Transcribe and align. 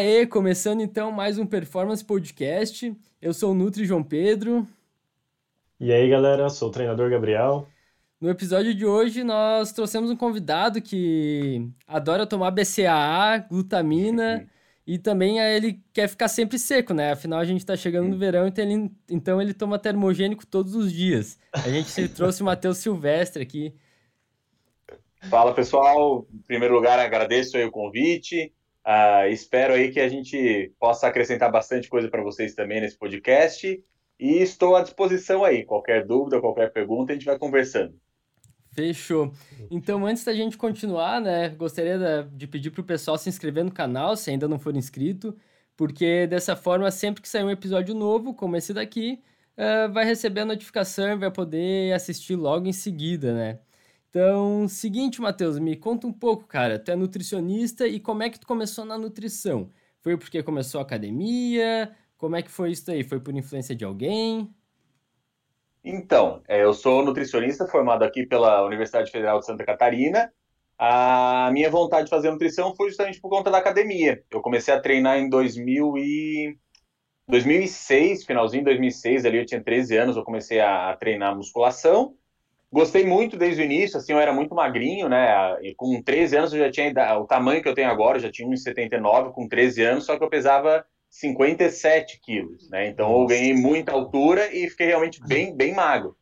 Aê, 0.00 0.26
começando 0.26 0.80
então 0.80 1.12
mais 1.12 1.36
um 1.36 1.44
Performance 1.44 2.02
Podcast. 2.02 2.96
Eu 3.20 3.34
sou 3.34 3.52
o 3.52 3.54
Nutri 3.54 3.84
João 3.84 4.02
Pedro. 4.02 4.66
E 5.78 5.92
aí, 5.92 6.08
galera, 6.08 6.48
sou 6.48 6.70
o 6.70 6.72
treinador 6.72 7.10
Gabriel. 7.10 7.68
No 8.18 8.30
episódio 8.30 8.74
de 8.74 8.86
hoje, 8.86 9.22
nós 9.22 9.72
trouxemos 9.72 10.10
um 10.10 10.16
convidado 10.16 10.80
que 10.80 11.68
adora 11.86 12.26
tomar 12.26 12.50
BCAA, 12.50 13.46
glutamina 13.50 14.48
e 14.86 14.96
também 14.98 15.38
ele 15.38 15.82
quer 15.92 16.08
ficar 16.08 16.28
sempre 16.28 16.58
seco, 16.58 16.94
né? 16.94 17.12
Afinal, 17.12 17.38
a 17.38 17.44
gente 17.44 17.66
tá 17.66 17.76
chegando 17.76 18.08
no 18.08 18.16
verão, 18.16 18.46
então 18.46 18.64
ele, 18.64 18.90
então 19.06 19.42
ele 19.42 19.52
toma 19.52 19.78
termogênico 19.78 20.46
todos 20.46 20.74
os 20.74 20.90
dias. 20.90 21.38
A 21.52 21.68
gente 21.68 22.08
trouxe 22.08 22.40
o 22.40 22.46
Matheus 22.46 22.78
Silvestre 22.78 23.42
aqui. 23.42 23.74
Fala, 25.28 25.52
pessoal. 25.52 26.26
Em 26.32 26.38
primeiro 26.38 26.74
lugar, 26.74 26.98
agradeço 26.98 27.58
aí 27.58 27.66
o 27.66 27.70
convite. 27.70 28.50
Uh, 28.86 29.28
espero 29.30 29.74
aí 29.74 29.90
que 29.90 30.00
a 30.00 30.08
gente 30.08 30.72
possa 30.78 31.06
acrescentar 31.06 31.50
bastante 31.50 31.88
coisa 31.88 32.08
para 32.08 32.22
vocês 32.22 32.54
também 32.54 32.80
nesse 32.80 32.98
podcast. 32.98 33.82
E 34.18 34.42
estou 34.42 34.76
à 34.76 34.82
disposição 34.82 35.44
aí. 35.44 35.64
Qualquer 35.64 36.06
dúvida, 36.06 36.40
qualquer 36.40 36.72
pergunta, 36.72 37.12
a 37.12 37.14
gente 37.14 37.24
vai 37.24 37.38
conversando. 37.38 37.94
Fechou. 38.72 39.32
Então, 39.70 40.06
antes 40.06 40.24
da 40.24 40.32
gente 40.32 40.56
continuar, 40.56 41.20
né, 41.20 41.48
gostaria 41.48 42.28
de 42.32 42.46
pedir 42.46 42.70
para 42.70 42.82
o 42.82 42.84
pessoal 42.84 43.18
se 43.18 43.28
inscrever 43.28 43.64
no 43.64 43.72
canal, 43.72 44.16
se 44.16 44.30
ainda 44.30 44.46
não 44.46 44.58
for 44.58 44.76
inscrito, 44.76 45.36
porque 45.76 46.26
dessa 46.26 46.54
forma, 46.54 46.90
sempre 46.90 47.22
que 47.22 47.28
sair 47.28 47.42
um 47.42 47.50
episódio 47.50 47.94
novo, 47.94 48.32
como 48.34 48.56
esse 48.56 48.72
daqui, 48.72 49.20
uh, 49.56 49.92
vai 49.92 50.04
receber 50.04 50.42
a 50.42 50.44
notificação 50.44 51.12
e 51.12 51.16
vai 51.16 51.30
poder 51.30 51.92
assistir 51.92 52.36
logo 52.36 52.66
em 52.66 52.72
seguida, 52.72 53.34
né? 53.34 53.58
Então, 54.10 54.66
seguinte, 54.66 55.20
Matheus, 55.20 55.56
me 55.60 55.76
conta 55.76 56.04
um 56.04 56.12
pouco, 56.12 56.44
cara. 56.44 56.80
Tu 56.80 56.90
é 56.90 56.96
nutricionista 56.96 57.86
e 57.86 58.00
como 58.00 58.24
é 58.24 58.30
que 58.30 58.40
tu 58.40 58.46
começou 58.46 58.84
na 58.84 58.98
nutrição? 58.98 59.70
Foi 60.00 60.16
porque 60.16 60.42
começou 60.42 60.80
a 60.80 60.82
academia? 60.82 61.96
Como 62.18 62.34
é 62.34 62.42
que 62.42 62.50
foi 62.50 62.72
isso 62.72 62.90
aí? 62.90 63.04
Foi 63.04 63.20
por 63.20 63.32
influência 63.34 63.74
de 63.74 63.84
alguém? 63.84 64.52
Então, 65.84 66.42
é, 66.48 66.64
eu 66.64 66.74
sou 66.74 67.04
nutricionista 67.04 67.68
formado 67.68 68.02
aqui 68.02 68.26
pela 68.26 68.64
Universidade 68.66 69.12
Federal 69.12 69.38
de 69.38 69.46
Santa 69.46 69.64
Catarina. 69.64 70.32
A 70.76 71.50
minha 71.52 71.70
vontade 71.70 72.04
de 72.06 72.10
fazer 72.10 72.32
nutrição 72.32 72.74
foi 72.74 72.88
justamente 72.88 73.20
por 73.20 73.30
conta 73.30 73.48
da 73.48 73.58
academia. 73.58 74.24
Eu 74.28 74.40
comecei 74.40 74.74
a 74.74 74.80
treinar 74.80 75.18
em 75.18 75.28
2000 75.28 75.96
e... 75.98 76.58
2006, 77.28 78.24
finalzinho 78.24 78.64
de 78.64 78.70
2006, 78.70 79.24
ali 79.24 79.38
eu 79.38 79.46
tinha 79.46 79.62
13 79.62 79.96
anos, 79.96 80.16
eu 80.16 80.24
comecei 80.24 80.58
a 80.58 80.96
treinar 80.96 81.36
musculação. 81.36 82.16
Gostei 82.72 83.04
muito 83.04 83.36
desde 83.36 83.62
o 83.62 83.64
início, 83.64 83.98
assim, 83.98 84.12
eu 84.12 84.20
era 84.20 84.32
muito 84.32 84.54
magrinho, 84.54 85.08
né? 85.08 85.28
E 85.60 85.74
com 85.74 86.00
13 86.00 86.36
anos 86.36 86.52
eu 86.52 86.60
já 86.60 86.70
tinha 86.70 87.18
o 87.18 87.26
tamanho 87.26 87.60
que 87.60 87.68
eu 87.68 87.74
tenho 87.74 87.90
agora, 87.90 88.18
eu 88.18 88.22
já 88.22 88.30
tinha 88.30 88.48
1,79 88.48 89.32
com 89.32 89.48
13 89.48 89.82
anos, 89.82 90.04
só 90.04 90.16
que 90.16 90.22
eu 90.22 90.30
pesava 90.30 90.84
57 91.10 92.20
quilos, 92.20 92.70
né? 92.70 92.86
Então 92.86 93.08
Nossa. 93.08 93.22
eu 93.22 93.26
ganhei 93.26 93.54
muita 93.54 93.90
altura 93.90 94.54
e 94.54 94.70
fiquei 94.70 94.86
realmente 94.86 95.20
bem, 95.26 95.54
bem 95.54 95.74
magro. 95.74 96.16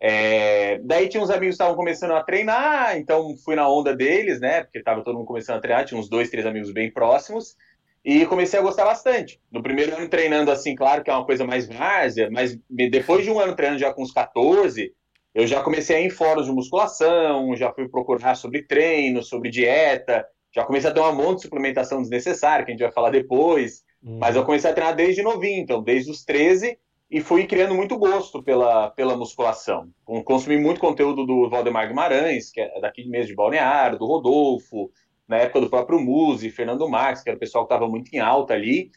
É... 0.00 0.80
Daí 0.82 1.08
tinha 1.08 1.22
uns 1.22 1.30
amigos 1.30 1.54
que 1.54 1.62
estavam 1.62 1.76
começando 1.76 2.14
a 2.14 2.24
treinar, 2.24 2.98
então 2.98 3.36
fui 3.44 3.54
na 3.54 3.68
onda 3.68 3.94
deles, 3.94 4.40
né? 4.40 4.64
Porque 4.64 4.78
estava 4.78 5.04
todo 5.04 5.16
mundo 5.16 5.26
começando 5.26 5.58
a 5.58 5.60
treinar, 5.60 5.84
tinha 5.84 6.00
uns 6.00 6.08
dois, 6.08 6.28
três 6.28 6.44
amigos 6.44 6.72
bem 6.72 6.90
próximos. 6.92 7.56
E 8.04 8.26
comecei 8.26 8.58
a 8.58 8.62
gostar 8.62 8.84
bastante. 8.84 9.40
No 9.52 9.62
primeiro 9.62 9.94
ano 9.94 10.08
treinando 10.08 10.50
assim, 10.50 10.74
claro 10.74 11.04
que 11.04 11.10
é 11.10 11.14
uma 11.14 11.24
coisa 11.24 11.44
mais 11.44 11.68
várzea, 11.68 12.28
mas 12.32 12.58
depois 12.68 13.22
de 13.22 13.30
um 13.30 13.38
ano 13.38 13.54
treinando 13.54 13.78
já 13.78 13.94
com 13.94 14.02
uns 14.02 14.10
14, 14.10 14.92
eu 15.34 15.46
já 15.46 15.62
comecei 15.62 15.96
a 15.96 16.00
ir 16.00 16.06
em 16.06 16.10
fóruns 16.10 16.46
de 16.46 16.52
musculação, 16.52 17.56
já 17.56 17.72
fui 17.72 17.88
procurar 17.88 18.34
sobre 18.34 18.62
treino, 18.62 19.22
sobre 19.22 19.50
dieta, 19.50 20.26
já 20.54 20.64
comecei 20.64 20.90
a 20.90 20.92
ter 20.92 21.00
um 21.00 21.14
monte 21.14 21.36
de 21.38 21.42
suplementação 21.44 22.02
desnecessária, 22.02 22.64
que 22.64 22.70
a 22.70 22.74
gente 22.74 22.82
vai 22.82 22.92
falar 22.92 23.10
depois, 23.10 23.82
uhum. 24.02 24.18
mas 24.18 24.36
eu 24.36 24.44
comecei 24.44 24.70
a 24.70 24.74
treinar 24.74 24.94
desde 24.94 25.22
novinho, 25.22 25.62
então 25.62 25.82
desde 25.82 26.10
os 26.10 26.24
13, 26.24 26.78
e 27.10 27.20
fui 27.20 27.46
criando 27.46 27.74
muito 27.74 27.98
gosto 27.98 28.42
pela, 28.42 28.90
pela 28.90 29.16
musculação. 29.16 29.88
Consumi 30.24 30.56
muito 30.58 30.80
conteúdo 30.80 31.26
do 31.26 31.48
Valdemar 31.48 31.88
Guimarães, 31.88 32.50
que 32.50 32.60
é 32.60 32.80
daqui 32.80 33.06
mesmo 33.06 33.28
de 33.28 33.34
Balneário, 33.34 33.98
do 33.98 34.06
Rodolfo, 34.06 34.90
na 35.28 35.36
época 35.38 35.60
do 35.60 35.70
próprio 35.70 36.00
Muzi, 36.00 36.50
Fernando 36.50 36.88
Marques, 36.88 37.22
que 37.22 37.28
era 37.28 37.36
o 37.36 37.40
pessoal 37.40 37.66
que 37.66 37.72
estava 37.72 37.90
muito 37.90 38.14
em 38.14 38.18
alta 38.18 38.54
ali, 38.54 38.90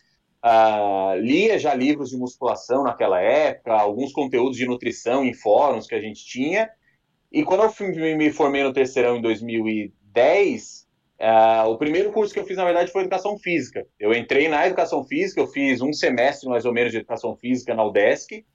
Uh, 0.46 1.20
lia 1.22 1.58
já 1.58 1.74
livros 1.74 2.12
de 2.12 2.18
musculação 2.18 2.84
naquela 2.84 3.20
época, 3.20 3.74
alguns 3.74 4.14
conteúdos 4.14 4.56
de 4.56 4.68
nutrição 4.68 5.26
em 5.26 5.34
fóruns 5.34 5.88
que 5.88 5.96
a 5.96 6.00
gente 6.00 6.24
tinha. 6.24 6.70
E 7.32 7.44
quando 7.44 7.64
eu 7.64 8.16
me 8.16 8.32
formei 8.32 8.62
no 8.62 8.72
terceirão 8.72 9.18
em 9.18 9.22
2010, 9.24 10.88
uh, 11.20 11.24
ah, 11.24 11.66
o 11.68 11.80
primeiro 11.80 12.12
curso 12.12 12.32
que 12.32 12.40
eu 12.40 12.46
fiz, 12.46 12.58
na 12.58 12.64
verdade, 12.64 12.92
foi 12.92 13.02
educação 13.02 13.40
física. 13.40 13.88
Eu 14.00 14.14
entrei 14.14 14.48
na 14.48 14.68
educação 14.68 15.04
física, 15.04 15.42
eu 15.42 15.48
fiz 15.48 15.82
um 15.82 15.92
semestre 15.92 16.48
mais 16.48 16.64
ou 16.64 16.72
menos 16.72 16.92
de 16.92 17.00
educação 17.00 17.36
física 17.36 17.74
na 17.74 17.84
UDESC. 17.84 18.46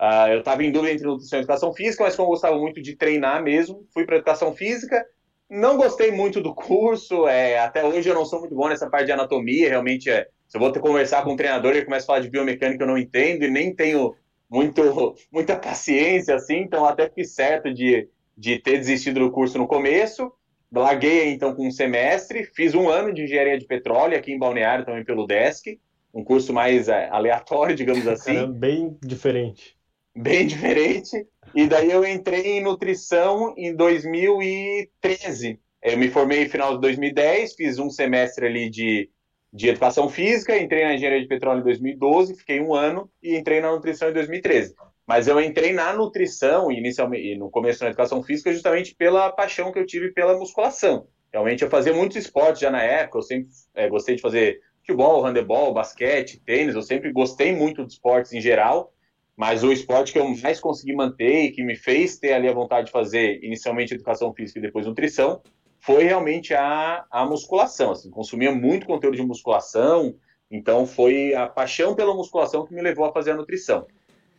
Uh, 0.00 0.28
eu 0.30 0.38
estava 0.40 0.64
em 0.64 0.72
dúvida 0.72 0.92
entre 0.92 1.06
nutrição 1.06 1.38
e 1.38 1.42
educação 1.42 1.72
física, 1.72 2.02
mas 2.02 2.16
como 2.16 2.26
eu 2.26 2.32
gostava 2.32 2.58
muito 2.58 2.82
de 2.82 2.96
treinar 2.96 3.44
mesmo, 3.44 3.86
fui 3.94 4.04
para 4.04 4.16
educação 4.16 4.52
física. 4.56 5.06
Não 5.48 5.76
gostei 5.76 6.10
muito 6.10 6.40
do 6.40 6.52
curso, 6.52 7.28
é, 7.28 7.60
até 7.60 7.84
hoje 7.84 8.08
eu 8.08 8.14
não 8.14 8.26
sou 8.26 8.40
muito 8.40 8.56
bom 8.56 8.68
nessa 8.68 8.90
parte 8.90 9.06
de 9.06 9.12
anatomia, 9.12 9.68
realmente 9.68 10.10
é, 10.10 10.26
se 10.48 10.56
eu 10.56 10.60
vou 10.60 10.72
ter 10.72 10.80
que 10.80 10.86
conversar 10.86 11.22
com 11.22 11.32
um 11.32 11.36
treinador 11.36 11.76
e 11.76 11.84
começa 11.84 12.04
a 12.04 12.06
falar 12.06 12.20
de 12.20 12.30
biomecânica, 12.30 12.82
eu 12.82 12.88
não 12.88 12.96
entendo 12.96 13.44
e 13.44 13.50
nem 13.50 13.74
tenho 13.74 14.14
muito, 14.48 14.82
muita 15.30 15.54
paciência, 15.56 16.34
assim, 16.34 16.56
então 16.56 16.86
até 16.86 17.06
fiquei 17.06 17.24
certo 17.24 17.72
de, 17.72 18.08
de 18.36 18.58
ter 18.58 18.78
desistido 18.78 19.20
do 19.20 19.30
curso 19.30 19.58
no 19.58 19.68
começo. 19.68 20.32
Larguei, 20.72 21.30
então, 21.30 21.54
com 21.54 21.66
um 21.66 21.70
semestre, 21.70 22.44
fiz 22.44 22.74
um 22.74 22.88
ano 22.88 23.12
de 23.12 23.22
engenharia 23.22 23.58
de 23.58 23.66
petróleo 23.66 24.16
aqui 24.16 24.32
em 24.32 24.38
Balneário, 24.38 24.84
também 24.84 25.04
pelo 25.04 25.26
DESC, 25.26 25.78
um 26.12 26.24
curso 26.24 26.52
mais 26.52 26.88
é, 26.88 27.08
aleatório, 27.10 27.74
digamos 27.76 28.06
assim. 28.08 28.36
Era 28.36 28.46
bem 28.46 28.96
diferente. 29.02 29.76
Bem 30.14 30.46
diferente. 30.46 31.26
E 31.54 31.66
daí 31.66 31.90
eu 31.90 32.04
entrei 32.04 32.58
em 32.58 32.62
nutrição 32.62 33.54
em 33.56 33.74
2013. 33.74 35.58
Eu 35.82 35.96
me 35.96 36.10
formei 36.10 36.44
no 36.44 36.50
final 36.50 36.74
de 36.74 36.80
2010, 36.82 37.54
fiz 37.54 37.78
um 37.78 37.88
semestre 37.88 38.46
ali 38.46 38.68
de 38.68 39.08
de 39.52 39.68
educação 39.68 40.08
física, 40.08 40.56
entrei 40.56 40.84
na 40.84 40.94
engenharia 40.94 41.20
de 41.20 41.26
petróleo 41.26 41.60
em 41.60 41.64
2012, 41.64 42.36
fiquei 42.36 42.60
um 42.60 42.74
ano 42.74 43.10
e 43.22 43.36
entrei 43.36 43.60
na 43.60 43.70
nutrição 43.70 44.10
em 44.10 44.12
2013. 44.12 44.74
Mas 45.06 45.26
eu 45.26 45.40
entrei 45.40 45.72
na 45.72 45.92
nutrição, 45.94 46.70
inicialmente, 46.70 47.34
no 47.36 47.50
começo 47.50 47.82
na 47.82 47.88
educação 47.88 48.22
física, 48.22 48.52
justamente 48.52 48.94
pela 48.94 49.32
paixão 49.32 49.72
que 49.72 49.78
eu 49.78 49.86
tive 49.86 50.12
pela 50.12 50.36
musculação. 50.36 51.06
Realmente 51.32 51.62
eu 51.62 51.70
fazia 51.70 51.94
muitos 51.94 52.16
esportes 52.16 52.60
já 52.60 52.70
na 52.70 52.82
época, 52.82 53.18
eu 53.18 53.22
sempre 53.22 53.48
é, 53.74 53.88
gostei 53.88 54.16
de 54.16 54.22
fazer 54.22 54.60
futebol, 54.80 55.22
handebol, 55.22 55.72
basquete, 55.72 56.40
tênis, 56.40 56.74
eu 56.74 56.82
sempre 56.82 57.12
gostei 57.12 57.54
muito 57.54 57.84
de 57.86 57.92
esportes 57.92 58.32
em 58.32 58.40
geral, 58.40 58.92
mas 59.36 59.62
o 59.62 59.70
esporte 59.70 60.12
que 60.12 60.18
eu 60.18 60.28
mais 60.42 60.58
consegui 60.60 60.94
manter 60.94 61.44
e 61.44 61.52
que 61.52 61.62
me 61.62 61.76
fez 61.76 62.18
ter 62.18 62.32
ali 62.32 62.48
a 62.48 62.52
vontade 62.52 62.86
de 62.86 62.92
fazer 62.92 63.42
inicialmente 63.42 63.94
educação 63.94 64.32
física 64.34 64.58
e 64.58 64.62
depois 64.62 64.86
nutrição 64.86 65.40
foi 65.88 66.04
realmente 66.04 66.52
a, 66.52 67.06
a 67.10 67.24
musculação. 67.24 67.92
Assim, 67.92 68.10
consumia 68.10 68.54
muito 68.54 68.86
conteúdo 68.86 69.16
de 69.16 69.22
musculação, 69.22 70.14
então 70.50 70.86
foi 70.86 71.34
a 71.34 71.46
paixão 71.46 71.94
pela 71.94 72.14
musculação 72.14 72.66
que 72.66 72.74
me 72.74 72.82
levou 72.82 73.06
a 73.06 73.12
fazer 73.12 73.30
a 73.30 73.36
nutrição. 73.36 73.86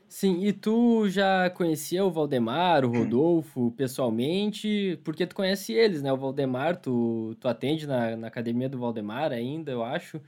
Sim, 0.07 0.43
e 0.43 0.53
tu 0.53 1.09
já 1.09 1.49
conhecia 1.49 2.05
o 2.05 2.11
Valdemar, 2.11 2.85
o 2.85 2.91
Rodolfo, 2.95 3.71
pessoalmente? 3.71 4.99
Porque 5.03 5.25
tu 5.25 5.35
conhece 5.35 5.73
eles, 5.73 6.03
né? 6.03 6.13
O 6.13 6.17
Valdemar, 6.17 6.77
tu, 6.77 7.35
tu 7.39 7.47
atende 7.47 7.87
na, 7.87 8.15
na 8.15 8.27
academia 8.27 8.69
do 8.69 8.77
Valdemar 8.77 9.31
ainda, 9.31 9.71
eu 9.71 9.83
acho. 9.83 10.21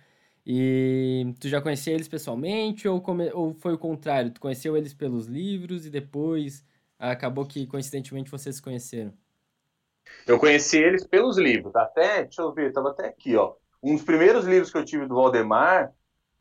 E 0.43 1.35
tu 1.39 1.47
já 1.47 1.61
conhecia 1.61 1.93
eles 1.93 2.07
pessoalmente 2.07 2.87
ou, 2.87 2.99
come, 2.99 3.31
ou 3.31 3.53
foi 3.53 3.73
o 3.73 3.77
contrário? 3.77 4.31
Tu 4.31 4.41
conheceu 4.41 4.75
eles 4.75 4.91
pelos 4.91 5.27
livros 5.27 5.85
e 5.85 5.91
depois 5.91 6.65
acabou 6.97 7.45
que 7.45 7.67
coincidentemente 7.67 8.31
vocês 8.31 8.55
se 8.55 8.61
conheceram? 8.61 9.13
Eu 10.27 10.39
conheci 10.39 10.77
eles 10.77 11.05
pelos 11.05 11.37
livros. 11.37 11.75
Até, 11.75 12.23
deixa 12.23 12.41
eu 12.41 12.53
ver, 12.53 12.69
estava 12.69 12.91
até 12.91 13.07
aqui, 13.07 13.35
ó. 13.35 13.53
Um 13.81 13.95
dos 13.95 14.03
primeiros 14.03 14.45
livros 14.45 14.71
que 14.71 14.77
eu 14.77 14.85
tive 14.85 15.07
do 15.07 15.15
Valdemar, 15.15 15.91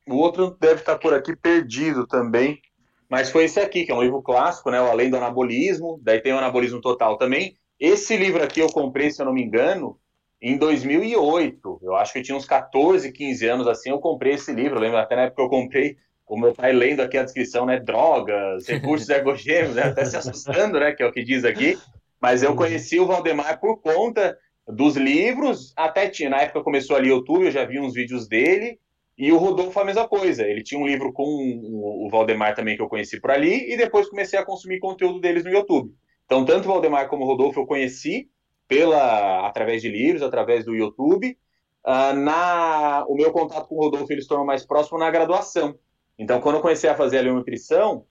o 0.06 0.16
outro 0.16 0.56
deve 0.60 0.80
estar 0.80 0.98
por 0.98 1.14
aqui 1.14 1.34
perdido 1.34 2.06
também. 2.06 2.60
Mas 3.08 3.30
foi 3.30 3.44
esse 3.44 3.58
aqui, 3.58 3.84
que 3.84 3.90
é 3.90 3.94
um 3.94 4.02
livro 4.02 4.22
clássico, 4.22 4.70
né? 4.70 4.80
O 4.80 4.90
Além 4.90 5.10
do 5.10 5.16
Anabolismo. 5.16 5.98
Daí 6.02 6.20
tem 6.20 6.32
o 6.32 6.38
Anabolismo 6.38 6.80
Total 6.80 7.16
também. 7.16 7.56
Esse 7.78 8.16
livro 8.16 8.42
aqui 8.42 8.60
eu 8.60 8.68
comprei, 8.68 9.10
se 9.10 9.20
eu 9.20 9.26
não 9.26 9.32
me 9.32 9.42
engano, 9.42 9.98
em 10.40 10.56
2008. 10.56 11.80
Eu 11.82 11.96
acho 11.96 12.12
que 12.12 12.20
eu 12.20 12.22
tinha 12.22 12.36
uns 12.36 12.44
14, 12.44 13.10
15 13.10 13.46
anos 13.46 13.66
assim. 13.66 13.90
Eu 13.90 13.98
comprei 13.98 14.34
esse 14.34 14.52
livro. 14.52 14.76
Eu 14.76 14.82
lembro 14.82 14.98
até 14.98 15.16
na 15.16 15.22
época 15.22 15.36
que 15.36 15.42
eu 15.42 15.48
comprei, 15.48 15.96
o 16.26 16.38
meu 16.38 16.54
pai 16.54 16.72
lendo 16.72 17.00
aqui 17.00 17.18
a 17.18 17.24
descrição, 17.24 17.66
né? 17.66 17.80
Drogas, 17.80 18.68
recursos 18.68 19.08
ergogênicos, 19.10 19.74
né? 19.74 19.84
até 19.84 20.04
se 20.04 20.16
assustando, 20.16 20.78
né? 20.78 20.92
Que 20.92 21.02
é 21.02 21.06
o 21.06 21.12
que 21.12 21.24
diz 21.24 21.44
aqui. 21.44 21.76
Mas 22.20 22.42
eu 22.42 22.50
uhum. 22.50 22.56
conheci 22.56 23.00
o 23.00 23.06
Valdemar 23.06 23.58
por 23.60 23.80
conta 23.80 24.36
dos 24.68 24.96
livros, 24.96 25.72
até 25.76 26.08
tinha, 26.08 26.30
na 26.30 26.42
época 26.42 26.62
começou 26.62 26.96
ali 26.96 27.10
o 27.10 27.16
YouTube, 27.16 27.46
eu 27.46 27.50
já 27.50 27.64
vi 27.64 27.80
uns 27.80 27.94
vídeos 27.94 28.28
dele, 28.28 28.78
e 29.16 29.32
o 29.32 29.38
Rodolfo 29.38 29.78
a 29.80 29.84
mesma 29.84 30.08
coisa. 30.08 30.46
Ele 30.46 30.62
tinha 30.62 30.80
um 30.80 30.86
livro 30.86 31.12
com 31.12 31.24
o 31.24 32.08
Valdemar 32.10 32.54
também 32.54 32.76
que 32.76 32.82
eu 32.82 32.88
conheci 32.88 33.20
por 33.20 33.30
ali, 33.30 33.72
e 33.72 33.76
depois 33.76 34.08
comecei 34.08 34.38
a 34.38 34.44
consumir 34.44 34.78
conteúdo 34.78 35.20
deles 35.20 35.44
no 35.44 35.50
YouTube. 35.50 35.92
Então, 36.24 36.44
tanto 36.44 36.68
o 36.68 36.72
Valdemar 36.72 37.08
como 37.08 37.24
o 37.24 37.26
Rodolfo 37.26 37.60
eu 37.60 37.66
conheci 37.66 38.30
pela 38.68 39.46
através 39.46 39.82
de 39.82 39.88
livros, 39.88 40.22
através 40.22 40.64
do 40.64 40.74
YouTube, 40.74 41.36
uh, 41.84 42.14
na, 42.14 43.04
o 43.08 43.16
meu 43.16 43.32
contato 43.32 43.66
com 43.66 43.74
o 43.74 43.80
Rodolfo 43.80 44.12
ele 44.12 44.22
se 44.22 44.28
tornou 44.28 44.46
mais 44.46 44.64
próximo 44.64 44.98
na 44.98 45.10
graduação. 45.10 45.76
Então, 46.18 46.40
quando 46.40 46.56
eu 46.56 46.62
comecei 46.62 46.88
a 46.88 46.94
fazer 46.94 47.18
ali 47.18 47.30
nutrição, 47.30 48.06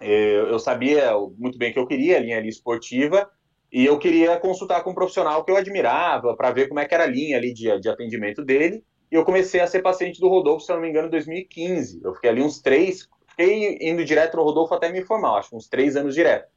eu, 0.00 0.58
sabia 0.58 1.12
muito 1.36 1.58
bem 1.58 1.72
que 1.72 1.78
eu 1.78 1.86
queria 1.86 2.16
a 2.16 2.20
linha 2.20 2.38
ali 2.38 2.48
esportiva 2.48 3.30
e 3.72 3.84
eu 3.84 3.98
queria 3.98 4.38
consultar 4.38 4.82
com 4.82 4.90
um 4.90 4.94
profissional 4.94 5.44
que 5.44 5.50
eu 5.50 5.56
admirava 5.56 6.34
para 6.36 6.50
ver 6.50 6.68
como 6.68 6.80
é 6.80 6.86
que 6.86 6.94
era 6.94 7.04
a 7.04 7.06
linha 7.06 7.36
ali 7.36 7.52
de, 7.52 7.78
de 7.78 7.88
atendimento 7.88 8.44
dele. 8.44 8.82
E 9.10 9.14
eu 9.14 9.24
comecei 9.24 9.60
a 9.60 9.66
ser 9.66 9.82
paciente 9.82 10.20
do 10.20 10.28
Rodolfo, 10.28 10.64
se 10.64 10.72
eu 10.72 10.76
não 10.76 10.82
me 10.82 10.88
engano, 10.88 11.08
em 11.08 11.10
2015. 11.10 12.00
Eu 12.02 12.14
fiquei 12.14 12.30
ali 12.30 12.42
uns 12.42 12.60
três, 12.60 13.08
fiquei 13.28 13.78
indo 13.80 14.04
direto 14.04 14.36
no 14.36 14.42
Rodolfo 14.42 14.74
até 14.74 14.90
me 14.90 15.02
formar, 15.02 15.38
acho 15.38 15.56
uns 15.56 15.68
três 15.68 15.96
anos 15.96 16.14
direto. 16.14 16.48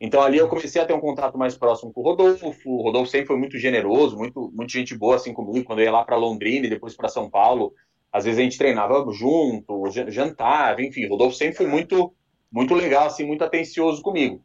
Então 0.00 0.22
ali 0.22 0.38
eu 0.38 0.48
comecei 0.48 0.80
a 0.80 0.86
ter 0.86 0.94
um 0.94 1.00
contato 1.00 1.36
mais 1.36 1.56
próximo 1.56 1.92
com 1.92 2.00
o 2.00 2.04
Rodolfo. 2.04 2.54
O 2.64 2.82
Rodolfo 2.82 3.10
sempre 3.10 3.26
foi 3.26 3.36
muito 3.36 3.58
generoso, 3.58 4.16
muito, 4.16 4.50
muito 4.54 4.72
gente 4.72 4.96
boa 4.96 5.16
assim 5.16 5.34
comigo. 5.34 5.66
Quando 5.66 5.80
eu 5.80 5.84
ia 5.84 5.92
lá 5.92 6.02
para 6.02 6.16
Londrina 6.16 6.66
e 6.66 6.70
depois 6.70 6.96
para 6.96 7.08
São 7.10 7.28
Paulo, 7.28 7.74
às 8.10 8.24
vezes 8.24 8.40
a 8.40 8.42
gente 8.42 8.56
treinava 8.56 9.04
junto, 9.12 9.90
jantava, 10.08 10.80
enfim. 10.82 11.04
O 11.04 11.10
Rodolfo 11.10 11.36
sempre 11.36 11.56
foi 11.56 11.66
muito, 11.66 12.14
muito 12.50 12.74
legal, 12.74 13.06
assim, 13.06 13.24
muito 13.24 13.44
atencioso 13.44 14.02
comigo. 14.02 14.42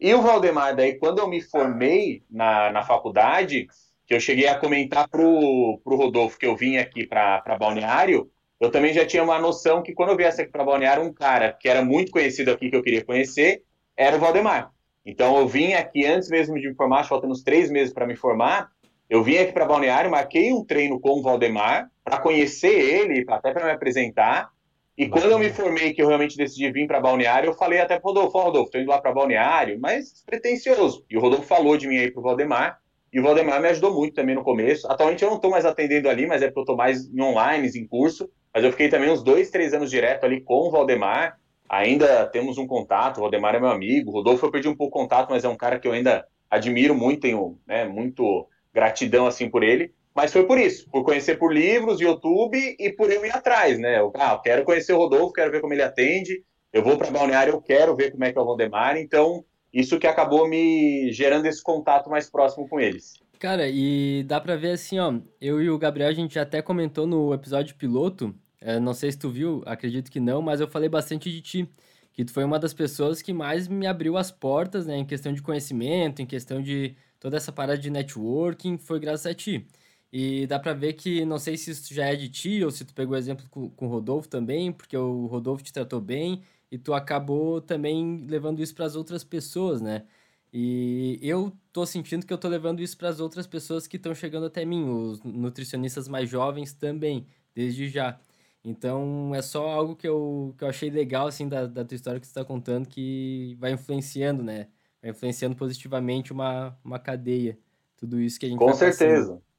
E 0.00 0.12
o 0.14 0.22
Valdemar, 0.22 0.74
daí, 0.74 0.98
quando 0.98 1.20
eu 1.20 1.28
me 1.28 1.40
formei 1.40 2.22
na, 2.30 2.72
na 2.72 2.82
faculdade, 2.82 3.68
que 4.06 4.14
eu 4.14 4.20
cheguei 4.20 4.48
a 4.48 4.58
comentar 4.58 5.08
pro, 5.08 5.80
pro 5.84 5.96
Rodolfo 5.96 6.38
que 6.38 6.46
eu 6.46 6.56
vim 6.56 6.76
aqui 6.76 7.06
para 7.06 7.56
Balneário, 7.58 8.30
eu 8.60 8.70
também 8.70 8.92
já 8.92 9.04
tinha 9.04 9.22
uma 9.22 9.38
noção 9.38 9.82
que 9.82 9.92
quando 9.92 10.10
eu 10.10 10.16
viesse 10.16 10.42
aqui 10.42 10.50
para 10.50 10.64
Balneário, 10.64 11.02
um 11.02 11.12
cara 11.12 11.52
que 11.52 11.68
era 11.68 11.84
muito 11.84 12.12
conhecido 12.12 12.50
aqui, 12.50 12.70
que 12.70 12.76
eu 12.76 12.82
queria 12.82 13.04
conhecer, 13.04 13.62
era 13.96 14.16
o 14.16 14.20
Valdemar. 14.20 14.72
Então 15.04 15.36
eu 15.38 15.48
vim 15.48 15.72
aqui 15.72 16.06
antes 16.06 16.28
mesmo 16.28 16.58
de 16.58 16.68
me 16.68 16.74
formar, 16.74 17.04
faltando 17.04 17.32
uns 17.32 17.42
três 17.42 17.70
meses 17.70 17.92
para 17.92 18.06
me 18.06 18.14
formar, 18.14 18.70
eu 19.12 19.22
vim 19.22 19.36
aqui 19.36 19.52
para 19.52 19.66
Balneário, 19.66 20.10
marquei 20.10 20.52
um 20.52 20.64
treino 20.64 20.98
com 20.98 21.18
o 21.18 21.22
Valdemar 21.22 21.90
para 22.02 22.18
conhecer 22.18 22.72
ele, 22.72 23.24
até 23.28 23.52
para 23.52 23.66
me 23.66 23.72
apresentar. 23.72 24.48
E 24.96 25.08
quando 25.08 25.30
eu 25.30 25.38
me 25.38 25.50
formei, 25.50 25.94
que 25.94 26.02
eu 26.02 26.06
realmente 26.06 26.36
decidi 26.36 26.70
vir 26.70 26.86
para 26.86 27.00
Balneário, 27.00 27.48
eu 27.48 27.54
falei 27.54 27.80
até 27.80 27.98
pro 27.98 28.10
Rodolfo, 28.10 28.38
oh, 28.38 28.42
Rodolfo, 28.42 28.70
tô 28.70 28.78
indo 28.78 28.90
lá 28.90 29.00
para 29.00 29.12
Balneário, 29.12 29.78
mas 29.80 30.22
pretencioso. 30.26 31.04
E 31.08 31.16
o 31.16 31.20
Rodolfo 31.20 31.46
falou 31.46 31.76
de 31.76 31.88
mim 31.88 31.96
aí 31.96 32.10
pro 32.10 32.22
Valdemar, 32.22 32.78
e 33.12 33.18
o 33.18 33.22
Valdemar 33.22 33.60
me 33.60 33.68
ajudou 33.68 33.94
muito 33.94 34.14
também 34.14 34.34
no 34.34 34.42
começo. 34.42 34.90
Atualmente 34.90 35.22
eu 35.22 35.28
não 35.28 35.36
estou 35.36 35.50
mais 35.50 35.64
atendendo 35.64 36.08
ali, 36.08 36.26
mas 36.26 36.42
é 36.42 36.46
porque 36.46 36.60
eu 36.60 36.62
estou 36.62 36.76
mais 36.76 37.08
em 37.12 37.20
online, 37.20 37.70
em 37.74 37.86
curso. 37.86 38.30
Mas 38.54 38.64
eu 38.64 38.70
fiquei 38.70 38.88
também 38.88 39.10
uns 39.10 39.22
dois, 39.22 39.50
três 39.50 39.72
anos 39.72 39.90
direto 39.90 40.24
ali 40.24 40.40
com 40.40 40.68
o 40.68 40.70
Valdemar, 40.70 41.38
ainda 41.68 42.26
temos 42.26 42.58
um 42.58 42.66
contato, 42.66 43.18
o 43.18 43.20
Rodemar 43.22 43.54
é 43.54 43.60
meu 43.60 43.70
amigo, 43.70 44.10
o 44.10 44.14
Rodolfo 44.14 44.44
eu 44.44 44.50
perdi 44.50 44.68
um 44.68 44.76
pouco 44.76 44.98
o 44.98 45.02
contato, 45.02 45.30
mas 45.30 45.42
é 45.42 45.48
um 45.48 45.56
cara 45.56 45.78
que 45.78 45.88
eu 45.88 45.92
ainda 45.92 46.26
admiro 46.50 46.94
muito, 46.94 47.22
tenho 47.22 47.58
né, 47.66 47.86
muito 47.86 48.46
gratidão 48.74 49.26
assim 49.26 49.48
por 49.48 49.62
ele, 49.62 49.94
mas 50.14 50.32
foi 50.32 50.46
por 50.46 50.58
isso, 50.58 50.88
por 50.90 51.04
conhecer 51.04 51.38
por 51.38 51.52
livros, 51.52 52.00
YouTube 52.00 52.58
e 52.78 52.92
por 52.92 53.10
eu 53.10 53.24
ir 53.24 53.30
atrás, 53.30 53.78
né? 53.78 54.00
Eu, 54.00 54.12
ah, 54.16 54.40
quero 54.42 54.64
conhecer 54.64 54.92
o 54.92 54.98
Rodolfo, 54.98 55.32
quero 55.32 55.50
ver 55.50 55.60
como 55.60 55.72
ele 55.72 55.82
atende, 55.82 56.42
eu 56.72 56.82
vou 56.82 56.96
para 56.96 57.10
Balneário, 57.10 57.54
eu 57.54 57.60
quero 57.62 57.96
ver 57.96 58.10
como 58.12 58.24
é 58.24 58.32
que 58.32 58.38
é 58.38 58.40
o 58.40 58.44
Rodemar, 58.44 58.96
então 58.96 59.44
isso 59.72 59.98
que 59.98 60.06
acabou 60.06 60.48
me 60.48 61.10
gerando 61.12 61.46
esse 61.46 61.62
contato 61.62 62.10
mais 62.10 62.30
próximo 62.30 62.68
com 62.68 62.78
eles. 62.78 63.14
Cara, 63.38 63.68
e 63.68 64.22
dá 64.24 64.40
pra 64.40 64.54
ver 64.54 64.72
assim, 64.72 64.98
ó, 64.98 65.14
eu 65.40 65.60
e 65.60 65.68
o 65.68 65.78
Gabriel, 65.78 66.08
a 66.08 66.12
gente 66.12 66.38
até 66.38 66.62
comentou 66.62 67.06
no 67.06 67.34
episódio 67.34 67.74
piloto 67.74 68.34
é, 68.64 68.78
não 68.78 68.94
sei 68.94 69.10
se 69.10 69.18
tu 69.18 69.28
viu, 69.28 69.62
acredito 69.66 70.10
que 70.10 70.20
não, 70.20 70.40
mas 70.40 70.60
eu 70.60 70.68
falei 70.68 70.88
bastante 70.88 71.30
de 71.30 71.40
ti. 71.40 71.68
Que 72.12 72.24
tu 72.24 72.32
foi 72.32 72.44
uma 72.44 72.58
das 72.58 72.72
pessoas 72.74 73.20
que 73.22 73.32
mais 73.32 73.66
me 73.66 73.86
abriu 73.86 74.16
as 74.16 74.30
portas, 74.30 74.86
né? 74.86 74.98
Em 74.98 75.04
questão 75.04 75.32
de 75.32 75.42
conhecimento, 75.42 76.22
em 76.22 76.26
questão 76.26 76.62
de 76.62 76.94
toda 77.18 77.36
essa 77.36 77.50
parada 77.50 77.78
de 77.78 77.90
networking, 77.90 78.78
foi 78.78 79.00
graças 79.00 79.26
a 79.26 79.34
ti. 79.34 79.66
E 80.12 80.46
dá 80.46 80.58
pra 80.58 80.74
ver 80.74 80.92
que, 80.92 81.24
não 81.24 81.38
sei 81.38 81.56
se 81.56 81.70
isso 81.70 81.94
já 81.94 82.06
é 82.06 82.14
de 82.14 82.28
ti, 82.28 82.62
ou 82.62 82.70
se 82.70 82.84
tu 82.84 82.92
pegou 82.92 83.16
exemplo 83.16 83.46
com, 83.50 83.70
com 83.70 83.86
o 83.86 83.88
Rodolfo 83.88 84.28
também, 84.28 84.70
porque 84.70 84.96
o 84.96 85.26
Rodolfo 85.26 85.64
te 85.64 85.72
tratou 85.72 86.00
bem, 86.00 86.42
e 86.70 86.76
tu 86.76 86.92
acabou 86.92 87.60
também 87.60 88.26
levando 88.28 88.62
isso 88.62 88.74
para 88.74 88.84
as 88.84 88.94
outras 88.94 89.24
pessoas, 89.24 89.80
né? 89.80 90.04
E 90.52 91.18
eu 91.22 91.50
tô 91.72 91.86
sentindo 91.86 92.26
que 92.26 92.32
eu 92.32 92.36
tô 92.36 92.46
levando 92.46 92.80
isso 92.80 92.96
para 92.98 93.08
as 93.08 93.20
outras 93.20 93.46
pessoas 93.46 93.86
que 93.86 93.96
estão 93.96 94.14
chegando 94.14 94.46
até 94.46 94.64
mim, 94.66 94.86
os 94.86 95.22
nutricionistas 95.22 96.08
mais 96.08 96.28
jovens 96.28 96.74
também, 96.74 97.26
desde 97.54 97.88
já. 97.88 98.18
Então 98.62 99.34
é 99.34 99.40
só 99.40 99.66
algo 99.68 99.96
que 99.96 100.06
eu, 100.06 100.54
que 100.58 100.62
eu 100.62 100.68
achei 100.68 100.90
legal 100.90 101.26
assim 101.26 101.48
da, 101.48 101.66
da 101.66 101.84
tua 101.84 101.94
história 101.94 102.20
que 102.20 102.26
você 102.26 102.30
está 102.30 102.44
contando 102.44 102.86
que 102.86 103.56
vai 103.58 103.72
influenciando, 103.72 104.42
né? 104.42 104.68
Vai 105.00 105.10
influenciando 105.10 105.56
positivamente 105.56 106.32
uma, 106.32 106.78
uma 106.84 106.98
cadeia. 106.98 107.58
Tudo 107.96 108.20
isso 108.20 108.38
que 108.38 108.46
a 108.46 108.48
gente 108.50 108.58
Com 108.58 108.74
certeza. 108.74 109.32
Passando. 109.32 109.51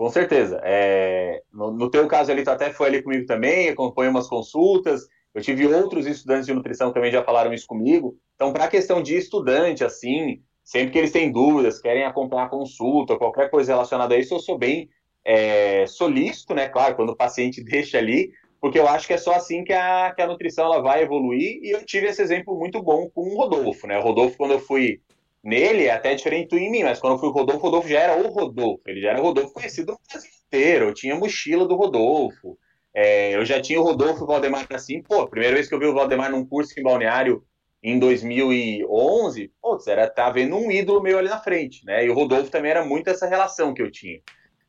Com 0.00 0.08
certeza. 0.08 0.58
É, 0.64 1.42
no, 1.52 1.72
no 1.72 1.90
teu 1.90 2.08
caso 2.08 2.32
ali, 2.32 2.42
tu 2.42 2.48
até 2.48 2.72
foi 2.72 2.86
ali 2.86 3.02
comigo 3.02 3.26
também, 3.26 3.68
acompanhou 3.68 4.10
umas 4.10 4.26
consultas. 4.26 5.06
Eu 5.34 5.42
tive 5.42 5.66
outros 5.66 6.06
estudantes 6.06 6.46
de 6.46 6.54
nutrição 6.54 6.88
que 6.88 6.94
também 6.94 7.12
já 7.12 7.22
falaram 7.22 7.52
isso 7.52 7.66
comigo. 7.66 8.16
Então, 8.34 8.50
para 8.50 8.64
a 8.64 8.68
questão 8.68 9.02
de 9.02 9.14
estudante, 9.14 9.84
assim, 9.84 10.40
sempre 10.64 10.92
que 10.92 10.98
eles 10.98 11.12
têm 11.12 11.30
dúvidas, 11.30 11.82
querem 11.82 12.04
acompanhar 12.04 12.48
consulta, 12.48 13.18
qualquer 13.18 13.50
coisa 13.50 13.74
relacionada 13.74 14.14
a 14.14 14.18
isso, 14.18 14.32
eu 14.32 14.38
sou 14.38 14.56
bem 14.56 14.88
é, 15.22 15.86
solícito, 15.86 16.54
né? 16.54 16.66
Claro, 16.66 16.96
quando 16.96 17.10
o 17.10 17.16
paciente 17.16 17.60
deixa 17.62 17.98
ali, 17.98 18.30
porque 18.58 18.78
eu 18.78 18.88
acho 18.88 19.06
que 19.06 19.12
é 19.12 19.18
só 19.18 19.34
assim 19.34 19.62
que 19.64 19.74
a, 19.74 20.14
que 20.16 20.22
a 20.22 20.26
nutrição 20.26 20.64
ela 20.64 20.80
vai 20.80 21.02
evoluir. 21.02 21.60
E 21.62 21.72
eu 21.74 21.84
tive 21.84 22.06
esse 22.06 22.22
exemplo 22.22 22.58
muito 22.58 22.82
bom 22.82 23.10
com 23.10 23.20
o 23.20 23.36
Rodolfo, 23.36 23.86
né? 23.86 23.98
O 23.98 24.02
Rodolfo, 24.02 24.38
quando 24.38 24.52
eu 24.52 24.60
fui 24.60 25.02
nele, 25.42 25.84
é 25.84 25.90
até 25.90 26.14
diferente 26.14 26.54
em 26.54 26.70
mim, 26.70 26.82
mas 26.82 26.98
quando 26.98 27.14
eu 27.14 27.18
fui 27.18 27.28
o 27.28 27.32
Rodolfo, 27.32 27.60
o 27.60 27.62
Rodolfo 27.62 27.88
já 27.88 28.00
era 28.00 28.16
o 28.16 28.28
Rodolfo. 28.28 28.82
Ele 28.86 29.00
já 29.00 29.10
era 29.10 29.20
o 29.20 29.22
Rodolfo 29.22 29.52
conhecido 29.52 29.92
no 29.92 29.98
Brasil 30.08 30.30
inteiro. 30.46 30.86
Eu 30.86 30.94
tinha 30.94 31.14
mochila 31.14 31.66
do 31.66 31.76
Rodolfo. 31.76 32.58
É, 32.94 33.34
eu 33.34 33.44
já 33.44 33.60
tinha 33.60 33.80
o 33.80 33.84
Rodolfo 33.84 34.20
e 34.20 34.24
o 34.24 34.26
Valdemar 34.26 34.66
assim. 34.70 35.02
Pô, 35.02 35.26
primeira 35.28 35.54
vez 35.54 35.68
que 35.68 35.74
eu 35.74 35.78
vi 35.78 35.86
o 35.86 35.94
Valdemar 35.94 36.30
num 36.30 36.44
curso 36.44 36.78
em 36.78 36.82
Balneário 36.82 37.44
em 37.82 37.98
2011, 37.98 39.50
putz, 39.62 39.86
era 39.86 40.08
tá 40.08 40.30
vendo 40.30 40.54
um 40.56 40.70
ídolo 40.70 41.02
meu 41.02 41.18
ali 41.18 41.28
na 41.28 41.38
frente, 41.38 41.84
né? 41.86 42.04
E 42.04 42.10
o 42.10 42.14
Rodolfo 42.14 42.50
também 42.50 42.70
era 42.70 42.84
muito 42.84 43.08
essa 43.08 43.26
relação 43.26 43.72
que 43.72 43.80
eu 43.80 43.90
tinha. 43.90 44.20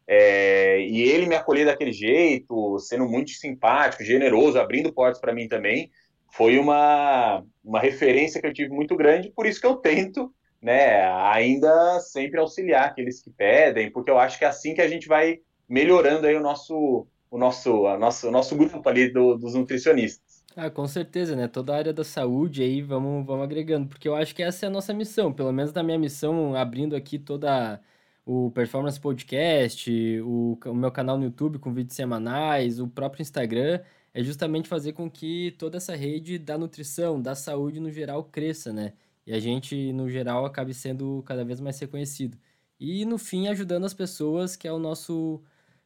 É, 0.07 0.79
e 0.81 1.01
ele 1.01 1.25
me 1.25 1.35
acolher 1.35 1.65
daquele 1.65 1.91
jeito, 1.91 2.79
sendo 2.79 3.07
muito 3.07 3.31
simpático, 3.31 4.03
generoso, 4.03 4.59
abrindo 4.59 4.93
portas 4.93 5.19
para 5.19 5.33
mim 5.33 5.47
também, 5.47 5.91
foi 6.33 6.57
uma, 6.57 7.43
uma 7.63 7.79
referência 7.79 8.39
que 8.39 8.47
eu 8.47 8.53
tive 8.53 8.69
muito 8.69 8.95
grande, 8.95 9.31
por 9.35 9.45
isso 9.45 9.59
que 9.59 9.67
eu 9.67 9.75
tento, 9.75 10.33
né, 10.61 11.03
ainda 11.31 11.99
sempre 11.99 12.39
auxiliar 12.39 12.85
aqueles 12.85 13.21
que 13.21 13.31
pedem, 13.31 13.91
porque 13.91 14.11
eu 14.11 14.19
acho 14.19 14.37
que 14.37 14.45
é 14.45 14.47
assim 14.47 14.75
que 14.75 14.81
a 14.81 14.87
gente 14.87 15.07
vai 15.07 15.39
melhorando 15.67 16.27
aí 16.27 16.35
o 16.35 16.41
nosso, 16.41 17.07
o 17.29 17.37
nosso, 17.37 17.87
a 17.87 17.97
nosso, 17.97 18.27
o 18.27 18.31
nosso 18.31 18.55
grupo 18.55 18.87
ali 18.87 19.11
do, 19.11 19.37
dos 19.37 19.55
nutricionistas. 19.55 20.43
Ah, 20.55 20.69
com 20.69 20.85
certeza, 20.85 21.35
né? 21.35 21.47
Toda 21.47 21.73
a 21.73 21.77
área 21.77 21.93
da 21.93 22.03
saúde 22.03 22.61
aí 22.61 22.81
vamos, 22.81 23.25
vamos 23.25 23.43
agregando, 23.43 23.87
porque 23.87 24.07
eu 24.07 24.15
acho 24.15 24.35
que 24.35 24.43
essa 24.43 24.65
é 24.65 24.67
a 24.67 24.69
nossa 24.69 24.93
missão, 24.93 25.31
pelo 25.31 25.51
menos 25.51 25.71
na 25.73 25.81
minha 25.81 25.97
missão, 25.97 26.55
abrindo 26.55 26.95
aqui 26.95 27.17
toda 27.17 27.81
o 28.25 28.51
Performance 28.51 28.99
Podcast, 28.99 29.89
o, 30.21 30.59
o 30.65 30.75
meu 30.75 30.91
canal 30.91 31.17
no 31.17 31.23
YouTube 31.23 31.57
com 31.57 31.73
vídeos 31.73 31.95
semanais, 31.95 32.79
o 32.79 32.87
próprio 32.87 33.21
Instagram, 33.21 33.79
é 34.13 34.23
justamente 34.23 34.67
fazer 34.67 34.93
com 34.93 35.09
que 35.09 35.51
toda 35.57 35.77
essa 35.77 35.95
rede 35.95 36.37
da 36.37 36.57
nutrição, 36.57 37.21
da 37.21 37.33
saúde 37.33 37.79
no 37.79 37.91
geral 37.91 38.23
cresça, 38.25 38.73
né? 38.73 38.93
E 39.25 39.33
a 39.33 39.39
gente, 39.39 39.93
no 39.93 40.09
geral, 40.09 40.45
acabe 40.45 40.73
sendo 40.73 41.23
cada 41.25 41.45
vez 41.45 41.59
mais 41.59 41.79
reconhecido. 41.79 42.37
E, 42.79 43.05
no 43.05 43.17
fim, 43.17 43.47
ajudando 43.47 43.85
as 43.85 43.93
pessoas, 43.93 44.55
que 44.55 44.67
é 44.67 44.73
o 44.73 44.79
nosso, 44.79 45.41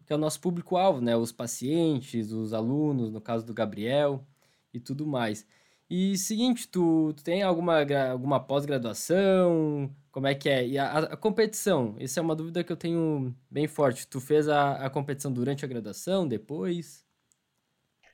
que 0.06 0.14
é 0.14 0.16
o 0.16 0.20
nosso 0.20 0.40
público-alvo, 0.40 1.02
né? 1.02 1.16
Os 1.18 1.32
pacientes, 1.32 2.32
os 2.32 2.54
alunos, 2.54 3.12
no 3.12 3.22
caso 3.22 3.46
do 3.46 3.54
Gabriel 3.54 4.26
e 4.74 4.80
tudo 4.80 5.06
mais. 5.06 5.46
E 5.90 6.18
seguinte, 6.18 6.68
tu, 6.68 7.14
tu 7.16 7.24
tem 7.24 7.44
alguma, 7.44 7.82
alguma 8.12 8.40
pós-graduação? 8.40 9.94
Como 10.12 10.28
é 10.28 10.34
que 10.34 10.50
é? 10.50 10.68
E 10.68 10.78
a, 10.78 10.98
a, 11.00 11.18
competição? 11.18 11.96
Essa 12.00 12.20
é 12.20 12.24
uma 12.24 12.36
dúvida 12.36 12.64
que 12.64 12.72
eu 12.72 12.78
tenho 12.78 13.36
bem 13.52 13.68
forte. 13.68 14.08
Tu 14.08 14.20
fez 14.20 14.48
a, 14.50 14.86
a 14.86 14.90
competição 14.90 15.32
durante 15.32 15.64
a 15.64 15.68
graduação, 15.68 16.28
depois? 16.28 17.05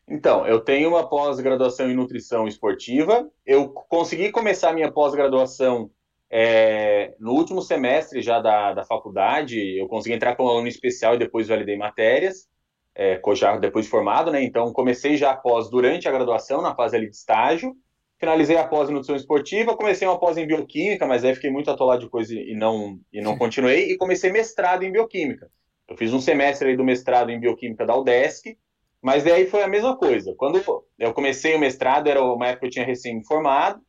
Então, 0.08 0.46
eu 0.46 0.60
tenho 0.60 0.90
uma 0.90 1.08
pós-graduação 1.08 1.90
em 1.90 1.96
nutrição 1.96 2.48
esportiva. 2.48 3.30
Eu 3.46 3.70
consegui 3.70 4.32
começar 4.32 4.74
minha 4.74 4.92
pós-graduação 4.92 5.90
é, 6.30 7.16
no 7.20 7.32
último 7.34 7.62
semestre 7.62 8.22
já 8.22 8.40
da, 8.40 8.74
da 8.74 8.84
faculdade. 8.84 9.78
Eu 9.78 9.88
consegui 9.88 10.16
entrar 10.16 10.36
como 10.36 10.50
aluno 10.50 10.68
especial 10.68 11.16
e 11.16 11.20
depois 11.20 11.48
validei 11.48 11.78
matérias 11.78 12.50
é, 12.96 13.22
já 13.36 13.58
depois 13.58 13.86
de 13.86 13.92
formado, 13.92 14.32
né? 14.32 14.44
Então 14.44 14.72
comecei 14.74 15.16
já 15.18 15.32
após 15.32 15.70
durante 15.70 16.08
a 16.08 16.12
graduação, 16.12 16.62
na 16.62 16.76
fase 16.76 16.96
ali 16.96 17.10
de 17.10 17.16
estágio. 17.16 17.76
Finalizei 18.20 18.58
a 18.58 18.68
pós 18.68 18.90
em 18.90 18.94
nutrição 18.94 19.16
esportiva, 19.16 19.76
comecei 19.76 20.08
uma 20.08 20.20
pós 20.20 20.38
em 20.38 20.46
bioquímica, 20.46 21.08
mas 21.08 21.26
aí 21.26 21.34
fiquei 21.34 21.50
muito 21.50 21.72
atolado 21.72 22.04
de 22.04 22.10
coisa 22.10 22.36
e 22.36 22.54
não, 22.54 23.00
e 23.12 23.20
não 23.20 23.36
continuei, 23.36 23.92
e 23.92 23.98
comecei 23.98 24.32
mestrado 24.32 24.84
em 24.84 24.92
bioquímica. 24.92 25.50
Eu 25.88 25.98
fiz 25.98 26.14
um 26.14 26.22
semestre 26.22 26.70
aí 26.70 26.78
do 26.78 26.84
mestrado 26.84 27.32
em 27.32 27.40
bioquímica 27.40 27.84
da 27.84 27.98
UDESC, 27.98 28.58
mas 29.02 29.24
daí 29.24 29.48
foi 29.48 29.64
a 29.64 29.68
mesma 29.68 29.98
coisa. 29.98 30.34
Quando 30.38 30.62
eu 31.00 31.14
comecei 31.14 31.56
o 31.56 31.60
mestrado, 31.60 32.08
era 32.08 32.24
uma 32.24 32.48
época 32.48 32.62
que 32.62 32.66
eu 32.68 32.72
tinha 32.72 32.86
recém-formado, 32.86 33.82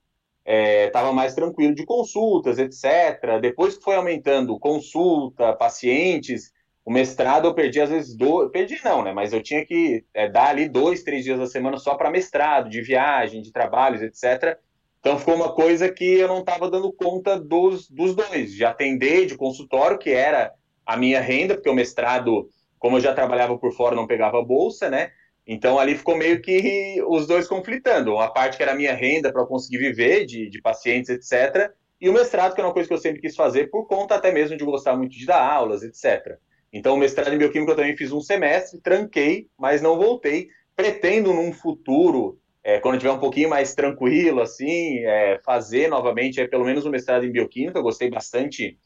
estava 0.44 1.10
é, 1.10 1.12
mais 1.12 1.34
tranquilo 1.34 1.74
de 1.74 1.84
consultas, 1.84 2.58
etc. 2.58 3.40
Depois 3.40 3.76
que 3.76 3.84
foi 3.84 3.94
aumentando 3.96 4.58
consulta, 4.58 5.52
pacientes, 5.54 6.52
O 6.84 6.90
mestrado 6.92 7.46
eu 7.46 7.54
perdi 7.54 7.80
às 7.80 7.90
vezes 7.90 8.16
dois, 8.16 8.50
perdi 8.50 8.76
não, 8.84 9.02
né? 9.04 9.12
Mas 9.12 9.32
eu 9.32 9.42
tinha 9.42 9.64
que 9.64 10.04
é, 10.12 10.28
dar 10.28 10.48
ali 10.48 10.68
dois, 10.68 11.02
três 11.04 11.22
dias 11.24 11.38
da 11.38 11.46
semana 11.46 11.78
só 11.78 11.94
para 11.94 12.10
mestrado, 12.10 12.68
de 12.68 12.82
viagem, 12.82 13.40
de 13.40 13.52
trabalhos, 13.52 14.02
etc. 14.02 14.58
Então 14.98 15.18
ficou 15.18 15.34
uma 15.34 15.54
coisa 15.54 15.92
que 15.92 16.04
eu 16.04 16.28
não 16.28 16.40
estava 16.40 16.70
dando 16.70 16.92
conta 16.92 17.38
dos, 17.38 17.88
dos 17.88 18.14
dois, 18.16 18.52
de 18.52 18.64
atender, 18.64 19.26
de 19.26 19.36
consultório, 19.36 19.98
que 19.98 20.10
era 20.10 20.52
a 20.84 20.96
minha 20.96 21.20
renda, 21.20 21.54
porque 21.54 21.70
o 21.70 21.74
mestrado, 21.74 22.48
como 22.82 22.96
eu 22.96 23.00
já 23.00 23.14
trabalhava 23.14 23.56
por 23.56 23.72
fora, 23.72 23.94
não 23.94 24.08
pegava 24.08 24.42
bolsa, 24.42 24.90
né? 24.90 25.12
Então 25.46 25.78
ali 25.78 25.94
ficou 25.94 26.16
meio 26.16 26.42
que 26.42 27.00
os 27.06 27.28
dois 27.28 27.46
conflitando. 27.46 28.12
Uma 28.12 28.28
parte 28.28 28.56
que 28.56 28.62
era 28.62 28.72
a 28.72 28.74
minha 28.74 28.92
renda 28.92 29.32
para 29.32 29.46
conseguir 29.46 29.78
viver, 29.78 30.26
de, 30.26 30.50
de 30.50 30.60
pacientes, 30.60 31.08
etc. 31.08 31.70
E 32.00 32.08
o 32.08 32.12
mestrado, 32.12 32.56
que 32.56 32.60
é 32.60 32.64
uma 32.64 32.72
coisa 32.72 32.88
que 32.88 32.94
eu 32.94 32.98
sempre 32.98 33.20
quis 33.20 33.36
fazer, 33.36 33.70
por 33.70 33.86
conta 33.86 34.16
até 34.16 34.32
mesmo 34.32 34.56
de 34.56 34.64
gostar 34.64 34.96
muito 34.96 35.16
de 35.16 35.24
dar 35.24 35.40
aulas, 35.40 35.84
etc. 35.84 36.36
Então, 36.72 36.94
o 36.94 36.96
mestrado 36.98 37.32
em 37.32 37.38
bioquímica 37.38 37.70
eu 37.70 37.76
também 37.76 37.96
fiz 37.96 38.10
um 38.10 38.20
semestre, 38.20 38.80
tranquei, 38.80 39.46
mas 39.56 39.80
não 39.80 39.96
voltei. 39.96 40.48
Pretendo 40.74 41.32
num 41.32 41.52
futuro, 41.52 42.40
é, 42.64 42.80
quando 42.80 42.98
tiver 42.98 43.12
um 43.12 43.20
pouquinho 43.20 43.48
mais 43.48 43.76
tranquilo, 43.76 44.40
assim, 44.40 44.98
é, 45.04 45.38
fazer 45.44 45.86
novamente, 45.86 46.40
é, 46.40 46.48
pelo 46.48 46.64
menos 46.64 46.84
um 46.84 46.90
mestrado 46.90 47.24
em 47.24 47.30
bioquímica. 47.30 47.78
Eu 47.78 47.84
gostei 47.84 48.10
bastante 48.10 48.76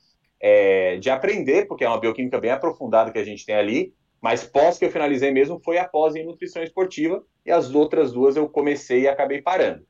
é, 0.46 0.96
de 0.98 1.10
aprender, 1.10 1.66
porque 1.66 1.84
é 1.84 1.88
uma 1.88 1.98
bioquímica 1.98 2.38
bem 2.38 2.52
aprofundada 2.52 3.10
que 3.10 3.18
a 3.18 3.24
gente 3.24 3.44
tem 3.44 3.56
ali. 3.56 3.92
Mas 4.20 4.44
pós 4.44 4.78
que 4.78 4.84
eu 4.84 4.92
finalizei 4.92 5.32
mesmo 5.32 5.60
foi 5.64 5.76
a 5.78 5.88
pós 5.88 6.14
em 6.14 6.24
nutrição 6.24 6.62
esportiva, 6.62 7.22
e 7.44 7.50
as 7.50 7.74
outras 7.74 8.12
duas 8.12 8.36
eu 8.36 8.48
comecei 8.48 9.02
e 9.02 9.08
acabei 9.08 9.42
parando. 9.42 9.84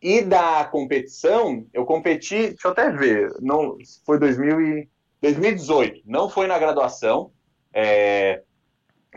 E 0.00 0.22
da 0.22 0.64
competição, 0.64 1.66
eu 1.72 1.84
competi, 1.84 2.48
deixa 2.48 2.68
eu 2.68 2.70
até 2.72 2.90
ver, 2.90 3.30
não, 3.40 3.76
foi 4.04 4.18
2000 4.18 4.60
e, 4.60 4.88
2018, 5.20 6.02
não 6.04 6.28
foi 6.28 6.46
na 6.46 6.58
graduação. 6.58 7.30
É, 7.72 8.42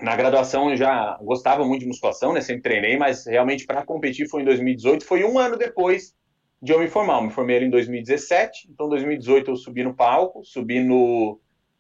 na 0.02 0.16
graduação 0.16 0.70
eu 0.70 0.78
já 0.78 1.18
gostava 1.22 1.66
muito 1.66 1.82
de 1.82 1.88
musculação, 1.88 2.34
né? 2.34 2.42
Sempre 2.42 2.64
treinei, 2.64 2.98
mas 2.98 3.26
realmente 3.26 3.66
para 3.66 3.86
competir 3.86 4.30
foi 4.30 4.42
em 4.42 4.46
2018. 4.46 5.04
Foi 5.06 5.24
um 5.24 5.40
ano 5.40 5.58
depois 5.58 6.14
de 6.62 6.72
eu 6.72 6.80
me 6.80 6.88
formar. 6.88 7.18
Eu 7.18 7.24
me 7.24 7.32
formei 7.32 7.64
em 7.64 7.70
2017, 7.70 8.70
então 8.72 8.88
em 8.88 8.90
2018 8.90 9.52
eu 9.52 9.56
subi 9.56 9.84
no 9.84 9.94
palco, 9.94 10.44
subi 10.44 10.80
no, 10.80 11.40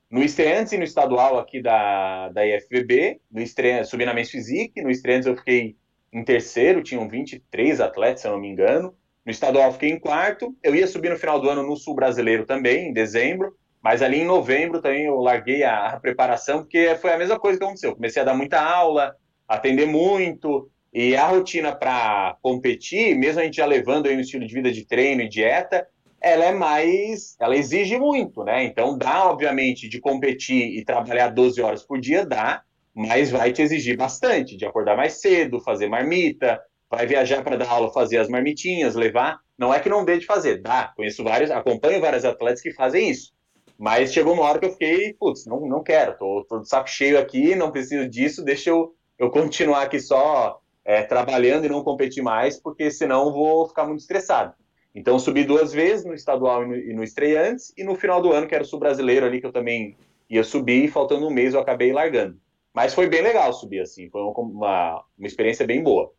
no 0.09 0.23
Estreantes 0.23 0.73
e 0.73 0.77
no 0.77 0.83
estadual 0.83 1.37
aqui 1.37 1.61
da, 1.61 2.29
da 2.29 2.45
IFBB, 2.45 3.19
no 3.31 3.41
subi 3.85 4.05
na 4.05 4.13
Men's 4.13 4.31
Physique, 4.31 4.81
no 4.81 4.89
Estreantes 4.89 5.27
eu 5.27 5.35
fiquei 5.35 5.75
em 6.11 6.23
terceiro, 6.23 6.81
tinham 6.81 7.07
23 7.07 7.81
atletas, 7.81 8.21
se 8.21 8.27
eu 8.27 8.31
não 8.31 8.39
me 8.39 8.47
engano. 8.47 8.95
No 9.25 9.31
estadual 9.31 9.65
eu 9.65 9.73
fiquei 9.73 9.89
em 9.89 9.99
quarto, 9.99 10.55
eu 10.63 10.73
ia 10.73 10.87
subir 10.87 11.09
no 11.09 11.17
final 11.17 11.39
do 11.39 11.49
ano 11.49 11.63
no 11.63 11.75
Sul 11.75 11.95
Brasileiro 11.95 12.45
também, 12.45 12.89
em 12.89 12.93
dezembro, 12.93 13.53
mas 13.81 14.01
ali 14.01 14.19
em 14.19 14.25
novembro 14.25 14.81
também 14.81 15.05
eu 15.05 15.17
larguei 15.19 15.63
a, 15.63 15.87
a 15.87 15.99
preparação, 15.99 16.59
porque 16.59 16.95
foi 16.95 17.11
a 17.11 17.17
mesma 17.17 17.37
coisa 17.37 17.59
que 17.59 17.63
aconteceu. 17.65 17.93
Comecei 17.93 18.21
a 18.21 18.25
dar 18.25 18.33
muita 18.33 18.61
aula, 18.61 19.15
atender 19.47 19.85
muito, 19.85 20.69
e 20.93 21.15
a 21.15 21.27
rotina 21.27 21.75
para 21.75 22.37
competir, 22.41 23.15
mesmo 23.15 23.41
a 23.41 23.43
gente 23.43 23.57
já 23.57 23.65
levando 23.65 24.07
aí 24.07 24.15
um 24.15 24.19
estilo 24.19 24.47
de 24.47 24.53
vida 24.53 24.71
de 24.71 24.85
treino 24.85 25.21
e 25.21 25.29
dieta, 25.29 25.87
ela 26.19 26.45
é 26.45 26.51
mais. 26.51 27.35
Ela 27.39 27.55
exige 27.55 27.97
muito, 27.97 28.43
né? 28.43 28.63
Então 28.63 28.97
dá, 28.97 29.29
obviamente, 29.29 29.87
de 29.87 29.99
competir 29.99 30.77
e 30.77 30.83
trabalhar 30.83 31.29
12 31.29 31.61
horas 31.61 31.83
por 31.83 31.99
dia, 31.99 32.25
dá, 32.25 32.63
mas 32.93 33.29
vai 33.29 33.51
te 33.51 33.61
exigir 33.61 33.95
bastante, 33.95 34.57
de 34.57 34.65
acordar 34.65 34.97
mais 34.97 35.21
cedo, 35.21 35.59
fazer 35.59 35.87
marmita, 35.87 36.59
vai 36.89 37.05
viajar 37.05 37.43
para 37.43 37.57
dar 37.57 37.69
aula, 37.69 37.93
fazer 37.93 38.17
as 38.17 38.29
marmitinhas, 38.29 38.95
levar. 38.95 39.39
Não 39.57 39.73
é 39.73 39.79
que 39.79 39.89
não 39.89 40.05
dê 40.05 40.17
de 40.17 40.25
fazer, 40.25 40.61
dá. 40.61 40.93
Conheço 40.95 41.23
vários, 41.23 41.51
acompanho 41.51 42.01
vários 42.01 42.25
atletas 42.25 42.61
que 42.61 42.73
fazem 42.73 43.09
isso. 43.09 43.31
Mas 43.77 44.11
chegou 44.11 44.33
uma 44.33 44.43
hora 44.43 44.57
que 44.57 44.65
eu 44.65 44.71
fiquei, 44.71 45.13
putz, 45.13 45.45
não, 45.45 45.59
não 45.67 45.83
quero, 45.83 46.17
tô, 46.17 46.43
tô 46.49 46.59
de 46.59 46.67
saco 46.67 46.89
cheio 46.89 47.19
aqui, 47.19 47.55
não 47.55 47.71
preciso 47.71 48.09
disso, 48.09 48.43
deixa 48.43 48.71
eu, 48.71 48.95
eu 49.19 49.29
continuar 49.29 49.83
aqui 49.83 49.99
só 49.99 50.59
é, 50.87 51.03
trabalhando 51.03 51.65
e 51.65 51.69
não 51.69 51.83
competir 51.83 52.23
mais, 52.23 52.57
porque 52.57 52.89
senão 52.89 53.33
vou 53.33 53.67
ficar 53.67 53.85
muito 53.85 53.99
estressado. 53.99 54.53
Então 54.95 55.19
subi 55.19 55.43
duas 55.43 55.73
vezes 55.73 56.05
no 56.05 56.13
estadual 56.13 56.63
e 56.63 56.67
no, 56.67 56.75
e 56.75 56.93
no 56.93 57.03
estreantes, 57.03 57.73
e 57.77 57.83
no 57.83 57.93
final 57.93 58.21
do 58.21 58.31
ano, 58.31 58.47
que 58.47 58.55
era 58.55 58.63
o 58.63 58.67
sul-brasileiro 58.67 59.25
ali, 59.25 59.41
que 59.41 59.45
eu 59.45 59.51
também 59.51 59.97
ia 60.29 60.45
subir, 60.45 60.85
e 60.85 60.87
faltando 60.87 61.27
um 61.27 61.29
mês 61.29 61.53
eu 61.53 61.59
acabei 61.59 61.91
largando. 61.91 62.39
Mas 62.73 62.93
foi 62.93 63.09
bem 63.09 63.21
legal 63.21 63.51
subir 63.51 63.81
assim, 63.81 64.09
foi 64.09 64.21
uma, 64.21 65.03
uma 65.17 65.27
experiência 65.27 65.67
bem 65.67 65.83
boa. 65.83 66.09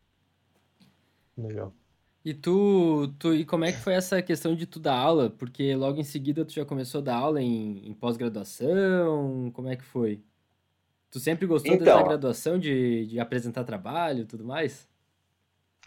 Legal. 1.37 1.73
E 2.23 2.35
tu, 2.35 3.09
tu, 3.19 3.33
e 3.33 3.47
como 3.47 3.65
é 3.65 3.73
que 3.73 3.79
foi 3.79 3.95
essa 3.95 4.21
questão 4.21 4.55
de 4.55 4.67
tu 4.67 4.79
dar 4.79 4.97
aula? 4.97 5.31
Porque 5.31 5.75
logo 5.75 5.99
em 5.99 6.05
seguida 6.05 6.45
tu 6.45 6.53
já 6.53 6.65
começou 6.65 7.01
a 7.01 7.05
dar 7.05 7.17
aula 7.17 7.41
em, 7.41 7.89
em 7.89 7.95
pós-graduação, 7.95 9.51
como 9.55 9.69
é 9.69 9.77
que 9.77 9.85
foi? 9.85 10.21
Tu 11.11 11.19
sempre 11.21 11.47
gostou 11.47 11.75
então, 11.75 11.85
dessa 11.85 12.03
graduação 12.03 12.59
de, 12.59 13.07
de 13.07 13.19
apresentar 13.19 13.65
trabalho 13.65 14.23
e 14.23 14.27
tudo 14.27 14.45
mais? 14.45 14.87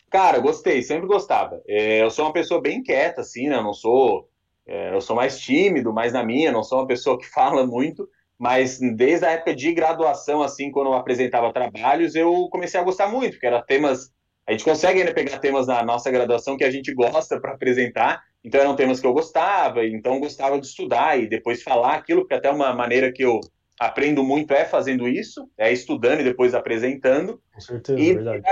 Cara, 0.10 0.40
gostei, 0.40 0.82
sempre 0.82 1.08
gostava. 1.08 1.62
É, 1.68 2.02
eu 2.02 2.10
sou 2.10 2.26
uma 2.26 2.34
pessoa 2.34 2.62
bem 2.62 2.84
quieta, 2.84 3.22
assim, 3.22 3.48
né? 3.48 3.56
Eu 3.58 3.64
não 3.64 3.74
sou. 3.74 4.30
É, 4.66 4.94
eu 4.94 5.02
sou 5.02 5.16
mais 5.16 5.40
tímido, 5.40 5.94
mais 5.94 6.14
na 6.14 6.24
minha, 6.24 6.52
não 6.52 6.64
sou 6.64 6.80
uma 6.80 6.88
pessoa 6.88 7.18
que 7.18 7.26
fala 7.30 7.66
muito, 7.66 8.08
mas 8.38 8.80
desde 8.96 9.26
a 9.26 9.32
época 9.32 9.56
de 9.56 9.74
graduação, 9.74 10.42
assim, 10.42 10.72
quando 10.72 10.88
eu 10.88 10.94
apresentava 10.94 11.54
trabalhos, 11.54 12.16
eu 12.16 12.48
comecei 12.52 12.80
a 12.80 12.84
gostar 12.84 13.08
muito, 13.08 13.34
porque 13.34 13.48
eram 13.48 13.64
temas 13.64 14.12
a 14.48 14.52
gente 14.52 14.64
consegue 14.64 15.00
ainda 15.00 15.14
pegar 15.14 15.40
temas 15.40 15.68
na 15.68 15.84
nossa 15.84 16.10
graduação 16.10 16.58
que 16.58 16.64
a 16.64 16.72
gente 16.72 16.94
gosta 16.94 17.40
para 17.40 17.54
apresentar, 17.54 18.22
então 18.44 18.60
eram 18.60 18.76
temas 18.76 19.00
que 19.00 19.06
eu 19.06 19.14
gostava, 19.14 19.86
então 19.86 20.20
gostava 20.20 20.60
de 20.60 20.66
estudar 20.66 21.18
e 21.20 21.28
depois 21.28 21.62
falar 21.62 21.94
aquilo, 21.94 22.22
porque 22.22 22.34
até 22.34 22.50
uma 22.52 22.74
maneira 22.74 23.14
que 23.14 23.24
eu 23.24 23.40
aprendo 23.82 24.24
muito 24.24 24.54
é 24.54 24.64
fazendo 24.64 25.08
isso, 25.08 25.50
é 25.58 25.74
estudando 25.74 26.20
e 26.20 26.24
depois 26.24 26.54
apresentando. 26.54 27.42
Com 27.52 27.60
certeza, 27.60 28.00
e, 28.00 28.14
verdade. 28.14 28.44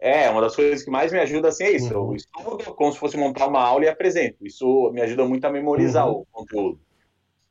É, 0.00 0.30
uma 0.30 0.40
das 0.40 0.56
coisas 0.56 0.82
que 0.82 0.90
mais 0.90 1.12
me 1.12 1.18
ajuda 1.18 1.48
assim 1.48 1.64
é 1.64 1.72
isso. 1.72 1.94
Uhum. 1.94 2.12
Eu 2.12 2.16
estudo 2.16 2.74
como 2.74 2.90
se 2.90 2.98
fosse 2.98 3.18
montar 3.18 3.48
uma 3.48 3.60
aula 3.60 3.84
e 3.84 3.88
apresento. 3.88 4.46
Isso 4.46 4.90
me 4.94 5.02
ajuda 5.02 5.26
muito 5.26 5.44
a 5.44 5.50
memorizar 5.50 6.08
uhum. 6.08 6.20
o 6.20 6.26
conteúdo. 6.32 6.80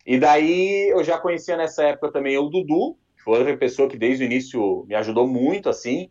E 0.03 0.17
daí 0.17 0.89
eu 0.89 1.03
já 1.03 1.19
conhecia 1.19 1.55
nessa 1.55 1.83
época 1.83 2.11
também 2.11 2.39
o 2.39 2.49
Dudu, 2.49 2.97
que 3.15 3.21
foi 3.23 3.37
outra 3.37 3.55
pessoa 3.55 3.87
que 3.87 3.99
desde 3.99 4.23
o 4.23 4.25
início 4.25 4.83
me 4.87 4.95
ajudou 4.95 5.27
muito, 5.27 5.69
assim. 5.69 6.09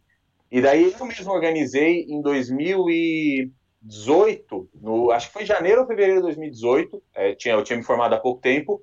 E 0.49 0.61
daí 0.61 0.95
eu 0.97 1.06
mesmo 1.06 1.33
organizei 1.33 2.02
em 2.02 2.23
2018, 2.23 4.68
no, 4.80 5.11
acho 5.11 5.26
que 5.26 5.33
foi 5.33 5.45
janeiro 5.45 5.80
ou 5.80 5.88
fevereiro 5.88 6.21
de 6.21 6.26
2018, 6.26 7.02
é, 7.14 7.35
tinha, 7.35 7.54
eu 7.54 7.64
tinha 7.64 7.76
me 7.76 7.83
formado 7.83 8.14
há 8.14 8.21
pouco 8.21 8.40
tempo, 8.40 8.80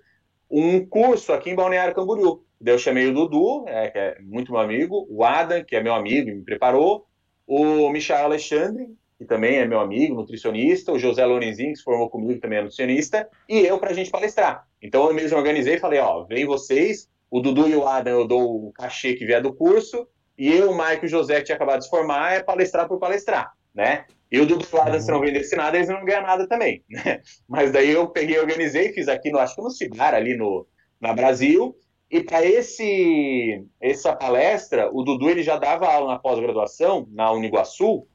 um 0.55 0.85
curso 0.85 1.33
aqui 1.33 1.49
em 1.49 1.55
Balneário 1.55 1.95
Camboriú. 1.95 2.43
Daí 2.61 2.75
eu 2.75 2.77
chamei 2.77 3.07
o 3.07 3.13
Dudu, 3.13 3.67
é, 3.67 3.89
que 3.89 3.97
é 3.97 4.17
muito 4.21 4.51
meu 4.51 4.61
amigo, 4.61 5.07
o 5.09 5.23
Adam, 5.23 5.63
que 5.63 5.75
é 5.75 5.81
meu 5.81 5.95
amigo 5.95 6.29
e 6.29 6.35
me 6.35 6.43
preparou, 6.43 7.07
o 7.47 7.89
Michael 7.89 8.25
Alexandre, 8.25 8.87
que 9.17 9.25
também 9.25 9.57
é 9.57 9.65
meu 9.65 9.79
amigo, 9.79 10.13
nutricionista, 10.13 10.91
o 10.91 10.99
José 10.99 11.25
Lorenzinho, 11.25 11.71
que 11.71 11.77
se 11.77 11.83
formou 11.83 12.07
comigo, 12.07 12.39
também 12.39 12.59
é 12.59 12.61
nutricionista, 12.61 13.27
e 13.49 13.61
eu 13.61 13.79
para 13.79 13.89
a 13.89 13.93
gente 13.93 14.11
palestrar. 14.11 14.67
Então 14.79 15.07
eu 15.07 15.13
mesmo 15.13 15.37
organizei 15.37 15.75
e 15.75 15.79
falei, 15.79 15.99
ó, 15.99 16.23
vem 16.23 16.45
vocês, 16.45 17.09
o 17.31 17.41
Dudu 17.41 17.67
e 17.67 17.75
o 17.75 17.87
Adam 17.87 18.19
eu 18.19 18.27
dou 18.27 18.67
o 18.67 18.71
cachê 18.73 19.15
que 19.15 19.25
vier 19.25 19.41
do 19.41 19.55
curso, 19.55 20.07
e 20.37 20.53
eu, 20.53 20.69
o 20.69 20.77
Maico 20.77 21.05
e 21.05 21.07
o 21.07 21.09
José, 21.09 21.37
que 21.37 21.45
tinha 21.45 21.55
acabado 21.55 21.79
de 21.79 21.85
se 21.85 21.89
formar, 21.89 22.33
é 22.33 22.43
palestrar 22.43 22.87
por 22.87 22.99
palestrar, 22.99 23.51
né? 23.73 24.05
E 24.31 24.39
o 24.39 24.45
do 24.45 24.59
lado, 24.75 24.99
se 24.99 25.11
não 25.11 25.19
vendesse 25.19 25.55
nada, 25.55 25.77
eles 25.77 25.89
não 25.89 26.03
ganham 26.03 26.23
nada 26.23 26.47
também, 26.47 26.83
né? 26.89 27.21
Mas 27.47 27.71
daí 27.71 27.91
eu 27.91 28.07
peguei, 28.07 28.39
organizei, 28.39 28.93
fiz 28.93 29.07
aqui, 29.07 29.31
no, 29.31 29.39
acho 29.39 29.55
que 29.55 29.61
no 29.61 29.71
Cigar, 29.71 30.13
ali 30.13 30.35
no, 30.35 30.67
na 30.99 31.13
Brasil, 31.13 31.75
e 32.09 32.21
para 32.21 32.45
esse 32.45 33.65
essa 33.81 34.15
palestra, 34.15 34.89
o 34.91 35.03
Dudu 35.03 35.29
ele 35.29 35.43
já 35.43 35.57
dava 35.57 35.87
aula 35.87 36.13
na 36.13 36.19
pós-graduação, 36.19 37.07
na 37.11 37.31
Uniguaçu, 37.31 38.07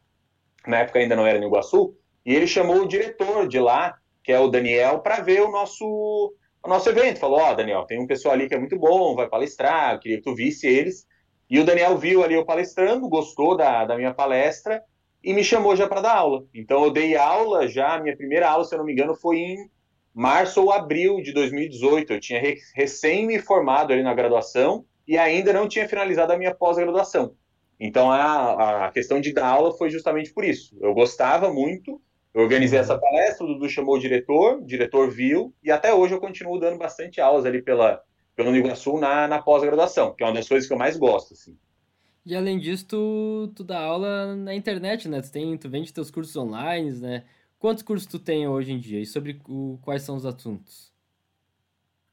na 0.67 0.79
época 0.79 0.99
ainda 0.99 1.17
não 1.17 1.27
era 1.27 1.39
Uniguaçu, 1.39 1.95
e 2.25 2.35
ele 2.35 2.47
chamou 2.47 2.83
o 2.83 2.89
diretor 2.89 3.49
de 3.49 3.59
lá, 3.59 3.97
que 4.23 4.33
é 4.33 4.39
o 4.39 4.49
Daniel, 4.49 5.01
para 5.01 5.21
ver 5.21 5.41
o 5.41 5.51
nosso, 5.51 5.85
o 6.63 6.69
nosso 6.69 6.89
evento. 6.91 7.19
Falou, 7.19 7.41
ó, 7.41 7.53
oh, 7.53 7.55
Daniel, 7.55 7.87
tem 7.87 7.99
um 7.99 8.07
pessoal 8.07 8.35
ali 8.35 8.49
que 8.49 8.55
é 8.55 8.59
muito 8.59 8.79
bom, 8.79 9.15
vai 9.15 9.29
palestrar, 9.29 9.95
eu 9.95 10.01
queria 10.01 10.19
que 10.19 10.25
tu 10.25 10.35
visse 10.35 10.67
eles. 10.67 11.07
E 11.49 11.59
o 11.59 11.65
Daniel 11.65 11.97
viu 11.97 12.23
ali 12.23 12.35
eu 12.35 12.45
palestrando, 12.45 13.09
gostou 13.09 13.57
da, 13.57 13.85
da 13.85 13.97
minha 13.97 14.13
palestra 14.13 14.83
e 15.23 15.33
me 15.33 15.43
chamou 15.43 15.75
já 15.75 15.89
para 15.89 16.01
dar 16.01 16.15
aula. 16.15 16.45
Então 16.55 16.85
eu 16.85 16.91
dei 16.91 17.17
aula 17.17 17.67
já, 17.69 17.99
minha 17.99 18.17
primeira 18.17 18.49
aula, 18.49 18.65
se 18.65 18.75
eu 18.75 18.79
não 18.79 18.85
me 18.85 18.93
engano, 18.93 19.15
foi 19.15 19.37
em 19.39 19.71
março 20.15 20.63
ou 20.63 20.73
abril 20.73 21.21
de 21.23 21.33
2018. 21.33 22.13
Eu 22.13 22.21
tinha 22.21 22.41
re, 22.41 22.59
recém 22.75 23.27
me 23.27 23.39
formado 23.39 23.93
ali 23.93 24.03
na 24.03 24.15
graduação 24.15 24.85
e 25.07 25.17
ainda 25.17 25.53
não 25.53 25.69
tinha 25.69 25.89
finalizado 25.89 26.33
a 26.33 26.39
minha 26.39 26.55
pós-graduação. 26.55 27.35
Então 27.81 28.11
a, 28.11 28.87
a 28.87 28.93
questão 28.93 29.21
de 29.21 29.33
dar 29.33 29.47
aula 29.47 29.73
foi 29.77 29.91
justamente 29.91 30.33
por 30.33 30.45
isso. 30.45 30.77
Eu 30.81 30.93
gostava 30.95 31.53
muito, 31.53 32.01
eu 32.35 32.43
organizei 32.43 32.79
essa 32.79 32.99
palestra, 32.99 33.45
o 33.45 33.55
Dudu 33.55 33.69
chamou 33.69 33.97
o 33.97 34.01
diretor, 34.01 34.59
o 34.59 34.67
diretor 34.67 35.11
viu, 35.11 35.55
e 35.63 35.71
até 35.71 35.95
hoje 35.95 36.15
eu 36.15 36.21
continuo 36.21 36.59
dando 36.59 36.77
bastante 36.77 37.21
aulas 37.21 37.47
ali 37.47 37.63
pela, 37.63 38.03
pelo 38.35 38.55
Iguaçu 38.55 38.99
na, 38.99 39.29
na 39.29 39.41
pós-graduação, 39.41 40.15
que 40.15 40.23
é 40.23 40.27
uma 40.27 40.35
das 40.35 40.49
coisas 40.49 40.67
que 40.67 40.75
eu 40.75 40.79
mais 40.79 40.97
gosto, 40.97 41.35
assim. 41.35 41.57
E 42.29 42.37
além 42.37 42.59
disso, 42.59 42.85
tu, 42.87 43.51
tu 43.57 43.65
dá 43.65 43.81
aula 43.81 44.37
na 44.37 44.55
internet, 44.55 45.09
né? 45.09 45.23
Tu, 45.23 45.33
tem, 45.33 45.57
tu 45.57 45.67
vende 45.67 45.95
teus 45.95 46.11
cursos 46.11 46.37
online, 46.37 46.93
né? 47.01 47.25
Quantos 47.59 47.83
cursos 47.83 48.07
tu 48.07 48.19
tem 48.19 48.47
hoje 48.47 48.71
em 48.71 48.79
dia 48.79 49.01
e 49.01 49.07
sobre 49.07 49.41
o, 49.49 49.79
quais 49.81 50.03
são 50.03 50.15
os 50.15 50.27
assuntos? 50.27 50.93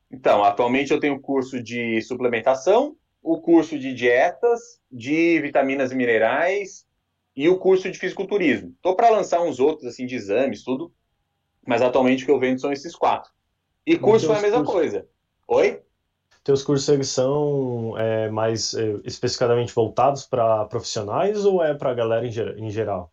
Então, 0.10 0.42
atualmente 0.42 0.94
eu 0.94 1.02
tenho 1.02 1.20
curso 1.20 1.62
de 1.62 2.02
suplementação, 2.02 2.96
o 3.22 3.42
curso 3.42 3.78
de 3.78 3.94
dietas, 3.94 4.80
de 4.90 5.42
vitaminas 5.42 5.92
e 5.92 5.96
minerais 5.96 6.88
e 7.36 7.50
o 7.50 7.58
curso 7.58 7.92
de 7.92 8.00
fisiculturismo. 8.00 8.70
Estou 8.70 8.96
para 8.96 9.10
lançar 9.10 9.42
uns 9.42 9.60
outros 9.60 9.86
assim 9.86 10.06
de 10.06 10.16
exames, 10.16 10.64
tudo, 10.64 10.94
mas 11.68 11.82
atualmente 11.82 12.24
o 12.24 12.26
que 12.26 12.32
eu 12.32 12.40
vendo 12.40 12.62
são 12.62 12.72
esses 12.72 12.96
quatro. 12.96 13.34
E 13.86 13.98
curso 13.98 14.28
foi 14.28 14.38
a 14.38 14.42
mesma 14.42 14.64
cursos... 14.64 14.74
coisa. 14.74 15.10
Oi? 15.46 15.82
Teus 16.46 16.62
cursos 16.62 16.88
eles 16.90 17.10
são 17.10 17.96
é, 17.98 18.30
mais 18.30 18.76
é, 18.76 18.98
especificamente 19.04 19.74
voltados 19.74 20.28
para 20.28 20.64
profissionais 20.66 21.44
ou 21.44 21.64
é 21.64 21.74
para 21.74 21.90
a 21.90 21.94
galera 21.96 22.24
em, 22.24 22.30
em, 22.64 22.70
geral? 22.70 23.12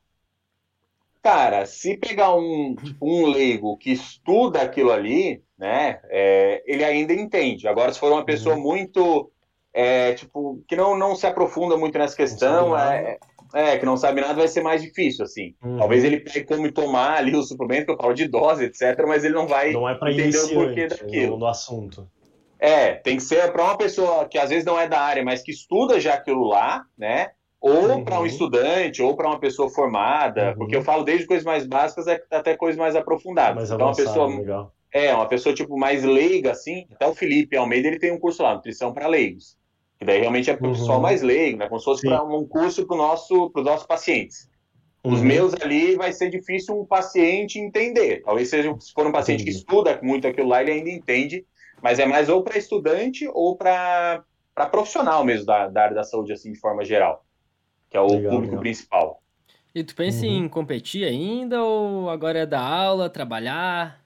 Cara, 1.22 1.64
se 1.64 1.96
pegar 1.96 2.34
um, 2.34 2.76
tipo, 2.76 3.06
um 3.06 3.30
leigo 3.30 3.78
que 3.78 3.90
estuda 3.90 4.60
aquilo 4.60 4.92
ali, 4.92 5.42
né, 5.56 6.00
é, 6.10 6.62
ele 6.66 6.84
ainda 6.84 7.14
entende. 7.14 7.66
Agora, 7.66 7.90
se 7.90 7.98
for 7.98 8.12
uma 8.12 8.22
pessoa 8.22 8.54
uhum. 8.54 8.60
muito, 8.60 9.32
é, 9.72 10.12
tipo, 10.12 10.62
que 10.68 10.76
não, 10.76 10.94
não 10.94 11.16
se 11.16 11.26
aprofunda 11.26 11.74
muito 11.74 11.96
nessa 11.96 12.14
questão, 12.14 12.76
é, 12.76 13.16
é, 13.54 13.78
que 13.78 13.86
não 13.86 13.96
sabe 13.96 14.20
nada, 14.20 14.34
vai 14.34 14.48
ser 14.48 14.60
mais 14.60 14.82
difícil, 14.82 15.24
assim. 15.24 15.54
Uhum. 15.64 15.78
Talvez 15.78 16.04
ele 16.04 16.20
pegue 16.20 16.44
como 16.44 16.70
tomar 16.70 17.16
ali 17.16 17.34
o 17.34 17.42
suplemento, 17.42 17.86
que 17.86 17.92
eu 17.92 17.96
falo 17.96 18.12
de 18.12 18.28
dose, 18.28 18.64
etc., 18.64 19.06
mas 19.08 19.24
ele 19.24 19.32
não 19.32 19.46
vai 19.46 19.72
não 19.72 19.88
é 19.88 19.94
entender 19.94 20.36
o 20.36 20.48
porquê 20.50 20.86
daquilo. 20.86 21.30
No, 21.30 21.38
no 21.38 21.46
assunto. 21.46 22.06
É, 22.62 22.94
tem 22.94 23.16
que 23.16 23.24
ser 23.24 23.50
para 23.50 23.64
uma 23.64 23.76
pessoa 23.76 24.24
que 24.28 24.38
às 24.38 24.48
vezes 24.48 24.64
não 24.64 24.78
é 24.78 24.86
da 24.86 25.00
área, 25.00 25.24
mas 25.24 25.42
que 25.42 25.50
estuda 25.50 25.98
já 25.98 26.14
aquilo 26.14 26.44
lá, 26.44 26.84
né? 26.96 27.32
Ou 27.60 27.88
uhum. 27.88 28.04
para 28.04 28.20
um 28.20 28.24
estudante, 28.24 29.02
ou 29.02 29.16
para 29.16 29.26
uma 29.26 29.40
pessoa 29.40 29.68
formada, 29.68 30.50
uhum. 30.50 30.58
porque 30.58 30.76
eu 30.76 30.82
falo 30.82 31.02
desde 31.02 31.26
coisas 31.26 31.44
mais 31.44 31.66
básicas 31.66 32.06
até 32.30 32.56
coisas 32.56 32.78
mais 32.78 32.94
aprofundadas. 32.94 33.56
Mais 33.56 33.70
então, 33.72 33.88
avançado, 33.88 34.08
uma 34.08 34.26
pessoa 34.28 34.38
legal. 34.38 34.72
É, 34.92 35.12
uma 35.12 35.26
pessoa 35.26 35.52
tipo 35.52 35.76
mais 35.76 36.04
leiga, 36.04 36.52
assim. 36.52 36.86
Até 36.94 37.04
o 37.04 37.14
Felipe 37.16 37.56
Almeida 37.56 37.88
ele 37.88 37.98
tem 37.98 38.12
um 38.12 38.18
curso 38.18 38.44
lá, 38.44 38.54
nutrição 38.54 38.92
para 38.92 39.08
leigos. 39.08 39.56
Que 39.98 40.04
daí 40.04 40.20
realmente 40.20 40.48
é 40.48 40.54
para 40.54 40.64
o 40.64 40.70
uhum. 40.70 40.76
pessoal 40.76 41.00
mais 41.00 41.20
leigo, 41.20 41.58
né? 41.58 41.68
Como 41.68 41.80
se 41.80 41.84
fosse 41.84 42.06
para 42.06 42.22
um 42.22 42.46
curso 42.46 42.86
para 42.86 42.96
nosso, 42.96 43.50
os 43.52 43.64
nossos 43.64 43.86
pacientes. 43.88 44.48
Os 45.02 45.18
uhum. 45.18 45.26
meus 45.26 45.52
ali 45.60 45.96
vai 45.96 46.12
ser 46.12 46.30
difícil 46.30 46.80
um 46.80 46.86
paciente 46.86 47.58
entender. 47.58 48.22
Talvez 48.24 48.48
seja, 48.48 48.72
se 48.78 48.92
for 48.92 49.04
um 49.04 49.10
paciente 49.10 49.42
Entendi. 49.42 49.58
que 49.58 49.58
estuda 49.58 49.98
muito 50.00 50.28
aquilo 50.28 50.48
lá, 50.48 50.62
ele 50.62 50.70
ainda 50.70 50.90
entende 50.90 51.44
mas 51.82 51.98
é 51.98 52.06
mais 52.06 52.28
ou 52.28 52.44
para 52.44 52.56
estudante 52.56 53.28
ou 53.34 53.56
para 53.56 54.24
profissional 54.70 55.24
mesmo 55.24 55.46
da, 55.46 55.68
da, 55.68 55.82
área 55.82 55.96
da 55.96 56.04
saúde, 56.04 56.32
assim, 56.32 56.52
de 56.52 56.60
forma 56.60 56.84
geral, 56.84 57.26
que 57.90 57.96
é 57.96 58.00
o 58.00 58.06
legal, 58.06 58.30
público 58.30 58.52
legal. 58.52 58.60
principal. 58.60 59.22
E 59.74 59.82
tu 59.82 59.94
pensa 59.96 60.24
uhum. 60.24 60.44
em 60.44 60.48
competir 60.48 61.04
ainda 61.04 61.62
ou 61.62 62.08
agora 62.08 62.40
é 62.40 62.46
dar 62.46 62.62
aula, 62.62 63.10
trabalhar? 63.10 64.00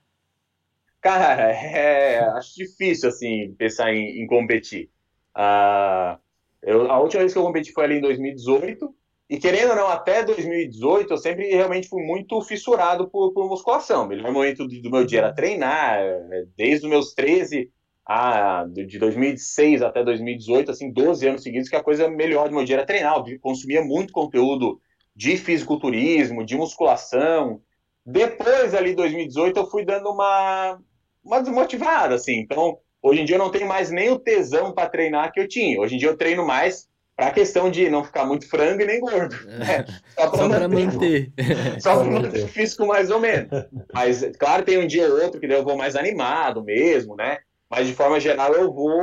Cara, 1.01 1.53
é, 1.53 2.21
acho 2.21 2.55
difícil, 2.55 3.11
assim, 3.11 3.55
pensar 3.59 3.93
em, 3.93 4.23
em 4.23 4.27
competir. 4.27 4.89
Uh, 5.37 6.19
eu, 6.63 6.91
a 6.91 6.99
última 6.99 7.21
vez 7.21 7.33
que 7.33 7.39
eu 7.39 7.43
competi 7.43 7.73
foi 7.73 7.85
ali 7.85 7.97
em 7.97 8.01
2018, 8.01 8.96
e 9.29 9.39
querendo 9.39 9.71
ou 9.71 9.77
não, 9.77 9.89
até 9.89 10.23
2018, 10.25 11.13
eu 11.13 11.19
sempre 11.19 11.49
realmente 11.49 11.89
fui 11.89 12.03
muito 12.05 12.41
fissurado 12.43 13.09
por, 13.09 13.33
por 13.33 13.49
musculação. 13.49 14.05
O 14.05 14.33
momento 14.33 14.67
do, 14.67 14.83
do 14.83 14.91
meu 14.91 15.05
dia 15.05 15.19
era 15.19 15.35
treinar, 15.35 15.99
é, 15.99 16.45
desde 16.57 16.87
os 16.87 16.91
meus 16.91 17.13
13 17.13 17.69
a, 18.07 18.65
de 18.69 18.99
2006 19.01 19.83
até 19.83 20.05
2018, 20.05 20.71
assim, 20.71 20.93
12 20.93 21.27
anos 21.27 21.43
seguidos, 21.43 21.69
que 21.69 21.75
a 21.75 21.83
coisa 21.83 22.09
melhor 22.09 22.49
do 22.49 22.55
meu 22.55 22.65
dia 22.65 22.77
era 22.77 22.87
treinar. 22.87 23.17
Eu 23.17 23.41
consumia 23.41 23.83
muito 23.83 24.13
conteúdo 24.13 24.81
de 25.15 25.37
fisiculturismo, 25.37 26.47
de 26.47 26.57
musculação. 26.57 27.61
Depois, 28.05 28.77
ali, 28.77 28.95
2018, 28.95 29.59
eu 29.59 29.67
fui 29.69 29.85
dando 29.85 30.09
uma, 30.09 30.79
uma 31.25 31.41
desmotivada, 31.41 32.15
assim. 32.15 32.39
Então, 32.39 32.79
hoje 33.03 33.23
em 33.23 33.25
dia 33.25 33.35
eu 33.35 33.41
não 33.41 33.51
tenho 33.51 33.67
mais 33.67 33.91
nem 33.91 34.09
o 34.09 34.21
tesão 34.21 34.73
para 34.73 34.89
treinar 34.89 35.33
que 35.33 35.41
eu 35.41 35.49
tinha. 35.49 35.81
Hoje 35.81 35.97
em 35.97 35.99
dia 35.99 36.11
eu 36.11 36.17
treino 36.17 36.47
mais 36.47 36.89
para 37.17 37.29
a 37.29 37.33
questão 37.33 37.71
de 37.71 37.89
não 37.89 38.05
ficar 38.05 38.27
muito 38.27 38.49
frango 38.49 38.83
e 38.83 38.87
nem 38.87 39.01
gordo. 39.01 39.35
Né? 39.47 39.87
Só 40.15 40.49
para 40.49 40.69
manter. 40.69 41.33
Só 41.81 41.97
para 41.97 42.11
manter 42.11 42.45
o 42.45 42.49
físico 42.49 42.87
mais 42.87 43.11
ou 43.11 43.19
menos. 43.19 43.49
Mas, 43.93 44.23
claro, 44.39 44.65
tem 44.65 44.79
um 44.79 44.87
dia 44.87 45.09
ou 45.09 45.23
outro 45.23 45.41
que 45.41 45.47
eu 45.47 45.65
vou 45.65 45.79
mais 45.79 45.97
animado 45.97 46.63
mesmo, 46.63 47.17
né? 47.17 47.39
Mas, 47.71 47.87
de 47.87 47.95
forma 47.95 48.21
geral, 48.21 48.53
eu 48.53 48.71
vou, 48.71 49.03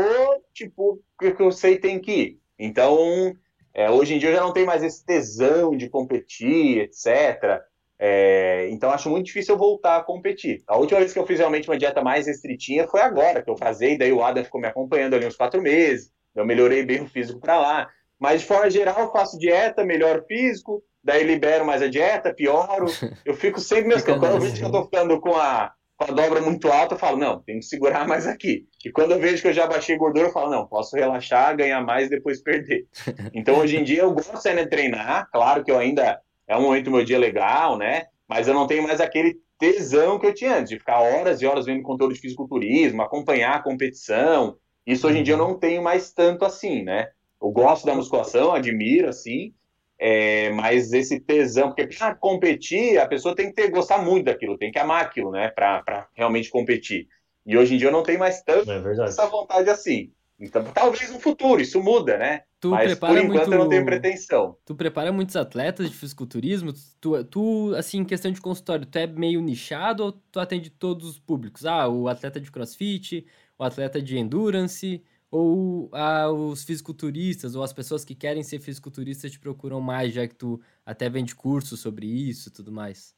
tipo, 0.54 1.02
o 1.22 1.32
que 1.34 1.42
eu 1.42 1.52
sei 1.52 1.80
tem 1.80 2.00
que 2.00 2.12
ir. 2.12 2.40
Então, 2.58 3.34
é, 3.74 3.90
hoje 3.90 4.14
em 4.14 4.20
dia 4.20 4.30
eu 4.30 4.36
já 4.36 4.42
não 4.42 4.54
tenho 4.54 4.68
mais 4.68 4.84
esse 4.84 5.04
tesão 5.04 5.76
de 5.76 5.90
competir, 5.90 6.82
etc. 6.82 7.62
É, 7.98 8.70
então, 8.70 8.92
acho 8.92 9.10
muito 9.10 9.26
difícil 9.26 9.56
eu 9.56 9.60
voltar 9.60 9.98
a 9.98 10.04
competir. 10.04 10.62
A 10.68 10.78
última 10.78 11.00
vez 11.00 11.12
que 11.12 11.20
eu 11.20 11.26
fiz 11.26 11.40
realmente 11.40 11.68
uma 11.68 11.78
dieta 11.78 12.02
mais 12.04 12.28
restritinha 12.28 12.88
foi 12.88 13.02
agora, 13.02 13.42
que 13.42 13.50
eu 13.50 13.56
casei, 13.56 13.98
daí 13.98 14.14
o 14.14 14.24
Adam 14.24 14.44
ficou 14.44 14.62
me 14.62 14.68
acompanhando 14.68 15.16
ali 15.16 15.26
uns 15.26 15.36
quatro 15.36 15.62
meses. 15.62 16.12
Eu 16.36 16.46
melhorei 16.46 16.84
bem 16.86 17.02
o 17.02 17.08
físico 17.08 17.40
para 17.40 17.60
lá. 17.60 17.90
Mas, 18.24 18.40
de 18.40 18.48
forma 18.48 18.70
geral, 18.70 19.12
faço 19.12 19.38
dieta, 19.38 19.84
melhoro 19.84 20.24
físico, 20.26 20.82
daí 21.04 21.26
libero 21.26 21.66
mais 21.66 21.82
a 21.82 21.90
dieta, 21.90 22.34
pioro. 22.34 22.86
Eu 23.26 23.34
fico 23.34 23.60
sempre 23.60 23.90
meus 23.90 24.02
Quando 24.02 24.26
eu 24.26 24.40
vejo 24.40 24.56
que 24.56 24.64
eu 24.64 24.72
tô 24.72 24.86
ficando 24.86 25.20
com 25.20 25.36
a, 25.36 25.74
com 25.98 26.06
a 26.06 26.16
dobra 26.16 26.40
muito 26.40 26.70
alta, 26.70 26.96
eu 26.96 26.98
falo, 26.98 27.18
não, 27.18 27.44
tem 27.44 27.60
que 27.60 27.66
segurar 27.66 28.08
mais 28.08 28.26
aqui. 28.26 28.66
E 28.86 28.90
quando 28.94 29.12
eu 29.12 29.20
vejo 29.20 29.42
que 29.42 29.50
eu 29.50 29.54
já 29.54 29.68
baixei 29.68 29.98
gordura, 29.98 30.28
eu 30.28 30.32
falo, 30.32 30.50
não, 30.50 30.66
posso 30.66 30.96
relaxar, 30.96 31.58
ganhar 31.58 31.82
mais 31.82 32.08
e 32.08 32.12
depois 32.12 32.42
perder. 32.42 32.88
Então, 33.34 33.60
hoje 33.60 33.76
em 33.76 33.84
dia, 33.84 34.04
eu 34.04 34.14
gosto 34.14 34.48
ainda 34.48 34.64
de 34.64 34.70
treinar. 34.70 35.28
Claro 35.30 35.62
que 35.62 35.70
eu 35.70 35.78
ainda, 35.78 36.18
é 36.48 36.56
um 36.56 36.62
momento 36.62 36.86
do 36.86 36.92
meu 36.92 37.04
dia 37.04 37.20
legal, 37.20 37.78
né? 37.78 38.06
Mas 38.26 38.48
eu 38.48 38.54
não 38.54 38.68
tenho 38.68 38.84
mais 38.84 39.02
aquele 39.02 39.36
tesão 39.60 40.18
que 40.18 40.28
eu 40.28 40.34
tinha 40.34 40.60
antes, 40.60 40.70
de 40.70 40.80
ficar 40.80 41.02
horas 41.02 41.42
e 41.42 41.46
horas 41.46 41.66
vendo 41.66 41.84
conteúdo 41.84 42.14
de 42.14 42.22
fisiculturismo, 42.22 43.02
acompanhar 43.02 43.56
a 43.56 43.62
competição. 43.62 44.56
Isso 44.88 45.06
hoje 45.08 45.20
em 45.20 45.24
dia 45.24 45.34
eu 45.34 45.38
não 45.38 45.60
tenho 45.60 45.84
mais 45.84 46.14
tanto 46.14 46.46
assim, 46.46 46.84
né? 46.84 47.10
Eu 47.44 47.52
gosto 47.52 47.86
da 47.86 47.94
musculação, 47.94 48.54
admiro, 48.54 49.10
assim, 49.10 49.54
é, 50.00 50.50
mas 50.52 50.94
esse 50.94 51.20
tesão, 51.20 51.68
porque 51.68 51.88
para 51.88 52.16
competir, 52.16 52.98
a 52.98 53.06
pessoa 53.06 53.36
tem 53.36 53.48
que 53.48 53.56
ter, 53.56 53.70
gostar 53.70 53.98
muito 53.98 54.26
daquilo, 54.26 54.58
tem 54.58 54.72
que 54.72 54.80
amar 54.80 55.04
aquilo, 55.04 55.30
né, 55.30 55.50
para 55.50 56.08
realmente 56.14 56.50
competir. 56.50 57.10
E 57.46 57.58
hoje 57.58 57.76
em 57.76 57.78
dia 57.78 57.90
eu 57.90 57.92
não 57.92 58.02
tenho 58.02 58.20
mais 58.20 58.42
tanto 58.44 58.72
é 58.72 59.06
essa 59.06 59.28
vontade 59.28 59.70
assim. 59.70 60.10
Então, 60.40 60.64
talvez 60.74 61.12
no 61.12 61.20
futuro 61.20 61.62
isso 61.62 61.82
muda, 61.82 62.18
né? 62.18 62.44
Tu 62.60 62.70
Mas 62.70 62.98
por 62.98 63.18
enquanto 63.18 63.28
muito... 63.28 63.54
eu 63.54 63.60
não 63.60 63.70
tenho 63.70 63.86
pretensão. 63.86 64.58
Tu 64.66 64.74
prepara 64.74 65.12
muitos 65.12 65.36
atletas 65.36 65.90
de 65.90 65.96
fisiculturismo? 65.96 66.74
Tu, 67.00 67.24
tu, 67.26 67.74
assim, 67.76 68.00
em 68.00 68.06
questão 68.06 68.32
de 68.32 68.42
consultório, 68.42 68.86
tu 68.86 68.98
é 68.98 69.06
meio 69.06 69.42
nichado 69.42 70.04
ou 70.04 70.12
tu 70.12 70.40
atende 70.40 70.70
todos 70.70 71.08
os 71.08 71.20
públicos? 71.20 71.66
Ah, 71.66 71.88
o 71.88 72.08
atleta 72.08 72.40
de 72.40 72.52
crossfit, 72.52 73.26
o 73.60 73.64
atleta 73.64 74.02
de 74.02 74.18
endurance, 74.18 75.04
ou 75.34 75.90
ah, 75.94 76.30
os 76.30 76.64
fisiculturistas 76.64 77.56
ou 77.56 77.64
as 77.64 77.74
pessoas 77.74 78.06
que 78.06 78.14
querem 78.14 78.44
ser 78.44 78.60
fisiculturistas 78.60 79.32
te 79.32 79.40
procuram 79.40 79.82
mais, 79.82 80.14
já 80.14 80.28
que 80.28 80.36
tu 80.36 80.62
até 80.86 81.10
vende 81.10 81.36
cursos 81.36 81.80
sobre 81.80 82.06
isso 82.06 82.50
e 82.50 82.52
tudo 82.52 82.72
mais? 82.72 83.16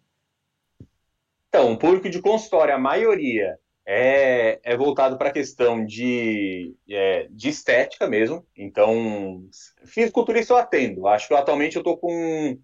Então, 1.50 1.74
o 1.74 1.78
público 1.78 2.10
de 2.10 2.22
consultório, 2.22 2.74
a 2.74 2.80
maioria 2.80 3.60
é, 3.86 4.62
é 4.64 4.78
voltado 4.78 5.18
para 5.18 5.28
a 5.28 5.34
questão 5.34 5.86
de, 5.86 6.74
é, 6.90 7.28
de 7.30 7.50
estética 7.50 8.08
mesmo. 8.08 8.48
Então, 8.56 9.50
fisiculturista 9.84 10.54
eu 10.54 10.58
atendo. 10.58 11.08
Acho 11.10 11.28
que 11.28 11.34
atualmente 11.34 11.76
eu 11.76 11.82
estou 11.82 11.98
com 11.98 12.58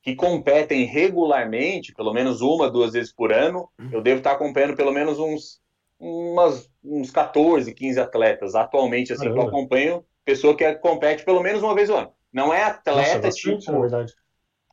que 0.00 0.14
competem 0.14 0.86
regularmente, 0.86 1.92
pelo 1.92 2.14
menos 2.14 2.40
uma, 2.40 2.70
duas 2.70 2.94
vezes 2.94 3.12
por 3.12 3.34
ano. 3.34 3.68
Eu 3.92 4.00
devo 4.00 4.18
estar 4.18 4.32
acompanhando 4.32 4.74
pelo 4.74 4.92
menos 4.92 5.18
uns 5.18 5.60
umas, 5.98 6.70
uns 6.84 7.10
14, 7.10 7.72
15 7.72 8.00
atletas 8.00 8.54
atualmente, 8.54 9.12
assim, 9.12 9.24
Caramba. 9.24 9.40
que 9.40 9.46
eu 9.46 9.48
acompanho, 9.48 10.04
pessoa 10.24 10.56
que 10.56 10.74
compete 10.76 11.24
pelo 11.24 11.42
menos 11.42 11.62
uma 11.62 11.74
vez 11.74 11.90
ao 11.90 11.98
ano. 11.98 12.12
Não 12.32 12.52
é 12.52 12.62
atleta, 12.62 13.26
Nossa, 13.26 13.28
é 13.28 13.30
tipo. 13.30 13.80
verdade. 13.80 14.12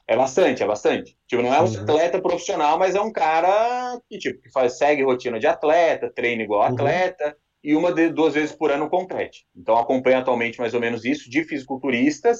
É 0.07 0.15
bastante, 0.15 0.61
é 0.61 0.67
bastante. 0.67 1.17
Tipo, 1.25 1.41
não 1.41 1.53
é 1.53 1.59
um 1.59 1.65
uhum. 1.65 1.81
atleta 1.81 2.21
profissional, 2.21 2.77
mas 2.77 2.93
é 2.93 3.01
um 3.01 3.11
cara 3.11 3.99
que, 4.07 4.19
tipo, 4.19 4.41
que 4.41 4.51
faz, 4.51 4.77
segue 4.77 5.03
rotina 5.03 5.39
de 5.39 5.47
atleta, 5.47 6.11
treina 6.13 6.43
igual 6.43 6.61
uhum. 6.61 6.75
atleta, 6.75 7.35
e 7.63 7.75
uma 7.75 7.91
de 7.91 8.09
duas 8.09 8.35
vezes 8.35 8.55
por 8.55 8.71
ano 8.71 8.87
compete. 8.87 9.47
Então 9.55 9.75
acompanho 9.75 10.19
atualmente 10.19 10.59
mais 10.59 10.75
ou 10.75 10.79
menos 10.79 11.03
isso, 11.03 11.29
de 11.29 11.43
fisiculturistas. 11.43 12.39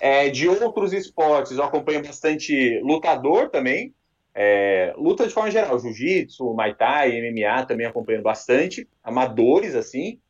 É, 0.00 0.28
de 0.28 0.48
outros 0.48 0.92
esportes, 0.92 1.52
eu 1.52 1.64
acompanho 1.64 2.02
bastante 2.02 2.80
lutador 2.84 3.50
também, 3.50 3.94
é, 4.38 4.92
luta 4.98 5.26
de 5.26 5.32
forma 5.32 5.50
geral, 5.50 5.78
jiu-jitsu, 5.78 6.52
muay 6.52 6.74
thai, 6.74 7.18
MMA 7.22 7.64
também 7.64 7.86
acompanhando 7.86 8.24
bastante, 8.24 8.86
amadores 9.02 9.74
assim. 9.74 10.20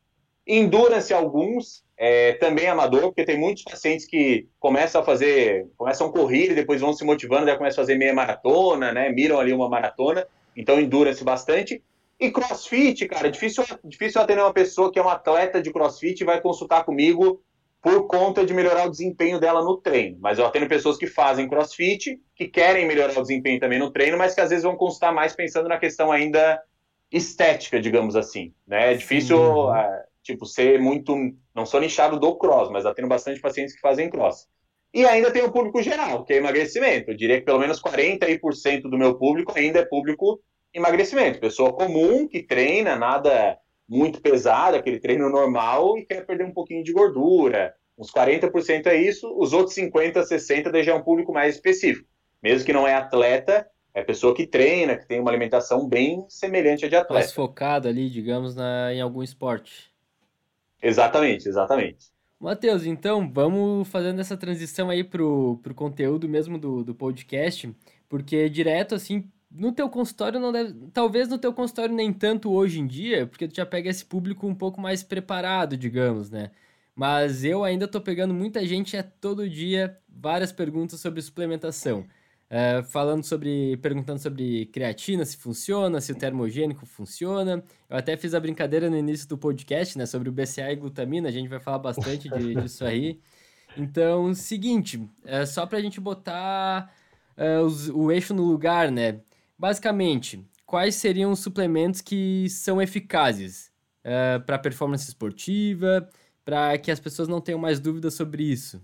Endurance 0.47 1.13
alguns, 1.13 1.83
é, 1.97 2.31
também 2.35 2.69
amador, 2.69 3.01
porque 3.07 3.25
tem 3.25 3.37
muitos 3.37 3.65
pacientes 3.65 4.05
que 4.05 4.47
começam 4.61 5.01
a 5.01 5.03
fazer, 5.03 5.67
começam 5.75 6.07
a 6.07 6.11
correr 6.11 6.51
e 6.51 6.55
depois 6.55 6.79
vão 6.79 6.93
se 6.93 7.03
motivando, 7.03 7.45
daí 7.45 7.57
começam 7.57 7.81
a 7.81 7.85
fazer 7.85 7.97
meia 7.97 8.13
maratona, 8.13 8.93
né? 8.93 9.09
Miram 9.09 9.41
ali 9.41 9.51
uma 9.51 9.67
maratona, 9.67 10.25
então 10.55 10.79
endurance 10.79 11.21
bastante. 11.21 11.83
E 12.17 12.31
crossfit, 12.31 13.05
cara, 13.07 13.29
difícil, 13.29 13.65
difícil 13.83 14.21
atender 14.21 14.41
uma 14.41 14.53
pessoa 14.53 14.89
que 14.89 14.97
é 14.97 15.03
um 15.03 15.09
atleta 15.09 15.61
de 15.61 15.71
crossfit 15.71 16.21
e 16.21 16.25
vai 16.25 16.39
consultar 16.39 16.85
comigo 16.85 17.43
por 17.81 18.07
conta 18.07 18.45
de 18.45 18.53
melhorar 18.53 18.85
o 18.85 18.91
desempenho 18.91 19.39
dela 19.39 19.63
no 19.63 19.77
treino. 19.77 20.17
Mas 20.19 20.39
eu 20.39 20.45
atendo 20.45 20.67
pessoas 20.67 20.97
que 20.97 21.07
fazem 21.07 21.47
crossfit, 21.47 22.19
que 22.35 22.47
querem 22.47 22.87
melhorar 22.87 23.17
o 23.17 23.21
desempenho 23.21 23.59
também 23.59 23.79
no 23.79 23.91
treino, 23.91 24.17
mas 24.17 24.33
que 24.33 24.41
às 24.41 24.49
vezes 24.49 24.63
vão 24.63 24.75
consultar 24.75 25.13
mais 25.13 25.35
pensando 25.35 25.69
na 25.69 25.77
questão 25.77 26.11
ainda 26.11 26.61
estética, 27.11 27.79
digamos 27.79 28.15
assim, 28.15 28.53
né? 28.67 28.93
É 28.93 28.95
difícil, 28.95 29.39
uhum. 29.39 29.75
é, 29.75 30.05
tipo, 30.21 30.45
ser 30.45 30.79
muito, 30.79 31.15
não 31.55 31.65
sou 31.65 31.79
nichado 31.79 32.19
do 32.19 32.35
cross, 32.35 32.69
mas 32.69 32.85
atendo 32.85 33.07
bastante 33.07 33.39
pacientes 33.39 33.73
que 33.75 33.81
fazem 33.81 34.09
cross. 34.09 34.47
E 34.93 35.05
ainda 35.05 35.31
tem 35.31 35.43
o 35.43 35.51
público 35.51 35.81
geral, 35.81 36.25
que 36.25 36.33
é 36.33 36.37
emagrecimento. 36.37 37.11
Eu 37.11 37.15
diria 37.15 37.39
que 37.39 37.45
pelo 37.45 37.59
menos 37.59 37.81
40% 37.81 38.81
do 38.83 38.97
meu 38.97 39.15
público 39.15 39.53
ainda 39.55 39.79
é 39.79 39.85
público 39.85 40.41
emagrecimento. 40.73 41.39
Pessoa 41.39 41.73
comum 41.73 42.27
que 42.27 42.43
treina, 42.43 42.95
nada 42.95 43.57
muito 43.87 44.21
pesado, 44.21 44.75
aquele 44.75 44.99
treino 44.99 45.29
normal 45.29 45.97
e 45.97 46.05
quer 46.05 46.25
perder 46.25 46.45
um 46.45 46.53
pouquinho 46.53 46.83
de 46.83 46.91
gordura. 46.91 47.73
Uns 47.97 48.11
40% 48.11 48.85
é 48.87 48.95
isso, 48.95 49.33
os 49.37 49.53
outros 49.53 49.73
50, 49.73 50.23
60 50.23 50.71
daí 50.71 50.83
já 50.83 50.91
é 50.91 50.95
um 50.95 51.03
público 51.03 51.33
mais 51.33 51.55
específico. 51.55 52.07
Mesmo 52.43 52.65
que 52.65 52.73
não 52.73 52.87
é 52.87 52.93
atleta, 52.93 53.67
é 53.93 54.03
pessoa 54.03 54.35
que 54.35 54.45
treina, 54.45 54.95
que 54.95 55.07
tem 55.07 55.19
uma 55.19 55.31
alimentação 55.31 55.87
bem 55.87 56.23
semelhante 56.29 56.85
à 56.85 56.89
de 56.89 56.95
atleta. 56.95 57.13
Mais 57.13 57.31
focada 57.33 57.89
ali, 57.89 58.09
digamos, 58.09 58.55
na, 58.55 58.93
em 58.93 59.01
algum 59.01 59.23
esporte. 59.23 59.91
Exatamente, 60.81 61.49
exatamente. 61.49 62.11
Matheus, 62.39 62.85
então 62.85 63.31
vamos 63.33 63.87
fazendo 63.87 64.21
essa 64.21 64.37
transição 64.37 64.91
aí 64.91 65.03
pro, 65.03 65.59
pro 65.63 65.73
conteúdo 65.73 66.29
mesmo 66.29 66.59
do, 66.59 66.83
do 66.83 66.93
podcast, 66.93 67.75
porque 68.07 68.47
direto 68.47 68.93
assim, 68.93 69.27
no 69.57 69.71
teu 69.71 69.89
consultório 69.89 70.39
não 70.39 70.51
deve, 70.51 70.73
talvez 70.93 71.27
no 71.27 71.37
teu 71.37 71.51
consultório 71.53 71.93
nem 71.93 72.13
tanto 72.13 72.51
hoje 72.51 72.79
em 72.79 72.87
dia, 72.87 73.25
porque 73.27 73.47
tu 73.47 73.55
já 73.55 73.65
pega 73.65 73.89
esse 73.89 74.05
público 74.05 74.47
um 74.47 74.55
pouco 74.55 74.79
mais 74.79 75.03
preparado, 75.03 75.75
digamos, 75.75 76.29
né? 76.29 76.51
Mas 76.95 77.43
eu 77.43 77.63
ainda 77.63 77.87
tô 77.87 78.01
pegando 78.01 78.33
muita 78.33 78.65
gente 78.65 78.97
é 78.97 79.03
todo 79.03 79.49
dia 79.49 79.97
várias 80.09 80.51
perguntas 80.51 80.99
sobre 80.99 81.21
suplementação. 81.21 82.05
Uh, 82.49 82.81
falando 82.85 83.25
sobre, 83.25 83.75
perguntando 83.77 84.19
sobre 84.19 84.67
creatina, 84.67 85.25
se 85.25 85.35
funciona, 85.35 85.99
se 85.99 86.13
o 86.13 86.15
termogênico 86.15 86.85
funciona. 86.85 87.63
Eu 87.89 87.97
até 87.97 88.15
fiz 88.15 88.33
a 88.33 88.39
brincadeira 88.39 88.89
no 88.89 88.97
início 88.97 89.27
do 89.27 89.37
podcast, 89.37 89.97
né, 89.97 90.05
sobre 90.05 90.29
o 90.29 90.31
BCA 90.31 90.71
e 90.71 90.75
glutamina, 90.75 91.27
a 91.27 91.31
gente 91.31 91.49
vai 91.49 91.59
falar 91.59 91.79
bastante 91.79 92.29
de, 92.29 92.55
disso 92.61 92.85
aí. 92.85 93.19
Então, 93.75 94.33
seguinte, 94.33 95.07
é 95.25 95.45
só 95.45 95.65
para 95.65 95.77
a 95.77 95.81
gente 95.81 95.99
botar 95.99 96.91
uh, 97.37 97.63
os, 97.63 97.89
o 97.89 98.11
eixo 98.11 98.33
no 98.33 98.43
lugar, 98.43 98.91
né? 98.91 99.19
Basicamente, 99.57 100.45
quais 100.65 100.95
seriam 100.95 101.31
os 101.31 101.39
suplementos 101.39 102.01
que 102.01 102.47
são 102.49 102.81
eficazes 102.81 103.71
uh, 104.05 104.43
para 104.45 104.59
performance 104.59 105.07
esportiva, 105.07 106.07
para 106.45 106.77
que 106.77 106.91
as 106.91 106.99
pessoas 106.99 107.27
não 107.27 107.41
tenham 107.41 107.59
mais 107.59 107.79
dúvidas 107.79 108.13
sobre 108.13 108.43
isso? 108.43 108.81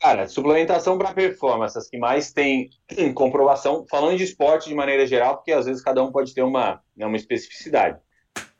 Cara, 0.00 0.26
suplementação 0.26 0.96
para 0.96 1.12
performance, 1.12 1.76
as 1.76 1.86
que 1.86 1.98
mais 1.98 2.32
tem 2.32 2.70
comprovação, 3.14 3.84
falando 3.90 4.16
de 4.16 4.24
esporte 4.24 4.66
de 4.66 4.74
maneira 4.74 5.06
geral, 5.06 5.36
porque 5.36 5.52
às 5.52 5.66
vezes 5.66 5.82
cada 5.82 6.02
um 6.02 6.10
pode 6.10 6.32
ter 6.32 6.42
uma, 6.42 6.80
né, 6.96 7.04
uma 7.04 7.16
especificidade. 7.16 8.00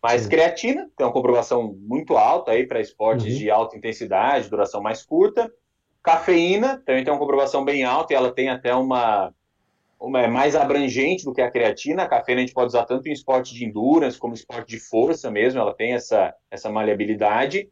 Mas 0.03 0.23
Sim. 0.23 0.29
creatina 0.29 0.91
tem 0.95 1.07
uma 1.07 1.13
comprovação 1.13 1.75
muito 1.81 2.17
alta 2.17 2.53
aí 2.53 2.67
para 2.67 2.81
esportes 2.81 3.33
uhum. 3.33 3.39
de 3.39 3.51
alta 3.51 3.77
intensidade, 3.77 4.51
duração 4.51 4.83
mais 4.83 5.03
curta. 5.03 5.51
Cafeína 6.03 6.83
também 6.85 7.05
tem 7.05 7.13
uma 7.13 7.19
comprovação 7.19 7.65
bem 7.65 7.85
alta 7.85 8.13
e 8.13 8.17
ela 8.17 8.33
tem 8.33 8.51
até 8.51 8.75
uma, 8.75 9.27
uma 9.29 9.35
é 10.17 10.27
mais 10.27 10.57
abrangente 10.57 11.25
do 11.25 11.33
que 11.33 11.43
a 11.43 11.51
creatina. 11.51 12.05
A 12.05 12.09
cafeína 12.09 12.41
a 12.41 12.45
gente 12.45 12.55
pode 12.55 12.69
usar 12.69 12.85
tanto 12.85 13.09
em 13.09 13.13
esporte 13.13 13.55
de 13.55 13.65
endurance 13.65 14.19
como 14.19 14.35
esporte 14.35 14.69
de 14.69 14.81
força 14.81 15.31
mesmo, 15.31 15.61
ela 15.61 15.75
tem 15.75 15.93
essa, 15.93 16.35
essa 16.51 16.71
maleabilidade. 16.71 17.69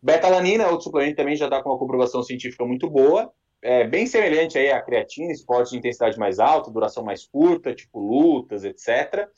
Betalanina, 0.00 0.68
outro 0.68 0.84
suplemento 0.84 1.16
também 1.16 1.34
já 1.34 1.46
está 1.46 1.60
com 1.60 1.70
uma 1.70 1.78
comprovação 1.78 2.22
científica 2.22 2.64
muito 2.64 2.88
boa, 2.88 3.32
é 3.60 3.84
bem 3.84 4.06
semelhante 4.06 4.56
aí 4.56 4.70
à 4.70 4.80
creatina, 4.80 5.32
esporte 5.32 5.70
de 5.70 5.78
intensidade 5.78 6.16
mais 6.16 6.38
alta, 6.38 6.70
duração 6.70 7.02
mais 7.02 7.26
curta, 7.26 7.74
tipo 7.74 7.98
lutas, 7.98 8.62
etc. 8.62 9.28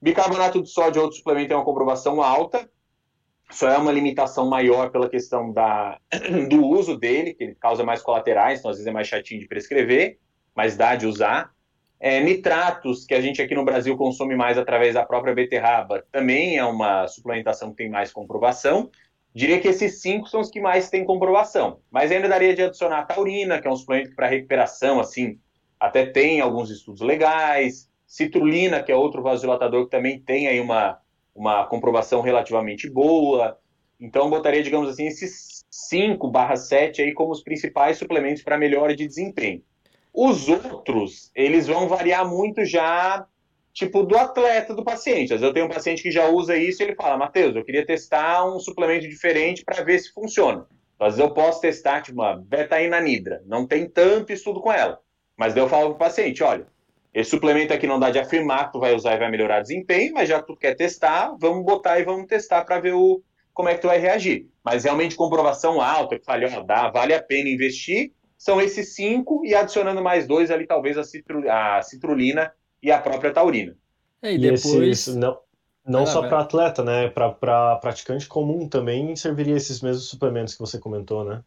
Bicarbonato 0.00 0.62
de 0.62 0.70
sódio, 0.70 1.02
outro 1.02 1.18
suplemento, 1.18 1.48
tem 1.48 1.56
uma 1.56 1.64
comprovação 1.64 2.22
alta, 2.22 2.66
só 3.50 3.68
é 3.68 3.76
uma 3.76 3.92
limitação 3.92 4.48
maior 4.48 4.90
pela 4.90 5.10
questão 5.10 5.52
da, 5.52 5.98
do 6.48 6.64
uso 6.64 6.96
dele, 6.96 7.34
que 7.34 7.44
ele 7.44 7.54
causa 7.54 7.84
mais 7.84 8.00
colaterais, 8.00 8.60
então 8.60 8.70
às 8.70 8.78
vezes 8.78 8.88
é 8.88 8.92
mais 8.92 9.08
chatinho 9.08 9.40
de 9.40 9.48
prescrever, 9.48 10.18
mas 10.54 10.76
dá 10.76 10.94
de 10.94 11.06
usar. 11.06 11.52
É, 11.98 12.18
nitratos, 12.20 13.04
que 13.04 13.14
a 13.14 13.20
gente 13.20 13.42
aqui 13.42 13.54
no 13.54 13.64
Brasil 13.64 13.96
consome 13.96 14.34
mais 14.34 14.56
através 14.56 14.94
da 14.94 15.04
própria 15.04 15.34
beterraba, 15.34 16.02
também 16.10 16.56
é 16.56 16.64
uma 16.64 17.06
suplementação 17.06 17.70
que 17.70 17.76
tem 17.76 17.90
mais 17.90 18.10
comprovação. 18.10 18.90
Diria 19.34 19.60
que 19.60 19.68
esses 19.68 20.00
cinco 20.00 20.26
são 20.26 20.40
os 20.40 20.50
que 20.50 20.60
mais 20.60 20.88
têm 20.88 21.04
comprovação. 21.04 21.80
Mas 21.90 22.10
ainda 22.10 22.28
daria 22.28 22.54
de 22.54 22.62
adicionar 22.62 23.00
a 23.00 23.04
taurina, 23.04 23.60
que 23.60 23.68
é 23.68 23.70
um 23.70 23.76
suplemento 23.76 24.14
para 24.16 24.26
recuperação, 24.26 24.98
assim, 24.98 25.38
até 25.78 26.06
tem 26.06 26.40
alguns 26.40 26.70
estudos 26.70 27.02
legais. 27.02 27.88
Citrulina, 28.06 28.82
que 28.82 28.90
é 28.90 28.96
outro 28.96 29.22
vasodilatador 29.22 29.84
que 29.84 29.90
também 29.90 30.18
tem 30.18 30.48
aí 30.48 30.58
uma, 30.58 30.98
uma 31.34 31.64
comprovação 31.66 32.22
relativamente 32.22 32.90
boa. 32.90 33.56
Então, 34.00 34.28
botaria, 34.28 34.62
digamos 34.62 34.88
assim, 34.88 35.06
esses 35.06 35.64
5 35.70 36.28
barra 36.28 36.56
7 36.56 37.02
aí 37.02 37.14
como 37.14 37.30
os 37.30 37.42
principais 37.42 37.98
suplementos 37.98 38.42
para 38.42 38.58
melhora 38.58 38.96
de 38.96 39.06
desempenho. 39.06 39.62
Os 40.12 40.48
outros, 40.48 41.30
eles 41.34 41.66
vão 41.66 41.88
variar 41.88 42.28
muito 42.28 42.64
já 42.64 43.26
tipo, 43.72 44.02
do 44.02 44.16
atleta, 44.16 44.74
do 44.74 44.84
paciente. 44.84 45.32
Às 45.32 45.40
vezes 45.40 45.42
eu 45.42 45.52
tenho 45.52 45.66
um 45.66 45.70
paciente 45.70 46.02
que 46.02 46.10
já 46.10 46.28
usa 46.28 46.56
isso 46.56 46.82
e 46.82 46.86
ele 46.86 46.94
fala, 46.94 47.16
Matheus, 47.16 47.54
eu 47.54 47.64
queria 47.64 47.86
testar 47.86 48.44
um 48.44 48.58
suplemento 48.58 49.08
diferente 49.08 49.64
para 49.64 49.82
ver 49.82 49.98
se 49.98 50.12
funciona. 50.12 50.66
Às 50.98 51.16
vezes 51.16 51.20
eu 51.20 51.32
posso 51.32 51.60
testar, 51.60 52.02
tipo, 52.02 52.20
uma 52.20 52.36
betainanidra. 52.36 53.42
Não 53.46 53.66
tem 53.66 53.88
tanto 53.88 54.32
estudo 54.32 54.60
com 54.60 54.72
ela. 54.72 54.98
Mas 55.36 55.54
daí 55.54 55.62
eu 55.62 55.68
falo 55.68 55.90
pro 55.90 55.98
paciente, 55.98 56.42
olha, 56.42 56.66
esse 57.14 57.30
suplemento 57.30 57.72
aqui 57.72 57.86
não 57.86 57.98
dá 57.98 58.10
de 58.10 58.18
afirmar 58.18 58.66
que 58.66 58.72
tu 58.72 58.80
vai 58.80 58.94
usar 58.94 59.14
e 59.14 59.18
vai 59.18 59.30
melhorar 59.30 59.62
desempenho, 59.62 60.12
mas 60.12 60.28
já 60.28 60.40
que 60.40 60.46
tu 60.46 60.56
quer 60.56 60.74
testar, 60.74 61.34
vamos 61.40 61.64
botar 61.64 61.98
e 61.98 62.04
vamos 62.04 62.26
testar 62.26 62.64
para 62.64 62.78
ver 62.78 62.92
o, 62.92 63.22
como 63.54 63.68
é 63.68 63.74
que 63.74 63.80
tu 63.80 63.86
vai 63.86 63.98
reagir. 63.98 64.46
Mas 64.62 64.84
realmente 64.84 65.16
comprovação 65.16 65.80
alta, 65.80 66.18
que 66.18 66.24
ó, 66.30 66.62
dá, 66.62 66.90
vale 66.90 67.14
a 67.14 67.22
pena 67.22 67.48
investir, 67.48 68.12
são 68.40 68.58
esses 68.58 68.94
cinco 68.94 69.44
e 69.44 69.54
adicionando 69.54 70.02
mais 70.02 70.26
dois 70.26 70.50
ali, 70.50 70.66
talvez 70.66 70.96
a, 70.96 71.04
citru, 71.04 71.46
a 71.46 71.82
citrulina 71.82 72.50
e 72.82 72.90
a 72.90 72.98
própria 72.98 73.30
taurina. 73.30 73.76
É, 74.22 74.32
e, 74.32 74.38
depois... 74.38 74.64
esses, 74.64 75.14
não, 75.14 75.38
não 75.86 76.04
ah, 76.04 76.06
só 76.06 76.26
para 76.26 76.40
atleta, 76.40 76.82
né? 76.82 77.08
Para 77.08 77.76
praticante 77.76 78.26
comum 78.26 78.66
também 78.66 79.14
serviria 79.14 79.54
esses 79.54 79.82
mesmos 79.82 80.08
suplementos 80.08 80.54
que 80.54 80.60
você 80.60 80.78
comentou, 80.78 81.22
né? 81.22 81.42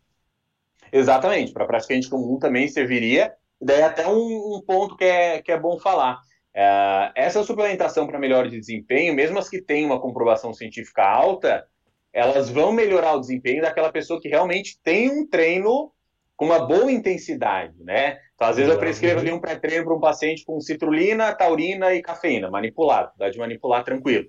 Exatamente, 0.91 1.51
para 1.51 1.65
praticante 1.65 2.07
comum 2.07 2.37
também 2.37 2.67
serviria. 2.67 3.33
Daí 3.59 3.81
até 3.81 4.07
um, 4.07 4.57
um, 4.57 4.61
ponto 4.61 4.95
que 4.95 5.03
é, 5.03 5.41
que 5.41 5.51
é 5.51 5.59
bom 5.59 5.79
falar. 5.79 6.19
É, 6.53 7.11
essa 7.15 7.43
suplementação 7.43 8.05
para 8.05 8.19
melhora 8.19 8.47
de 8.47 8.59
desempenho, 8.59 9.15
mesmo 9.15 9.39
as 9.39 9.49
que 9.49 9.59
têm 9.59 9.83
uma 9.83 9.99
comprovação 9.99 10.53
científica 10.53 11.01
alta, 11.01 11.65
elas 12.13 12.51
vão 12.51 12.71
melhorar 12.71 13.15
o 13.15 13.19
desempenho 13.19 13.63
daquela 13.63 13.91
pessoa 13.91 14.21
que 14.21 14.29
realmente 14.29 14.79
tem 14.83 15.09
um 15.09 15.27
treino 15.27 15.91
com 16.43 16.47
uma 16.47 16.59
boa 16.59 16.91
intensidade, 16.91 17.81
né? 17.81 18.17
Então, 18.35 18.47
às 18.49 18.57
vezes 18.57 18.69
eu 18.69 18.77
prescrevo 18.77 19.21
ali 19.21 19.31
um 19.31 19.39
pré-treino 19.39 19.85
para 19.85 19.95
um 19.95 19.99
paciente 19.99 20.43
com 20.43 20.59
citrulina, 20.59 21.33
taurina 21.33 21.93
e 21.93 22.01
cafeína, 22.01 22.51
manipulado, 22.51 23.11
dá 23.17 23.29
de 23.29 23.37
manipular 23.37 23.83
tranquilo. 23.83 24.27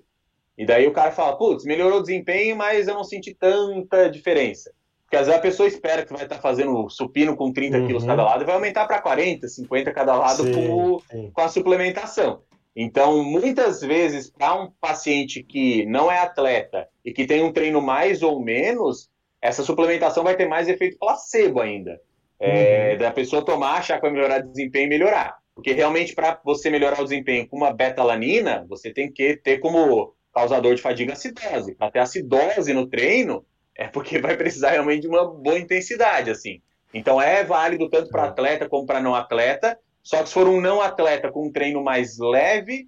E 0.57 0.65
daí 0.65 0.87
o 0.87 0.93
cara 0.93 1.11
fala, 1.11 1.37
putz, 1.37 1.65
melhorou 1.65 1.99
o 1.99 2.01
desempenho, 2.01 2.55
mas 2.55 2.87
eu 2.87 2.93
não 2.93 3.03
senti 3.03 3.33
tanta 3.33 4.09
diferença. 4.09 4.71
Porque 5.03 5.17
às 5.17 5.27
vezes 5.27 5.37
a 5.37 5.41
pessoa 5.41 5.67
espera 5.67 6.05
que 6.05 6.13
vai 6.13 6.23
estar 6.23 6.37
fazendo 6.37 6.89
supino 6.89 7.35
com 7.35 7.51
30 7.51 7.77
uhum. 7.77 7.87
quilos 7.87 8.05
cada 8.05 8.23
lado 8.23 8.43
e 8.43 8.45
vai 8.45 8.55
aumentar 8.55 8.87
para 8.87 9.01
40, 9.01 9.47
50 9.49 9.91
cada 9.91 10.15
lado 10.15 10.43
sim, 10.43 10.53
com, 10.53 10.99
sim. 11.11 11.31
com 11.33 11.41
a 11.41 11.49
suplementação. 11.49 12.41
Então, 12.73 13.23
muitas 13.23 13.81
vezes, 13.81 14.29
para 14.29 14.55
um 14.55 14.71
paciente 14.79 15.43
que 15.43 15.85
não 15.85 16.09
é 16.09 16.19
atleta 16.19 16.87
e 17.03 17.11
que 17.11 17.25
tem 17.25 17.43
um 17.43 17.51
treino 17.51 17.81
mais 17.81 18.23
ou 18.23 18.41
menos, 18.41 19.09
essa 19.45 19.63
suplementação 19.63 20.23
vai 20.23 20.35
ter 20.35 20.47
mais 20.47 20.67
efeito 20.67 20.97
placebo 20.97 21.61
ainda. 21.61 21.99
É, 22.39 22.91
uhum. 22.91 22.97
Da 22.97 23.11
pessoa 23.11 23.45
tomar, 23.45 23.77
achar 23.77 23.95
que 23.95 24.01
vai 24.01 24.11
melhorar 24.11 24.41
o 24.41 24.47
desempenho 24.47 24.85
e 24.85 24.89
melhorar. 24.89 25.37
Porque 25.53 25.71
realmente, 25.71 26.13
para 26.13 26.39
você 26.43 26.69
melhorar 26.69 26.99
o 26.99 27.03
desempenho 27.03 27.47
com 27.47 27.55
uma 27.55 27.73
betalanina, 27.73 28.65
você 28.67 28.91
tem 28.91 29.11
que 29.11 29.37
ter 29.37 29.59
como 29.59 30.13
causador 30.33 30.75
de 30.75 30.81
fadiga 30.81 31.13
acidose. 31.13 31.75
Para 31.75 31.91
ter 31.91 31.99
acidose 31.99 32.73
no 32.73 32.87
treino, 32.87 33.45
é 33.75 33.87
porque 33.87 34.19
vai 34.19 34.35
precisar 34.35 34.71
realmente 34.71 35.01
de 35.01 35.07
uma 35.07 35.25
boa 35.25 35.57
intensidade, 35.57 36.29
assim. 36.29 36.61
Então 36.93 37.21
é 37.21 37.43
válido 37.43 37.89
tanto 37.89 38.09
para 38.09 38.23
uhum. 38.23 38.29
atleta 38.29 38.67
como 38.67 38.85
para 38.85 39.01
não 39.01 39.15
atleta. 39.15 39.77
Só 40.03 40.21
que 40.21 40.27
se 40.27 40.33
for 40.33 40.47
um 40.47 40.59
não 40.59 40.81
atleta 40.81 41.31
com 41.31 41.47
um 41.47 41.51
treino 41.51 41.83
mais 41.83 42.17
leve, 42.19 42.87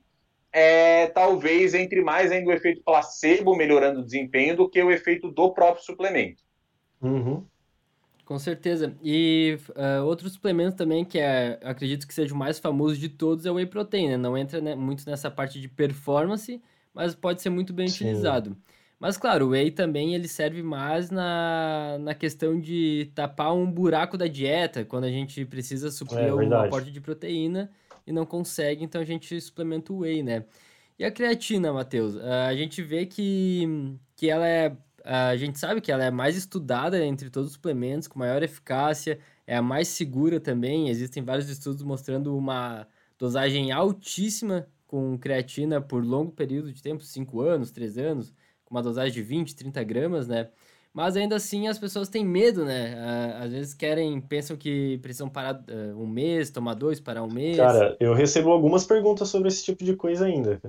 é, 0.52 1.08
talvez 1.08 1.74
entre 1.74 2.02
mais 2.02 2.32
ainda 2.32 2.50
o 2.50 2.54
efeito 2.54 2.82
placebo 2.84 3.56
melhorando 3.56 4.00
o 4.00 4.04
desempenho 4.04 4.56
do 4.56 4.70
que 4.70 4.82
o 4.82 4.92
efeito 4.92 5.32
do 5.32 5.54
próprio 5.54 5.84
suplemento. 5.84 6.44
Uhum. 7.02 7.44
Com 8.26 8.38
certeza. 8.38 8.94
E 9.02 9.58
uh, 9.70 10.04
outro 10.06 10.30
suplemento 10.30 10.76
também 10.76 11.06
que 11.06 11.18
é, 11.18 11.60
acredito 11.64 12.06
que 12.06 12.14
seja 12.14 12.34
o 12.34 12.38
mais 12.38 12.60
famoso 12.60 12.98
de 12.98 13.08
todos 13.08 13.46
é 13.46 13.52
o 13.52 13.56
whey 13.56 13.66
protein, 13.66 14.10
né? 14.10 14.18
Não 14.18 14.38
entra 14.38 14.60
né, 14.60 14.76
muito 14.76 15.10
nessa 15.10 15.32
parte 15.32 15.62
de 15.62 15.70
performance, 15.70 16.62
mas 16.94 17.16
pode 17.16 17.42
ser 17.42 17.50
muito 17.50 17.72
bem 17.72 17.88
Sim. 17.88 18.06
utilizado. 18.06 18.58
Mas 19.00 19.16
claro, 19.16 19.46
o 19.46 19.50
whey 19.50 19.72
também 19.72 20.16
ele 20.16 20.28
serve 20.28 20.62
mais 20.62 21.10
na, 21.10 21.98
na 22.00 22.14
questão 22.14 22.60
de 22.60 23.12
tapar 23.14 23.54
um 23.54 23.70
buraco 23.72 24.18
da 24.18 24.28
dieta, 24.28 24.84
quando 24.84 25.06
a 25.06 25.12
gente 25.12 25.46
precisa 25.46 25.92
suprir 25.92 26.26
é, 26.26 26.34
um 26.34 26.54
aporte 26.54 26.92
de 26.92 27.00
proteína 27.00 27.70
e 28.06 28.12
não 28.12 28.26
consegue, 28.26 28.84
então 28.84 29.00
a 29.00 29.06
gente 29.06 29.40
suplementa 29.40 29.94
o 29.94 30.00
whey, 30.00 30.24
né? 30.24 30.44
E 30.98 31.06
a 31.06 31.12
creatina, 31.12 31.72
Matheus? 31.72 32.18
A 32.18 32.56
gente 32.56 32.82
vê 32.82 33.06
que, 33.06 33.96
que 34.16 34.30
ela 34.30 34.48
é. 34.48 34.76
A 35.10 35.38
gente 35.38 35.58
sabe 35.58 35.80
que 35.80 35.90
ela 35.90 36.04
é 36.04 36.12
mais 36.12 36.36
estudada 36.36 37.02
entre 37.02 37.30
todos 37.30 37.48
os 37.48 37.54
suplementos, 37.54 38.10
com 38.10 38.20
maior 38.20 38.44
eficácia, 38.44 39.20
é 39.46 39.56
a 39.56 39.62
mais 39.62 39.88
segura 39.88 40.38
também. 40.38 40.90
Existem 40.90 41.24
vários 41.24 41.48
estudos 41.48 41.82
mostrando 41.82 42.38
uma 42.38 42.86
dosagem 43.18 43.72
altíssima 43.72 44.68
com 44.86 45.18
creatina 45.18 45.80
por 45.80 46.04
longo 46.04 46.34
período 46.34 46.74
de 46.74 46.82
tempo 46.84 47.04
5 47.04 47.40
anos, 47.40 47.72
3 47.72 47.98
anos, 47.98 48.34
com 48.66 48.76
uma 48.76 48.84
dosagem 48.84 49.14
de 49.14 49.22
20, 49.22 49.56
30 49.56 49.82
gramas, 49.86 50.28
né? 50.28 50.50
Mas 50.94 51.16
ainda 51.16 51.38
assim 51.38 51.70
as 51.70 51.80
pessoas 51.80 52.10
têm 52.10 52.26
medo, 52.26 52.66
né? 52.66 52.98
Às 53.40 53.52
vezes 53.52 53.74
querem, 53.74 54.20
pensam 54.20 54.58
que 54.58 54.98
precisam 54.98 55.30
parar 55.30 55.56
uh, 55.56 55.98
um 55.98 56.08
mês, 56.08 56.50
tomar 56.50 56.74
dois, 56.74 57.00
parar 57.00 57.24
um 57.24 57.32
mês. 57.32 57.56
Cara, 57.56 57.96
eu 57.98 58.14
recebo 58.14 58.52
algumas 58.52 58.86
perguntas 58.86 59.30
sobre 59.30 59.48
esse 59.48 59.64
tipo 59.64 59.86
de 59.86 59.96
coisa 59.96 60.26
ainda. 60.26 60.60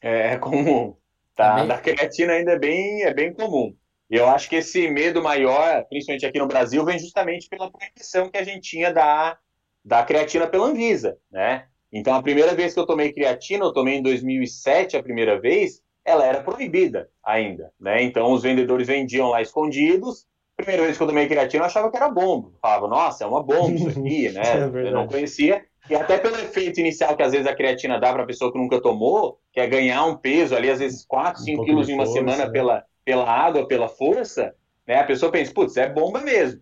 É, 0.00 0.32
é 0.32 0.38
comum. 0.38 0.96
Tá? 1.34 1.56
Bem... 1.56 1.66
Da 1.66 1.78
creatina 1.78 2.34
ainda 2.34 2.52
é 2.52 2.58
bem, 2.58 3.02
é 3.02 3.12
bem 3.12 3.32
comum. 3.32 3.74
Eu 4.10 4.28
acho 4.28 4.48
que 4.48 4.56
esse 4.56 4.88
medo 4.88 5.22
maior, 5.22 5.84
principalmente 5.88 6.26
aqui 6.26 6.38
no 6.38 6.46
Brasil, 6.46 6.84
vem 6.84 6.98
justamente 6.98 7.48
pela 7.48 7.70
proibição 7.70 8.30
que 8.30 8.36
a 8.36 8.44
gente 8.44 8.60
tinha 8.60 8.92
da, 8.92 9.38
da 9.84 10.02
creatina 10.04 10.46
pela 10.46 10.66
Anvisa, 10.66 11.16
né? 11.30 11.66
Então, 11.90 12.14
a 12.14 12.22
primeira 12.22 12.54
vez 12.54 12.74
que 12.74 12.80
eu 12.80 12.86
tomei 12.86 13.12
creatina, 13.12 13.64
eu 13.64 13.72
tomei 13.72 13.96
em 13.96 14.02
2007 14.02 14.96
a 14.96 15.02
primeira 15.02 15.40
vez, 15.40 15.82
ela 16.04 16.24
era 16.26 16.42
proibida 16.42 17.08
ainda, 17.24 17.72
né? 17.78 18.02
Então 18.02 18.32
os 18.32 18.42
vendedores 18.42 18.86
vendiam 18.86 19.28
lá 19.28 19.40
escondidos. 19.40 20.26
Primeira 20.56 20.82
vez 20.82 20.96
que 20.96 21.02
eu 21.02 21.06
tomei 21.06 21.26
creatina, 21.26 21.62
eu 21.62 21.66
achava 21.66 21.90
que 21.90 21.96
era 21.96 22.08
bomba. 22.08 22.52
falava, 22.60 22.88
nossa, 22.88 23.24
é 23.24 23.26
uma 23.26 23.42
bomba 23.42 23.72
isso 23.72 23.88
aqui, 23.88 24.28
né? 24.32 24.42
É 24.42 24.88
eu 24.88 24.92
não 24.92 25.06
conhecia. 25.06 25.64
E 25.90 25.94
até 25.94 26.16
pelo 26.16 26.36
efeito 26.36 26.80
inicial 26.80 27.16
que 27.16 27.22
às 27.22 27.32
vezes 27.32 27.46
a 27.46 27.54
creatina 27.54 27.98
dá 27.98 28.12
para 28.12 28.22
a 28.22 28.26
pessoa 28.26 28.52
que 28.52 28.58
nunca 28.58 28.80
tomou, 28.80 29.40
que 29.52 29.60
é 29.60 29.66
ganhar 29.66 30.04
um 30.04 30.16
peso 30.16 30.54
ali, 30.54 30.70
às 30.70 30.78
vezes 30.78 31.04
4, 31.04 31.42
5 31.42 31.62
um 31.62 31.64
quilos 31.64 31.88
em 31.88 31.94
uma 31.94 32.04
força, 32.04 32.20
semana 32.20 32.44
né? 32.46 32.50
pela, 32.50 32.84
pela 33.04 33.28
água, 33.28 33.66
pela 33.66 33.88
força, 33.88 34.54
né? 34.86 34.96
A 35.00 35.04
pessoa 35.04 35.32
pensa, 35.32 35.52
putz, 35.52 35.76
é 35.76 35.88
bomba 35.88 36.20
mesmo. 36.20 36.60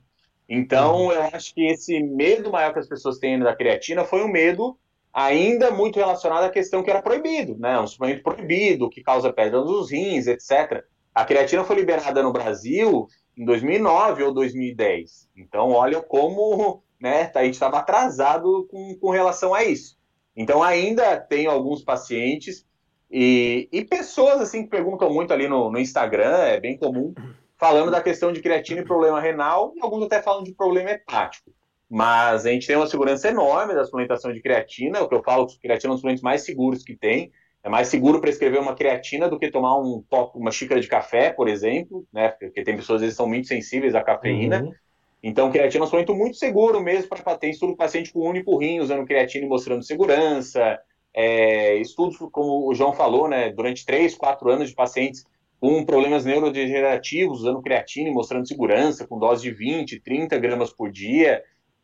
Então, 0.48 1.04
uhum. 1.04 1.12
eu 1.12 1.22
acho 1.32 1.54
que 1.54 1.64
esse 1.66 2.00
medo 2.00 2.50
maior 2.50 2.72
que 2.72 2.78
as 2.78 2.88
pessoas 2.88 3.18
têm 3.18 3.38
da 3.38 3.54
creatina 3.54 4.04
foi 4.04 4.24
um 4.24 4.28
medo 4.28 4.76
ainda 5.12 5.70
muito 5.70 5.98
relacionado 5.98 6.44
à 6.44 6.50
questão 6.50 6.82
que 6.82 6.90
era 6.90 7.02
proibido, 7.02 7.56
né? 7.58 7.78
Um 7.78 7.86
suplemento 7.86 8.22
proibido, 8.22 8.90
que 8.90 9.02
causa 9.02 9.32
pedra 9.32 9.60
nos 9.60 9.90
rins, 9.90 10.26
etc. 10.26 10.84
A 11.14 11.24
creatina 11.24 11.64
foi 11.64 11.76
liberada 11.76 12.22
no 12.22 12.32
Brasil 12.32 13.06
em 13.36 13.44
2009 13.44 14.22
ou 14.22 14.34
2010. 14.34 15.28
Então, 15.36 15.70
olha 15.70 16.00
como 16.00 16.82
né, 17.00 17.30
a 17.34 17.44
gente 17.44 17.54
estava 17.54 17.78
atrasado 17.78 18.66
com, 18.70 18.96
com 19.00 19.10
relação 19.10 19.54
a 19.54 19.64
isso. 19.64 19.98
Então, 20.36 20.62
ainda 20.62 21.18
tem 21.18 21.46
alguns 21.46 21.82
pacientes 21.82 22.64
e, 23.10 23.68
e 23.72 23.84
pessoas 23.84 24.40
assim 24.40 24.62
que 24.62 24.70
perguntam 24.70 25.12
muito 25.12 25.32
ali 25.32 25.48
no, 25.48 25.70
no 25.70 25.78
Instagram, 25.78 26.36
é 26.36 26.60
bem 26.60 26.76
comum, 26.76 27.12
falando 27.58 27.90
da 27.90 28.00
questão 28.00 28.32
de 28.32 28.40
creatina 28.40 28.80
e 28.80 28.84
problema 28.84 29.20
renal, 29.20 29.72
e 29.76 29.80
alguns 29.80 30.04
até 30.04 30.22
falam 30.22 30.44
de 30.44 30.54
problema 30.54 30.90
hepático. 30.90 31.50
Mas 31.90 32.46
a 32.46 32.50
gente 32.50 32.68
tem 32.68 32.76
uma 32.76 32.86
segurança 32.86 33.28
enorme 33.28 33.74
da 33.74 33.84
suplementação 33.84 34.32
de 34.32 34.40
creatina. 34.40 35.02
O 35.02 35.08
que 35.08 35.14
eu 35.14 35.24
falo 35.24 35.48
creatina 35.60 35.88
é 35.88 35.90
um 35.90 35.94
dos 35.94 36.00
suplementos 36.00 36.22
mais 36.22 36.44
seguros 36.44 36.84
que 36.84 36.96
tem. 36.96 37.32
É 37.64 37.68
mais 37.68 37.88
seguro 37.88 38.20
prescrever 38.20 38.60
uma 38.60 38.76
creatina 38.76 39.28
do 39.28 39.38
que 39.38 39.50
tomar 39.50 39.76
um 39.76 40.00
top, 40.08 40.38
uma 40.38 40.52
xícara 40.52 40.80
de 40.80 40.86
café, 40.86 41.30
por 41.30 41.48
exemplo, 41.48 42.06
né? 42.12 42.28
Porque 42.28 42.62
tem 42.62 42.76
pessoas 42.76 43.02
que 43.02 43.10
são 43.10 43.26
muito 43.26 43.48
sensíveis 43.48 43.96
à 43.96 44.02
cafeína. 44.02 44.62
Uhum. 44.62 44.72
Então, 45.22 45.50
creatina 45.50 45.82
é 45.82 45.84
um 45.84 45.86
suplemento 45.86 46.14
muito 46.14 46.36
seguro 46.36 46.80
mesmo 46.80 47.08
para 47.08 47.36
ter 47.36 47.50
estudo 47.50 47.76
paciente 47.76 48.12
com 48.12 48.20
único 48.20 48.56
rim 48.56 48.80
usando 48.80 49.06
creatina 49.06 49.44
e 49.44 49.48
mostrando 49.48 49.82
segurança. 49.82 50.78
É, 51.12 51.76
estudos, 51.76 52.16
como 52.32 52.68
o 52.68 52.74
João 52.74 52.92
falou, 52.92 53.28
né? 53.28 53.50
Durante 53.50 53.84
3, 53.84 54.14
4 54.14 54.50
anos 54.50 54.68
de 54.70 54.74
pacientes 54.74 55.24
com 55.60 55.84
problemas 55.84 56.24
neurodegenerativos 56.24 57.40
usando 57.40 57.60
creatina 57.60 58.08
e 58.08 58.12
mostrando 58.12 58.48
segurança, 58.48 59.06
com 59.06 59.18
dose 59.18 59.42
de 59.42 59.50
20, 59.50 60.00
30 60.00 60.38
gramas 60.38 60.72
por 60.72 60.90
dia 60.90 61.42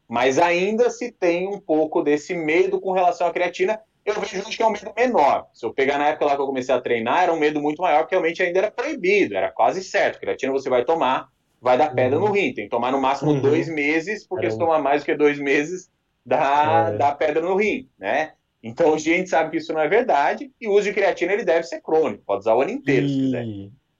mas 0.08 0.38
ainda 0.38 0.88
se 0.88 1.10
tem 1.10 1.48
um 1.48 1.60
pouco 1.60 2.02
desse 2.02 2.34
medo 2.34 2.80
com 2.80 2.92
relação 2.92 3.26
à 3.26 3.32
creatina. 3.32 3.80
Eu 4.04 4.20
vejo 4.20 4.44
que 4.44 4.62
é 4.62 4.66
um 4.66 4.70
medo 4.70 4.92
menor. 4.96 5.48
Se 5.52 5.66
eu 5.66 5.74
pegar 5.74 5.98
na 5.98 6.08
época 6.08 6.26
lá 6.26 6.36
que 6.36 6.42
eu 6.42 6.46
comecei 6.46 6.72
a 6.72 6.80
treinar, 6.80 7.24
era 7.24 7.32
um 7.32 7.38
medo 7.38 7.60
muito 7.60 7.82
maior, 7.82 8.00
porque 8.00 8.14
realmente 8.14 8.40
ainda 8.40 8.58
era 8.60 8.70
proibido, 8.70 9.36
era 9.36 9.50
quase 9.50 9.82
certo. 9.82 10.20
Creatina 10.20 10.52
você 10.52 10.70
vai 10.70 10.84
tomar, 10.84 11.28
vai 11.66 11.76
dar 11.76 11.92
pedra 11.92 12.16
uhum. 12.18 12.26
no 12.26 12.32
rim. 12.32 12.54
Tem 12.54 12.64
que 12.64 12.70
tomar 12.70 12.92
no 12.92 13.00
máximo 13.00 13.32
uhum. 13.32 13.40
dois 13.40 13.68
meses, 13.68 14.24
porque 14.24 14.48
se 14.48 14.56
tomar 14.56 14.80
mais 14.80 15.02
do 15.02 15.06
que 15.06 15.16
dois 15.16 15.36
meses, 15.36 15.90
dá, 16.24 16.92
é. 16.92 16.96
dá 16.96 17.12
pedra 17.12 17.42
no 17.42 17.56
rim, 17.56 17.88
né? 17.98 18.34
Então 18.62 18.94
a 18.94 18.98
gente 18.98 19.28
sabe 19.28 19.50
que 19.50 19.56
isso 19.56 19.72
não 19.72 19.80
é 19.80 19.88
verdade, 19.88 20.52
e 20.60 20.68
o 20.68 20.72
uso 20.72 20.84
de 20.84 20.92
creatina 20.92 21.32
ele 21.32 21.44
deve 21.44 21.64
ser 21.64 21.80
crônico, 21.80 22.22
pode 22.24 22.40
usar 22.40 22.54
o 22.54 22.62
ano 22.62 22.70
inteiro 22.70 23.06
e... 23.06 23.08
se 23.08 23.18
quiser. 23.18 23.46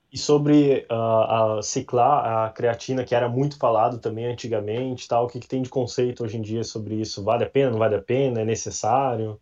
E 0.09 0.17
sobre 0.17 0.85
uh, 0.89 1.57
a 1.57 1.59
ciclar, 1.61 2.45
a 2.45 2.49
creatina, 2.49 3.03
que 3.03 3.13
era 3.13 3.27
muito 3.27 3.59
falado 3.59 3.99
também 3.99 4.25
antigamente, 4.25 5.05
tal, 5.05 5.25
o 5.25 5.27
que, 5.27 5.37
que 5.37 5.47
tem 5.47 5.61
de 5.61 5.69
conceito 5.69 6.23
hoje 6.23 6.37
em 6.37 6.41
dia 6.41 6.63
sobre 6.63 6.95
isso? 6.95 7.21
Vale 7.21 7.43
a 7.43 7.49
pena, 7.49 7.71
não 7.71 7.77
vale 7.77 7.95
a 7.95 8.01
pena? 8.01 8.39
É 8.39 8.45
necessário? 8.45 9.37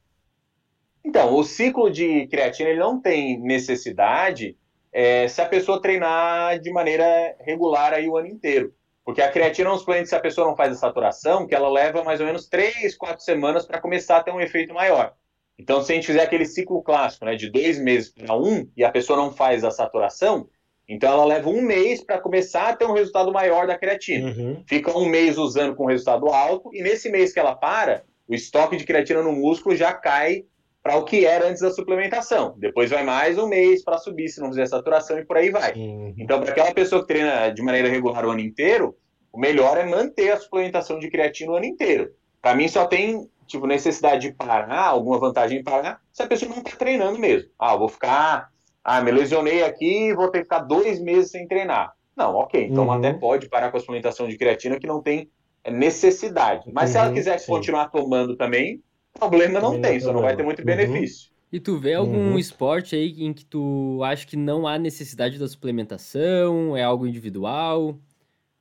Então, 1.03 1.35
o 1.35 1.43
ciclo 1.43 1.91
de 1.91 2.25
creatina 2.27 2.69
ele 2.69 2.79
não 2.79 2.99
tem 2.99 3.39
necessidade 3.39 4.57
é, 4.95 5.27
se 5.27 5.41
a 5.41 5.45
pessoa 5.45 5.81
treinar 5.81 6.57
de 6.57 6.71
maneira 6.71 7.35
regular 7.41 7.93
aí 7.93 8.07
o 8.07 8.15
ano 8.15 8.27
inteiro. 8.27 8.73
Porque 9.03 9.21
a 9.21 9.29
creatina 9.29 9.69
é 9.69 9.73
um 9.73 9.77
suplemento, 9.77 10.07
se 10.07 10.15
a 10.15 10.21
pessoa 10.21 10.47
não 10.47 10.55
faz 10.55 10.71
a 10.71 10.75
saturação, 10.75 11.45
que 11.45 11.53
ela 11.53 11.69
leva 11.69 12.01
mais 12.01 12.21
ou 12.21 12.25
menos 12.25 12.47
3, 12.47 12.95
4 12.95 13.21
semanas 13.21 13.65
para 13.65 13.81
começar 13.81 14.17
a 14.17 14.23
ter 14.23 14.31
um 14.31 14.39
efeito 14.39 14.73
maior. 14.73 15.13
Então, 15.59 15.81
se 15.81 15.91
a 15.91 15.95
gente 15.95 16.07
fizer 16.07 16.21
aquele 16.21 16.45
ciclo 16.45 16.81
clássico, 16.81 17.25
né, 17.25 17.35
de 17.35 17.51
dois 17.51 17.77
meses 17.77 18.09
para 18.09 18.37
um, 18.37 18.69
e 18.75 18.85
a 18.85 18.89
pessoa 18.89 19.17
não 19.17 19.33
faz 19.33 19.65
a 19.65 19.69
saturação, 19.69 20.47
então 20.87 21.11
ela 21.11 21.25
leva 21.25 21.49
um 21.49 21.61
mês 21.61 22.01
para 22.01 22.17
começar 22.17 22.69
a 22.69 22.75
ter 22.75 22.85
um 22.85 22.93
resultado 22.93 23.33
maior 23.33 23.67
da 23.67 23.77
creatina. 23.77 24.29
Uhum. 24.29 24.63
Fica 24.65 24.97
um 24.97 25.05
mês 25.05 25.37
usando 25.37 25.75
com 25.75 25.85
resultado 25.85 26.27
alto, 26.29 26.73
e 26.73 26.81
nesse 26.81 27.09
mês 27.09 27.33
que 27.33 27.39
ela 27.39 27.53
para, 27.53 28.03
o 28.27 28.33
estoque 28.33 28.77
de 28.77 28.85
creatina 28.85 29.21
no 29.21 29.33
músculo 29.33 29.75
já 29.75 29.93
cai 29.93 30.45
para 30.85 30.97
o 30.97 31.03
que 31.03 31.25
era 31.25 31.47
antes 31.47 31.63
da 31.63 31.71
suplementação. 31.71 32.53
Depois 32.59 32.91
vai 32.91 33.03
mais 33.03 33.39
um 33.39 33.47
mês 33.47 33.83
para 33.83 33.97
subir, 33.97 34.29
se 34.29 34.39
não 34.39 34.49
fizer 34.49 34.67
saturação, 34.67 35.17
e 35.17 35.25
por 35.25 35.35
aí 35.35 35.49
vai. 35.49 35.73
Uhum. 35.73 36.13
Então, 36.15 36.39
para 36.39 36.51
aquela 36.51 36.71
pessoa 36.71 37.01
que 37.01 37.07
treina 37.07 37.49
de 37.49 37.63
maneira 37.63 37.89
regular 37.89 38.23
o 38.23 38.29
ano 38.29 38.39
inteiro, 38.39 38.95
o 39.33 39.39
melhor 39.39 39.79
é 39.79 39.83
manter 39.83 40.29
a 40.29 40.37
suplementação 40.37 40.99
de 40.99 41.09
creatina 41.09 41.53
o 41.53 41.55
ano 41.55 41.65
inteiro. 41.65 42.11
Para 42.39 42.53
mim, 42.53 42.67
só 42.67 42.85
tem 42.85 43.27
tipo 43.47 43.65
necessidade 43.65 44.29
de 44.29 44.35
parar, 44.35 44.85
alguma 44.85 45.17
vantagem 45.17 45.57
em 45.57 45.63
parar, 45.63 45.99
se 46.13 46.21
a 46.21 46.27
pessoa 46.27 46.51
não 46.51 46.59
está 46.59 46.77
treinando 46.77 47.17
mesmo. 47.17 47.49
Ah, 47.57 47.75
vou 47.75 47.89
ficar 47.89 48.51
ah, 48.83 49.01
me 49.01 49.09
lesionei 49.11 49.63
aqui 49.63 50.13
vou 50.13 50.29
ter 50.29 50.39
que 50.39 50.43
ficar 50.43 50.59
dois 50.59 51.01
meses 51.01 51.31
sem 51.31 51.47
treinar. 51.47 51.93
Não, 52.15 52.35
ok. 52.35 52.63
Então 52.63 52.85
uhum. 52.85 52.91
até 52.91 53.11
pode 53.11 53.49
parar 53.49 53.71
com 53.71 53.77
a 53.77 53.79
suplementação 53.79 54.27
de 54.27 54.37
creatina 54.37 54.79
que 54.79 54.85
não 54.85 55.01
tem 55.01 55.31
necessidade. 55.67 56.71
Mas 56.71 56.89
uhum, 56.89 56.91
se 56.91 56.97
ela 56.99 57.07
uhum, 57.07 57.13
quiser 57.15 57.39
sim. 57.39 57.47
continuar 57.47 57.89
tomando 57.89 58.35
também, 58.35 58.83
problema 59.19 59.59
não 59.59 59.81
tem, 59.81 59.99
só 59.99 60.13
não 60.13 60.21
vai 60.21 60.35
ter 60.35 60.43
muito 60.43 60.59
uhum. 60.59 60.65
benefício. 60.65 61.29
E 61.51 61.59
tu 61.59 61.77
vê 61.77 61.93
algum 61.93 62.31
uhum. 62.31 62.37
esporte 62.37 62.95
aí 62.95 63.23
em 63.23 63.31
que 63.31 63.45
tu 63.45 64.01
acha 64.03 64.25
que 64.27 64.35
não 64.35 64.67
há 64.67 64.77
necessidade 64.77 65.39
da 65.39 65.47
suplementação? 65.47 66.75
É 66.75 66.83
algo 66.83 67.07
individual? 67.07 67.97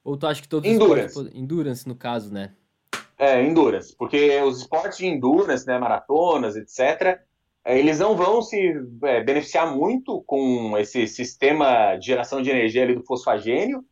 Ou 0.05 0.17
tu 0.17 0.27
acha 0.27 0.41
que 0.41 0.49
todos 0.49 0.71
endurance. 0.71 1.07
os 1.07 1.11
esportes... 1.11 1.35
Endurance, 1.35 1.89
no 1.89 1.97
caso, 1.97 2.33
né? 2.33 2.53
É, 3.19 3.43
endurance. 3.43 3.97
Porque 3.97 4.41
os 4.43 4.59
esportes 4.59 4.99
de 4.99 5.07
endurance, 5.07 5.67
né, 5.67 5.79
maratonas, 5.79 6.57
etc., 6.57 7.21
é, 7.65 7.79
eles 7.79 7.99
não 7.99 8.15
vão 8.15 8.43
se 8.43 8.75
é, 9.03 9.23
beneficiar 9.23 9.75
muito 9.75 10.23
com 10.27 10.77
esse 10.77 11.09
sistema 11.09 11.97
de 11.97 12.07
geração 12.07 12.43
de 12.43 12.51
energia 12.51 12.83
ali 12.83 12.95
do 12.95 13.05
fosfagênio. 13.05 13.85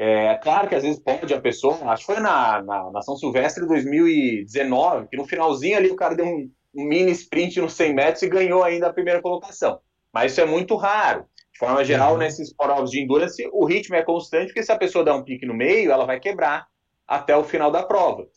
É 0.00 0.36
claro 0.36 0.68
que 0.68 0.76
às 0.76 0.84
vezes 0.84 1.00
pode 1.00 1.34
a 1.34 1.40
pessoa, 1.40 1.76
acho 1.90 2.06
que 2.06 2.12
foi 2.12 2.22
na, 2.22 2.62
na, 2.62 2.88
na 2.92 3.02
São 3.02 3.16
Silvestre 3.16 3.64
de 3.64 3.68
2019, 3.68 5.08
que 5.08 5.16
no 5.16 5.24
finalzinho 5.24 5.76
ali 5.76 5.90
o 5.90 5.96
cara 5.96 6.14
deu 6.14 6.24
um, 6.24 6.48
um 6.72 6.84
mini 6.84 7.10
sprint 7.10 7.60
nos 7.60 7.72
100 7.72 7.94
metros 7.94 8.22
e 8.22 8.28
ganhou 8.28 8.62
ainda 8.62 8.86
a 8.86 8.92
primeira 8.92 9.20
colocação. 9.20 9.80
Mas 10.14 10.30
isso 10.30 10.40
é 10.40 10.46
muito 10.46 10.76
raro. 10.76 11.26
De 11.52 11.58
forma 11.58 11.84
geral, 11.84 12.12
uhum. 12.12 12.18
nesses 12.18 12.54
provas 12.54 12.92
de 12.92 13.02
endurance, 13.02 13.44
o 13.52 13.64
ritmo 13.64 13.96
é 13.96 14.02
constante, 14.04 14.46
porque 14.46 14.62
se 14.62 14.70
a 14.70 14.78
pessoa 14.78 15.04
dá 15.04 15.12
um 15.16 15.24
pique 15.24 15.44
no 15.44 15.52
meio, 15.52 15.90
ela 15.90 16.06
vai 16.06 16.20
quebrar 16.20 16.68
até 17.04 17.36
o 17.36 17.42
final 17.42 17.68
da 17.68 17.82
prova. 17.82 18.28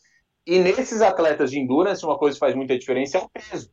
E 0.44 0.58
nesses 0.58 1.00
atletas 1.00 1.52
de 1.52 1.60
endurance, 1.60 2.04
uma 2.04 2.18
coisa 2.18 2.34
que 2.34 2.40
faz 2.40 2.56
muita 2.56 2.76
diferença 2.76 3.18
é 3.18 3.20
o 3.20 3.28
peso. 3.28 3.70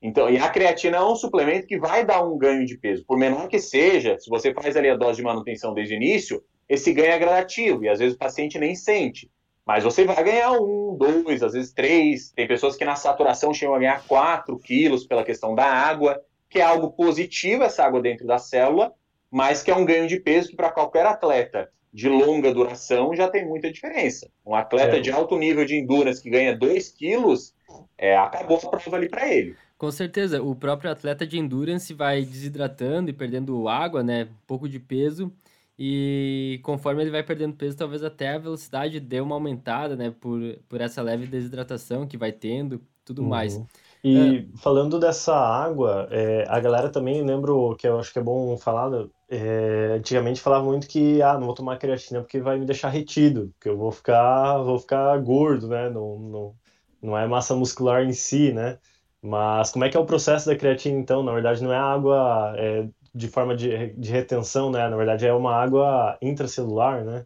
Então, 0.00 0.30
e 0.30 0.38
a 0.38 0.48
creatina 0.48 0.96
é 0.96 1.02
um 1.02 1.14
suplemento 1.14 1.66
que 1.66 1.78
vai 1.78 2.02
dar 2.02 2.24
um 2.24 2.38
ganho 2.38 2.64
de 2.64 2.78
peso, 2.78 3.04
por 3.06 3.18
menor 3.18 3.46
que 3.48 3.58
seja, 3.58 4.18
se 4.18 4.30
você 4.30 4.54
faz 4.54 4.74
ali 4.74 4.88
a 4.88 4.96
dose 4.96 5.18
de 5.18 5.22
manutenção 5.22 5.74
desde 5.74 5.92
o 5.92 5.96
início, 5.96 6.42
esse 6.68 6.92
ganho 6.92 7.12
é 7.12 7.18
gradativo 7.18 7.84
e 7.84 7.88
às 7.88 7.98
vezes 7.98 8.14
o 8.14 8.18
paciente 8.18 8.58
nem 8.58 8.74
sente. 8.74 9.30
Mas 9.64 9.82
você 9.82 10.04
vai 10.04 10.22
ganhar 10.22 10.52
um, 10.52 10.96
dois, 10.96 11.42
às 11.42 11.52
vezes 11.52 11.72
três. 11.72 12.30
Tem 12.30 12.46
pessoas 12.46 12.76
que 12.76 12.84
na 12.84 12.94
saturação 12.94 13.52
chegam 13.52 13.74
a 13.74 13.78
ganhar 13.78 14.06
quatro 14.06 14.58
quilos 14.58 15.04
pela 15.04 15.24
questão 15.24 15.56
da 15.56 15.64
água, 15.64 16.22
que 16.48 16.60
é 16.60 16.62
algo 16.62 16.92
positivo 16.92 17.64
essa 17.64 17.84
água 17.84 18.00
dentro 18.00 18.26
da 18.26 18.38
célula, 18.38 18.92
mas 19.30 19.64
que 19.64 19.70
é 19.70 19.76
um 19.76 19.84
ganho 19.84 20.06
de 20.06 20.20
peso 20.20 20.50
que 20.50 20.56
para 20.56 20.70
qualquer 20.70 21.04
atleta 21.04 21.68
de 21.92 22.08
longa 22.08 22.52
duração 22.52 23.14
já 23.16 23.28
tem 23.28 23.44
muita 23.44 23.72
diferença. 23.72 24.28
Um 24.44 24.54
atleta 24.54 24.98
é. 24.98 25.00
de 25.00 25.10
alto 25.10 25.36
nível 25.36 25.64
de 25.64 25.76
endurance 25.76 26.22
que 26.22 26.30
ganha 26.30 26.54
2 26.54 26.90
quilos, 26.90 27.54
é, 27.98 28.16
acabou 28.16 28.58
a 28.58 28.68
prova 28.68 28.96
ali 28.96 29.08
para 29.08 29.28
ele. 29.32 29.56
Com 29.76 29.90
certeza, 29.90 30.42
o 30.42 30.54
próprio 30.54 30.90
atleta 30.90 31.26
de 31.26 31.38
endurance 31.38 31.92
vai 31.92 32.22
desidratando 32.22 33.10
e 33.10 33.12
perdendo 33.12 33.68
água, 33.68 34.02
né? 34.02 34.24
Um 34.24 34.46
pouco 34.46 34.68
de 34.68 34.78
peso. 34.78 35.32
E 35.78 36.58
conforme 36.62 37.02
ele 37.02 37.10
vai 37.10 37.22
perdendo 37.22 37.54
peso, 37.54 37.76
talvez 37.76 38.02
até 38.02 38.34
a 38.34 38.38
velocidade 38.38 38.98
dê 38.98 39.20
uma 39.20 39.34
aumentada, 39.34 39.94
né? 39.94 40.10
Por, 40.10 40.40
por 40.68 40.80
essa 40.80 41.02
leve 41.02 41.26
desidratação 41.26 42.06
que 42.06 42.16
vai 42.16 42.32
tendo, 42.32 42.80
tudo 43.04 43.22
uhum. 43.22 43.28
mais. 43.28 43.60
E 44.02 44.38
é. 44.38 44.58
falando 44.58 44.98
dessa 44.98 45.34
água, 45.34 46.08
é, 46.10 46.44
a 46.48 46.58
galera 46.60 46.88
também, 46.88 47.22
lembro 47.22 47.74
que 47.76 47.86
eu 47.86 47.98
acho 47.98 48.12
que 48.12 48.18
é 48.18 48.22
bom 48.22 48.56
falar, 48.56 49.06
é, 49.28 49.94
antigamente 49.96 50.40
falava 50.40 50.64
muito 50.64 50.86
que, 50.86 51.20
ah, 51.20 51.34
não 51.34 51.46
vou 51.46 51.54
tomar 51.54 51.78
creatina 51.78 52.20
porque 52.20 52.40
vai 52.40 52.58
me 52.58 52.64
deixar 52.64 52.88
retido, 52.88 53.52
que 53.60 53.68
eu 53.68 53.76
vou 53.76 53.90
ficar, 53.90 54.58
vou 54.58 54.78
ficar 54.78 55.18
gordo, 55.18 55.68
né? 55.68 55.90
Não, 55.90 56.18
não, 56.18 56.54
não 57.02 57.18
é 57.18 57.26
massa 57.26 57.54
muscular 57.54 58.04
em 58.04 58.12
si, 58.12 58.52
né? 58.52 58.78
Mas 59.20 59.72
como 59.72 59.84
é 59.84 59.88
que 59.88 59.96
é 59.96 60.00
o 60.00 60.06
processo 60.06 60.46
da 60.46 60.56
creatina, 60.56 60.98
então? 60.98 61.22
Na 61.22 61.32
verdade, 61.32 61.62
não 61.62 61.72
é 61.72 61.76
água 61.76 62.54
é, 62.56 62.88
de 63.16 63.28
forma 63.28 63.56
de, 63.56 63.94
de 63.94 64.12
retenção, 64.12 64.70
né? 64.70 64.86
Na 64.88 64.96
verdade, 64.96 65.26
é 65.26 65.32
uma 65.32 65.54
água 65.54 66.18
intracelular, 66.20 67.02
né? 67.02 67.24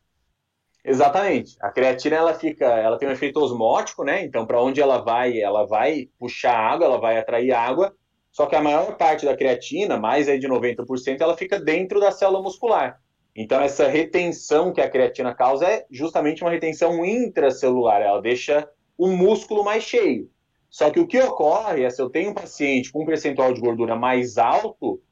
Exatamente. 0.85 1.57
A 1.61 1.69
creatina 1.69 2.17
ela 2.17 2.33
fica, 2.33 2.65
ela 2.65 2.97
tem 2.97 3.09
um 3.09 3.13
efeito 3.13 3.41
osmótico, 3.41 4.05
né? 4.05 4.25
Então, 4.25 4.47
para 4.47 4.63
onde 4.63 4.81
ela 4.81 4.99
vai, 4.99 5.41
ela 5.41 5.67
vai 5.67 6.09
puxar 6.17 6.57
água, 6.57 6.87
ela 6.87 7.01
vai 7.01 7.19
atrair 7.19 7.53
água. 7.53 7.93
Só 8.31 8.47
que 8.47 8.55
a 8.55 8.63
maior 8.63 8.97
parte 8.97 9.27
da 9.27 9.37
creatina, 9.37 9.99
mais 9.99 10.29
aí 10.29 10.39
de 10.39 10.47
90%, 10.49 11.21
ela 11.21 11.37
fica 11.37 11.59
dentro 11.59 11.99
da 11.99 12.13
célula 12.13 12.41
muscular. 12.41 13.01
Então, 13.35 13.61
essa 13.61 13.89
retenção 13.89 14.73
que 14.73 14.81
a 14.81 14.89
creatina 14.89 15.35
causa 15.35 15.67
é 15.67 15.85
justamente 15.91 16.43
uma 16.43 16.53
retenção 16.53 17.05
intracelular. 17.05 18.01
Ela 18.01 18.23
deixa 18.23 18.69
o 18.97 19.09
músculo 19.09 19.65
mais 19.65 19.83
cheio. 19.83 20.31
Só 20.71 20.89
que 20.89 21.01
o 21.01 21.07
que 21.07 21.19
ocorre 21.21 21.83
é 21.83 21.91
se 21.91 22.01
eu 22.01 22.09
tenho 22.09 22.31
um 22.31 22.35
paciente 22.35 22.93
com 22.93 23.03
um 23.03 23.07
percentual 23.07 23.53
de 23.53 23.61
gordura 23.61 23.97
mais 23.97 24.39
alto, 24.39 25.03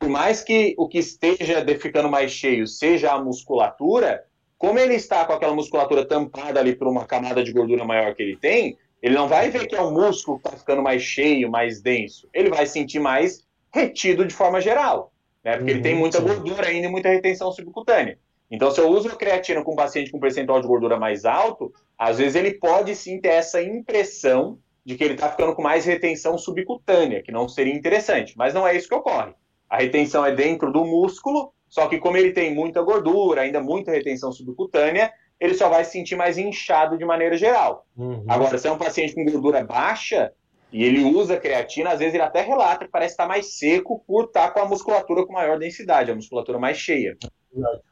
por 0.00 0.08
mais 0.08 0.42
que 0.42 0.74
o 0.78 0.88
que 0.88 0.98
esteja 0.98 1.62
ficando 1.78 2.08
mais 2.08 2.32
cheio 2.32 2.66
seja 2.66 3.12
a 3.12 3.22
musculatura, 3.22 4.24
como 4.56 4.78
ele 4.78 4.94
está 4.94 5.26
com 5.26 5.34
aquela 5.34 5.54
musculatura 5.54 6.06
tampada 6.06 6.58
ali 6.58 6.74
por 6.74 6.88
uma 6.88 7.04
camada 7.04 7.44
de 7.44 7.52
gordura 7.52 7.84
maior 7.84 8.14
que 8.14 8.22
ele 8.22 8.36
tem, 8.36 8.78
ele 9.02 9.14
não 9.14 9.28
vai 9.28 9.50
ver 9.50 9.66
que 9.66 9.76
é 9.76 9.80
o 9.80 9.90
músculo 9.90 10.38
que 10.38 10.48
está 10.48 10.58
ficando 10.58 10.82
mais 10.82 11.02
cheio, 11.02 11.50
mais 11.50 11.82
denso. 11.82 12.26
Ele 12.32 12.48
vai 12.48 12.66
sentir 12.66 12.98
mais 12.98 13.46
retido 13.72 14.24
de 14.24 14.34
forma 14.34 14.58
geral, 14.58 15.12
né? 15.44 15.58
Porque 15.58 15.70
uhum, 15.70 15.76
ele 15.76 15.82
tem 15.82 15.92
uhum, 15.92 16.00
muita 16.00 16.18
sim. 16.18 16.24
gordura 16.24 16.66
ainda 16.66 16.86
e 16.86 16.90
muita 16.90 17.10
retenção 17.10 17.52
subcutânea. 17.52 18.18
Então, 18.50 18.70
se 18.70 18.80
eu 18.80 18.88
uso 18.88 19.08
a 19.08 19.16
creatina 19.16 19.62
com 19.62 19.74
um 19.74 19.76
paciente 19.76 20.10
com 20.10 20.18
percentual 20.18 20.62
de 20.62 20.66
gordura 20.66 20.98
mais 20.98 21.26
alto, 21.26 21.72
às 21.98 22.16
vezes 22.16 22.34
ele 22.34 22.54
pode 22.54 22.96
sim 22.96 23.20
ter 23.20 23.28
essa 23.28 23.62
impressão 23.62 24.58
de 24.84 24.96
que 24.96 25.04
ele 25.04 25.14
está 25.14 25.30
ficando 25.30 25.54
com 25.54 25.62
mais 25.62 25.84
retenção 25.84 26.38
subcutânea, 26.38 27.22
que 27.22 27.30
não 27.30 27.46
seria 27.46 27.74
interessante, 27.74 28.32
mas 28.36 28.54
não 28.54 28.66
é 28.66 28.74
isso 28.74 28.88
que 28.88 28.94
ocorre. 28.94 29.34
A 29.70 29.78
retenção 29.78 30.26
é 30.26 30.34
dentro 30.34 30.72
do 30.72 30.84
músculo 30.84 31.52
só 31.70 31.86
que 31.86 31.98
como 31.98 32.16
ele 32.16 32.32
tem 32.32 32.52
muita 32.52 32.82
gordura, 32.82 33.42
ainda 33.42 33.62
muita 33.62 33.92
retenção 33.92 34.32
subcutânea, 34.32 35.12
ele 35.38 35.54
só 35.54 35.68
vai 35.68 35.84
se 35.84 35.92
sentir 35.92 36.16
mais 36.16 36.36
inchado 36.36 36.98
de 36.98 37.04
maneira 37.04 37.38
geral. 37.38 37.86
Uhum. 37.96 38.24
Agora, 38.28 38.58
se 38.58 38.66
é 38.66 38.72
um 38.72 38.76
paciente 38.76 39.14
com 39.14 39.24
gordura 39.24 39.64
baixa 39.64 40.32
e 40.72 40.84
ele 40.84 41.04
usa 41.04 41.38
creatina, 41.38 41.90
às 41.90 42.00
vezes 42.00 42.14
ele 42.14 42.24
até 42.24 42.42
relata 42.42 42.84
que 42.84 42.90
parece 42.90 43.12
estar 43.12 43.26
mais 43.26 43.56
seco 43.56 44.02
por 44.04 44.24
estar 44.24 44.50
com 44.50 44.60
a 44.60 44.68
musculatura 44.68 45.24
com 45.24 45.32
maior 45.32 45.58
densidade, 45.58 46.10
a 46.10 46.14
musculatura 46.14 46.58
mais 46.58 46.76
cheia. 46.76 47.16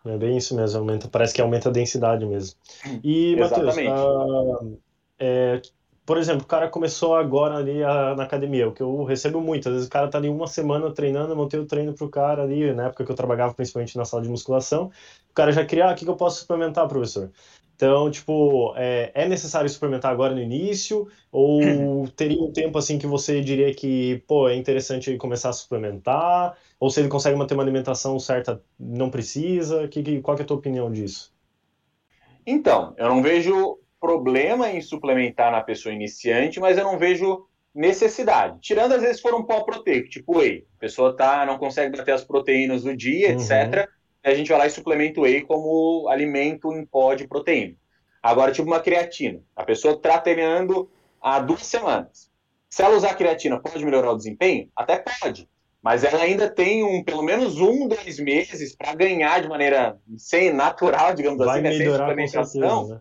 É 0.04 0.16
bem 0.16 0.36
isso 0.36 0.56
mesmo, 0.56 0.80
aumenta, 0.80 1.08
parece 1.08 1.32
que 1.32 1.40
aumenta 1.40 1.68
a 1.68 1.72
densidade 1.72 2.26
mesmo. 2.26 2.58
E, 3.02 3.36
Matheus, 3.36 3.76
uh, 3.76 4.78
é, 5.18 5.62
por 6.08 6.16
exemplo, 6.16 6.42
o 6.42 6.46
cara 6.46 6.70
começou 6.70 7.14
agora 7.14 7.56
ali 7.56 7.84
a, 7.84 8.14
na 8.16 8.22
academia, 8.22 8.66
o 8.66 8.72
que 8.72 8.82
eu 8.82 9.04
recebo 9.04 9.42
muito. 9.42 9.68
Às 9.68 9.74
vezes 9.74 9.88
o 9.88 9.90
cara 9.90 10.08
tá 10.08 10.16
ali 10.16 10.30
uma 10.30 10.46
semana 10.46 10.90
treinando, 10.90 11.32
eu 11.32 11.36
montei 11.36 11.60
o 11.60 11.66
treino 11.66 11.92
pro 11.92 12.08
cara 12.08 12.44
ali, 12.44 12.72
na 12.72 12.86
época 12.86 13.04
que 13.04 13.12
eu 13.12 13.14
trabalhava 13.14 13.52
principalmente 13.52 13.94
na 13.94 14.06
sala 14.06 14.22
de 14.22 14.30
musculação. 14.30 14.90
O 15.30 15.34
cara 15.34 15.52
já 15.52 15.66
queria, 15.66 15.86
ah, 15.86 15.92
o 15.92 15.94
que, 15.94 16.06
que 16.06 16.10
eu 16.10 16.16
posso 16.16 16.40
suplementar, 16.40 16.88
professor? 16.88 17.30
Então, 17.76 18.10
tipo, 18.10 18.72
é, 18.78 19.10
é 19.12 19.28
necessário 19.28 19.68
suplementar 19.68 20.10
agora 20.10 20.34
no 20.34 20.40
início? 20.40 21.06
Ou 21.30 22.08
teria 22.16 22.42
um 22.42 22.52
tempo 22.52 22.78
assim 22.78 22.96
que 22.96 23.06
você 23.06 23.42
diria 23.42 23.74
que, 23.74 24.24
pô, 24.26 24.48
é 24.48 24.56
interessante 24.56 25.14
começar 25.18 25.50
a 25.50 25.52
suplementar? 25.52 26.56
Ou 26.80 26.88
se 26.88 27.00
ele 27.00 27.10
consegue 27.10 27.36
manter 27.36 27.52
uma 27.52 27.62
alimentação 27.62 28.18
certa, 28.18 28.62
não 28.80 29.10
precisa? 29.10 29.86
Que, 29.88 30.02
que, 30.02 30.22
qual 30.22 30.38
que 30.38 30.42
é 30.42 30.44
a 30.44 30.46
tua 30.48 30.56
opinião 30.56 30.90
disso? 30.90 31.34
Então, 32.46 32.94
eu 32.96 33.10
não 33.10 33.22
vejo 33.22 33.78
problema 34.00 34.70
em 34.70 34.80
suplementar 34.80 35.50
na 35.50 35.60
pessoa 35.60 35.94
iniciante, 35.94 36.60
mas 36.60 36.78
eu 36.78 36.84
não 36.84 36.98
vejo 36.98 37.46
necessidade. 37.74 38.58
Tirando 38.60 38.92
às 38.92 39.02
vezes 39.02 39.20
for 39.20 39.34
um 39.34 39.42
pó 39.42 39.62
proteico, 39.62 40.08
tipo 40.08 40.38
whey. 40.38 40.66
A 40.76 40.80
pessoa 40.80 41.16
tá, 41.16 41.44
não 41.46 41.58
consegue 41.58 41.96
bater 41.96 42.12
as 42.12 42.24
proteínas 42.24 42.82
do 42.82 42.96
dia, 42.96 43.28
uhum. 43.28 43.34
etc. 43.34 43.88
a 44.24 44.34
gente 44.34 44.48
vai 44.48 44.58
lá 44.58 44.66
e 44.66 44.70
suplementa 44.70 45.20
o 45.20 45.22
whey 45.22 45.42
como 45.42 46.08
alimento 46.08 46.72
em 46.72 46.84
pó 46.84 47.14
de 47.14 47.26
proteína. 47.26 47.74
Agora, 48.22 48.52
tipo 48.52 48.66
uma 48.66 48.80
creatina. 48.80 49.40
A 49.54 49.64
pessoa 49.64 49.94
está 49.94 50.18
treinando 50.18 50.90
há 51.20 51.38
duas 51.38 51.64
semanas. 51.64 52.28
Se 52.68 52.82
ela 52.82 52.96
usar 52.96 53.14
creatina, 53.14 53.60
pode 53.60 53.84
melhorar 53.84 54.12
o 54.12 54.16
desempenho? 54.16 54.68
Até 54.76 54.98
pode. 54.98 55.48
Mas 55.80 56.04
ela 56.04 56.22
ainda 56.22 56.50
tem 56.50 56.82
um, 56.82 57.02
pelo 57.02 57.22
menos 57.22 57.60
um, 57.60 57.86
dois 57.86 58.18
meses 58.18 58.74
para 58.74 58.94
ganhar 58.94 59.40
de 59.40 59.48
maneira 59.48 59.96
sem 60.16 60.52
natural, 60.52 61.14
digamos 61.14 61.38
vai 61.38 61.60
assim, 61.60 61.62
né? 61.62 61.84
sem 61.84 61.96
suplementação. 61.96 62.88
Né? 62.88 63.00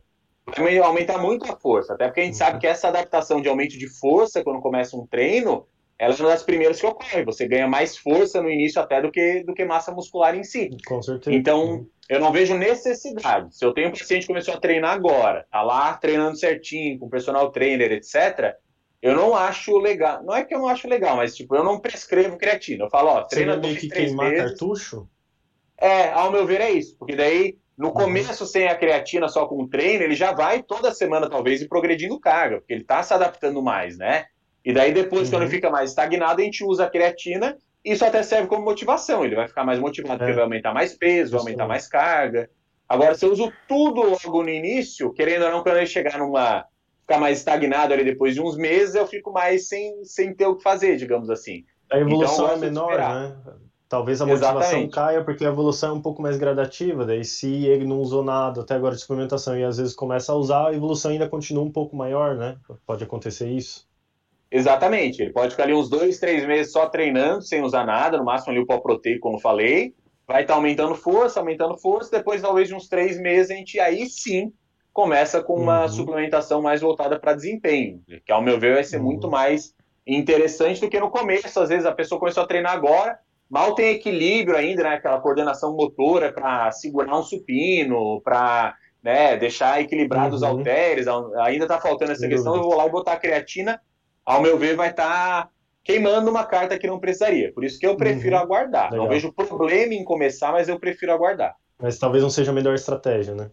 Vai 0.55 0.77
aumentar 0.77 1.17
muito 1.17 1.51
a 1.51 1.55
força. 1.55 1.93
Até 1.93 2.05
porque 2.05 2.21
a 2.21 2.23
gente 2.23 2.33
uhum. 2.33 2.39
sabe 2.39 2.59
que 2.59 2.67
essa 2.67 2.87
adaptação 2.87 3.41
de 3.41 3.49
aumento 3.49 3.77
de 3.77 3.87
força, 3.87 4.43
quando 4.43 4.61
começa 4.61 4.95
um 4.95 5.05
treino, 5.05 5.65
ela 5.99 6.13
é 6.13 6.17
uma 6.17 6.29
das 6.29 6.43
primeiras 6.43 6.79
que 6.79 6.85
ocorre. 6.85 7.25
Você 7.25 7.47
ganha 7.47 7.67
mais 7.67 7.97
força 7.97 8.41
no 8.41 8.49
início 8.49 8.81
até 8.81 9.01
do 9.01 9.11
que, 9.11 9.43
do 9.43 9.53
que 9.53 9.65
massa 9.65 9.91
muscular 9.91 10.35
em 10.35 10.43
si. 10.43 10.69
Com 10.85 11.01
certeza. 11.01 11.35
Então, 11.35 11.65
uhum. 11.65 11.89
eu 12.07 12.19
não 12.19 12.31
vejo 12.31 12.55
necessidade. 12.55 13.55
Se 13.55 13.65
eu 13.65 13.73
tenho 13.73 13.89
um 13.89 13.91
paciente 13.91 14.21
que 14.21 14.27
começou 14.27 14.53
a 14.53 14.59
treinar 14.59 14.93
agora, 14.93 15.45
tá 15.51 15.61
lá 15.63 15.93
treinando 15.95 16.37
certinho, 16.37 16.99
com 16.99 17.09
personal 17.09 17.51
trainer, 17.51 17.91
etc., 17.91 18.55
eu 19.01 19.15
não 19.15 19.35
acho 19.35 19.77
legal. 19.77 20.23
Não 20.23 20.35
é 20.35 20.43
que 20.43 20.53
eu 20.53 20.59
não 20.59 20.67
acho 20.67 20.87
legal, 20.87 21.15
mas 21.15 21.35
tipo, 21.35 21.55
eu 21.55 21.63
não 21.63 21.79
prescrevo 21.79 22.37
creatina. 22.37 22.85
Eu 22.85 22.89
falo, 22.89 23.09
ó, 23.09 23.23
treina 23.23 23.53
Você 23.55 23.61
meio 23.61 23.77
que 23.77 23.89
queimar 23.89 24.31
vezes. 24.31 24.49
cartucho? 24.49 25.07
É, 25.79 26.09
ao 26.11 26.31
meu 26.31 26.45
ver 26.47 26.61
é 26.61 26.71
isso. 26.71 26.95
Porque 26.97 27.15
daí 27.15 27.57
no 27.77 27.89
uhum. 27.89 27.93
começo, 27.93 28.45
sem 28.47 28.67
a 28.67 28.75
creatina, 28.75 29.29
só 29.29 29.45
com 29.45 29.61
o 29.61 29.67
treino, 29.67 30.03
ele 30.03 30.15
já 30.15 30.33
vai 30.33 30.63
toda 30.63 30.93
semana, 30.93 31.29
talvez, 31.29 31.61
e 31.61 31.67
progredindo 31.67 32.19
carga, 32.19 32.57
porque 32.57 32.73
ele 32.73 32.81
está 32.81 33.03
se 33.03 33.13
adaptando 33.13 33.61
mais, 33.61 33.97
né? 33.97 34.25
E 34.65 34.73
daí, 34.73 34.91
depois, 34.91 35.31
uhum. 35.31 35.39
quando 35.39 35.49
fica 35.49 35.69
mais 35.69 35.91
estagnado, 35.91 36.41
a 36.41 36.43
gente 36.43 36.63
usa 36.63 36.85
a 36.85 36.89
creatina, 36.89 37.55
e 37.85 37.93
isso 37.93 38.03
até 38.03 38.23
serve 38.23 38.47
como 38.47 38.65
motivação. 38.65 39.23
Ele 39.23 39.35
vai 39.35 39.47
ficar 39.47 39.63
mais 39.63 39.79
motivado, 39.79 40.15
é. 40.15 40.17
porque 40.17 40.33
vai 40.33 40.43
aumentar 40.43 40.73
mais 40.73 40.93
peso, 40.93 41.31
vai 41.31 41.39
aumentar 41.39 41.67
mais 41.67 41.87
carga. 41.87 42.49
Agora, 42.89 43.13
se 43.15 43.25
eu 43.25 43.31
uso 43.31 43.53
tudo 43.67 44.01
logo 44.01 44.43
no 44.43 44.49
início, 44.49 45.13
querendo 45.13 45.45
ou 45.45 45.51
não, 45.51 45.63
quando 45.63 45.77
ele 45.77 45.85
chegar 45.85 46.17
numa. 46.17 46.65
ficar 47.01 47.19
mais 47.19 47.37
estagnado 47.37 47.93
ali 47.93 48.03
depois 48.03 48.33
de 48.33 48.41
uns 48.41 48.57
meses, 48.57 48.95
eu 48.95 49.05
fico 49.05 49.31
mais 49.31 49.67
sem, 49.67 50.03
sem 50.03 50.33
ter 50.33 50.47
o 50.47 50.55
que 50.55 50.63
fazer, 50.63 50.97
digamos 50.97 51.29
assim. 51.29 51.63
A 51.91 51.99
evolução 51.99 52.45
então, 52.45 52.55
é 52.55 52.59
menor, 52.59 52.97
né? 52.97 53.37
Talvez 53.89 54.21
a 54.21 54.25
motivação 54.25 54.59
Exatamente. 54.59 54.91
caia 54.91 55.23
porque 55.23 55.45
a 55.45 55.49
evolução 55.49 55.91
é 55.91 55.93
um 55.93 56.01
pouco 56.01 56.21
mais 56.21 56.37
gradativa, 56.37 57.05
daí 57.05 57.23
se 57.23 57.65
ele 57.65 57.85
não 57.85 57.99
usou 57.99 58.21
nada 58.21 58.61
até 58.61 58.75
agora 58.75 58.93
de 58.93 59.01
suplementação 59.01 59.57
e 59.57 59.63
às 59.63 59.77
vezes 59.77 59.95
começa 59.95 60.33
a 60.33 60.35
usar, 60.35 60.67
a 60.67 60.73
evolução 60.73 61.11
ainda 61.11 61.27
continua 61.29 61.63
um 61.63 61.71
pouco 61.71 61.95
maior, 61.95 62.35
né? 62.35 62.57
Pode 62.85 63.03
acontecer 63.03 63.49
isso. 63.49 63.87
Exatamente, 64.51 65.21
ele 65.21 65.31
pode 65.31 65.51
ficar 65.51 65.63
ali 65.63 65.73
uns 65.73 65.89
dois, 65.89 66.19
três 66.19 66.45
meses 66.45 66.71
só 66.71 66.87
treinando, 66.87 67.41
sem 67.41 67.61
usar 67.61 67.85
nada, 67.85 68.17
no 68.17 68.25
máximo 68.25 68.51
ali 68.51 68.61
o 68.61 68.65
pó 68.65 68.77
proteico, 68.79 69.21
como 69.21 69.39
falei, 69.39 69.93
vai 70.27 70.41
estar 70.41 70.53
tá 70.53 70.59
aumentando 70.59 70.93
força, 70.95 71.39
aumentando 71.39 71.77
força, 71.77 72.11
depois 72.11 72.41
talvez 72.41 72.67
de 72.67 72.75
uns 72.75 72.89
três 72.89 73.17
meses 73.17 73.51
a 73.51 73.55
gente 73.55 73.79
aí 73.79 74.05
sim 74.07 74.51
começa 74.91 75.41
com 75.41 75.55
uma 75.55 75.83
uhum. 75.83 75.89
suplementação 75.89 76.61
mais 76.61 76.81
voltada 76.81 77.19
para 77.19 77.33
desempenho, 77.33 78.01
que 78.25 78.31
ao 78.31 78.41
meu 78.41 78.59
ver 78.59 78.75
vai 78.75 78.83
ser 78.83 78.97
uhum. 78.97 79.03
muito 79.03 79.29
mais 79.29 79.73
interessante 80.05 80.81
do 80.81 80.89
que 80.89 80.99
no 80.99 81.09
começo, 81.09 81.59
às 81.59 81.69
vezes 81.69 81.85
a 81.85 81.91
pessoa 81.91 82.19
começou 82.19 82.43
a 82.43 82.47
treinar 82.47 82.73
agora, 82.73 83.19
mal 83.49 83.73
tem 83.75 83.95
equilíbrio 83.95 84.57
ainda, 84.57 84.83
né? 84.83 84.95
Aquela 84.95 85.19
coordenação 85.19 85.75
motora 85.75 86.31
para 86.31 86.71
segurar 86.71 87.17
um 87.17 87.23
supino, 87.23 88.21
para 88.21 88.75
né, 89.01 89.37
deixar 89.37 89.81
equilibrados 89.81 90.41
uhum. 90.41 90.49
os 90.49 90.57
halteres. 90.57 91.07
Ainda 91.07 91.65
está 91.65 91.79
faltando 91.79 92.11
essa 92.11 92.21
Sem 92.21 92.29
questão. 92.29 92.55
Eu 92.55 92.63
vou 92.63 92.75
lá 92.75 92.85
e 92.85 92.89
botar 92.89 93.13
a 93.13 93.19
creatina. 93.19 93.81
Ao 94.25 94.41
meu 94.41 94.57
ver, 94.57 94.75
vai 94.75 94.89
estar 94.89 95.43
tá 95.43 95.49
queimando 95.83 96.29
uma 96.29 96.45
carta 96.45 96.77
que 96.77 96.87
não 96.87 96.99
precisaria. 96.99 97.53
Por 97.53 97.63
isso 97.63 97.79
que 97.79 97.87
eu 97.87 97.95
prefiro 97.95 98.35
uhum. 98.35 98.41
aguardar. 98.41 98.91
Legal. 98.91 99.05
Não 99.05 99.13
vejo 99.13 99.31
problema 99.31 99.93
em 99.93 100.03
começar, 100.03 100.51
mas 100.51 100.67
eu 100.67 100.79
prefiro 100.79 101.13
aguardar. 101.13 101.55
Mas 101.81 101.97
talvez 101.97 102.23
não 102.23 102.29
seja 102.29 102.51
a 102.51 102.53
melhor 102.53 102.75
estratégia, 102.75 103.33
né? 103.33 103.49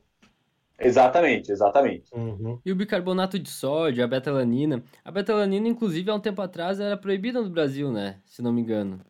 Exatamente, 0.76 1.52
exatamente. 1.52 2.12
Uhum. 2.12 2.58
E 2.66 2.72
o 2.72 2.74
bicarbonato 2.74 3.38
de 3.38 3.48
sódio, 3.48 4.02
a 4.02 4.08
betalanina. 4.08 4.82
A 5.04 5.10
betalanina, 5.12 5.68
inclusive, 5.68 6.10
há 6.10 6.14
um 6.14 6.20
tempo 6.20 6.42
atrás 6.42 6.80
era 6.80 6.96
proibida 6.96 7.40
no 7.40 7.48
Brasil, 7.48 7.92
né? 7.92 8.16
Se 8.26 8.42
não 8.42 8.52
me 8.52 8.60
engano 8.60 9.00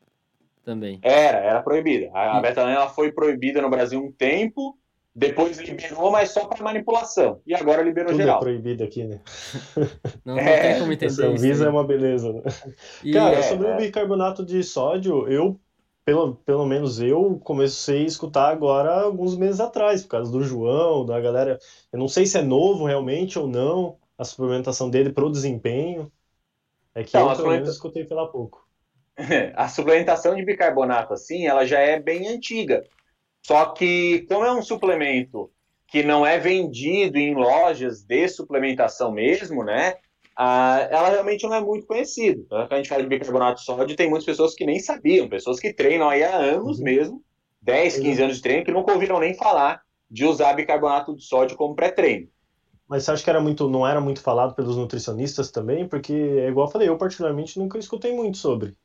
também. 0.65 0.99
Era, 1.03 1.39
era 1.39 1.63
proibida. 1.63 2.11
A, 2.15 2.39
a 2.39 2.41
betanina 2.41 2.89
foi 2.89 3.13
proibida 3.13 3.61
no 3.61 3.71
Brasil 3.71 4.01
um 4.03 4.11
tempo, 4.13 4.79
depois 5.15 5.59
liberou, 5.59 6.11
mas 6.11 6.31
só 6.31 6.47
para 6.47 6.63
manipulação. 6.65 7.41
E 7.47 7.55
agora 7.55 7.83
liberou 7.83 8.11
Tudo 8.13 8.19
geral. 8.19 8.37
é 8.39 8.41
proibido 8.41 8.85
aqui, 8.85 9.05
né? 9.05 9.21
Não, 10.25 10.37
não 10.37 10.43
é, 10.43 10.57
tem 10.57 10.79
como 10.81 10.93
entender 10.93 11.35
isso. 11.35 11.43
Visa 11.43 11.65
aí. 11.65 11.69
é 11.69 11.71
uma 11.71 11.85
beleza, 11.87 12.33
né? 12.33 12.43
E- 13.03 13.13
Cara, 13.13 13.37
é, 13.37 13.43
sobre 13.43 13.69
é. 13.69 13.75
o 13.75 13.77
bicarbonato 13.77 14.45
de 14.45 14.63
sódio, 14.63 15.29
eu, 15.29 15.61
pelo, 16.05 16.37
pelo 16.37 16.67
menos 16.67 17.01
eu, 17.01 17.39
comecei 17.41 18.03
a 18.05 18.07
escutar 18.07 18.49
agora 18.51 19.03
alguns 19.03 19.37
meses 19.37 19.61
atrás, 19.61 20.03
por 20.03 20.09
causa 20.09 20.33
do 20.33 20.43
João, 20.43 21.05
da 21.05 21.21
galera. 21.21 21.59
Eu 21.93 21.99
não 21.99 22.09
sei 22.09 22.25
se 22.27 22.39
é 22.39 22.43
novo 22.43 22.87
realmente 22.87 23.39
ou 23.39 23.47
não, 23.47 23.99
a 24.17 24.25
suplementação 24.25 24.89
dele 24.91 25.13
pro 25.13 25.31
desempenho. 25.31 26.11
É 26.95 27.05
que 27.05 27.17
Não, 27.17 27.31
eu, 27.31 27.37
pelo 27.37 27.49
menos, 27.51 27.69
escutei 27.71 28.05
pela 28.05 28.31
pouco. 28.31 28.64
a 29.57 29.69
suplementação 29.69 30.35
de 30.35 30.45
bicarbonato, 30.45 31.13
assim, 31.15 31.47
ela 31.47 31.67
já 31.67 31.79
é 31.81 32.01
bem 32.01 32.29
antiga. 32.29 32.83
Só 33.47 33.67
que, 33.73 34.27
como 34.29 34.45
é 34.45 34.53
um 34.53 34.63
suplemento 34.63 35.51
que 35.89 36.03
não 36.03 36.27
é 36.27 36.39
vendido 36.39 37.19
em 37.19 37.35
lojas 37.35 38.03
de 38.05 38.29
suplementação 38.29 39.13
mesmo, 39.13 39.65
né? 39.65 39.97
ah, 40.37 40.89
ela 40.91 41.11
realmente 41.11 41.45
não 41.45 41.55
é 41.55 41.61
muito 41.61 41.87
conhecida. 41.87 42.41
Então, 42.45 42.59
Quando 42.59 42.73
a 42.73 42.77
gente 42.79 42.89
fala 42.89 43.03
de 43.03 43.09
bicarbonato 43.09 43.61
de 43.61 43.65
sódio, 43.65 43.97
tem 43.97 44.09
muitas 44.11 44.27
pessoas 44.27 44.55
que 44.55 44.67
nem 44.67 44.81
sabiam, 44.81 45.29
pessoas 45.29 45.61
que 45.61 45.73
treinam 45.73 46.09
aí 46.09 46.25
há 46.25 46.37
anos 46.37 46.79
Uhum. 46.79 46.85
mesmo, 46.85 47.25
10, 47.63 47.99
15 47.99 48.23
anos 48.23 48.37
de 48.37 48.43
treino, 48.43 48.65
que 48.65 48.73
nunca 48.73 48.93
ouviram 48.93 49.21
nem 49.21 49.35
falar 49.35 49.83
de 50.11 50.25
usar 50.25 50.53
bicarbonato 50.55 51.15
de 51.17 51.25
sódio 51.25 51.57
como 51.57 51.75
pré-treino. 51.77 52.29
Mas 52.89 53.05
você 53.05 53.11
acha 53.13 53.25
que 53.25 53.31
era 53.31 53.41
muito, 53.41 53.69
não 53.69 53.87
era 53.87 54.01
muito 54.01 54.21
falado 54.23 54.55
pelos 54.55 54.77
nutricionistas 54.77 55.51
também? 55.51 55.89
Porque, 55.89 56.13
é 56.13 56.49
igual 56.49 56.67
eu 56.67 56.73
falei, 56.73 56.89
eu 56.89 56.99
particularmente 56.99 57.59
nunca 57.59 57.79
escutei 57.79 58.13
muito 58.15 58.37
sobre. 58.39 58.77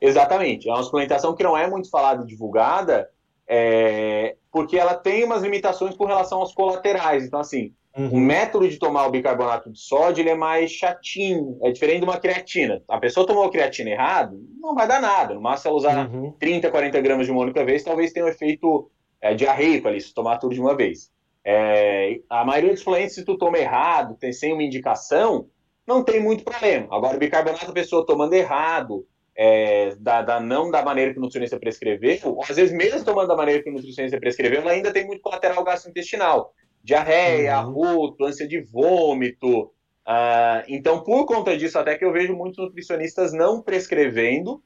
Exatamente. 0.00 0.68
É 0.68 0.72
uma 0.72 0.82
suplementação 0.82 1.34
que 1.34 1.42
não 1.42 1.56
é 1.56 1.68
muito 1.68 1.88
falada 1.90 2.22
e 2.22 2.26
divulgada, 2.26 3.08
é, 3.46 4.36
porque 4.50 4.78
ela 4.78 4.94
tem 4.94 5.24
umas 5.24 5.42
limitações 5.42 5.96
com 5.96 6.04
relação 6.04 6.38
aos 6.40 6.52
colaterais. 6.54 7.24
Então, 7.24 7.40
assim, 7.40 7.72
o 7.96 8.00
Uhum. 8.00 8.18
método 8.20 8.68
de 8.68 8.76
tomar 8.78 9.06
o 9.06 9.10
bicarbonato 9.10 9.70
de 9.70 9.78
sódio 9.78 10.20
ele 10.22 10.30
é 10.30 10.34
mais 10.34 10.70
chatinho, 10.72 11.56
é 11.62 11.70
diferente 11.70 11.98
de 12.00 12.04
uma 12.04 12.18
creatina. 12.18 12.82
A 12.88 12.98
pessoa 12.98 13.24
tomou 13.26 13.44
a 13.44 13.50
creatina 13.50 13.90
errado, 13.90 14.36
não 14.60 14.74
vai 14.74 14.88
dar 14.88 15.00
nada. 15.00 15.32
No 15.34 15.40
máximo, 15.40 15.70
ela 15.70 15.76
usar 15.78 16.08
Uhum. 16.10 16.32
30, 16.32 16.70
40 16.70 17.00
gramas 17.00 17.26
de 17.26 17.32
uma 17.32 17.42
única 17.42 17.64
vez, 17.64 17.84
talvez 17.84 18.12
tenha 18.12 18.26
um 18.26 18.28
efeito 18.28 18.90
é, 19.20 19.32
diarreico 19.34 19.86
ali, 19.88 20.00
se 20.00 20.12
tomar 20.12 20.38
tudo 20.38 20.54
de 20.54 20.60
uma 20.60 20.76
vez. 20.76 21.10
É, 21.46 22.18
a 22.28 22.44
maioria 22.44 22.70
dos 22.70 22.80
suplementos, 22.80 23.14
se 23.14 23.24
tu 23.24 23.36
toma 23.38 23.58
errado, 23.58 24.16
tem, 24.18 24.32
sem 24.32 24.52
uma 24.52 24.62
indicação, 24.62 25.46
não 25.86 26.02
tem 26.02 26.20
muito 26.20 26.42
problema. 26.42 26.88
Agora, 26.90 27.16
o 27.16 27.20
bicarbonato, 27.20 27.70
a 27.70 27.72
pessoa 27.72 28.04
tomando 28.04 28.32
errado, 28.34 29.06
é, 29.36 29.94
da, 29.96 30.22
da- 30.22 30.40
não 30.40 30.70
da 30.70 30.82
maneira 30.84 31.12
que 31.12 31.18
o 31.18 31.20
nutricionista 31.22 31.58
prescreveu, 31.58 32.18
ou 32.24 32.42
às 32.42 32.56
vezes 32.56 32.72
mesmo 32.74 33.04
tomando 33.04 33.28
da 33.28 33.36
maneira 33.36 33.62
que 33.62 33.70
o 33.70 33.72
nutricionista 33.72 34.18
prescreveu, 34.20 34.60
ela 34.60 34.72
ainda 34.72 34.92
tem 34.92 35.06
muito 35.06 35.20
colateral 35.22 35.62
gastrointestinal. 35.64 36.52
Diarreia, 36.82 37.54
Uhum. 37.54 37.58
arroto, 37.58 38.24
ânsia 38.24 38.46
de 38.46 38.60
vômito. 38.62 39.72
Ah, 40.06 40.62
então, 40.68 41.02
por 41.02 41.24
conta 41.26 41.56
disso, 41.56 41.78
até 41.78 41.96
que 41.96 42.04
eu 42.04 42.12
vejo 42.12 42.34
muitos 42.36 42.58
nutricionistas 42.58 43.32
não 43.32 43.62
prescrevendo, 43.62 44.62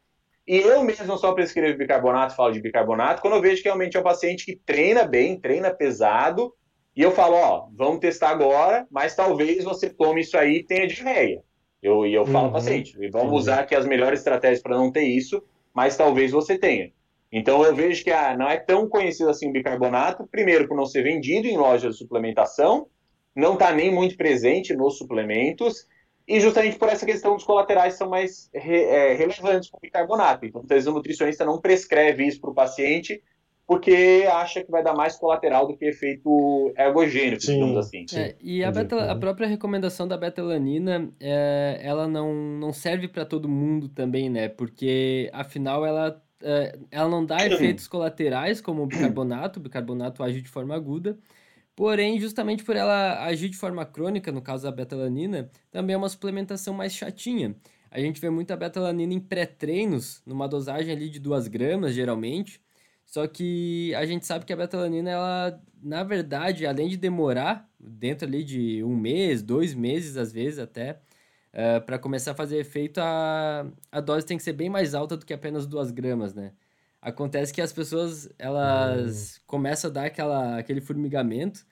e 0.46 0.56
eu 0.58 0.82
mesmo 0.82 1.16
só 1.18 1.32
prescrevo 1.32 1.78
bicarbonato, 1.78 2.34
falo 2.34 2.52
de 2.52 2.60
bicarbonato, 2.60 3.20
quando 3.22 3.34
eu 3.34 3.42
vejo 3.42 3.58
que 3.62 3.68
realmente 3.68 3.96
é 3.96 4.00
um 4.00 4.02
paciente 4.02 4.44
que 4.44 4.56
treina 4.56 5.04
bem, 5.04 5.38
treina 5.40 5.70
pesado, 5.72 6.52
e 6.96 7.02
eu 7.02 7.12
falo, 7.12 7.36
ó, 7.36 7.68
vamos 7.76 8.00
testar 8.00 8.30
agora, 8.30 8.86
mas 8.90 9.14
talvez 9.14 9.62
você 9.62 9.88
tome 9.88 10.22
isso 10.22 10.36
aí 10.36 10.56
e 10.56 10.64
tenha 10.66 10.86
diarreia. 10.86 11.42
Eu, 11.82 12.06
e 12.06 12.14
eu 12.14 12.26
falo 12.26 12.50
Uhum, 12.50 12.52
paciente, 12.52 12.96
e 13.00 13.08
vamos 13.10 13.32
usar 13.42 13.60
aqui 13.60 13.74
as 13.74 13.86
melhores 13.86 14.20
estratégias 14.20 14.62
para 14.62 14.76
não 14.76 14.90
ter 14.90 15.04
isso, 15.04 15.42
mas 15.74 15.96
talvez 15.96 16.32
você 16.32 16.58
tenha. 16.58 16.92
Então 17.30 17.62
eu 17.64 17.74
vejo 17.74 18.02
que 18.02 18.10
ah, 18.10 18.36
não 18.36 18.48
é 18.48 18.58
tão 18.58 18.88
conhecido 18.88 19.30
assim 19.30 19.48
o 19.48 19.52
bicarbonato, 19.52 20.26
primeiro 20.26 20.66
por 20.66 20.76
não 20.76 20.86
ser 20.86 21.02
vendido 21.02 21.46
em 21.46 21.56
lojas 21.56 21.92
de 21.94 21.98
suplementação, 21.98 22.88
não 23.34 23.54
está 23.54 23.72
nem 23.72 23.92
muito 23.92 24.16
presente 24.16 24.74
nos 24.74 24.98
suplementos, 24.98 25.86
e 26.26 26.40
justamente 26.40 26.78
por 26.78 26.88
essa 26.88 27.06
questão 27.06 27.34
dos 27.36 27.44
colaterais 27.44 27.94
são 27.94 28.08
mais 28.08 28.50
re- 28.52 28.82
é, 28.84 29.14
relevantes 29.14 29.70
com 29.70 29.78
o 29.78 29.80
bicarbonato. 29.80 30.44
Então, 30.44 30.60
às 30.62 30.68
vezes, 30.68 30.86
o 30.86 30.92
nutricionista 30.92 31.44
não 31.44 31.60
prescreve 31.60 32.26
isso 32.26 32.40
para 32.40 32.50
o 32.50 32.54
paciente 32.54 33.22
porque 33.68 34.26
acha 34.32 34.64
que 34.64 34.70
vai 34.70 34.82
dar 34.82 34.94
mais 34.94 35.16
colateral 35.16 35.68
do 35.68 35.76
que 35.76 35.84
efeito 35.84 36.72
ergogênico, 36.74 37.42
Sim. 37.42 37.52
digamos 37.52 37.76
assim. 37.76 38.06
Sim, 38.08 38.18
É, 38.18 38.34
e 38.40 38.64
a, 38.64 38.72
beta, 38.72 39.12
a 39.12 39.14
própria 39.14 39.46
recomendação 39.46 40.08
da 40.08 40.16
betalanina, 40.16 41.12
é, 41.20 41.78
ela 41.82 42.08
não, 42.08 42.32
não 42.32 42.72
serve 42.72 43.08
para 43.08 43.26
todo 43.26 43.46
mundo 43.46 43.86
também, 43.90 44.30
né? 44.30 44.48
Porque, 44.48 45.28
afinal, 45.34 45.84
ela, 45.84 46.18
é, 46.42 46.78
ela 46.90 47.10
não 47.10 47.26
dá 47.26 47.44
efeitos 47.44 47.86
colaterais 47.86 48.58
como 48.62 48.84
o 48.84 48.86
bicarbonato, 48.86 49.60
o 49.60 49.62
bicarbonato 49.62 50.22
age 50.22 50.40
de 50.40 50.48
forma 50.48 50.74
aguda, 50.74 51.18
porém, 51.76 52.18
justamente 52.18 52.64
por 52.64 52.74
ela 52.74 53.22
agir 53.26 53.50
de 53.50 53.58
forma 53.58 53.84
crônica, 53.84 54.32
no 54.32 54.40
caso 54.40 54.62
da 54.64 54.72
betalanina, 54.72 55.50
também 55.70 55.92
é 55.92 55.96
uma 55.98 56.08
suplementação 56.08 56.72
mais 56.72 56.94
chatinha. 56.94 57.54
A 57.90 58.00
gente 58.00 58.18
vê 58.18 58.30
muita 58.30 58.56
betalanina 58.56 59.12
em 59.12 59.20
pré-treinos, 59.20 60.22
numa 60.24 60.48
dosagem 60.48 60.90
ali 60.90 61.10
de 61.10 61.18
2 61.18 61.48
gramas, 61.48 61.94
geralmente, 61.94 62.62
só 63.08 63.26
que 63.26 63.94
a 63.94 64.04
gente 64.04 64.26
sabe 64.26 64.44
que 64.44 64.52
a 64.52 64.56
betalanina, 64.56 65.10
ela, 65.10 65.62
na 65.82 66.04
verdade, 66.04 66.66
além 66.66 66.88
de 66.90 66.96
demorar 66.98 67.66
dentro 67.80 68.28
ali 68.28 68.44
de 68.44 68.84
um 68.84 68.94
mês, 68.94 69.42
dois 69.42 69.74
meses, 69.74 70.18
às 70.18 70.30
vezes 70.30 70.58
até, 70.58 71.00
para 71.86 71.98
começar 71.98 72.32
a 72.32 72.34
fazer 72.34 72.58
efeito, 72.58 72.98
a, 73.00 73.66
a 73.90 74.00
dose 74.02 74.26
tem 74.26 74.36
que 74.36 74.42
ser 74.42 74.52
bem 74.52 74.68
mais 74.68 74.94
alta 74.94 75.16
do 75.16 75.24
que 75.24 75.32
apenas 75.32 75.66
2 75.66 75.90
gramas, 75.90 76.34
né? 76.34 76.52
Acontece 77.00 77.50
que 77.54 77.62
as 77.62 77.72
pessoas, 77.72 78.28
elas 78.38 79.40
começam 79.46 79.90
a 79.90 79.94
dar 79.94 80.04
aquela, 80.06 80.58
aquele 80.58 80.80
formigamento 80.82 81.64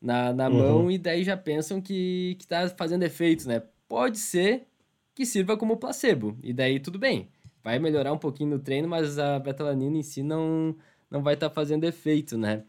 na, 0.00 0.32
na 0.32 0.48
Uhum. 0.48 0.56
mão 0.56 0.90
e 0.90 0.98
daí 0.98 1.22
já 1.22 1.36
pensam 1.36 1.80
que, 1.80 2.36
que 2.40 2.48
tá 2.48 2.68
fazendo 2.70 3.04
efeito, 3.04 3.46
né? 3.46 3.62
Pode 3.86 4.18
ser 4.18 4.66
que 5.14 5.24
sirva 5.24 5.56
como 5.56 5.76
placebo, 5.76 6.36
e 6.42 6.52
daí 6.52 6.80
tudo 6.80 6.98
bem 6.98 7.30
vai 7.62 7.78
melhorar 7.78 8.12
um 8.12 8.18
pouquinho 8.18 8.50
no 8.50 8.58
treino, 8.58 8.88
mas 8.88 9.18
a 9.18 9.38
betalanina 9.38 9.96
em 9.96 10.02
si 10.02 10.22
não, 10.22 10.74
não 11.10 11.22
vai 11.22 11.34
estar 11.34 11.50
fazendo 11.50 11.84
efeito, 11.84 12.36
né? 12.38 12.62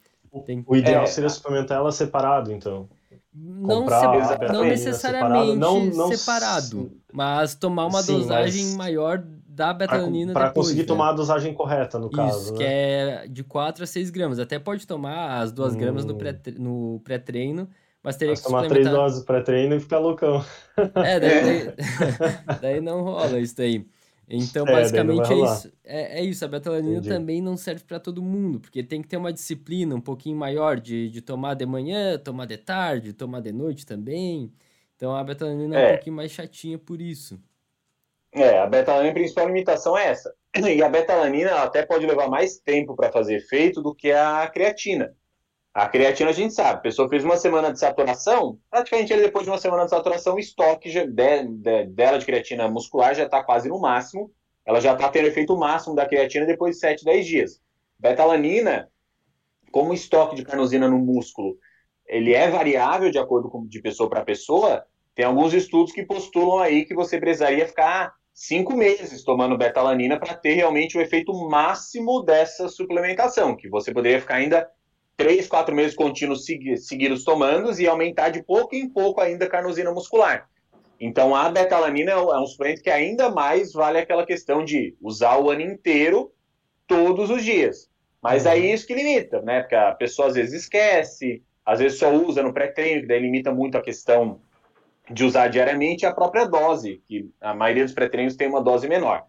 Tem- 0.46 0.64
O 0.66 0.76
ideal 0.76 1.04
É. 1.04 1.08
seria 1.08 1.30
suplementar 1.30 1.78
ela 1.78 1.92
separado, 1.92 2.52
então. 2.52 2.88
Não, 3.34 3.82
Comprar 3.82 4.28
se- 4.28 4.54
não 4.54 4.64
necessariamente 4.64 5.56
não- 5.58 5.86
não 5.86 6.12
separado, 6.14 6.92
mas 7.12 7.56
tomar 7.56 7.86
uma 7.86 8.02
Sim, 8.02 8.18
dosagem 8.20 8.66
mas- 8.68 8.76
maior 8.76 9.22
da 9.46 9.74
betalanina 9.74 10.32
Para 10.34 10.48
depois, 10.48 10.68
conseguir 10.68 10.82
né? 10.84 10.88
tomar 10.88 11.10
a 11.10 11.14
dosagem 11.14 11.54
correta, 11.54 12.00
no 12.00 12.10
caso, 12.10 12.40
Isso, 12.40 12.52
né? 12.54 12.58
que 12.58 12.64
é 12.64 13.28
de 13.30 13.44
4 13.44 13.84
a 13.84 13.88
6 13.88 14.10
gramas. 14.10 14.40
Até 14.40 14.58
pode 14.60 14.88
tomar 14.88 15.42
as 15.42 15.52
2 15.52 15.76
gramas 15.76 16.06
no 16.06 16.14
Hum. 16.14 16.18
pré- 16.18 16.40
no 16.58 17.02
pré-treino, 17.04 17.70
mas 18.02 18.16
teria 18.16 18.32
Mas 18.32 18.40
que 18.40 18.46
tomar 18.48 18.60
três 18.68 18.86
suplementar. 18.86 18.94
doses 19.10 19.24
pré-treino 19.26 19.76
e 19.76 19.80
ficar 19.82 20.00
loucão. 20.00 20.44
É, 20.96 21.20
daí, 21.20 21.20
daí, 21.76 21.76
daí 22.62 22.82
não 22.82 23.02
rola 23.04 23.40
isso 23.40 23.56
daí. 23.58 23.86
Então, 24.34 24.66
É, 24.66 24.72
basicamente 24.72 25.34
é 25.34 25.36
isso. 25.38 25.72
É, 25.84 26.20
é 26.22 26.24
isso, 26.24 26.46
a 26.46 26.48
betalanina 26.48 27.00
Entendi. 27.00 27.10
também 27.10 27.42
não 27.42 27.58
serve 27.58 27.84
para 27.84 28.00
todo 28.00 28.22
mundo, 28.22 28.60
porque 28.62 28.82
tem 28.84 29.02
que 29.02 29.08
ter 29.08 29.18
uma 29.18 29.34
disciplina 29.34 29.94
um 29.96 30.02
pouquinho 30.02 30.38
maior 30.38 30.80
de, 30.80 31.10
de 31.10 31.22
tomar 31.22 31.56
de 31.56 31.66
manhã, 31.66 32.18
tomar 32.18 32.46
de 32.46 32.58
tarde, 32.58 33.14
tomar 33.14 33.42
de 33.42 33.52
noite 33.52 33.86
também. 33.86 34.54
Então 34.96 35.16
a 35.16 35.24
betalanina 35.24 35.76
é, 35.76 35.80
um 35.80 35.84
É. 35.84 35.90
pouquinho 35.90 36.16
mais 36.16 36.32
chatinha 36.32 36.78
por 36.80 37.02
isso. 37.02 37.40
É, 38.34 38.60
a 38.60 38.68
betalanina, 38.68 39.12
a 39.12 39.14
principal 39.14 39.48
limitação 39.48 39.98
é 39.98 40.08
essa. 40.08 40.34
E 40.56 40.82
a 40.84 40.90
betalanina 40.90 41.50
ela 41.50 41.64
até 41.64 41.86
pode 41.86 42.06
levar 42.06 42.30
mais 42.30 42.60
tempo 42.60 42.96
para 42.96 43.12
fazer 43.12 43.36
efeito 43.38 43.82
do 43.82 43.94
que 43.96 44.12
a 44.12 44.48
creatina. 44.50 45.16
A 45.74 45.88
creatina 45.88 46.32
a 46.32 46.34
gente 46.34 46.54
sabe, 46.54 46.80
a 46.80 46.82
pessoa 46.82 47.08
fez 47.08 47.24
uma 47.24 47.38
semana 47.38 47.72
de 47.72 47.80
saturação, 47.80 48.60
praticamente 48.70 49.14
ele, 49.14 49.22
depois 49.22 49.46
de 49.46 49.52
uma 49.52 49.58
semana 49.58 49.86
de 49.86 49.90
saturação, 49.90 50.36
o 50.36 50.40
estoque 50.40 50.90
de- 50.92 51.08
de- 51.08 51.86
dela 51.86 52.20
de 52.20 52.26
creatina 52.26 52.70
muscular 52.70 53.16
já 53.16 53.24
está 53.24 53.42
quase 53.42 53.70
no 53.70 53.80
máximo. 53.80 54.32
Ela 54.66 54.82
já 54.82 54.94
está 54.94 55.08
tendo 55.10 55.28
efeito 55.28 55.56
máximo 55.58 55.96
da 55.96 56.06
creatina 56.06 56.46
depois 56.46 56.76
de 56.76 56.82
7, 56.82 57.06
10 57.06 57.26
dias. 57.26 57.62
Betalanina, 57.98 58.90
como 59.72 59.92
o 59.92 59.94
estoque 59.94 60.36
de 60.36 60.44
carnosina 60.44 60.90
no 60.90 61.00
músculo, 61.00 61.58
ele 62.06 62.34
é 62.34 62.50
variável 62.50 63.10
de 63.10 63.18
acordo 63.18 63.50
com 63.50 63.66
de 63.66 63.82
pessoa 63.82 64.10
para 64.10 64.26
pessoa, 64.26 64.86
tem 65.16 65.24
alguns 65.24 65.54
estudos 65.54 65.94
que 65.94 66.04
postulam 66.04 66.60
aí 66.60 66.84
que 66.84 66.94
você 66.94 67.18
precisaria 67.18 67.66
ficar 67.66 68.14
cinco 68.34 68.76
meses 68.76 69.24
tomando 69.24 69.58
betalanina 69.58 70.20
para 70.20 70.34
ter 70.34 70.54
realmente 70.54 70.98
o 70.98 71.02
efeito 71.02 71.34
máximo 71.50 72.22
dessa 72.24 72.68
suplementação, 72.68 73.56
que 73.56 73.70
você 73.70 73.94
poderia 73.94 74.20
ficar 74.20 74.36
ainda 74.36 74.70
três, 75.22 75.48
quatro 75.48 75.76
meses 75.76 75.96
contínuos 75.96 76.46
segui- 76.46 76.78
seguidos 76.78 77.24
tomando 77.24 77.72
e 77.80 77.88
aumentar 77.88 78.30
de 78.30 78.44
pouco 78.44 78.76
em 78.76 78.90
pouco 78.90 79.22
ainda 79.22 79.46
a 79.46 79.50
carnosina 79.50 79.92
muscular. 79.92 80.48
Então 81.00 81.36
a 81.36 81.50
betalanina 81.50 82.12
é 82.12 82.18
um 82.18 82.34
é 82.34 82.40
um 82.40 82.46
suplemento 82.46 82.82
que 82.82 82.90
ainda 82.90 83.30
mais 83.30 83.74
vale 83.74 83.98
aquela 84.00 84.26
questão 84.26 84.64
de 84.64 84.96
usar 85.02 85.38
o 85.38 85.50
ano 85.50 85.62
inteiro, 85.62 86.32
todos 86.88 87.30
os 87.30 87.44
dias. 87.44 87.90
Mas 88.22 88.46
Uhum. 88.46 88.52
aí 88.52 88.68
é 88.68 88.74
isso 88.74 88.86
que 88.86 88.94
limita, 88.94 89.42
né? 89.42 89.62
Porque 89.62 89.76
a 89.76 89.94
pessoa 89.94 90.28
às 90.28 90.36
vezes 90.36 90.64
esquece, 90.64 91.44
às 91.66 91.80
vezes 91.80 91.98
só 92.00 92.12
usa 92.14 92.44
no 92.44 92.54
pré-treino, 92.54 93.02
que 93.02 93.08
daí 93.08 93.20
limita 93.20 93.52
muito 93.52 93.78
a 93.78 93.82
questão 93.82 94.42
de 95.10 95.24
usar 95.24 95.48
diariamente 95.48 96.06
a 96.06 96.14
própria 96.14 96.46
dose, 96.46 97.02
que 97.08 97.30
a 97.42 97.54
maioria 97.54 97.84
dos 97.84 97.94
pré-treinos 97.94 98.36
tem 98.36 98.48
uma 98.48 98.62
dose 98.62 98.88
menor. 98.88 99.24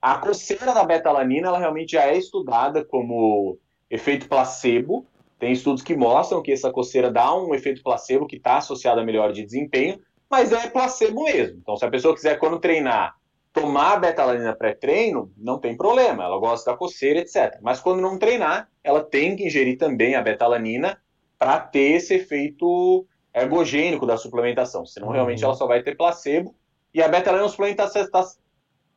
A 0.00 0.18
coceira 0.18 0.72
da 0.72 0.84
betalanina, 0.84 1.48
ela 1.48 1.58
realmente 1.58 1.92
já 1.92 2.04
é 2.06 2.16
estudada 2.16 2.84
como 2.84 3.58
efeito 3.90 4.28
placebo, 4.28 5.06
Tem 5.38 5.52
estudos 5.52 5.82
que 5.82 5.96
mostram 5.96 6.42
que 6.42 6.52
essa 6.52 6.70
coceira 6.70 7.10
dá 7.10 7.34
um 7.34 7.54
efeito 7.54 7.82
placebo 7.82 8.26
que 8.26 8.36
está 8.36 8.56
associado 8.56 9.00
a 9.00 9.04
melhora 9.04 9.32
de 9.32 9.44
desempenho, 9.44 10.00
mas 10.28 10.52
é 10.52 10.68
placebo 10.68 11.24
mesmo. 11.24 11.58
Então, 11.58 11.76
se 11.76 11.84
a 11.84 11.90
pessoa 11.90 12.14
quiser, 12.14 12.38
quando 12.38 12.58
treinar, 12.58 13.14
tomar 13.52 13.98
betalanina 13.98 14.54
pré-treino, 14.54 15.32
não 15.36 15.58
tem 15.58 15.76
problema, 15.76 16.24
ela 16.24 16.38
gosta 16.38 16.70
da 16.70 16.76
coceira, 16.76 17.20
etc. 17.20 17.58
Mas 17.62 17.80
quando 17.80 18.00
não 18.00 18.18
treinar, 18.18 18.68
ela 18.82 19.02
tem 19.02 19.36
que 19.36 19.46
ingerir 19.46 19.78
também 19.78 20.14
a 20.14 20.22
betalanina 20.22 21.00
para 21.38 21.60
ter 21.60 21.92
esse 21.92 22.14
efeito 22.14 23.06
ergogênico 23.32 24.06
da 24.06 24.16
suplementação, 24.16 24.84
senão 24.84 25.08
uhum. 25.08 25.14
realmente 25.14 25.44
ela 25.44 25.54
só 25.54 25.66
vai 25.66 25.82
ter 25.82 25.96
placebo. 25.96 26.54
E 26.92 27.02
a 27.02 27.08
betalanina 27.08 27.42
é 27.42 27.44
uma 27.44 27.50
suplementação 27.50 28.02
está 28.02 28.24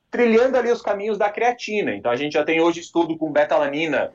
trilhando 0.10 0.58
ali 0.58 0.72
os 0.72 0.82
caminhos 0.82 1.18
da 1.18 1.30
creatina. 1.30 1.96
Então 1.96 2.12
a 2.12 2.16
gente 2.16 2.34
já 2.34 2.44
tem 2.44 2.60
hoje 2.62 2.82
estudo 2.82 3.18
com 3.18 3.32
betalanina 3.32 4.12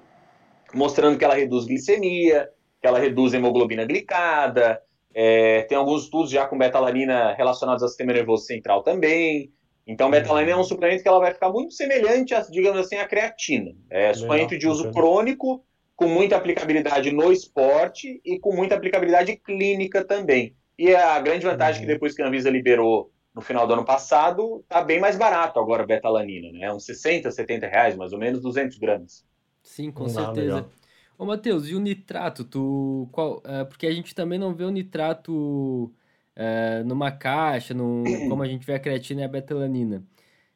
mostrando 0.75 1.19
que 1.19 1.25
ela 1.25 1.35
reduz 1.35 1.67
glicemia, 1.67 2.49
que 2.81 2.87
ela 2.87 2.99
reduz 2.99 3.35
hemoglobina 3.35 3.85
glicada, 3.85 4.81
é, 5.15 5.63
tem 5.63 5.79
alguns 5.79 6.05
estudos 6.05 6.31
já 6.31 6.47
com 6.47 6.59
betalanina 6.59 7.33
relacionados 7.35 7.83
ao 7.83 7.89
sistema 7.89 8.13
nervoso 8.13 8.45
central 8.45 8.83
também. 8.83 9.51
Então, 9.87 10.11
betalanina 10.11 10.53
é 10.53 10.57
um 10.57 10.65
suplemento 10.65 11.03
que 11.03 11.09
ela 11.09 11.21
vai 11.21 11.33
ficar 11.33 11.49
muito 11.49 11.73
semelhante, 11.73 12.35
a, 12.35 12.41
digamos 12.41 12.81
assim, 12.81 12.97
à 12.97 13.07
creatina. 13.07 13.73
É 13.89 14.13
suplemento 14.13 14.59
de 14.59 14.69
uso 14.69 14.91
crônico, 14.91 15.65
com 15.95 16.07
muita 16.07 16.37
aplicabilidade 16.37 17.11
no 17.11 17.33
esporte 17.33 18.21
e 18.25 18.39
com 18.39 18.55
muita 18.55 18.75
aplicabilidade 18.75 19.35
clínica 19.37 20.05
também. 20.05 20.55
E 20.79 20.95
a 20.95 21.19
grande 21.21 21.47
vantagem 21.47 21.81
uhum. 21.81 21.87
que 21.87 21.95
depois 21.95 22.15
que 22.15 22.21
a 22.21 22.27
Anvisa 22.27 22.51
liberou 22.51 23.11
no 23.35 23.41
final 23.41 23.67
do 23.67 23.73
ano 23.75 23.85
passado, 23.85 24.61
está 24.63 24.83
bem 24.83 25.01
mais 25.01 25.17
barato 25.17 25.59
agora 25.59 25.83
a 25.83 25.87
betalanina, 25.87 26.51
né? 26.53 26.73
Uns 26.73 26.85
60, 26.85 27.31
70 27.31 27.67
reais, 27.67 27.97
mais 27.97 28.13
ou 28.13 28.19
menos 28.19 28.41
200 28.41 28.79
gramas. 28.79 29.25
Sim, 29.67 29.91
com 29.91 30.09
certeza. 30.09 30.65
Ô, 31.19 31.27
Matheus, 31.27 31.69
e 31.69 31.75
o 31.75 31.81
nitrato? 31.81 32.45
Tu, 32.45 33.09
qual, 33.11 33.43
é, 33.45 33.65
porque 33.65 33.87
a 33.87 33.93
gente 33.93 34.15
também 34.15 34.39
não 34.39 34.55
vê 34.55 34.65
o 34.65 34.71
nitrato 34.71 35.93
é, 36.37 36.85
numa 36.85 37.11
caixa, 37.11 37.75
no, 37.75 38.05
como 38.31 38.43
a 38.43 38.47
gente 38.47 38.65
vê 38.65 38.75
a 38.75 38.79
creatina 38.79 39.23
e 39.23 39.25
a 39.25 39.29
betalanina. 39.29 40.05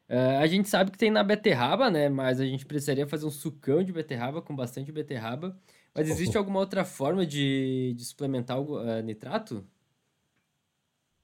É, 0.07 0.37
a 0.37 0.47
gente 0.47 0.69
sabe 0.69 0.91
que 0.91 0.97
tem 0.97 1.11
na 1.11 1.23
beterraba, 1.23 1.89
né? 1.89 2.07
Mas 2.09 2.39
a 2.39 2.45
gente 2.45 2.65
precisaria 2.65 3.05
fazer 3.05 3.25
um 3.25 3.29
sucão 3.29 3.83
de 3.83 3.91
beterraba 3.91 4.41
com 4.41 4.55
bastante 4.55 4.91
beterraba. 4.91 5.57
Mas 5.93 6.09
existe 6.09 6.37
alguma 6.37 6.59
outra 6.59 6.85
forma 6.85 7.25
de, 7.25 7.93
de 7.95 8.05
suplementar 8.05 8.59
o 8.59 8.81
uh, 8.81 9.01
nitrato? 9.01 9.65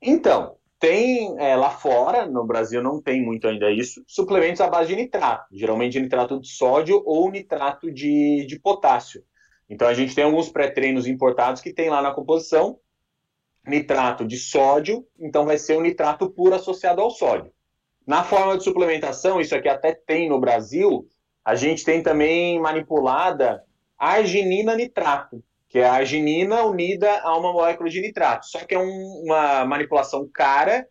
Então, 0.01 0.57
tem 0.79 1.35
é, 1.39 1.55
lá 1.55 1.71
fora, 1.71 2.25
no 2.25 2.45
Brasil 2.45 2.81
não 2.81 3.01
tem 3.01 3.23
muito 3.23 3.47
ainda 3.47 3.71
isso, 3.71 4.03
suplementos 4.07 4.61
à 4.61 4.67
base 4.67 4.89
de 4.89 4.95
nitrato, 4.95 5.47
geralmente 5.51 5.99
nitrato 5.99 6.39
de 6.39 6.47
sódio 6.49 7.01
ou 7.05 7.31
nitrato 7.31 7.91
de, 7.91 8.45
de 8.45 8.59
potássio. 8.59 9.23
Então 9.69 9.87
a 9.87 9.93
gente 9.93 10.13
tem 10.13 10.23
alguns 10.23 10.49
pré-treinos 10.49 11.07
importados 11.07 11.61
que 11.61 11.73
tem 11.73 11.89
lá 11.89 12.01
na 12.01 12.13
composição 12.13 12.79
nitrato 13.65 14.25
de 14.25 14.37
sódio, 14.37 15.05
então 15.19 15.45
vai 15.45 15.57
ser 15.57 15.77
o 15.77 15.81
nitrato 15.81 16.29
puro 16.29 16.55
associado 16.55 17.01
ao 17.01 17.11
sódio. 17.11 17.51
Na 18.05 18.23
forma 18.23 18.57
de 18.57 18.63
suplementação, 18.63 19.41
isso 19.41 19.53
aqui 19.53 19.67
até 19.67 19.93
tem 19.93 20.29
no 20.29 20.39
Brasil, 20.39 21.05
a 21.43 21.55
gente 21.55 21.83
tem 21.83 22.01
também 22.01 22.59
manipulada 22.59 23.63
arginina 23.97 24.75
nitrato, 24.75 25.43
que 25.69 25.79
é 25.79 25.85
a 25.85 25.93
arginina 25.93 26.63
unida 26.63 27.19
a 27.21 27.37
uma 27.37 27.51
molécula 27.51 27.89
de 27.89 28.01
nitrato. 28.01 28.45
Só 28.45 28.59
que 28.59 28.75
é 28.75 28.79
um, 28.79 29.23
uma 29.25 29.65
manipulação 29.65 30.29
cara 30.33 30.87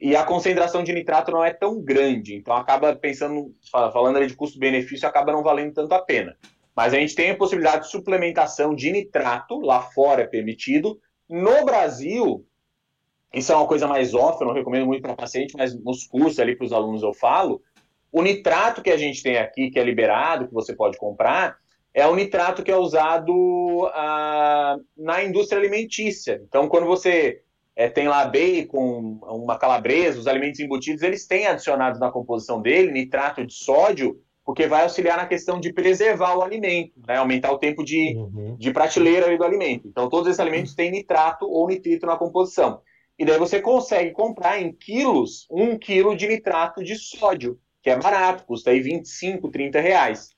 e 0.00 0.16
a 0.16 0.24
concentração 0.24 0.82
de 0.82 0.92
nitrato 0.92 1.30
não 1.30 1.44
é 1.44 1.52
tão 1.52 1.80
grande. 1.80 2.34
Então 2.34 2.54
acaba 2.54 2.94
pensando, 2.96 3.54
falando 3.70 4.16
ali 4.16 4.26
de 4.26 4.36
custo-benefício, 4.36 5.06
acaba 5.06 5.32
não 5.32 5.42
valendo 5.42 5.74
tanto 5.74 5.92
a 5.92 6.02
pena. 6.02 6.36
Mas 6.74 6.92
a 6.92 6.98
gente 6.98 7.14
tem 7.14 7.30
a 7.30 7.36
possibilidade 7.36 7.84
de 7.84 7.90
suplementação 7.90 8.74
de 8.74 8.90
nitrato, 8.90 9.60
lá 9.60 9.80
fora 9.80 10.22
é 10.22 10.26
permitido. 10.26 10.98
No 11.28 11.64
Brasil, 11.64 12.44
isso 13.32 13.52
é 13.52 13.56
uma 13.56 13.66
coisa 13.66 13.86
mais 13.86 14.12
off, 14.12 14.40
eu 14.40 14.46
não 14.46 14.54
recomendo 14.54 14.86
muito 14.86 15.02
para 15.02 15.14
paciente, 15.14 15.54
mas 15.56 15.78
nos 15.82 16.06
cursos 16.06 16.38
ali 16.38 16.56
para 16.56 16.66
os 16.66 16.72
alunos 16.72 17.02
eu 17.02 17.14
falo. 17.14 17.62
O 18.10 18.22
nitrato 18.22 18.82
que 18.82 18.90
a 18.90 18.96
gente 18.96 19.22
tem 19.22 19.38
aqui, 19.38 19.70
que 19.70 19.78
é 19.78 19.84
liberado, 19.84 20.46
que 20.46 20.54
você 20.54 20.74
pode 20.74 20.98
comprar, 20.98 21.56
é 21.94 22.04
o 22.06 22.16
nitrato 22.16 22.64
que 22.64 22.72
é 22.72 22.76
usado 22.76 23.88
ah, 23.94 24.76
na 24.96 25.22
indústria 25.22 25.60
alimentícia. 25.60 26.42
Então, 26.46 26.68
quando 26.68 26.86
você 26.86 27.40
é, 27.76 27.88
tem 27.88 28.08
lá 28.08 28.24
bacon, 28.26 29.20
uma 29.22 29.56
calabresa, 29.56 30.18
os 30.18 30.26
alimentos 30.26 30.58
embutidos, 30.58 31.02
eles 31.02 31.24
têm 31.26 31.46
adicionado 31.46 32.00
na 32.00 32.10
composição 32.10 32.60
dele 32.60 32.90
nitrato 32.90 33.46
de 33.46 33.54
sódio, 33.54 34.20
porque 34.44 34.66
vai 34.66 34.82
auxiliar 34.82 35.16
na 35.16 35.26
questão 35.26 35.60
de 35.60 35.72
preservar 35.72 36.36
o 36.36 36.42
alimento, 36.42 37.00
né? 37.06 37.16
aumentar 37.16 37.52
o 37.52 37.58
tempo 37.58 37.84
de, 37.84 38.14
uhum. 38.16 38.56
de 38.58 38.72
prateleira 38.72 39.34
do 39.36 39.44
alimento. 39.44 39.86
Então, 39.86 40.08
todos 40.08 40.28
esses 40.28 40.40
alimentos 40.40 40.74
têm 40.74 40.90
nitrato 40.90 41.46
ou 41.48 41.68
nitrito 41.68 42.06
na 42.06 42.16
composição. 42.16 42.80
E 43.16 43.24
daí 43.24 43.38
você 43.38 43.60
consegue 43.60 44.10
comprar 44.10 44.60
em 44.60 44.72
quilos 44.72 45.46
um 45.48 45.78
quilo 45.78 46.16
de 46.16 46.26
nitrato 46.26 46.82
de 46.82 46.96
sódio, 46.96 47.58
que 47.80 47.88
é 47.88 47.96
barato, 47.96 48.44
custa 48.44 48.70
aí 48.70 48.80
25, 48.80 49.48
30 49.50 49.80
reais. 49.80 50.33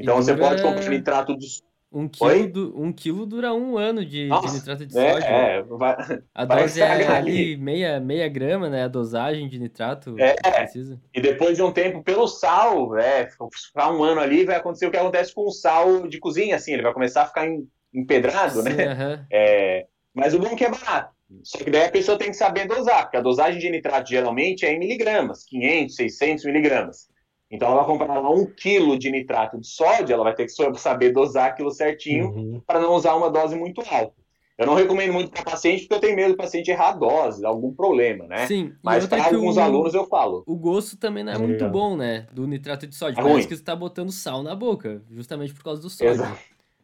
Então 0.00 0.16
você 0.16 0.36
pode 0.36 0.62
comprar 0.62 0.88
nitrato 0.88 1.36
de 1.36 1.46
um 1.92 2.08
quilo, 2.08 2.46
du... 2.46 2.80
um 2.80 2.92
quilo 2.92 3.26
dura 3.26 3.52
um 3.52 3.76
ano 3.76 4.04
de, 4.04 4.28
Nossa, 4.28 4.46
de 4.46 4.54
nitrato 4.54 4.86
de 4.86 4.96
é, 4.96 5.12
sódio. 5.12 5.26
É, 5.26 5.62
vai, 5.62 5.96
a 6.32 6.44
dose 6.44 6.80
é 6.80 7.06
ali 7.08 7.56
meia, 7.56 7.98
meia 7.98 8.28
grama, 8.28 8.68
né? 8.68 8.84
A 8.84 8.88
dosagem 8.88 9.48
de 9.48 9.58
nitrato 9.58 10.14
é, 10.18 10.34
precisa. 10.34 11.00
E 11.12 11.20
depois 11.20 11.56
de 11.56 11.62
um 11.62 11.72
tempo, 11.72 12.02
pelo 12.02 12.28
sal, 12.28 12.96
é, 12.96 13.28
ficar 13.28 13.92
um 13.92 14.04
ano 14.04 14.20
ali, 14.20 14.44
vai 14.44 14.56
acontecer 14.56 14.86
o 14.86 14.90
que 14.90 14.96
acontece 14.96 15.34
com 15.34 15.46
o 15.46 15.50
sal 15.50 16.06
de 16.06 16.20
cozinha, 16.20 16.54
assim, 16.54 16.72
ele 16.72 16.82
vai 16.82 16.92
começar 16.92 17.22
a 17.22 17.26
ficar 17.26 17.48
empedrado, 17.92 18.62
Sim, 18.62 18.68
né? 18.68 18.92
Uh 18.92 18.96
-huh. 18.96 19.26
é, 19.32 19.86
mas 20.14 20.32
o 20.32 20.38
bom 20.38 20.46
é 20.46 20.54
que 20.54 20.64
é 20.64 20.70
barato. 20.70 21.12
Só 21.42 21.58
que 21.58 21.70
daí 21.70 21.84
a 21.84 21.90
pessoa 21.90 22.18
tem 22.18 22.28
que 22.28 22.36
saber 22.36 22.66
dosar, 22.66 23.02
porque 23.02 23.16
a 23.16 23.20
dosagem 23.20 23.60
de 23.60 23.70
nitrato 23.70 24.10
geralmente 24.10 24.64
é 24.66 24.72
em 24.72 24.78
miligramas, 24.78 25.44
500, 25.44 25.94
600 25.94 26.44
miligramas. 26.44 27.09
Então, 27.50 27.68
ela 27.68 27.82
vai 27.82 27.86
comprar 27.86 28.20
um 28.20 28.46
quilo 28.46 28.98
de 28.98 29.10
nitrato 29.10 29.58
de 29.58 29.66
sódio, 29.66 30.12
ela 30.12 30.24
vai 30.24 30.34
ter 30.34 30.46
que 30.46 30.52
saber 30.78 31.12
dosar 31.12 31.48
aquilo 31.48 31.70
certinho 31.70 32.28
uhum. 32.28 32.62
para 32.66 32.78
não 32.78 32.94
usar 32.94 33.14
uma 33.16 33.30
dose 33.30 33.56
muito 33.56 33.80
alta. 33.80 34.20
Eu 34.60 34.66
não 34.66 34.74
recomendo 34.74 35.14
muito 35.14 35.30
para 35.30 35.42
paciente, 35.42 35.80
porque 35.80 35.94
eu 35.94 36.00
tenho 36.00 36.16
medo 36.16 36.34
do 36.34 36.36
paciente 36.36 36.70
errar 36.70 36.90
a 36.90 36.92
dose, 36.92 37.46
algum 37.46 37.72
problema, 37.72 38.26
né? 38.26 38.46
Sim. 38.46 38.74
Mas 38.82 39.06
para 39.06 39.24
alguns 39.24 39.56
o, 39.56 39.60
alunos 39.60 39.94
eu 39.94 40.04
falo. 40.06 40.42
O 40.46 40.54
gosto 40.54 40.98
também 40.98 41.24
não 41.24 41.32
é, 41.32 41.36
é 41.36 41.38
muito 41.38 41.66
bom, 41.70 41.96
né? 41.96 42.26
Do 42.30 42.46
nitrato 42.46 42.86
de 42.86 42.94
sódio. 42.94 43.14
É 43.14 43.22
Parece 43.22 43.32
ruim. 43.32 43.42
que 43.44 43.56
você 43.56 43.62
está 43.62 43.74
botando 43.74 44.12
sal 44.12 44.42
na 44.42 44.54
boca, 44.54 45.02
justamente 45.10 45.54
por 45.54 45.64
causa 45.64 45.80
do 45.80 45.88
sódio. 45.88 46.12
Exa 46.12 46.36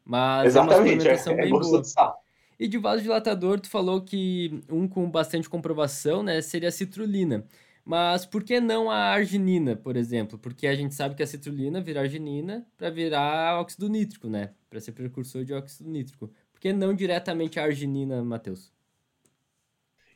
Mas 0.03 0.47
Exatamente, 0.47 1.07
é 1.07 1.12
uma 1.12 1.19
é, 1.19 1.33
é 1.33 1.37
bem 1.37 1.51
boa. 1.51 1.83
De 1.83 1.89
sal. 1.91 2.19
E 2.59 2.67
de 2.67 2.79
vasodilatador, 2.79 3.61
tu 3.61 3.69
falou 3.69 4.01
que 4.01 4.62
um 4.71 4.89
com 4.89 5.11
bastante 5.11 5.47
comprovação, 5.47 6.23
né, 6.23 6.41
seria 6.41 6.71
a 6.71 6.73
citrulina. 6.73 7.45
Mas 7.87 8.26
por 8.26 8.43
que 8.43 8.59
não 8.59 8.91
a 8.91 8.97
arginina, 8.97 9.76
por 9.76 9.97
exemplo? 9.97 10.37
Porque 10.37 10.66
a 10.66 10.74
gente 10.74 10.93
sabe 10.93 11.14
que 11.14 11.22
a 11.22 11.26
citrulina 11.26 11.80
vira 11.80 12.01
arginina 12.01 12.66
para 12.76 12.91
virar 12.91 13.61
óxido 13.61 13.89
nítrico, 13.89 14.28
né? 14.28 14.51
Para 14.68 14.80
ser 14.80 14.91
precursor 14.91 15.45
de 15.45 15.55
óxido 15.55 15.89
nítrico. 15.89 16.28
Por 16.53 16.61
que 16.61 16.72
não 16.72 16.93
diretamente 16.93 17.61
a 17.61 17.62
arginina, 17.62 18.24
Matheus? 18.24 18.72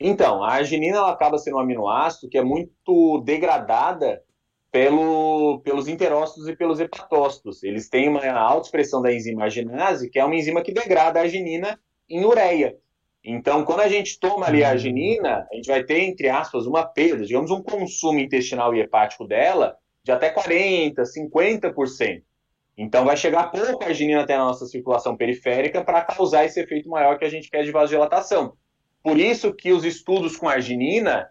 Então, 0.00 0.42
a 0.42 0.54
arginina 0.54 0.96
ela 0.96 1.12
acaba 1.12 1.38
sendo 1.38 1.58
um 1.58 1.60
aminoácido 1.60 2.28
que 2.28 2.36
é 2.36 2.42
muito 2.42 3.20
degradada 3.20 4.20
pelo, 4.72 5.60
pelos 5.60 5.86
interócitos 5.86 6.48
e 6.48 6.56
pelos 6.56 6.80
hepatócitos. 6.80 7.62
Eles 7.62 7.88
têm 7.88 8.08
uma 8.08 8.28
alta 8.32 8.66
expressão 8.66 9.00
da 9.00 9.14
enzima 9.14 9.44
arginase, 9.44 10.10
que 10.10 10.18
é 10.18 10.24
uma 10.24 10.34
enzima 10.34 10.60
que 10.60 10.72
degrada 10.72 11.20
a 11.20 11.22
arginina 11.22 11.78
em 12.08 12.24
ureia. 12.24 12.76
Então, 13.24 13.64
quando 13.64 13.80
a 13.80 13.88
gente 13.88 14.18
toma 14.18 14.46
ali 14.46 14.64
a 14.64 14.68
uhum. 14.68 14.72
arginina, 14.72 15.46
a 15.50 15.54
gente 15.54 15.66
vai 15.66 15.84
ter, 15.84 16.00
entre 16.00 16.28
aspas, 16.28 16.66
uma 16.66 16.84
perda, 16.84 17.24
digamos, 17.24 17.50
um 17.50 17.62
consumo 17.62 18.18
intestinal 18.18 18.74
e 18.74 18.80
hepático 18.80 19.26
dela 19.26 19.76
de 20.02 20.10
até 20.10 20.32
40%, 20.32 20.94
50%. 20.94 22.22
Então, 22.78 23.04
vai 23.04 23.16
chegar 23.16 23.50
pouco 23.50 23.84
arginina 23.84 24.22
até 24.22 24.34
a 24.34 24.38
nossa 24.38 24.64
circulação 24.64 25.14
periférica 25.14 25.84
para 25.84 26.00
causar 26.00 26.46
esse 26.46 26.58
efeito 26.60 26.88
maior 26.88 27.18
que 27.18 27.24
a 27.26 27.28
gente 27.28 27.50
quer 27.50 27.62
de 27.62 27.70
vasodilatação. 27.70 28.54
Por 29.02 29.18
isso 29.18 29.52
que 29.52 29.70
os 29.70 29.84
estudos 29.84 30.36
com 30.38 30.48
arginina, 30.48 31.28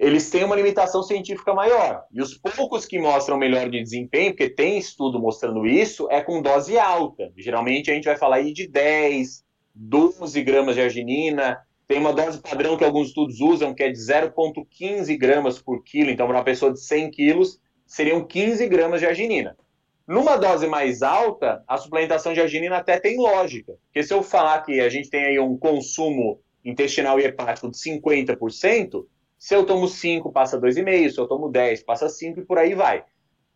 eles 0.00 0.28
têm 0.30 0.42
uma 0.42 0.56
limitação 0.56 1.02
científica 1.04 1.54
maior. 1.54 2.04
E 2.12 2.20
os 2.20 2.34
poucos 2.34 2.86
que 2.86 2.98
mostram 2.98 3.36
melhor 3.36 3.70
de 3.70 3.80
desempenho, 3.80 4.32
porque 4.32 4.50
tem 4.50 4.78
estudo 4.78 5.20
mostrando 5.20 5.64
isso, 5.64 6.08
é 6.10 6.20
com 6.20 6.42
dose 6.42 6.76
alta. 6.76 7.32
Geralmente 7.36 7.90
a 7.90 7.94
gente 7.94 8.06
vai 8.06 8.16
falar 8.16 8.36
aí 8.36 8.52
de 8.52 8.66
10, 8.66 9.44
12 9.78 10.42
gramas 10.42 10.74
de 10.74 10.82
arginina. 10.82 11.60
Tem 11.86 11.98
uma 11.98 12.12
dose 12.12 12.40
padrão 12.40 12.76
que 12.76 12.84
alguns 12.84 13.08
estudos 13.08 13.40
usam, 13.40 13.72
que 13.72 13.82
é 13.82 13.90
de 13.90 13.98
0,15 13.98 15.16
gramas 15.16 15.58
por 15.58 15.82
quilo. 15.84 16.10
Então, 16.10 16.26
para 16.26 16.36
uma 16.36 16.44
pessoa 16.44 16.72
de 16.72 16.80
100 16.80 17.10
quilos, 17.10 17.60
seriam 17.86 18.24
15 18.24 18.66
gramas 18.66 19.00
de 19.00 19.06
arginina. 19.06 19.56
Numa 20.06 20.36
dose 20.36 20.66
mais 20.66 21.02
alta, 21.02 21.62
a 21.66 21.76
suplementação 21.76 22.32
de 22.32 22.40
arginina 22.40 22.78
até 22.78 22.98
tem 22.98 23.16
lógica. 23.18 23.74
Porque 23.84 24.02
se 24.02 24.12
eu 24.12 24.22
falar 24.22 24.62
que 24.62 24.80
a 24.80 24.88
gente 24.88 25.08
tem 25.08 25.24
aí 25.24 25.38
um 25.38 25.56
consumo 25.56 26.40
intestinal 26.64 27.20
e 27.20 27.24
hepático 27.24 27.70
de 27.70 27.76
50%, 27.78 29.04
se 29.38 29.54
eu 29.54 29.64
tomo 29.64 29.86
5, 29.86 30.32
passa 30.32 30.60
2,5, 30.60 31.10
se 31.10 31.18
eu 31.20 31.28
tomo 31.28 31.48
10, 31.48 31.84
passa 31.84 32.08
5 32.08 32.40
e 32.40 32.44
por 32.44 32.58
aí 32.58 32.74
vai. 32.74 33.04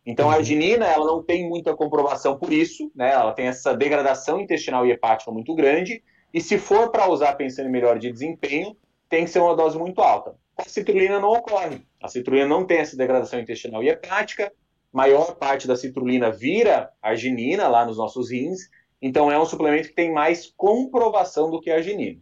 Então, 0.05 0.27
a 0.27 0.33
uhum. 0.33 0.37
arginina, 0.37 0.85
ela 0.85 1.05
não 1.05 1.23
tem 1.23 1.47
muita 1.47 1.75
comprovação 1.75 2.37
por 2.37 2.51
isso, 2.51 2.91
né? 2.95 3.11
Ela 3.11 3.33
tem 3.33 3.47
essa 3.47 3.75
degradação 3.75 4.39
intestinal 4.39 4.85
e 4.85 4.91
hepática 4.91 5.31
muito 5.31 5.53
grande, 5.55 6.03
e 6.33 6.41
se 6.41 6.57
for 6.57 6.89
para 6.89 7.09
usar 7.09 7.33
pensando 7.35 7.67
em 7.67 7.71
melhor 7.71 7.99
de 7.99 8.11
desempenho, 8.11 8.75
tem 9.07 9.25
que 9.25 9.31
ser 9.31 9.39
uma 9.39 9.55
dose 9.55 9.77
muito 9.77 10.01
alta. 10.01 10.35
A 10.57 10.63
citrulina 10.63 11.19
não 11.19 11.29
ocorre. 11.29 11.85
A 12.01 12.07
citrulina 12.07 12.47
não 12.47 12.65
tem 12.65 12.79
essa 12.79 12.97
degradação 12.97 13.39
intestinal 13.39 13.83
e 13.83 13.89
hepática, 13.89 14.51
maior 14.91 15.35
parte 15.35 15.67
da 15.67 15.75
citrulina 15.75 16.31
vira 16.31 16.91
arginina 17.01 17.67
lá 17.67 17.85
nos 17.85 17.97
nossos 17.97 18.31
rins, 18.31 18.69
então 19.01 19.31
é 19.31 19.39
um 19.39 19.45
suplemento 19.45 19.89
que 19.89 19.95
tem 19.95 20.13
mais 20.13 20.51
comprovação 20.55 21.49
do 21.49 21.59
que 21.59 21.69
a 21.69 21.75
arginina. 21.75 22.19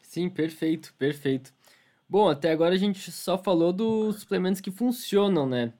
Sim, 0.00 0.28
perfeito, 0.28 0.94
perfeito. 0.98 1.52
Bom, 2.08 2.28
até 2.28 2.50
agora 2.50 2.74
a 2.74 2.78
gente 2.78 3.12
só 3.12 3.38
falou 3.38 3.72
dos 3.72 4.20
suplementos 4.20 4.60
que 4.60 4.72
funcionam, 4.72 5.46
né? 5.46 5.72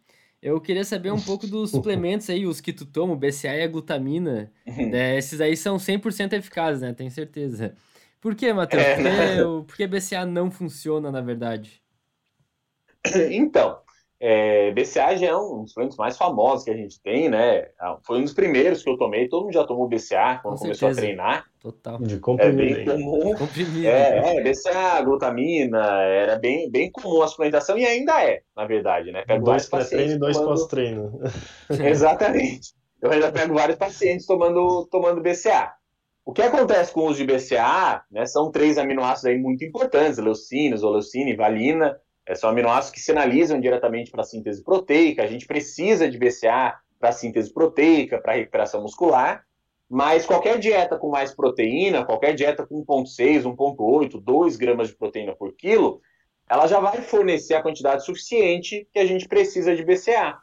Eu 0.43 0.61
queria 0.61 0.85
saber 0.85 1.11
um 1.13 1.21
pouco 1.21 1.47
dos 1.47 1.71
suplementos 1.71 2.31
aí, 2.31 2.47
os 2.47 2.61
que 2.61 2.73
tu 2.73 2.87
toma, 2.87 3.13
o 3.13 3.17
BCA 3.17 3.57
e 3.57 3.63
a 3.63 3.67
glutamina. 3.69 4.51
né? 4.65 5.19
Esses 5.19 5.41
aí 5.41 5.57
são 5.57 5.77
100% 5.77 6.33
eficazes, 6.33 6.81
né? 6.81 6.95
Tenho 6.95 7.11
certeza. 7.11 7.75
Por 8.21 8.35
que, 8.35 8.53
Matheus? 8.53 8.83
É, 8.83 8.97
Por 9.45 9.77
que, 9.77 9.87
né? 9.87 9.99
BCA 9.99 10.25
não 10.25 10.51
funciona, 10.51 11.11
na 11.11 11.21
verdade? 11.21 11.83
Então, 13.31 13.81
é, 14.23 14.71
BCA 14.73 15.17
já 15.17 15.29
é 15.29 15.37
um 15.37 15.63
dos 15.63 15.71
suplementos 15.71 15.97
mais 15.97 16.15
famosos 16.19 16.63
que 16.63 16.71
a 16.71 16.77
gente 16.77 17.01
tem, 17.01 17.31
né? 17.31 17.69
Ah, 17.81 17.97
foi 18.05 18.19
um 18.19 18.23
dos 18.23 18.35
primeiros 18.35 18.83
que 18.83 18.91
eu 18.91 18.99
tomei. 18.99 19.27
Todo 19.29 19.45
mundo 19.45 19.55
já 19.55 19.65
tomou 19.65 19.89
BCA 19.89 20.41
quando 20.43 20.57
Com 20.57 20.61
começou 20.61 20.89
certeza. 20.89 21.01
a 21.01 21.03
treinar. 21.03 21.45
Total. 21.59 21.99
De 21.99 22.19
comprimido. 22.19 22.81
É 22.81 22.85
bem 22.85 23.03
comum. 23.03 23.35
Comprimido. 23.35 23.87
É, 23.87 24.37
é, 24.37 24.43
BCA, 24.43 25.01
glutamina, 25.03 26.03
era 26.03 26.39
bem, 26.39 26.71
bem 26.71 26.91
comum 26.91 27.23
a 27.23 27.29
suplementação 27.29 27.79
e 27.79 27.87
ainda 27.87 28.23
é, 28.23 28.43
na 28.55 28.67
verdade, 28.67 29.11
né? 29.11 29.25
Pego 29.27 29.43
dois 29.43 29.67
pré-treino 29.67 30.13
e 30.13 30.19
dois 30.19 30.37
quando... 30.37 30.49
pós-treino. 30.49 31.21
Exatamente. 31.83 32.75
Eu 33.01 33.11
ainda 33.11 33.33
pego 33.33 33.55
vários 33.55 33.79
pacientes 33.79 34.27
tomando, 34.27 34.87
tomando 34.91 35.23
BCA. 35.23 35.73
O 36.27 36.33
que 36.35 36.43
acontece 36.43 36.93
com 36.93 37.01
o 37.01 37.07
uso 37.07 37.25
de 37.25 37.33
BCA, 37.33 38.03
né, 38.11 38.27
são 38.27 38.51
três 38.51 38.77
aminoácidos 38.77 39.25
aí 39.25 39.39
muito 39.39 39.65
importantes, 39.65 40.19
leucina, 40.19 40.75
isoleucina 40.75 41.31
e 41.31 41.35
valina, 41.35 41.99
são 42.35 42.51
aminoácidos 42.51 42.91
que 42.91 43.01
sinalizam 43.01 43.61
diretamente 43.61 44.11
para 44.11 44.23
a 44.23 44.25
síntese 44.25 44.63
proteica. 44.63 45.23
A 45.23 45.27
gente 45.27 45.47
precisa 45.47 46.09
de 46.09 46.19
BCA 46.19 46.79
para 46.99 47.13
síntese 47.13 47.53
proteica, 47.53 48.21
para 48.21 48.35
recuperação 48.35 48.83
muscular. 48.83 49.45
Mas 49.89 50.25
qualquer 50.25 50.59
dieta 50.59 50.97
com 50.97 51.09
mais 51.09 51.35
proteína, 51.35 52.05
qualquer 52.05 52.35
dieta 52.35 52.65
com 52.65 52.85
1,6, 52.85 53.43
1,8, 53.43 54.23
2 54.23 54.57
gramas 54.57 54.89
de 54.89 54.97
proteína 54.97 55.35
por 55.35 55.53
quilo, 55.55 56.01
ela 56.49 56.69
já 56.69 56.79
vai 56.79 57.03
fornecer 57.03 57.55
a 57.55 57.63
quantidade 57.63 58.05
suficiente 58.05 58.87
que 58.93 59.01
a 59.01 59.07
gente 59.07 59.27
precisa 59.27 59.75
de 59.75 59.85
BCA. 59.85 60.39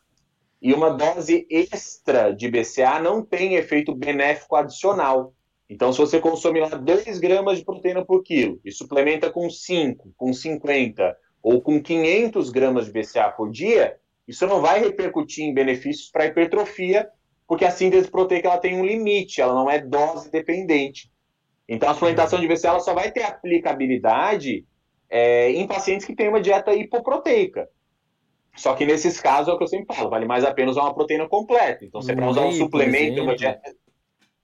E 0.61 0.73
uma 0.73 0.89
dose 0.89 1.47
extra 1.49 2.31
de 2.31 2.49
BCA 2.49 2.99
não 2.99 3.23
tem 3.23 3.55
efeito 3.55 3.95
benéfico 3.95 4.55
adicional. 4.55 5.33
Então, 5.69 5.93
se 5.93 5.99
você 5.99 6.19
consome 6.19 6.59
lá 6.59 6.69
2 6.69 7.19
gramas 7.19 7.57
de 7.57 7.65
proteína 7.65 8.03
por 8.03 8.23
quilo 8.23 8.59
e 8.65 8.71
suplementa 8.71 9.29
com 9.29 9.49
5, 9.49 10.13
com 10.17 10.33
50 10.33 11.15
ou 11.47 11.61
com 11.61 11.81
500 11.81 12.49
gramas 12.49 12.87
de 12.87 12.91
BCA 12.91 13.29
por 13.29 13.49
dia, 13.49 13.95
isso 14.27 14.45
não 14.45 14.59
vai 14.59 14.81
repercutir 14.81 15.45
em 15.45 15.53
benefícios 15.53 16.11
para 16.11 16.25
a 16.25 16.27
hipertrofia, 16.27 17.07
porque 17.47 17.63
a 17.63 17.71
síntese 17.71 18.11
proteica 18.11 18.49
ela 18.49 18.57
tem 18.57 18.75
um 18.75 18.85
limite, 18.85 19.39
ela 19.39 19.53
não 19.53 19.71
é 19.71 19.79
dose 19.79 20.29
dependente. 20.29 21.09
Então, 21.65 21.89
a 21.89 21.93
suplementação 21.93 22.41
de 22.41 22.47
BCA 22.49 22.77
só 22.81 22.93
vai 22.93 23.13
ter 23.13 23.23
aplicabilidade 23.23 24.65
é, 25.09 25.49
em 25.51 25.65
pacientes 25.65 26.05
que 26.05 26.13
têm 26.13 26.27
uma 26.27 26.41
dieta 26.41 26.73
hipoproteica. 26.73 27.69
Só 28.53 28.73
que 28.73 28.85
nesses 28.85 29.17
casos 29.17 29.47
é 29.47 29.53
o 29.53 29.57
que 29.57 29.63
eu 29.63 29.69
sempre 29.69 29.95
falo, 29.95 30.09
vale 30.09 30.25
mais 30.25 30.43
a 30.43 30.53
pena 30.53 30.71
usar 30.71 30.81
uma 30.81 30.93
proteína 30.93 31.29
completa. 31.29 31.85
Então, 31.85 32.01
você 32.01 32.13
para 32.13 32.27
usar 32.27 32.41
um 32.41 32.51
suplemento, 32.51 33.21
uma 33.21 33.37
dieta. 33.37 33.73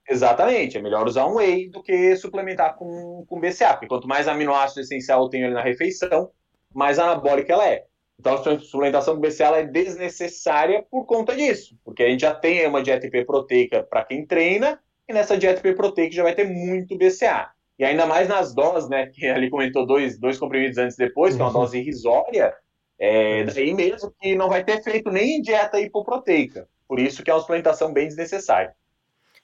Exatamente, 0.08 0.78
é 0.78 0.80
melhor 0.80 1.06
usar 1.06 1.26
um 1.26 1.34
whey 1.34 1.68
do 1.68 1.82
que 1.82 2.16
suplementar 2.16 2.76
com, 2.76 3.26
com 3.28 3.40
BCA, 3.40 3.74
porque 3.74 3.88
quanto 3.88 4.08
mais 4.08 4.26
aminoácido 4.26 4.80
essencial 4.80 5.22
eu 5.22 5.28
tenho 5.28 5.44
ali 5.44 5.54
na 5.54 5.62
refeição, 5.62 6.30
mais 6.74 6.98
anabólica 6.98 7.52
ela 7.52 7.68
é. 7.68 7.84
Então, 8.18 8.34
a 8.34 8.58
suplementação 8.58 9.14
com 9.14 9.20
BCA 9.20 9.58
é 9.58 9.64
desnecessária 9.64 10.84
por 10.90 11.04
conta 11.04 11.34
disso, 11.34 11.76
porque 11.84 12.02
a 12.02 12.08
gente 12.08 12.20
já 12.20 12.34
tem 12.34 12.66
uma 12.66 12.82
dieta 12.82 13.06
hiperproteica 13.06 13.82
para 13.82 14.04
quem 14.04 14.24
treina, 14.26 14.80
e 15.08 15.12
nessa 15.12 15.36
dieta 15.36 15.60
hiperproteica 15.60 16.14
já 16.14 16.22
vai 16.22 16.34
ter 16.34 16.44
muito 16.44 16.96
BCA. 16.96 17.50
E 17.78 17.84
ainda 17.84 18.06
mais 18.06 18.28
nas 18.28 18.54
doses, 18.54 18.88
né, 18.88 19.06
que 19.06 19.26
ali 19.26 19.50
comentou 19.50 19.84
dois, 19.84 20.18
dois 20.18 20.38
comprimidos 20.38 20.78
antes 20.78 20.96
e 20.96 21.04
depois, 21.04 21.34
que 21.34 21.42
é 21.42 21.44
uma 21.44 21.52
dose 21.52 21.78
irrisória, 21.78 22.54
é 22.98 23.42
daí 23.44 23.74
mesmo 23.74 24.14
que 24.20 24.36
não 24.36 24.48
vai 24.48 24.64
ter 24.64 24.78
efeito 24.78 25.10
nem 25.10 25.38
em 25.38 25.42
dieta 25.42 25.80
hipoproteica. 25.80 26.68
Por 26.86 27.00
isso 27.00 27.22
que 27.22 27.30
é 27.30 27.34
uma 27.34 27.40
suplementação 27.40 27.92
bem 27.92 28.06
desnecessária. 28.06 28.74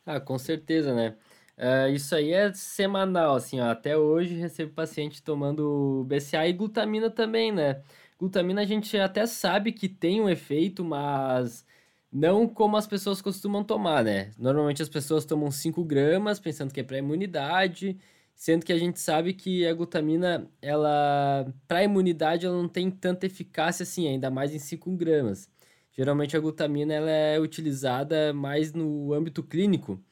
Ah, 0.07 0.21
com 0.21 0.39
certeza, 0.39 0.95
né? 0.95 1.17
Uh, 1.59 1.91
isso 1.93 2.15
aí 2.15 2.33
é 2.33 2.53
semanal, 2.53 3.35
assim, 3.37 3.61
ó. 3.61 3.71
Até 3.71 3.97
hoje 3.97 4.35
recebo 4.35 4.73
paciente 4.73 5.23
tomando 5.23 6.05
BCA 6.09 6.49
e 6.49 6.53
glutamina 6.53 7.11
também, 7.11 7.53
né? 7.53 7.83
Glutamina 8.19 8.63
a 8.63 8.65
gente 8.65 8.97
até 8.99 9.27
sabe 9.27 9.73
que 9.73 9.89
tem 9.89 10.21
um 10.21 10.29
efeito, 10.29 10.85
mas 10.85 11.65
não 12.13 12.49
como 12.49 12.77
as 12.77 12.87
pessoas 12.87 13.23
costumam 13.23 13.65
tomar, 13.65 14.05
né? 14.05 14.33
Normalmente 14.39 14.83
as 14.83 14.89
pessoas 14.89 15.25
tomam 15.25 15.51
5 15.51 15.85
gramas 15.85 16.41
pensando 16.41 16.73
que 16.73 16.81
é 16.81 16.83
para 16.83 16.99
imunidade, 16.99 17.99
sendo 18.35 18.65
que 18.65 18.73
a 18.73 18.79
gente 18.79 18.99
sabe 18.99 19.33
que 19.35 19.67
a 19.67 19.75
glutamina, 19.75 20.51
ela, 20.63 21.47
para 21.69 21.85
imunidade, 21.85 22.47
ela 22.47 22.57
não 22.57 22.69
tem 22.69 22.91
tanta 22.91 23.27
eficácia 23.27 23.83
assim, 23.85 24.09
ainda 24.09 24.31
mais 24.31 24.55
em 24.55 24.59
5 24.59 24.91
gramas. 24.97 25.49
Geralmente 25.93 26.37
a 26.37 26.41
glutamina 26.41 26.95
ela 26.95 27.11
é 27.11 27.39
utilizada 27.39 28.33
mais 28.33 28.73
no 28.73 29.13
âmbito 29.13 29.43
clínico, 29.43 30.03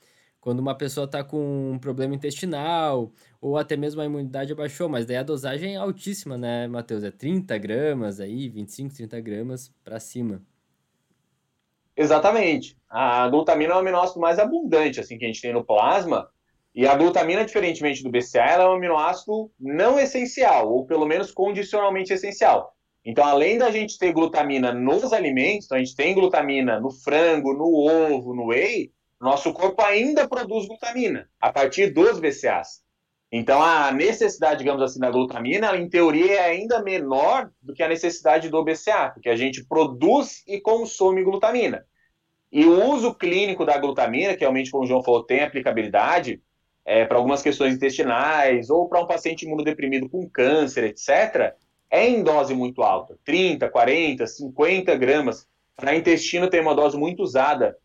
quando 0.40 0.60
uma 0.60 0.74
pessoa 0.74 1.04
está 1.04 1.22
com 1.24 1.72
um 1.72 1.78
problema 1.78 2.14
intestinal 2.14 3.12
ou 3.40 3.56
até 3.56 3.76
mesmo 3.76 4.00
a 4.00 4.04
imunidade 4.04 4.52
abaixou, 4.52 4.88
mas 4.88 5.06
daí 5.06 5.16
a 5.16 5.22
dosagem 5.22 5.74
é 5.74 5.78
altíssima, 5.78 6.38
né, 6.38 6.66
Matheus? 6.66 7.02
É 7.02 7.10
30 7.10 7.56
gramas 7.58 8.20
aí, 8.20 8.48
25, 8.48 8.94
30 8.94 9.20
gramas 9.20 9.72
para 9.84 9.98
cima. 10.00 10.42
Exatamente. 11.96 12.76
A 12.88 13.28
glutamina 13.28 13.72
é 13.72 13.76
o 13.76 13.80
aminoácido 13.80 14.20
mais 14.20 14.38
abundante 14.38 15.00
assim 15.00 15.18
que 15.18 15.24
a 15.24 15.28
gente 15.28 15.42
tem 15.42 15.52
no 15.52 15.64
plasma. 15.64 16.28
E 16.74 16.86
a 16.86 16.94
glutamina, 16.94 17.44
diferentemente 17.44 18.04
do 18.04 18.10
BCA, 18.10 18.44
ela 18.44 18.64
é 18.64 18.68
um 18.68 18.74
aminoácido 18.74 19.50
não 19.58 19.98
essencial, 19.98 20.72
ou 20.72 20.86
pelo 20.86 21.06
menos 21.06 21.32
condicionalmente 21.32 22.12
essencial. 22.12 22.72
Então, 23.04 23.24
além 23.24 23.58
da 23.58 23.70
gente 23.70 23.98
ter 23.98 24.12
glutamina 24.12 24.72
nos 24.72 25.12
alimentos, 25.12 25.64
então 25.64 25.76
a 25.76 25.80
gente 25.80 25.96
tem 25.96 26.14
glutamina 26.14 26.78
no 26.78 26.90
frango, 26.90 27.52
no 27.52 27.64
ovo, 27.64 28.32
no 28.32 28.46
whey, 28.46 28.92
nosso 29.20 29.52
corpo 29.52 29.82
ainda 29.82 30.28
produz 30.28 30.66
glutamina 30.66 31.28
a 31.40 31.52
partir 31.52 31.90
dos 31.90 32.20
BCAAs. 32.20 32.82
Então, 33.30 33.62
a 33.62 33.92
necessidade, 33.92 34.60
digamos 34.60 34.80
assim, 34.82 34.98
da 34.98 35.10
glutamina, 35.10 35.76
em 35.76 35.88
teoria, 35.88 36.36
é 36.36 36.44
ainda 36.50 36.82
menor 36.82 37.50
do 37.60 37.74
que 37.74 37.82
a 37.82 37.88
necessidade 37.88 38.48
do 38.48 38.64
BCA, 38.64 39.10
porque 39.10 39.28
a 39.28 39.36
gente 39.36 39.64
produz 39.64 40.42
e 40.46 40.58
consome 40.60 41.22
glutamina. 41.22 41.84
E 42.50 42.64
o 42.64 42.82
uso 42.90 43.14
clínico 43.14 43.66
da 43.66 43.76
glutamina, 43.76 44.32
que 44.32 44.40
realmente, 44.40 44.70
como 44.70 44.84
o 44.84 44.86
João 44.86 45.02
falou, 45.02 45.22
tem 45.22 45.42
aplicabilidade 45.42 46.40
é, 46.86 47.04
para 47.04 47.18
algumas 47.18 47.42
questões 47.42 47.74
intestinais 47.74 48.70
ou 48.70 48.88
para 48.88 49.02
um 49.02 49.06
paciente 49.06 49.44
imunodeprimido 49.44 50.08
com 50.08 50.26
câncer, 50.26 50.84
etc., 50.84 51.54
é 51.90 52.08
em 52.08 52.22
dose 52.22 52.54
muito 52.54 52.82
alta 52.82 53.18
30, 53.24 53.68
40, 53.68 54.26
50 54.26 54.96
gramas. 54.96 55.46
Para 55.76 55.94
intestino, 55.94 56.48
tem 56.48 56.60
uma 56.60 56.74
dose 56.74 56.96
muito 56.96 57.22
usada 57.22 57.76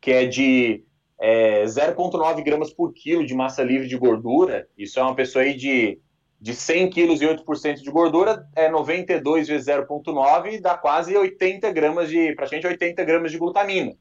que 0.00 0.10
é 0.10 0.26
de 0.26 0.84
é, 1.20 1.64
0,9 1.64 2.42
gramas 2.42 2.72
por 2.72 2.92
quilo 2.94 3.26
de 3.26 3.34
massa 3.34 3.62
livre 3.62 3.86
de 3.86 3.96
gordura. 3.96 4.66
Isso 4.76 4.98
é 4.98 5.02
uma 5.02 5.14
pessoa 5.14 5.44
aí 5.44 5.54
de, 5.54 5.98
de 6.40 6.54
100 6.54 6.90
quilos 6.90 7.20
e 7.20 7.26
8% 7.26 7.74
de 7.74 7.90
gordura, 7.90 8.46
é 8.56 8.70
92 8.70 9.48
vezes 9.48 9.66
0,9 9.66 10.60
dá 10.60 10.76
quase 10.76 11.14
80 11.14 11.70
gramas 11.72 12.08
de, 12.08 12.34
praticamente 12.34 12.66
80 12.66 13.04
gramas 13.04 13.30
de 13.30 13.38
glutamina. 13.38 13.92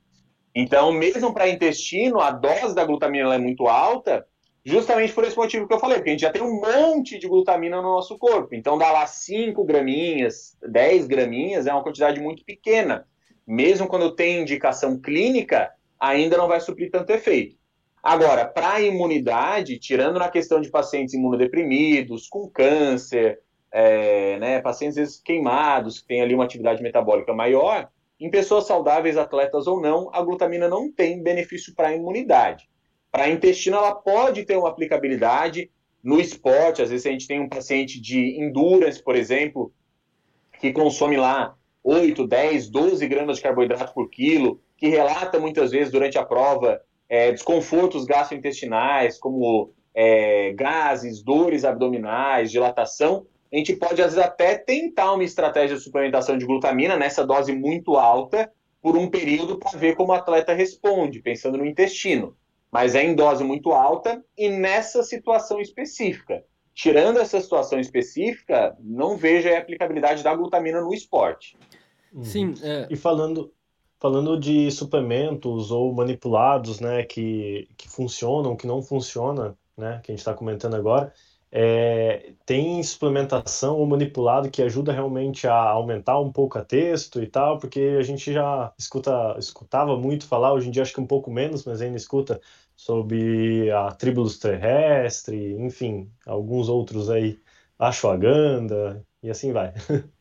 Então, 0.56 0.92
mesmo 0.92 1.34
para 1.34 1.50
intestino, 1.50 2.20
a 2.22 2.32
dose 2.32 2.74
da 2.74 2.86
glutamina 2.86 3.36
é 3.36 3.38
muito 3.38 3.68
alta, 3.68 4.26
justamente 4.64 5.14
por 5.14 5.24
esse 5.24 5.38
motivo 5.38 5.68
que 5.68 5.74
eu 5.74 5.80
falei, 5.80 5.98
porque 5.98 6.10
a 6.10 6.14
gente 6.14 6.22
já 6.22 6.32
tem 6.32 6.42
um 6.42 6.62
monte 6.62 7.20
de 7.20 7.28
glutamina 7.28 7.78
no 7.78 7.94
nosso 7.94 8.18
corpo. 8.18 8.56
Então, 8.56 8.78
dá 8.78 8.92
lá 8.92 9.06
5 9.06 9.64
graminhas, 9.64 10.58
10 10.68 11.08
graminhas, 11.08 11.68
é 11.68 11.74
uma 11.74 11.84
quantidade 11.84 12.20
muito 12.20 12.44
pequena. 12.44 13.06
Mesmo 13.46 13.88
quando 13.88 14.16
tem 14.16 14.42
indicação 14.42 15.00
clínica, 15.00 15.72
ainda 16.00 16.38
não 16.38 16.48
vai 16.48 16.60
suprir 16.62 16.90
tanto 16.90 17.12
efeito. 17.12 17.58
Agora, 18.02 18.46
para 18.46 18.76
a 18.76 18.82
imunidade, 18.82 19.78
tirando 19.78 20.20
na 20.20 20.30
questão 20.30 20.62
de 20.62 20.70
pacientes 20.70 21.14
imunodeprimidos, 21.14 22.28
com 22.28 22.50
câncer, 22.50 23.40
é, 23.72 24.40
né, 24.40 24.62
pacientes 24.62 25.22
queimados, 25.22 26.00
que 26.00 26.08
têm 26.08 26.22
ali 26.22 26.34
uma 26.34 26.46
atividade 26.46 26.82
metabólica 26.82 27.34
maior, 27.34 27.90
em 28.20 28.30
pessoas 28.30 28.66
saudáveis, 28.66 29.18
atletas 29.18 29.68
ou 29.68 29.82
não, 29.82 30.10
a 30.14 30.22
glutamina 30.22 30.68
não 30.68 30.92
tem 30.92 31.22
benefício 31.22 31.74
para 31.76 31.90
a 31.90 31.96
imunidade. 31.96 32.70
Para 33.12 33.30
intestino, 33.30 33.78
ela 33.78 33.96
pode 33.96 34.46
ter 34.46 34.58
uma 34.58 34.70
aplicabilidade 34.70 35.70
no 36.04 36.20
esporte. 36.20 36.82
Às 36.82 36.90
vezes 36.90 37.06
a 37.06 37.12
gente 37.12 37.28
tem 37.28 37.40
um 37.40 37.50
paciente 37.50 38.00
de 38.00 38.40
endurance, 38.42 39.02
por 39.02 39.16
exemplo, 39.16 39.74
que 40.60 40.72
consome 40.72 41.18
lá 41.18 41.56
8, 41.84 42.28
10, 42.28 42.70
12 42.70 43.08
gramas 43.08 43.38
de 43.38 43.44
carboidrato 43.44 43.94
por 43.94 44.10
quilo, 44.10 44.62
que 44.80 44.88
relata 44.88 45.38
muitas 45.40 45.72
vezes 45.72 45.92
durante 45.92 46.18
a 46.18 46.24
prova 46.24 46.82
é, 47.10 47.32
desconfortos 47.32 48.06
gastrointestinais, 48.06 49.20
como 49.20 49.74
é, 49.94 50.54
gases, 50.54 51.22
dores 51.22 51.66
abdominais, 51.66 52.50
dilatação, 52.50 53.28
a 53.52 53.58
gente 53.58 53.76
pode 53.76 54.02
às 54.02 54.14
vezes 54.14 54.20
até 54.20 54.56
tentar 54.56 55.14
uma 55.14 55.24
estratégia 55.24 55.76
de 55.76 55.84
suplementação 55.84 56.38
de 56.38 56.46
glutamina 56.46 56.96
nessa 56.96 57.26
dose 57.26 57.52
muito 57.52 57.98
alta 57.98 58.50
por 58.82 58.96
um 58.96 59.10
período 59.10 59.60
para 59.60 59.78
ver 59.78 59.96
como 59.96 60.14
o 60.14 60.16
atleta 60.16 60.54
responde, 60.54 61.22
pensando 61.22 61.58
no 61.58 61.66
intestino. 61.66 62.38
Mas 62.72 62.96
é 62.96 63.04
em 63.04 63.16
dose 63.16 63.44
muito 63.44 63.72
alta 63.72 64.24
e 64.38 64.48
nessa 64.48 65.04
situação 65.04 65.60
específica. 65.60 66.44
Tirando 66.74 67.20
essa 67.20 67.42
situação 67.42 67.80
específica, 67.80 68.78
não 68.80 69.18
vejo 69.18 69.50
a 69.50 69.58
aplicabilidade 69.58 70.24
da 70.24 70.34
glutamina 70.34 70.80
no 70.80 70.94
esporte. 70.94 71.58
Uhum. 72.14 72.24
Sim. 72.24 72.54
É... 72.64 72.88
E 72.90 72.96
falando, 72.96 73.52
falando 74.00 74.40
de 74.40 74.72
suplementos 74.72 75.72
ou 75.72 75.94
manipulados, 75.94 76.80
né, 76.80 77.04
que, 77.04 77.68
que 77.78 77.90
funcionam, 77.90 78.56
que 78.56 78.66
não 78.68 78.82
funcionam, 78.82 79.58
né, 79.78 80.00
que 80.04 80.12
a 80.12 80.14
gente 80.14 80.20
está 80.20 80.34
comentando 80.34 80.76
agora, 80.76 81.14
é, 81.52 82.34
tem 82.46 82.82
suplementação 82.84 83.78
ou 83.78 83.86
manipulado 83.88 84.52
que 84.52 84.62
ajuda 84.62 84.94
realmente 84.94 85.48
a 85.48 85.56
aumentar 85.56 86.20
um 86.20 86.32
pouco 86.32 86.58
a 86.60 86.64
texto 86.64 87.22
e 87.22 87.28
tal, 87.28 87.58
porque 87.60 87.98
a 88.00 88.04
gente 88.04 88.32
já 88.32 88.72
escuta, 88.78 89.36
escutava 89.40 89.98
muito 89.98 90.28
falar, 90.28 90.54
hoje 90.54 90.68
em 90.70 90.72
dia 90.72 90.84
acho 90.84 90.94
que 90.94 91.02
um 91.02 91.08
pouco 91.08 91.32
menos, 91.32 91.66
mas 91.66 91.82
ainda 91.82 91.98
escuta 91.98 92.40
sobre 92.76 93.72
a 93.72 93.92
tribulus 93.92 94.38
terrestre, 94.40 95.54
enfim, 95.60 96.10
alguns 96.26 96.70
outros 96.70 97.10
aí, 97.10 97.40
ashwagandha 97.78 99.06
e 99.22 99.30
assim 99.30 99.52
vai. 99.52 99.74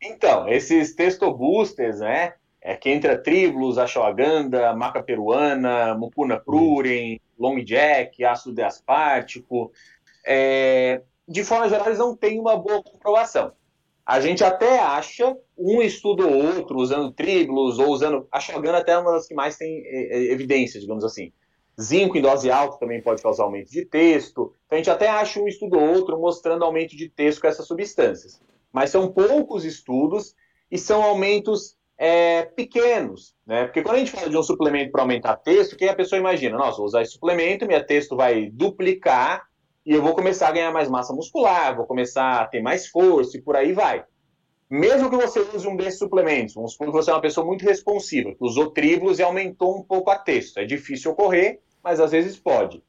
Então, 0.00 0.48
esses 0.48 0.94
texto 0.94 1.28
boosters, 1.34 1.98
né, 1.98 2.34
é 2.60 2.76
que 2.76 2.90
entra 2.90 3.16
tribulus, 3.16 3.78
ashwagandha, 3.78 4.74
maca 4.74 5.02
peruana, 5.02 5.94
mucuna 5.94 6.38
prurem, 6.38 7.20
long 7.38 7.62
jack, 7.62 8.24
ácido 8.24 8.54
deaspártico, 8.54 9.72
é, 10.26 11.02
de 11.26 11.44
forma 11.44 11.68
geral, 11.68 11.86
eles 11.86 11.98
não 11.98 12.16
têm 12.16 12.38
uma 12.40 12.56
boa 12.56 12.82
comprovação. 12.82 13.52
A 14.04 14.20
gente 14.20 14.42
até 14.42 14.78
acha 14.78 15.36
um 15.56 15.82
estudo 15.82 16.26
ou 16.26 16.56
outro 16.56 16.78
usando 16.78 17.12
tribulus 17.12 17.78
ou 17.78 17.88
usando. 17.88 18.26
A 18.32 18.40
Shogun 18.40 18.70
até 18.70 18.92
é 18.92 18.98
uma 18.98 19.12
das 19.12 19.26
que 19.26 19.34
mais 19.34 19.56
tem 19.56 19.82
é, 19.84 20.16
é, 20.16 20.32
evidência, 20.32 20.80
digamos 20.80 21.04
assim. 21.04 21.32
Zinco 21.80 22.16
em 22.16 22.22
dose 22.22 22.50
alta 22.50 22.78
também 22.78 23.02
pode 23.02 23.22
causar 23.22 23.44
aumento 23.44 23.70
de 23.70 23.84
texto. 23.84 24.54
Então 24.66 24.76
a 24.76 24.80
gente 24.80 24.90
até 24.90 25.08
acha 25.08 25.40
um 25.40 25.46
estudo 25.46 25.78
ou 25.78 25.94
outro 25.94 26.18
mostrando 26.18 26.64
aumento 26.64 26.96
de 26.96 27.08
texto 27.08 27.42
com 27.42 27.46
essas 27.46 27.66
substâncias. 27.66 28.40
Mas 28.72 28.90
são 28.90 29.12
poucos 29.12 29.64
estudos 29.64 30.34
e 30.70 30.76
são 30.76 31.02
aumentos 31.02 31.77
é, 31.98 32.42
pequenos, 32.42 33.34
né? 33.44 33.64
Porque 33.64 33.82
quando 33.82 33.96
a 33.96 33.98
gente 33.98 34.12
fala 34.12 34.30
de 34.30 34.36
um 34.36 34.42
suplemento 34.42 34.92
para 34.92 35.02
aumentar 35.02 35.36
texto, 35.36 35.76
quem 35.76 35.88
a 35.88 35.94
pessoa 35.94 36.18
imagina? 36.18 36.56
Nossa, 36.56 36.76
vou 36.76 36.86
usar 36.86 37.02
esse 37.02 37.12
suplemento, 37.12 37.66
minha 37.66 37.84
texto 37.84 38.14
vai 38.14 38.48
duplicar 38.50 39.42
e 39.84 39.92
eu 39.92 40.02
vou 40.02 40.14
começar 40.14 40.48
a 40.48 40.52
ganhar 40.52 40.70
mais 40.70 40.88
massa 40.88 41.12
muscular, 41.12 41.74
vou 41.74 41.86
começar 41.86 42.40
a 42.40 42.46
ter 42.46 42.62
mais 42.62 42.86
força 42.86 43.36
e 43.36 43.42
por 43.42 43.56
aí 43.56 43.72
vai. 43.72 44.04
Mesmo 44.70 45.10
que 45.10 45.16
você 45.16 45.40
use 45.40 45.66
um 45.66 45.76
desses 45.76 45.98
suplementos, 45.98 46.54
vamos 46.54 46.72
supor 46.72 46.88
que 46.88 46.92
você 46.92 47.10
é 47.10 47.14
uma 47.14 47.22
pessoa 47.22 47.44
muito 47.44 47.64
responsiva, 47.64 48.34
que 48.34 48.44
usou 48.44 48.70
tribulus 48.70 49.18
e 49.18 49.22
aumentou 49.22 49.76
um 49.76 49.82
pouco 49.82 50.10
a 50.10 50.18
texto. 50.18 50.58
É 50.58 50.64
difícil 50.64 51.10
ocorrer, 51.10 51.60
mas 51.82 51.98
às 51.98 52.12
vezes 52.12 52.38
pode. 52.38 52.82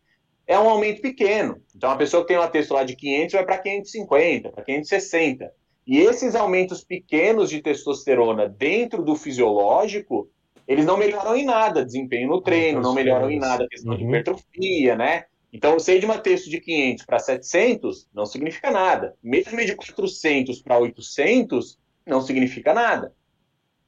É 0.46 0.60
um 0.60 0.70
aumento 0.70 1.02
pequeno. 1.02 1.62
Então, 1.76 1.90
a 1.90 1.96
pessoa 1.96 2.22
que 2.22 2.28
tem 2.28 2.38
uma 2.38 2.50
texto 2.50 2.74
lá 2.74 2.84
de 2.84 2.96
500 2.96 3.34
vai 3.34 3.46
para 3.46 3.58
550, 3.60 4.50
para 4.50 4.64
560. 4.64 5.59
E 5.90 5.98
esses 5.98 6.36
aumentos 6.36 6.84
pequenos 6.84 7.50
de 7.50 7.64
testosterona 7.64 8.48
dentro 8.48 9.02
do 9.02 9.16
fisiológico, 9.16 10.30
eles 10.68 10.86
não 10.86 10.96
melhoram 10.96 11.36
em 11.36 11.44
nada 11.44 11.84
desempenho 11.84 12.30
no 12.30 12.42
treino, 12.42 12.80
não 12.80 12.94
melhoram 12.94 13.32
em 13.32 13.40
nada 13.40 13.64
a 13.64 13.68
questão 13.68 13.94
uhum. 13.94 13.98
de 13.98 14.04
hipertrofia, 14.06 14.96
né? 14.96 15.24
Então, 15.52 15.80
sair 15.80 15.98
de 15.98 16.06
uma 16.06 16.20
texto 16.20 16.48
de 16.48 16.62
500 16.62 17.06
para 17.08 17.18
700 17.18 18.08
não 18.14 18.28
significa 18.28 18.70
nada. 18.70 19.16
Mesmo 19.24 19.66
de 19.66 19.76
400 19.76 20.62
para 20.62 20.78
800 20.78 21.80
não 22.06 22.22
significa 22.22 22.72
nada. 22.72 23.12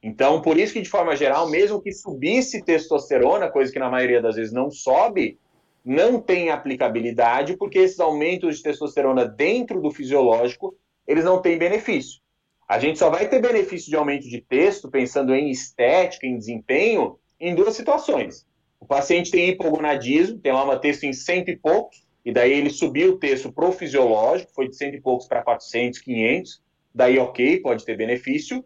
Então, 0.02 0.42
por 0.42 0.58
isso 0.58 0.72
que, 0.72 0.82
de 0.82 0.88
forma 0.88 1.14
geral, 1.14 1.48
mesmo 1.48 1.80
que 1.80 1.92
subisse 1.92 2.64
testosterona, 2.64 3.48
coisa 3.48 3.72
que 3.72 3.78
na 3.78 3.88
maioria 3.88 4.20
das 4.20 4.34
vezes 4.34 4.52
não 4.52 4.72
sobe, 4.72 5.38
não 5.84 6.20
tem 6.20 6.50
aplicabilidade, 6.50 7.56
porque 7.56 7.78
esses 7.78 8.00
aumentos 8.00 8.56
de 8.56 8.64
testosterona 8.64 9.24
dentro 9.24 9.80
do 9.80 9.92
fisiológico, 9.92 10.76
eles 11.06 11.24
não 11.24 11.40
têm 11.40 11.58
benefício. 11.58 12.20
A 12.68 12.78
gente 12.78 12.98
só 12.98 13.10
vai 13.10 13.28
ter 13.28 13.40
benefício 13.40 13.90
de 13.90 13.96
aumento 13.96 14.28
de 14.28 14.40
texto, 14.40 14.90
pensando 14.90 15.34
em 15.34 15.50
estética, 15.50 16.26
em 16.26 16.38
desempenho, 16.38 17.18
em 17.38 17.54
duas 17.54 17.74
situações. 17.74 18.46
O 18.80 18.86
paciente 18.86 19.30
tem 19.30 19.50
hipogonadismo, 19.50 20.38
tem 20.38 20.52
lá 20.52 20.64
uma 20.64 20.78
texto 20.78 21.04
em 21.04 21.12
cento 21.12 21.50
e 21.50 21.56
poucos, 21.56 22.04
e 22.24 22.32
daí 22.32 22.52
ele 22.52 22.70
subiu 22.70 23.12
o 23.12 23.18
texto 23.18 23.52
pro 23.52 23.72
fisiológico, 23.72 24.52
foi 24.54 24.68
de 24.68 24.76
cento 24.76 24.94
e 24.94 25.00
poucos 25.00 25.26
para 25.26 25.42
400, 25.42 26.00
500, 26.00 26.62
daí 26.94 27.18
ok, 27.18 27.60
pode 27.60 27.84
ter 27.84 27.96
benefício, 27.96 28.64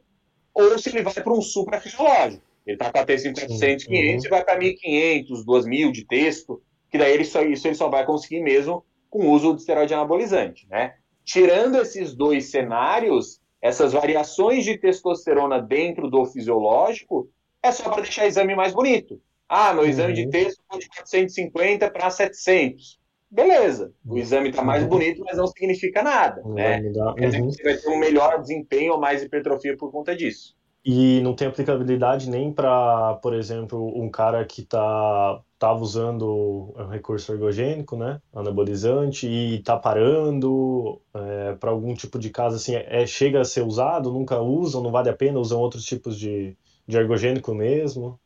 ou 0.55 0.79
se 0.79 0.89
ele 0.91 1.03
vai 1.03 1.15
para 1.15 1.33
um 1.33 1.43
suprafisiológico. 1.43 2.43
Ele 2.67 2.77
está 2.77 2.91
com 2.91 2.99
a 2.99 3.05
texto 3.05 3.27
em 3.27 3.33
400, 3.33 3.85
500 3.87 4.25
uhum. 4.25 4.27
e 4.27 4.31
vai 4.31 4.45
para 4.45 4.59
1.500, 4.59 5.45
2.000 5.45 5.93
de 5.93 6.05
texto, 6.07 6.63
que 6.91 6.99
daí 6.99 7.13
ele 7.13 7.25
só, 7.25 7.43
isso 7.43 7.67
ele 7.69 7.75
só 7.75 7.89
vai 7.89 8.05
conseguir 8.05 8.41
mesmo 8.41 8.85
com 9.09 9.27
o 9.27 9.31
uso 9.31 9.55
de 9.55 9.61
esteroide 9.61 9.95
anabolizante, 9.95 10.67
né? 10.69 10.95
Tirando 11.27 11.77
esses 11.79 12.15
dois 12.15 12.53
cenários, 12.53 13.41
essas 13.61 13.93
variações 13.93 14.65
de 14.65 14.79
testosterona 14.79 15.61
dentro 15.61 16.09
do 16.09 16.25
fisiológico, 16.25 17.29
é 17.61 17.73
só 17.73 17.91
para 17.91 18.03
deixar 18.03 18.25
o 18.25 18.29
exame 18.29 18.55
mais 18.55 18.73
bonito. 18.73 19.21
Ah, 19.49 19.75
meu 19.75 19.85
exame 19.85 20.11
uhum. 20.11 20.15
de 20.15 20.31
texto 20.31 20.63
foi 20.71 20.79
de 20.79 20.89
450 20.89 21.91
para 21.91 22.11
700. 22.11 23.01
Beleza, 23.29 23.93
o 24.05 24.13
uhum. 24.13 24.19
exame 24.19 24.51
está 24.51 24.63
mais 24.63 24.85
uhum. 24.85 24.89
bonito, 24.89 25.23
mas 25.25 25.37
não 25.37 25.49
significa 25.49 26.01
nada, 26.01 26.43
né? 26.45 26.79
Uhum. 26.79 27.15
Quer 27.15 27.27
dizer 27.27 27.43
que 27.43 27.45
você 27.45 27.63
vai 27.65 27.77
ter 27.77 27.89
um 27.89 27.99
melhor 27.99 28.41
desempenho 28.41 28.93
ou 28.93 29.01
mais 29.01 29.21
hipertrofia 29.21 29.77
por 29.77 29.91
conta 29.91 30.15
disso. 30.15 30.56
E 30.89 31.21
não 31.21 31.35
tem 31.35 31.49
aplicabilidade 31.49 32.31
nem 32.31 32.53
para, 32.53 33.15
por 33.15 33.35
exemplo, 33.35 33.93
um 34.01 34.09
cara 34.09 34.45
que 34.45 34.63
tá 34.63 35.43
estava 35.55 35.81
usando 35.81 36.73
um 36.77 36.87
recurso 36.87 37.33
ergogênico, 37.33 37.97
né, 37.97 38.21
anabolizante, 38.33 39.27
e 39.27 39.57
está 39.57 39.77
parando 39.77 41.01
é, 41.13 41.55
para 41.55 41.71
algum 41.71 41.93
tipo 41.93 42.21
de 42.21 42.31
caso 42.31 42.57
assim, 42.57 42.77
é, 42.77 43.05
chega 43.05 43.41
a 43.41 43.45
ser 43.45 43.63
usado, 43.63 44.13
nunca 44.13 44.39
usam, 44.41 44.81
não 44.81 44.93
vale 44.93 45.09
a 45.09 45.17
pena, 45.17 45.41
usam 45.41 45.59
outros 45.59 45.85
tipos 45.85 46.17
de, 46.17 46.57
de 46.87 46.97
ergogênico 46.97 47.53
mesmo? 47.53 48.21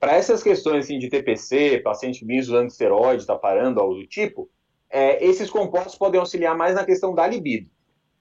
Para 0.00 0.16
essas 0.16 0.42
questões 0.42 0.86
assim, 0.86 0.98
de 0.98 1.08
TPC, 1.08 1.78
paciente 1.78 2.24
vinho 2.24 2.40
usando 2.40 2.70
esteroide, 2.70 3.22
está 3.22 3.36
parando, 3.36 3.78
algo 3.78 3.94
do 3.94 4.06
tipo, 4.06 4.50
é, 4.90 5.24
esses 5.24 5.48
compostos 5.48 5.94
podem 5.94 6.18
auxiliar 6.18 6.56
mais 6.56 6.74
na 6.74 6.84
questão 6.84 7.14
da 7.14 7.24
libido. 7.24 7.70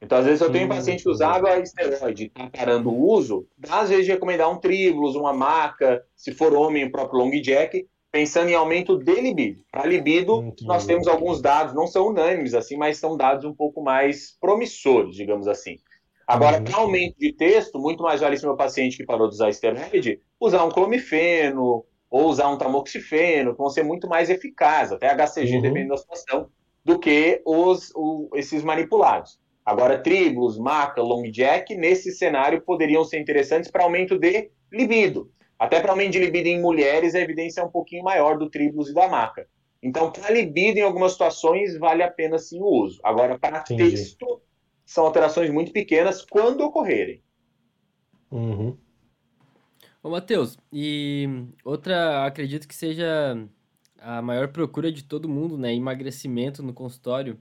Então, 0.01 0.17
às 0.17 0.25
vezes, 0.25 0.41
eu 0.41 0.51
tenho 0.51 0.65
um 0.65 0.69
paciente 0.69 1.03
que 1.03 1.09
usava 1.09 1.59
esteroide, 1.59 2.25
está 2.25 2.49
parando 2.49 2.89
o 2.89 3.07
uso, 3.07 3.47
dá 3.55 3.81
às 3.81 3.89
vezes 3.89 4.07
recomendar 4.07 4.51
um 4.51 4.57
tribulus, 4.57 5.15
uma 5.15 5.31
maca, 5.31 6.03
se 6.15 6.31
for 6.33 6.53
homem, 6.53 6.85
o 6.85 6.91
próprio 6.91 7.19
long 7.19 7.29
jack, 7.41 7.85
pensando 8.11 8.49
em 8.49 8.55
aumento 8.55 8.97
de 8.97 9.21
libido. 9.21 9.63
Para 9.71 9.85
libido, 9.85 10.41
Entendi. 10.41 10.65
nós 10.65 10.85
temos 10.85 11.07
alguns 11.07 11.39
dados, 11.39 11.73
não 11.73 11.85
são 11.85 12.07
unânimes 12.07 12.53
assim, 12.53 12.75
mas 12.75 12.97
são 12.97 13.15
dados 13.15 13.45
um 13.45 13.53
pouco 13.53 13.81
mais 13.81 14.35
promissores, 14.39 15.15
digamos 15.15 15.47
assim. 15.47 15.77
Agora, 16.27 16.57
uhum. 16.57 16.63
para 16.63 16.77
aumento 16.77 17.15
de 17.17 17.33
texto, 17.33 17.79
muito 17.79 18.03
mais 18.03 18.21
vale 18.21 18.37
se 18.37 18.45
meu 18.45 18.55
paciente 18.55 18.97
que 18.97 19.05
parou 19.05 19.27
de 19.27 19.35
usar 19.35 19.49
esteroide 19.49 20.19
usar 20.39 20.63
um 20.63 20.69
clomifeno 20.69 21.85
ou 22.09 22.29
usar 22.29 22.49
um 22.49 22.57
tamoxifeno, 22.57 23.51
que 23.51 23.57
vão 23.57 23.69
ser 23.69 23.83
muito 23.83 24.07
mais 24.07 24.29
eficazes, 24.29 24.93
até 24.93 25.07
HCG, 25.13 25.55
uhum. 25.55 25.61
dependendo 25.61 25.89
da 25.89 25.97
situação, 25.97 26.49
do 26.83 26.97
que 26.97 27.41
os, 27.45 27.91
o, 27.95 28.29
esses 28.35 28.63
manipulados. 28.63 29.39
Agora, 29.65 29.97
tribos, 29.97 30.57
maca, 30.57 31.01
long 31.01 31.29
jack, 31.29 31.75
nesse 31.75 32.11
cenário 32.11 32.61
poderiam 32.61 33.03
ser 33.03 33.19
interessantes 33.19 33.69
para 33.69 33.83
aumento 33.83 34.17
de 34.17 34.49
libido. 34.71 35.31
Até 35.57 35.79
para 35.79 35.91
aumento 35.91 36.13
de 36.13 36.19
libido 36.19 36.47
em 36.47 36.59
mulheres, 36.59 37.13
a 37.13 37.19
evidência 37.19 37.61
é 37.61 37.63
um 37.63 37.69
pouquinho 37.69 38.03
maior 38.03 38.37
do 38.37 38.49
tribulus 38.49 38.89
e 38.89 38.93
da 38.93 39.07
maca. 39.07 39.47
Então, 39.83 40.11
para 40.11 40.31
libido, 40.31 40.79
em 40.79 40.83
algumas 40.83 41.11
situações, 41.11 41.77
vale 41.77 42.01
a 42.01 42.09
pena 42.09 42.39
sim 42.39 42.59
o 42.59 42.65
uso. 42.65 42.99
Agora, 43.03 43.37
para 43.37 43.61
texto, 43.61 44.41
são 44.85 45.05
alterações 45.05 45.49
muito 45.51 45.71
pequenas 45.71 46.25
quando 46.25 46.61
ocorrerem. 46.61 47.21
Uhum. 48.31 48.75
Ô, 50.03 50.09
Matheus, 50.09 50.57
e 50.73 51.27
outra, 51.63 52.25
acredito 52.25 52.67
que 52.67 52.75
seja 52.75 53.37
a 53.99 54.21
maior 54.21 54.47
procura 54.47 54.91
de 54.91 55.03
todo 55.03 55.29
mundo, 55.29 55.57
né? 55.57 55.73
Emagrecimento 55.73 56.63
no 56.63 56.73
consultório. 56.73 57.37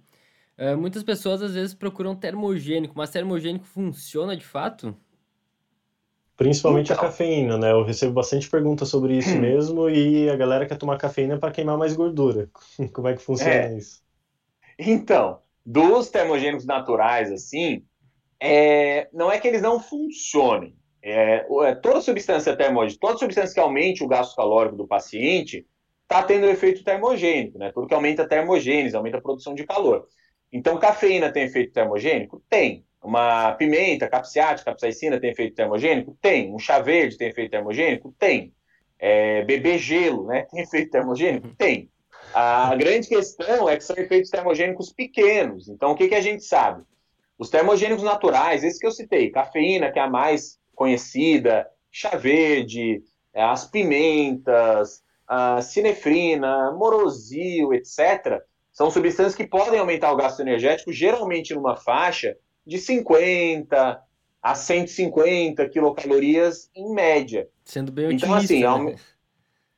Uh, 0.61 0.77
muitas 0.77 1.03
pessoas 1.03 1.41
às 1.41 1.55
vezes 1.55 1.73
procuram 1.73 2.15
termogênico, 2.15 2.93
mas 2.95 3.09
termogênico 3.09 3.65
funciona 3.65 4.37
de 4.37 4.45
fato? 4.45 4.95
Principalmente 6.37 6.93
então. 6.93 7.03
a 7.03 7.07
cafeína, 7.09 7.57
né? 7.57 7.73
Eu 7.73 7.83
recebo 7.83 8.13
bastante 8.13 8.49
perguntas 8.49 8.89
sobre 8.89 9.17
isso 9.17 9.31
hum. 9.31 9.41
mesmo 9.41 9.89
e 9.89 10.29
a 10.29 10.37
galera 10.37 10.67
quer 10.67 10.77
tomar 10.77 10.99
cafeína 10.99 11.39
para 11.39 11.51
queimar 11.51 11.79
mais 11.79 11.95
gordura. 11.95 12.51
Como 12.93 13.09
é 13.09 13.15
que 13.15 13.23
funciona 13.23 13.53
é. 13.53 13.77
isso? 13.79 14.03
Então, 14.79 15.39
dos 15.65 16.11
termogênicos 16.11 16.67
naturais, 16.67 17.33
assim, 17.33 17.83
é, 18.39 19.09
não 19.15 19.33
é 19.33 19.39
que 19.39 19.49
eles 19.49 19.63
não 19.63 19.81
funcionem. 19.81 20.77
É, 21.03 21.47
é 21.65 21.75
toda 21.75 22.03
substância 22.03 22.55
termogênica, 22.55 23.01
toda 23.01 23.19
substância 23.19 23.55
que 23.55 23.61
aumente 23.61 24.05
o 24.05 24.09
gasto 24.09 24.37
calórico 24.37 24.77
do 24.77 24.87
paciente 24.87 25.67
está 26.03 26.23
tendo 26.23 26.47
efeito 26.47 26.85
termogênico, 26.85 27.59
né? 27.59 27.71
Tudo 27.73 27.87
que 27.87 27.95
aumenta 27.95 28.25
a 28.25 28.29
termogênese, 28.29 28.95
aumenta 28.95 29.17
a 29.17 29.23
produção 29.23 29.55
de 29.55 29.65
calor. 29.65 30.07
Então, 30.53 30.79
cafeína 30.79 31.33
tem 31.33 31.45
efeito 31.45 31.73
termogênico? 31.73 32.43
Tem. 32.49 32.85
Uma 33.03 33.53
pimenta, 33.53 34.09
capsiática, 34.09 34.71
capsaicina 34.71 35.19
tem 35.19 35.31
efeito 35.31 35.55
termogênico? 35.55 36.17
Tem. 36.21 36.53
Um 36.53 36.59
chá 36.59 36.81
verde 36.81 37.17
tem 37.17 37.29
efeito 37.29 37.51
termogênico? 37.51 38.15
Tem. 38.19 38.53
É, 38.99 39.43
beber 39.45 39.79
gelo, 39.79 40.27
né? 40.27 40.47
Tem 40.51 40.63
efeito 40.63 40.91
termogênico? 40.91 41.49
Tem. 41.57 41.91
A 42.35 42.75
grande 42.77 43.09
questão 43.09 43.69
é 43.69 43.77
que 43.77 43.85
são 43.85 43.97
efeitos 43.97 44.31
termogênicos 44.31 44.93
pequenos. 44.93 45.69
Então, 45.69 45.93
o 45.93 45.95
que, 45.95 46.09
que 46.09 46.15
a 46.15 46.21
gente 46.21 46.45
sabe? 46.45 46.85
Os 47.39 47.49
termogênicos 47.49 48.05
naturais, 48.05 48.63
esses 48.63 48.79
que 48.79 48.87
eu 48.87 48.93
citei, 48.93 49.31
cafeína, 49.31 49.91
que 49.91 49.99
é 49.99 50.03
a 50.03 50.11
mais 50.11 50.59
conhecida, 50.75 51.67
chá 51.91 52.11
verde, 52.11 53.03
é, 53.33 53.43
as 53.43 53.65
pimentas, 53.65 55.03
a 55.27 55.63
cinefrina, 55.63 56.73
morosil, 56.73 57.73
etc., 57.73 58.43
são 58.81 58.91
substâncias 58.91 59.35
que 59.35 59.47
podem 59.47 59.79
aumentar 59.79 60.11
o 60.11 60.17
gasto 60.17 60.41
energético, 60.41 60.91
geralmente 60.91 61.53
numa 61.53 61.77
faixa 61.77 62.35
de 62.67 62.79
50 62.79 64.03
a 64.43 64.55
150 64.55 65.69
quilocalorias 65.69 66.71
em 66.75 66.91
média. 66.95 67.47
Sendo 67.63 67.93
bem 67.93 68.15
então, 68.15 68.31
otimista. 68.31 68.55
Então, 68.55 68.75
assim, 68.77 68.85
né? 68.87 68.97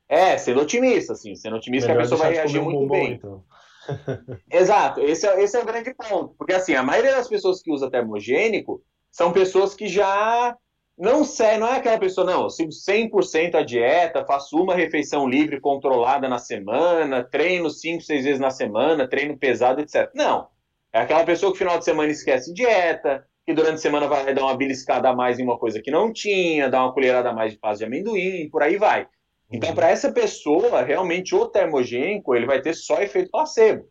é, 0.07 0.37
sendo 0.37 0.61
otimista, 0.61 1.11
assim, 1.11 1.35
sendo 1.35 1.57
otimista 1.57 1.89
Melhor 1.89 1.99
que 1.99 2.07
a 2.07 2.09
pessoa 2.11 2.27
vai 2.29 2.33
reagir 2.33 2.61
muito 2.61 2.87
bom, 2.87 2.93
bem. 2.93 3.11
Então. 3.11 3.43
Exato, 4.49 5.01
esse 5.01 5.27
é, 5.27 5.43
esse 5.43 5.57
é 5.57 5.59
o 5.59 5.65
grande 5.65 5.93
ponto. 5.93 6.33
Porque, 6.37 6.53
assim, 6.53 6.73
a 6.73 6.81
maioria 6.81 7.11
das 7.11 7.27
pessoas 7.27 7.61
que 7.61 7.73
usa 7.73 7.91
termogênico 7.91 8.81
são 9.11 9.33
pessoas 9.33 9.75
que 9.75 9.89
já 9.89 10.55
não 10.97 11.23
sei, 11.23 11.57
não 11.57 11.67
é 11.67 11.77
aquela 11.77 11.97
pessoa, 11.97 12.25
não, 12.25 12.43
eu 12.43 12.49
sigo 12.49 12.69
100% 12.71 13.55
a 13.55 13.63
dieta, 13.63 14.25
faço 14.25 14.61
uma 14.61 14.75
refeição 14.75 15.27
livre 15.27 15.59
controlada 15.59 16.29
na 16.29 16.37
semana, 16.37 17.23
treino 17.23 17.69
5, 17.69 18.03
6 18.03 18.23
vezes 18.23 18.39
na 18.39 18.51
semana, 18.51 19.07
treino 19.07 19.37
pesado, 19.37 19.81
etc. 19.81 20.11
Não. 20.13 20.47
É 20.91 20.99
aquela 20.99 21.23
pessoa 21.23 21.51
que 21.51 21.55
no 21.55 21.59
final 21.59 21.79
de 21.79 21.85
semana 21.85 22.11
esquece 22.11 22.53
dieta, 22.53 23.25
que 23.45 23.53
durante 23.53 23.75
a 23.75 23.77
semana 23.77 24.07
vai 24.07 24.33
dar 24.33 24.43
uma 24.43 24.55
beliscada 24.55 25.09
a 25.09 25.15
mais 25.15 25.39
em 25.39 25.43
uma 25.43 25.57
coisa 25.57 25.81
que 25.81 25.89
não 25.89 26.13
tinha, 26.13 26.69
dar 26.69 26.83
uma 26.83 26.93
colherada 26.93 27.29
a 27.29 27.33
mais 27.33 27.53
de 27.53 27.59
paz 27.59 27.79
de 27.79 27.85
amendoim, 27.85 28.47
por 28.49 28.61
aí 28.61 28.77
vai. 28.77 29.07
Então, 29.51 29.69
uhum. 29.69 29.75
para 29.75 29.89
essa 29.89 30.11
pessoa, 30.11 30.83
realmente 30.83 31.35
o 31.35 31.47
termogênico 31.47 32.35
ele 32.35 32.45
vai 32.45 32.61
ter 32.61 32.73
só 32.73 33.01
efeito 33.01 33.31
placebo. 33.31 33.87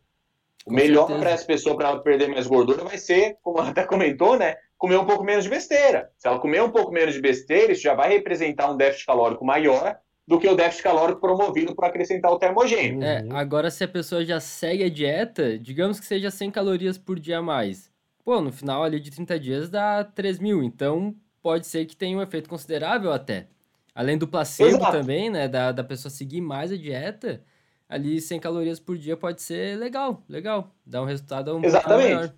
O 0.65 0.73
melhor 0.73 1.07
para 1.19 1.31
essa 1.31 1.45
pessoa, 1.45 1.77
para 1.77 1.89
ela 1.89 2.03
perder 2.03 2.29
mais 2.29 2.47
gordura, 2.47 2.85
vai 2.85 2.97
ser, 2.97 3.37
como 3.43 3.59
ela 3.59 3.71
até 3.71 3.85
comentou, 3.85 4.39
né? 4.39 4.57
Comer 4.83 4.97
um 4.97 5.07
pouco 5.07 5.22
menos 5.22 5.45
de 5.45 5.51
besteira. 5.51 6.11
Se 6.18 6.26
ela 6.26 6.41
comer 6.41 6.61
um 6.61 6.68
pouco 6.68 6.91
menos 6.91 7.14
de 7.14 7.20
besteira, 7.20 7.70
isso 7.70 7.83
já 7.83 7.95
vai 7.95 8.09
representar 8.09 8.68
um 8.68 8.76
déficit 8.76 9.07
calórico 9.07 9.45
maior 9.45 9.97
do 10.26 10.41
que 10.41 10.49
o 10.49 10.57
déficit 10.57 10.83
calórico 10.83 11.20
promovido 11.20 11.72
por 11.72 11.85
acrescentar 11.85 12.33
o 12.33 12.37
termogênico. 12.37 13.01
É, 13.01 13.24
agora 13.30 13.70
se 13.70 13.85
a 13.85 13.89
pessoa 13.89 14.24
já 14.24 14.41
segue 14.41 14.83
a 14.83 14.91
dieta, 14.91 15.57
digamos 15.57 16.01
que 16.01 16.07
seja 16.07 16.33
100 16.33 16.51
calorias 16.51 16.99
por 16.99 17.20
dia 17.20 17.39
a 17.39 17.43
mais. 17.43 17.93
Pô, 18.24 18.41
no 18.41 18.51
final 18.51 18.83
ali 18.83 18.99
de 18.99 19.12
30 19.12 19.39
dias 19.39 19.70
dá 19.70 20.03
3 20.03 20.41
mil, 20.41 20.64
então 20.64 21.14
pode 21.41 21.64
ser 21.68 21.87
que 21.87 21.95
tenha 21.95 22.18
um 22.18 22.22
efeito 22.22 22.51
considerável 22.51 23.12
até. 23.12 23.47
Além 23.95 24.18
do 24.18 24.26
placebo 24.26 24.78
Exato. 24.78 24.99
também, 24.99 25.30
né? 25.30 25.47
Da, 25.47 25.70
da 25.70 25.85
pessoa 25.85 26.11
seguir 26.11 26.41
mais 26.41 26.72
a 26.72 26.76
dieta, 26.76 27.41
ali 27.89 28.20
100 28.20 28.41
calorias 28.41 28.80
por 28.80 28.99
dia 28.99 29.16
pode 29.16 29.43
ser 29.43 29.78
legal, 29.78 30.24
legal. 30.28 30.74
Dá 30.85 31.01
um 31.01 31.07
resultado 31.07 31.57
um 31.57 31.64
Exatamente. 31.64 32.14
maior. 32.14 32.35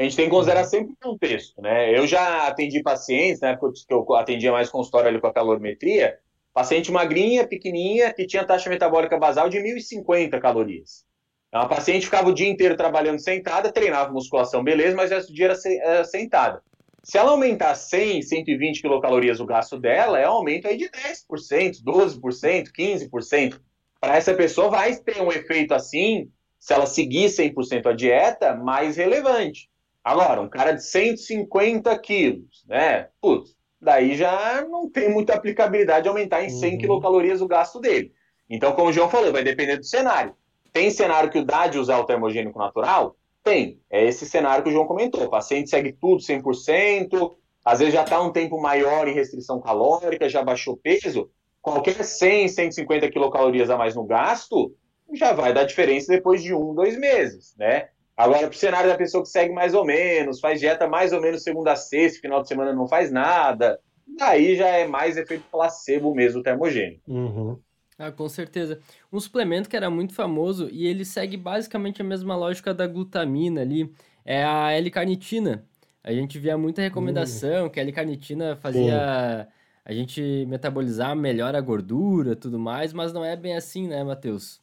A 0.00 0.02
gente 0.02 0.16
tem 0.16 0.24
que 0.24 0.30
considerar 0.30 0.64
sempre 0.64 0.94
o 0.94 0.96
contexto, 0.96 1.60
né? 1.60 1.94
Eu 1.94 2.06
já 2.06 2.46
atendi 2.46 2.82
pacientes, 2.82 3.38
né? 3.42 3.54
Que 3.54 3.92
eu 3.92 4.14
atendia 4.14 4.50
mais 4.50 4.70
consultório 4.70 5.10
ali 5.10 5.20
com 5.20 5.26
a 5.26 5.32
calorimetria, 5.32 6.18
paciente 6.54 6.90
magrinha, 6.90 7.46
pequenininha, 7.46 8.10
que 8.10 8.26
tinha 8.26 8.42
taxa 8.42 8.70
metabólica 8.70 9.18
basal 9.18 9.50
de 9.50 9.58
1.050 9.58 10.40
calorias. 10.40 11.04
Então, 11.48 11.60
a 11.60 11.68
paciente 11.68 12.06
ficava 12.06 12.30
o 12.30 12.32
dia 12.32 12.48
inteiro 12.48 12.78
trabalhando 12.78 13.18
sentada, 13.18 13.70
treinava 13.70 14.10
musculação, 14.10 14.64
beleza, 14.64 14.96
mas 14.96 15.10
o 15.10 15.14
resto 15.16 15.28
do 15.28 15.34
dia 15.34 15.54
era 15.82 16.04
sentada. 16.04 16.62
Se 17.02 17.18
ela 17.18 17.32
aumentar 17.32 17.74
100, 17.74 18.22
120 18.22 18.80
quilocalorias 18.80 19.38
o 19.38 19.44
gasto 19.44 19.78
dela, 19.78 20.18
é 20.18 20.26
um 20.26 20.32
aumento 20.32 20.66
aí 20.66 20.78
de 20.78 20.88
10%, 20.88 21.82
12%, 21.84 22.72
15%. 22.72 23.60
Para 24.00 24.16
essa 24.16 24.32
pessoa 24.32 24.70
vai 24.70 24.96
ter 24.96 25.20
um 25.20 25.30
efeito 25.30 25.74
assim, 25.74 26.30
se 26.58 26.72
ela 26.72 26.86
seguir 26.86 27.26
100% 27.26 27.84
a 27.84 27.92
dieta, 27.92 28.54
mais 28.54 28.96
relevante. 28.96 29.68
Agora, 30.02 30.40
um 30.40 30.48
cara 30.48 30.72
de 30.72 30.84
150 30.84 31.96
quilos, 31.98 32.64
né? 32.66 33.08
Putz, 33.20 33.54
daí 33.80 34.16
já 34.16 34.62
não 34.62 34.88
tem 34.88 35.10
muita 35.10 35.34
aplicabilidade 35.34 36.04
de 36.04 36.08
aumentar 36.08 36.42
em 36.42 36.50
100 36.50 36.72
uhum. 36.72 36.78
quilocalorias 36.78 37.40
o 37.40 37.48
gasto 37.48 37.80
dele. 37.80 38.12
Então, 38.48 38.72
como 38.72 38.88
o 38.88 38.92
João 38.92 39.08
falou, 39.08 39.32
vai 39.32 39.44
depender 39.44 39.76
do 39.76 39.84
cenário. 39.84 40.34
Tem 40.72 40.90
cenário 40.90 41.30
que 41.30 41.42
dá 41.42 41.66
de 41.66 41.78
usar 41.78 41.98
o 41.98 42.04
termogênico 42.04 42.58
natural? 42.58 43.16
Tem. 43.42 43.80
É 43.90 44.04
esse 44.04 44.26
cenário 44.26 44.62
que 44.62 44.70
o 44.70 44.72
João 44.72 44.86
comentou. 44.86 45.24
O 45.24 45.30
paciente 45.30 45.70
segue 45.70 45.92
tudo 45.92 46.22
100%, 46.22 47.34
às 47.64 47.78
vezes 47.78 47.94
já 47.94 48.02
está 48.02 48.20
um 48.20 48.32
tempo 48.32 48.60
maior 48.60 49.06
em 49.06 49.14
restrição 49.14 49.60
calórica, 49.60 50.28
já 50.28 50.42
baixou 50.42 50.76
peso. 50.76 51.30
Qualquer 51.60 52.02
100, 52.02 52.48
150 52.48 53.10
quilocalorias 53.10 53.68
a 53.68 53.76
mais 53.76 53.94
no 53.94 54.04
gasto 54.04 54.74
já 55.12 55.32
vai 55.32 55.52
dar 55.52 55.64
diferença 55.64 56.12
depois 56.12 56.42
de 56.42 56.54
um, 56.54 56.74
dois 56.74 56.96
meses, 56.96 57.54
né? 57.58 57.88
Agora, 58.20 58.40
para 58.48 58.50
o 58.50 58.58
cenário 58.58 58.90
da 58.90 58.98
pessoa 58.98 59.22
que 59.22 59.30
segue 59.30 59.54
mais 59.54 59.72
ou 59.72 59.82
menos, 59.82 60.40
faz 60.40 60.60
dieta 60.60 60.86
mais 60.86 61.10
ou 61.10 61.22
menos 61.22 61.42
segunda 61.42 61.72
a 61.72 61.76
sexta, 61.76 62.20
final 62.20 62.42
de 62.42 62.48
semana 62.48 62.70
não 62.70 62.86
faz 62.86 63.10
nada, 63.10 63.80
daí 64.06 64.56
já 64.56 64.68
é 64.68 64.86
mais 64.86 65.16
efeito 65.16 65.44
placebo 65.50 66.14
mesmo, 66.14 66.42
termogênico. 66.42 67.02
Uhum. 67.10 67.58
Ah, 67.98 68.12
com 68.12 68.28
certeza. 68.28 68.78
Um 69.10 69.18
suplemento 69.18 69.70
que 69.70 69.76
era 69.76 69.88
muito 69.88 70.14
famoso 70.14 70.68
e 70.70 70.86
ele 70.86 71.02
segue 71.02 71.36
basicamente 71.36 72.02
a 72.02 72.04
mesma 72.04 72.36
lógica 72.36 72.74
da 72.74 72.86
glutamina 72.86 73.62
ali, 73.62 73.90
é 74.22 74.44
a 74.44 74.70
L-carnitina. 74.72 75.66
A 76.04 76.12
gente 76.12 76.38
via 76.38 76.58
muita 76.58 76.82
recomendação 76.82 77.70
que 77.70 77.80
a 77.80 77.82
L-carnitina 77.82 78.54
fazia 78.56 79.46
Sim. 79.46 79.52
a 79.82 79.92
gente 79.94 80.44
metabolizar 80.46 81.16
melhor 81.16 81.54
a 81.56 81.60
gordura, 81.60 82.36
tudo 82.36 82.58
mais, 82.58 82.92
mas 82.92 83.14
não 83.14 83.24
é 83.24 83.34
bem 83.34 83.56
assim, 83.56 83.88
né, 83.88 84.04
Matheus? 84.04 84.60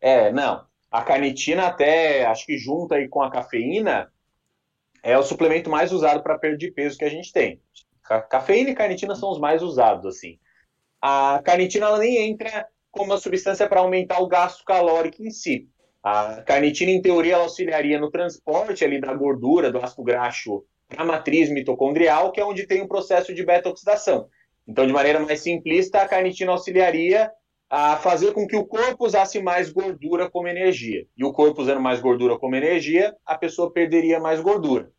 É, 0.00 0.32
não. 0.32 0.71
A 0.92 1.02
carnitina 1.02 1.66
até, 1.66 2.26
acho 2.26 2.44
que 2.44 2.58
junto 2.58 2.94
aí 2.94 3.08
com 3.08 3.22
a 3.22 3.30
cafeína, 3.30 4.12
é 5.02 5.16
o 5.18 5.22
suplemento 5.22 5.70
mais 5.70 5.90
usado 5.90 6.22
para 6.22 6.38
perda 6.38 6.58
de 6.58 6.70
peso 6.70 6.98
que 6.98 7.04
a 7.04 7.10
gente 7.10 7.32
tem. 7.32 7.60
Cafeína 8.28 8.70
e 8.70 8.74
carnitina 8.74 9.14
são 9.14 9.30
os 9.30 9.40
mais 9.40 9.62
usados, 9.62 10.04
assim 10.06 10.38
a 11.02 11.42
carnitina 11.44 11.86
ela 11.86 11.98
nem 11.98 12.30
entra 12.30 12.68
como 12.92 13.10
uma 13.10 13.18
substância 13.18 13.66
para 13.66 13.80
aumentar 13.80 14.20
o 14.20 14.28
gasto 14.28 14.64
calórico 14.64 15.20
em 15.24 15.30
si. 15.30 15.68
A 16.00 16.42
carnitina, 16.42 16.92
em 16.92 17.02
teoria, 17.02 17.34
ela 17.34 17.42
auxiliaria 17.42 17.98
no 17.98 18.10
transporte 18.10 18.84
ali 18.84 19.00
da 19.00 19.12
gordura, 19.12 19.72
do 19.72 19.78
ácido 19.78 20.04
graxo 20.04 20.64
para 20.88 21.02
a 21.02 21.06
matriz 21.06 21.50
mitocondrial, 21.50 22.30
que 22.30 22.40
é 22.40 22.44
onde 22.44 22.66
tem 22.66 22.80
o 22.80 22.84
um 22.84 22.88
processo 22.88 23.34
de 23.34 23.44
beta-oxidação. 23.44 24.28
Então, 24.66 24.86
de 24.86 24.92
maneira 24.92 25.18
mais 25.18 25.40
simplista, 25.40 26.02
a 26.02 26.08
carnitina 26.08 26.52
auxiliaria 26.52 27.32
a 27.74 27.96
fazer 27.96 28.34
com 28.34 28.46
que 28.46 28.54
o 28.54 28.66
corpo 28.66 29.06
usasse 29.06 29.40
mais 29.40 29.72
gordura 29.72 30.28
como 30.28 30.46
energia. 30.46 31.06
E 31.16 31.24
o 31.24 31.32
corpo 31.32 31.62
usando 31.62 31.80
mais 31.80 32.02
gordura 32.02 32.38
como 32.38 32.54
energia, 32.54 33.16
a 33.24 33.34
pessoa 33.34 33.72
perderia 33.72 34.20
mais 34.20 34.42
gordura. 34.42 34.92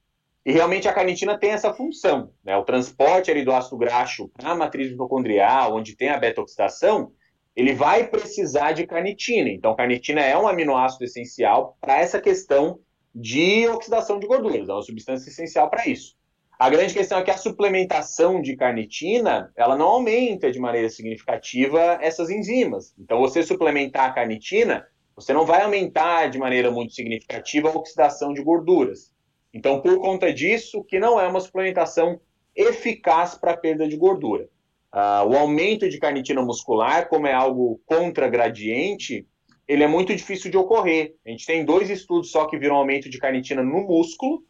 E 0.44 0.52
realmente 0.52 0.88
a 0.88 0.94
carnitina 0.94 1.38
tem 1.38 1.52
essa 1.52 1.72
função, 1.72 2.32
né? 2.44 2.58
O 2.58 2.64
transporte 2.64 3.30
ali 3.30 3.46
do 3.46 3.54
ácido 3.54 3.78
graxo 3.78 4.28
para 4.30 4.50
a 4.50 4.56
matriz 4.56 4.90
mitocondrial, 4.90 5.76
onde 5.76 5.96
tem 5.96 6.10
a 6.10 6.18
beta-oxidação, 6.18 7.12
ele 7.56 7.76
vai 7.76 8.08
precisar 8.08 8.72
de 8.72 8.88
carnitina. 8.88 9.50
Então, 9.50 9.76
carnitina 9.76 10.22
é 10.22 10.36
um 10.36 10.48
aminoácido 10.48 11.04
essencial 11.04 11.78
para 11.80 12.00
essa 12.00 12.20
questão 12.20 12.80
de 13.14 13.68
oxidação 13.68 14.18
de 14.18 14.26
gorduras, 14.26 14.68
é 14.68 14.74
uma 14.74 14.82
substância 14.82 15.30
essencial 15.30 15.70
para 15.70 15.88
isso. 15.88 16.16
A 16.64 16.70
grande 16.70 16.94
questão 16.94 17.18
é 17.18 17.24
que 17.24 17.30
a 17.30 17.36
suplementação 17.36 18.42
de 18.42 18.56
carnitina, 18.56 19.52
ela 19.54 19.76
não 19.76 19.86
aumenta 19.86 20.50
de 20.50 20.58
maneira 20.58 20.88
significativa 20.88 22.00
essas 22.00 22.30
enzimas. 22.30 22.96
Então, 22.98 23.20
você 23.20 23.44
suplementar 23.44 24.06
a 24.06 24.14
carnitina, 24.14 24.88
você 25.14 25.34
não 25.34 25.46
vai 25.46 25.64
aumentar 25.64 26.28
de 26.28 26.40
maneira 26.40 26.72
muito 26.72 26.94
significativa 26.94 27.68
a 27.68 27.76
oxidação 27.76 28.34
de 28.34 28.42
gorduras. 28.42 29.12
Então, 29.54 29.82
por 29.82 30.00
conta 30.00 30.32
disso, 30.32 30.86
que 30.86 31.02
não 31.02 31.20
é 31.20 31.28
uma 31.28 31.42
suplementação 31.42 32.22
eficaz 32.56 33.36
para 33.36 33.58
perda 33.58 33.86
de 33.86 33.98
gordura. 33.98 34.48
Uh, 34.94 35.28
o 35.34 35.38
aumento 35.38 35.90
de 35.90 36.00
carnitina 36.00 36.42
muscular, 36.42 37.10
como 37.10 37.28
é 37.28 37.34
algo 37.34 37.82
contragradiente, 37.86 39.28
ele 39.68 39.84
é 39.84 39.88
muito 39.88 40.16
difícil 40.16 40.50
de 40.50 40.56
ocorrer. 40.56 41.14
A 41.28 41.30
gente 41.30 41.46
tem 41.46 41.66
dois 41.66 41.90
estudos 41.90 42.32
só 42.32 42.46
que 42.46 42.58
viram 42.58 42.78
aumento 42.78 43.10
de 43.10 43.18
carnitina 43.18 43.62
no 43.62 43.82
músculo, 43.82 44.46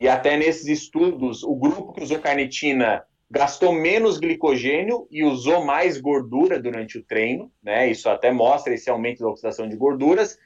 e 0.00 0.08
até 0.08 0.36
nesses 0.36 0.66
estudos, 0.66 1.42
o 1.42 1.54
grupo 1.56 1.92
que 1.92 2.02
usou 2.02 2.18
carnitina 2.18 3.02
gastou 3.30 3.72
menos 3.72 4.18
glicogênio 4.18 5.06
e 5.10 5.24
usou 5.24 5.64
mais 5.64 6.00
gordura 6.00 6.60
durante 6.60 6.98
o 6.98 7.04
treino, 7.04 7.52
né? 7.62 7.90
Isso 7.90 8.08
até 8.08 8.30
mostra 8.30 8.72
esse 8.72 8.88
aumento 8.88 9.20
da 9.20 9.28
oxidação 9.28 9.68
de 9.68 9.76
gorduras. 9.76 10.38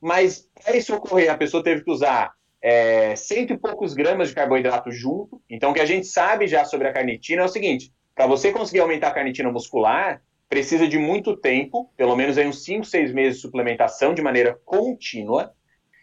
Mas 0.00 0.48
para 0.64 0.76
isso 0.76 0.94
ocorrer, 0.94 1.30
a 1.30 1.36
pessoa 1.36 1.62
teve 1.62 1.84
que 1.84 1.90
usar 1.90 2.32
é, 2.62 3.14
cento 3.16 3.52
e 3.52 3.58
poucos 3.58 3.92
gramas 3.92 4.28
de 4.28 4.34
carboidrato 4.34 4.90
junto. 4.90 5.42
Então, 5.50 5.70
o 5.70 5.74
que 5.74 5.80
a 5.80 5.86
gente 5.86 6.06
sabe 6.06 6.46
já 6.46 6.64
sobre 6.64 6.88
a 6.88 6.92
carnitina 6.92 7.42
é 7.42 7.44
o 7.44 7.48
seguinte: 7.48 7.92
para 8.14 8.26
você 8.26 8.52
conseguir 8.52 8.80
aumentar 8.80 9.08
a 9.08 9.14
carnitina 9.14 9.52
muscular, 9.52 10.22
precisa 10.48 10.88
de 10.88 10.98
muito 10.98 11.36
tempo, 11.36 11.92
pelo 11.96 12.16
menos 12.16 12.38
aí 12.38 12.46
uns 12.46 12.64
5, 12.64 12.84
6 12.84 13.12
meses 13.12 13.36
de 13.36 13.42
suplementação 13.42 14.14
de 14.14 14.22
maneira 14.22 14.58
contínua, 14.64 15.52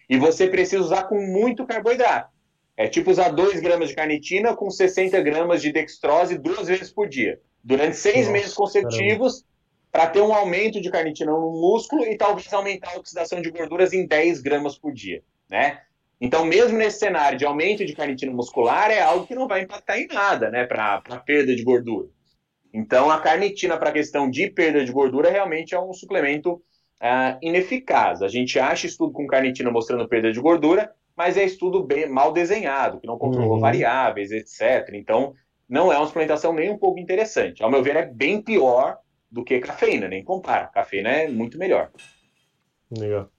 e 0.10 0.18
você 0.18 0.48
precisa 0.48 0.82
usar 0.82 1.04
com 1.04 1.20
muito 1.20 1.66
carboidrato. 1.66 2.37
É 2.78 2.88
tipo 2.88 3.10
usar 3.10 3.30
2 3.30 3.60
gramas 3.60 3.90
de 3.90 3.96
carnitina 3.96 4.56
com 4.56 4.70
60 4.70 5.20
gramas 5.22 5.64
de 5.64 5.72
dextrose 5.72 6.38
duas 6.38 6.68
vezes 6.68 6.92
por 6.92 7.10
dia, 7.10 7.42
durante 7.64 7.98
seis 7.98 8.28
Nossa, 8.28 8.32
meses 8.32 8.54
consecutivos, 8.54 9.44
para 9.92 10.06
ter 10.08 10.22
um 10.22 10.32
aumento 10.32 10.80
de 10.80 10.92
carnitina 10.92 11.32
no 11.32 11.52
músculo 11.60 12.06
e 12.06 12.16
talvez 12.16 12.54
aumentar 12.54 12.92
a 12.94 13.00
oxidação 13.00 13.42
de 13.42 13.50
gorduras 13.50 13.94
em 13.94 14.06
10 14.06 14.42
gramas 14.42 14.78
por 14.78 14.94
dia, 14.94 15.24
né? 15.50 15.82
Então, 16.22 16.46
mesmo 16.46 16.78
nesse 16.78 17.00
cenário 17.00 17.38
de 17.38 17.46
aumento 17.46 17.84
de 17.84 17.94
carnitina 17.94 18.32
muscular, 18.32 18.92
é 18.92 19.02
algo 19.02 19.26
que 19.26 19.36
não 19.36 19.48
vai 19.48 19.62
impactar 19.62 20.00
em 20.00 20.08
nada, 20.08 20.50
né, 20.50 20.66
para 20.66 21.02
perda 21.26 21.56
de 21.56 21.64
gordura. 21.64 22.08
Então, 22.74 23.10
a 23.10 23.20
carnitina 23.20 23.78
para 23.78 23.90
a 23.90 23.94
questão 23.94 24.30
de 24.30 24.50
perda 24.50 24.86
de 24.86 24.92
gordura 24.92 25.30
realmente 25.32 25.74
é 25.74 25.80
um 25.80 25.94
suplemento 25.94 26.54
uh, 26.54 27.38
ineficaz. 27.42 28.22
A 28.22 28.28
gente 28.28 28.60
acha 28.60 28.88
estudo 28.88 29.14
com 29.14 29.26
carnitina 29.26 29.72
mostrando 29.72 30.08
perda 30.08 30.32
de 30.32 30.40
gordura, 30.40 30.92
mas 31.18 31.36
é 31.36 31.44
estudo 31.44 31.84
bem 31.84 32.08
mal 32.08 32.32
desenhado, 32.32 33.00
que 33.00 33.08
não 33.08 33.18
controlou 33.18 33.56
uhum. 33.56 33.60
variáveis, 33.60 34.32
etc. 34.32 34.94
Então, 34.94 35.34
não 35.68 35.92
é 35.92 35.98
uma 35.98 36.06
suplementação 36.06 36.54
nem 36.54 36.70
um 36.70 36.78
pouco 36.78 37.00
interessante. 37.00 37.64
Ao 37.64 37.72
meu 37.72 37.82
ver, 37.82 37.96
é 37.96 38.06
bem 38.06 38.40
pior 38.42 39.00
do 39.30 39.44
que 39.44 39.60
cafeína, 39.60 40.08
nem 40.08 40.24
compara. 40.24 40.68
Cafeína 40.68 41.10
é 41.10 41.28
muito 41.28 41.58
melhor. 41.58 41.92
Legal. 42.92 43.30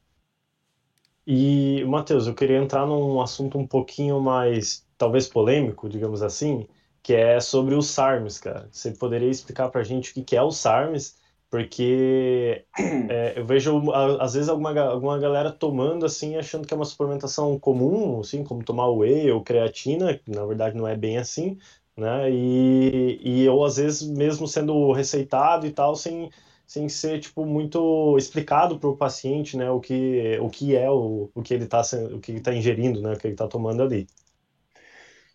E, 1.25 1.85
Matheus, 1.85 2.27
eu 2.27 2.35
queria 2.35 2.59
entrar 2.59 2.85
num 2.85 3.21
assunto 3.21 3.59
um 3.59 3.67
pouquinho 3.67 4.21
mais, 4.21 4.85
talvez 4.97 5.29
polêmico, 5.29 5.89
digamos 5.89 6.23
assim, 6.23 6.67
que 7.03 7.15
é 7.15 7.39
sobre 7.39 7.75
os 7.75 7.87
SARMs, 7.87 8.41
cara. 8.41 8.69
Você 8.73 8.91
poderia 8.91 9.31
explicar 9.31 9.69
pra 9.69 9.85
gente 9.85 10.19
o 10.19 10.25
que 10.25 10.37
é 10.37 10.43
o 10.43 10.51
SARMs? 10.51 11.18
Porque 11.51 12.67
é, 13.09 13.35
eu 13.39 13.47
vejo, 13.47 13.91
às 14.21 14.35
vezes, 14.35 14.49
alguma, 14.49 14.79
alguma 14.81 15.19
galera 15.19 15.51
tomando, 15.51 16.05
assim, 16.05 16.37
achando 16.37 16.67
que 16.67 16.75
é 16.75 16.77
uma 16.77 16.85
suplementação 16.85 17.59
comum, 17.59 18.21
assim, 18.21 18.45
como 18.45 18.65
tomar 18.65 18.89
whey 18.91 19.31
ou 19.31 19.43
creatina, 19.43 20.15
que 20.19 20.31
na 20.31 20.45
verdade 20.45 20.77
não 20.77 20.87
é 20.87 20.97
bem 20.97 21.19
assim, 21.19 21.59
né? 21.97 22.31
E, 22.31 23.19
e 23.23 23.45
eu, 23.45 23.65
às 23.65 23.77
vezes, 23.77 24.09
mesmo 24.09 24.47
sendo 24.47 24.93
receitado 24.93 25.67
e 25.67 25.71
tal, 25.73 25.97
sem 25.97 26.31
sem 26.69 26.87
ser 26.87 27.19
tipo 27.19 27.47
muito 27.47 28.15
explicado 28.19 28.79
para 28.79 28.91
o 28.91 28.97
paciente, 28.97 29.57
né, 29.57 29.71
o 29.71 29.81
que 29.81 30.39
o 30.39 30.51
que 30.51 30.77
é 30.77 30.91
o, 30.91 31.31
o 31.35 31.43
que 31.43 31.55
ele 31.55 31.65
está 31.65 31.81
o 32.15 32.21
que 32.21 32.33
está 32.33 32.53
ingerindo, 32.55 33.01
né, 33.01 33.15
o 33.15 33.19
que 33.19 33.27
ele 33.27 33.35
está 33.35 33.49
tomando 33.49 33.83
ali. 33.83 34.07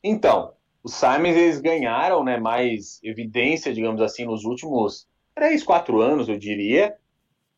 Então, 0.03 0.53
os 0.83 0.93
Simons 0.93 1.35
eles 1.35 1.59
ganharam, 1.59 2.23
né, 2.23 2.37
mais 2.37 2.99
evidência, 3.01 3.73
digamos 3.73 3.99
assim, 3.99 4.25
nos 4.25 4.43
últimos 4.45 5.07
três, 5.35 5.63
quatro 5.63 6.01
anos, 6.01 6.29
eu 6.29 6.37
diria. 6.37 6.95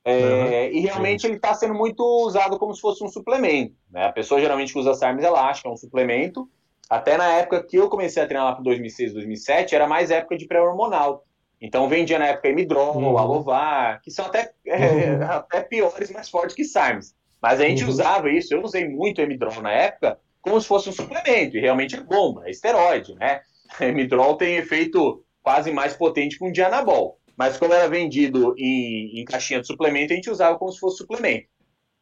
É, 0.08 0.14
uhum, 0.14 0.78
e 0.78 0.80
realmente 0.82 1.22
sim. 1.22 1.28
ele 1.28 1.38
está 1.38 1.54
sendo 1.56 1.74
muito 1.74 2.04
usado 2.04 2.60
como 2.60 2.76
se 2.76 2.82
fosse 2.82 3.04
um 3.04 3.08
suplemento. 3.08 3.74
Né? 3.90 4.06
A 4.06 4.12
pessoa 4.12 4.40
geralmente 4.40 4.72
que 4.72 4.78
usa 4.78 4.94
SARMs, 4.94 5.24
ela 5.24 5.50
acha 5.50 5.64
que 5.64 5.68
é 5.68 5.72
um 5.72 5.78
suplemento. 5.78 6.48
Até 6.88 7.18
na 7.18 7.28
época 7.34 7.64
que 7.64 7.76
eu 7.76 7.90
comecei 7.90 8.22
a 8.22 8.28
treinar 8.28 8.46
lá 8.46 8.54
para 8.54 8.64
2006, 8.64 9.14
2007, 9.14 9.74
era 9.74 9.88
mais 9.88 10.12
época 10.12 10.38
de 10.38 10.46
pré-hormonal. 10.46 11.26
Então 11.60 11.90
vendia 11.90 12.20
na 12.20 12.28
época 12.28 12.50
Emidrol, 12.50 12.96
uhum. 12.96 13.18
Alovar, 13.18 14.00
que 14.04 14.12
são 14.12 14.26
até, 14.26 14.52
é, 14.68 15.14
uhum. 15.14 15.24
até 15.26 15.62
piores, 15.62 16.12
mais 16.12 16.30
fortes 16.30 16.56
que 16.56 16.64
SARMs. 16.64 17.16
Mas 17.42 17.60
a 17.60 17.64
gente 17.64 17.84
uhum. 17.84 17.90
usava 17.90 18.30
isso, 18.30 18.54
eu 18.54 18.62
usei 18.62 18.88
muito 18.88 19.22
Emidrol 19.22 19.62
na 19.62 19.72
época, 19.72 20.20
como 20.42 20.62
se 20.62 20.68
fosse 20.68 20.90
um 20.90 20.92
suplemento, 20.92 21.58
e 21.58 21.60
realmente 21.60 21.96
é 21.96 22.02
bom, 22.02 22.44
é 22.44 22.52
esteroide, 22.52 23.16
né? 23.16 23.42
Emidrol 23.82 24.38
tem 24.38 24.58
efeito 24.58 25.24
quase 25.42 25.72
mais 25.72 25.96
potente 25.96 26.38
que 26.38 26.46
um 26.46 26.52
dianabol. 26.52 27.20
Mas 27.38 27.58
como 27.58 27.74
era 27.74 27.88
vendido 27.88 28.56
em, 28.58 29.20
em 29.20 29.26
caixinha 29.26 29.62
de 29.62 29.68
suplemento, 29.68 30.14
a 30.14 30.16
gente 30.16 30.30
usava 30.30 30.58
como 30.58 30.72
se 30.72 30.80
fosse 30.80 30.98
suplemento. 30.98 31.48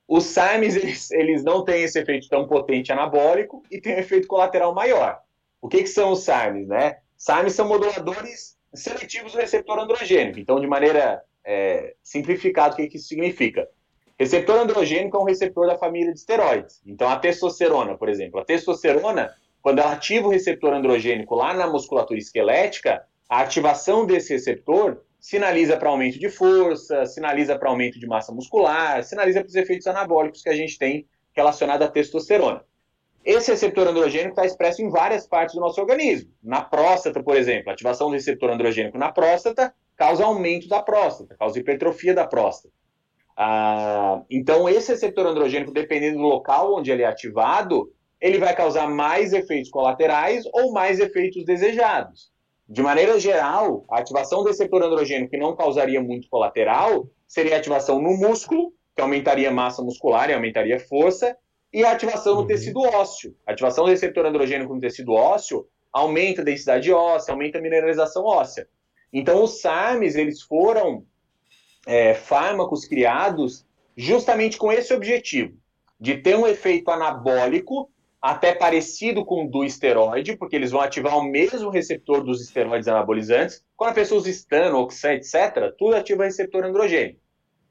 Os 0.08 0.26
SARMs, 0.26 0.76
eles, 0.76 1.12
eles 1.12 1.44
não 1.44 1.64
têm 1.64 1.84
esse 1.84 2.00
efeito 2.00 2.28
tão 2.28 2.48
potente 2.48 2.92
anabólico 2.92 3.64
e 3.72 3.80
tem 3.80 3.96
um 3.96 4.00
efeito 4.00 4.28
colateral 4.28 4.74
maior. 4.74 5.20
O 5.62 5.68
que, 5.68 5.82
que 5.82 5.88
são 5.88 6.12
os 6.12 6.24
SARMs, 6.24 6.68
né? 6.68 6.98
SARMs 7.18 7.54
são 7.54 7.68
moduladores 7.68 8.58
seletivos 8.74 9.32
do 9.32 9.40
receptor 9.40 9.80
androgênico. 9.80 10.40
Então, 10.40 10.60
de 10.60 10.68
maneira 10.68 11.24
é, 11.46 11.96
simplificada, 12.04 12.74
o 12.74 12.78
que, 12.78 12.88
que 12.88 12.98
isso 12.98 13.08
significa? 13.08 13.68
Receptor 14.20 14.60
androgênico 14.60 15.18
é 15.18 15.20
um 15.20 15.26
receptor 15.26 15.68
da 15.68 15.78
família 15.78 16.14
de 16.14 16.20
esteroides. 16.20 16.82
Então, 16.86 17.10
a 17.10 17.18
testosterona, 17.18 17.98
por 17.98 18.10
exemplo. 18.10 18.40
A 18.40 18.46
testosterona, 18.46 19.34
quando 19.62 19.80
ela 19.80 19.94
ativa 19.94 20.28
o 20.28 20.32
receptor 20.32 20.74
androgênico 20.74 21.34
lá 21.34 21.54
na 21.54 21.68
musculatura 21.68 22.20
esquelética, 22.20 23.04
a 23.28 23.42
ativação 23.42 24.06
desse 24.06 24.34
receptor 24.34 25.02
sinaliza 25.24 25.78
para 25.78 25.88
aumento 25.88 26.20
de 26.20 26.28
força, 26.28 27.06
sinaliza 27.06 27.58
para 27.58 27.70
aumento 27.70 27.98
de 27.98 28.06
massa 28.06 28.34
muscular, 28.34 29.02
sinaliza 29.06 29.40
para 29.40 29.48
os 29.48 29.56
efeitos 29.56 29.88
anabólicos 29.88 30.44
que 30.44 30.50
a 30.50 30.54
gente 30.54 30.78
tem 30.78 31.08
relacionado 31.32 31.82
à 31.82 31.88
testosterona. 31.88 32.62
Esse 33.24 33.52
receptor 33.52 33.88
androgênico 33.88 34.32
está 34.32 34.46
expresso 34.46 34.82
em 34.82 34.90
várias 34.90 35.26
partes 35.26 35.56
do 35.56 35.62
nosso 35.62 35.80
organismo. 35.80 36.30
Na 36.44 36.62
próstata, 36.62 37.24
por 37.24 37.38
exemplo, 37.38 37.70
a 37.70 37.74
ativação 37.74 38.10
do 38.10 38.16
receptor 38.16 38.52
androgênico 38.52 38.98
na 38.98 39.14
próstata 39.14 39.74
causa 39.96 40.26
aumento 40.26 40.68
da 40.68 40.84
próstata, 40.84 41.38
causa 41.40 41.58
hipertrofia 41.58 42.14
da 42.14 42.28
próstata. 42.28 42.74
Ah, 43.38 44.22
então, 44.30 44.68
esse 44.68 44.92
receptor 44.92 45.26
androgênico, 45.26 45.72
dependendo 45.72 46.18
do 46.18 46.24
local 46.24 46.76
onde 46.76 46.92
ele 46.92 47.02
é 47.02 47.08
ativado, 47.08 47.90
ele 48.20 48.40
vai 48.40 48.54
causar 48.54 48.90
mais 48.90 49.32
efeitos 49.32 49.72
colaterais 49.72 50.44
ou 50.52 50.74
mais 50.74 51.00
efeitos 51.00 51.46
desejados. 51.46 52.33
De 52.68 52.82
maneira 52.82 53.20
geral, 53.20 53.84
a 53.90 54.00
ativação 54.00 54.42
do 54.42 54.48
receptor 54.48 54.82
androgênico 54.82 55.32
que 55.32 55.38
não 55.38 55.56
causaria 55.56 56.02
muito 56.02 56.30
colateral 56.30 57.08
seria 57.28 57.56
a 57.56 57.60
ativação 57.60 58.02
no 58.02 58.16
músculo, 58.16 58.74
que 58.96 59.02
aumentaria 59.02 59.52
massa 59.52 59.82
muscular 59.82 60.30
e 60.30 60.34
aumentaria 60.34 60.80
força, 60.80 61.36
e 61.74 61.84
a 61.84 61.92
ativação 61.92 62.36
no 62.36 62.42
uhum. 62.42 62.48
tecido 62.48 62.82
ósseo. 62.82 63.36
A 63.46 63.52
ativação 63.52 63.86
do 63.86 63.90
receptor 63.90 64.26
androgênico 64.26 64.74
no 64.74 64.80
tecido 64.80 65.14
ósseo 65.14 65.68
aumenta 65.92 66.42
a 66.42 66.46
densidade 66.46 66.92
óssea, 66.92 67.34
aumenta 67.34 67.58
a 67.58 67.62
mineralização 67.62 68.24
óssea. 68.24 68.68
Então, 69.12 69.44
os 69.44 69.60
SARMs, 69.60 70.16
eles 70.16 70.42
foram 70.42 71.06
é, 71.86 72.14
fármacos 72.14 72.86
criados 72.86 73.66
justamente 73.96 74.58
com 74.58 74.72
esse 74.72 74.94
objetivo, 74.94 75.56
de 76.00 76.18
ter 76.18 76.36
um 76.36 76.48
efeito 76.48 76.90
anabólico 76.90 77.92
até 78.24 78.56
parecido 78.56 79.26
com 79.26 79.44
o 79.44 79.52
do 79.52 79.66
esteroide, 79.66 80.38
porque 80.38 80.56
eles 80.56 80.72
vão 80.72 80.80
ativar 80.80 81.18
o 81.18 81.24
mesmo 81.24 81.70
receptor 81.70 82.24
dos 82.24 82.42
esteroides 82.42 82.88
anabolizantes. 82.88 83.62
Quando 83.76 83.92
a 83.92 83.96
pessoa 83.96 84.22
usa 84.22 84.30
estano, 84.30 84.78
oxã, 84.78 85.12
etc., 85.12 85.76
tudo 85.78 85.98
ativa 85.98 86.24
receptor 86.24 86.64
androgênico. 86.64 87.20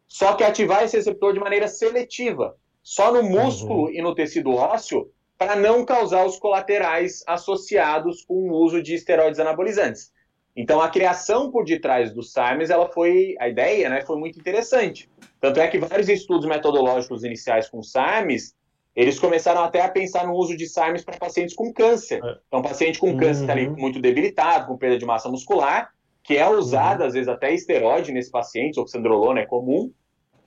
Só 0.06 0.34
que 0.34 0.44
ativar 0.44 0.84
esse 0.84 0.94
receptor 0.94 1.32
de 1.32 1.40
maneira 1.40 1.66
seletiva, 1.68 2.54
só 2.82 3.10
no 3.10 3.22
músculo 3.22 3.84
uhum. 3.84 3.92
e 3.92 4.02
no 4.02 4.14
tecido 4.14 4.50
ósseo 4.50 5.10
para 5.38 5.56
não 5.56 5.86
causar 5.86 6.26
os 6.26 6.38
colaterais 6.38 7.24
associados 7.26 8.22
com 8.22 8.34
o 8.34 8.52
uso 8.52 8.82
de 8.82 8.94
esteroides 8.94 9.40
anabolizantes. 9.40 10.12
Então 10.54 10.82
a 10.82 10.90
criação 10.90 11.50
por 11.50 11.64
detrás 11.64 12.12
do 12.12 12.22
SARMs, 12.22 12.70
ela 12.70 12.90
foi 12.90 13.34
a 13.40 13.48
ideia, 13.48 13.88
né, 13.88 14.02
foi 14.02 14.18
muito 14.18 14.38
interessante. 14.38 15.10
Tanto 15.40 15.60
é 15.60 15.66
que 15.66 15.78
vários 15.78 16.10
estudos 16.10 16.46
metodológicos 16.46 17.24
iniciais 17.24 17.70
com 17.70 17.82
SARMs, 17.82 18.54
eles 18.94 19.18
começaram 19.18 19.62
até 19.62 19.80
a 19.80 19.88
pensar 19.88 20.26
no 20.26 20.34
uso 20.34 20.56
de 20.56 20.68
SARMs 20.68 21.04
para 21.04 21.18
pacientes 21.18 21.54
com 21.54 21.72
câncer. 21.72 22.20
É. 22.22 22.38
Então, 22.46 22.62
paciente 22.62 22.98
com 22.98 23.16
câncer 23.16 23.42
está 23.42 23.52
ali 23.52 23.66
uhum. 23.66 23.76
muito 23.76 24.00
debilitado, 24.00 24.66
com 24.66 24.76
perda 24.76 24.98
de 24.98 25.06
massa 25.06 25.28
muscular, 25.28 25.90
que 26.22 26.36
é 26.36 26.48
usado 26.48 27.00
uhum. 27.00 27.06
às 27.06 27.14
vezes 27.14 27.28
até 27.28 27.52
esteroide 27.52 28.12
nesse 28.12 28.30
paciente, 28.30 28.78
oxandrolona 28.78 29.40
é 29.40 29.46
comum, 29.46 29.90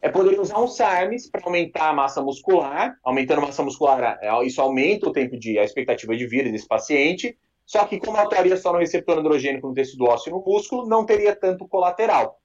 é 0.01 0.09
poder 0.09 0.39
usar 0.39 0.59
um 0.59 0.67
SARMs 0.67 1.29
para 1.29 1.41
aumentar 1.43 1.89
a 1.89 1.93
massa 1.93 2.21
muscular, 2.21 2.95
aumentando 3.03 3.39
a 3.39 3.47
massa 3.47 3.63
muscular, 3.63 4.19
é, 4.21 4.45
isso 4.45 4.61
aumenta 4.61 5.09
o 5.09 5.11
tempo 5.11 5.35
de, 5.37 5.57
a 5.57 5.63
expectativa 5.63 6.15
de 6.15 6.27
vida 6.27 6.51
desse 6.51 6.67
paciente, 6.67 7.35
só 7.65 7.83
que 7.85 7.99
como 7.99 8.15
atuaria 8.17 8.55
só 8.55 8.71
no 8.71 8.77
receptor 8.77 9.17
androgênico 9.17 9.67
no 9.67 9.73
tecido 9.73 10.05
ósseo 10.05 10.29
e 10.29 10.33
no 10.33 10.43
músculo, 10.45 10.87
não 10.87 11.03
teria 11.05 11.35
tanto 11.35 11.67
colateral. 11.67 12.39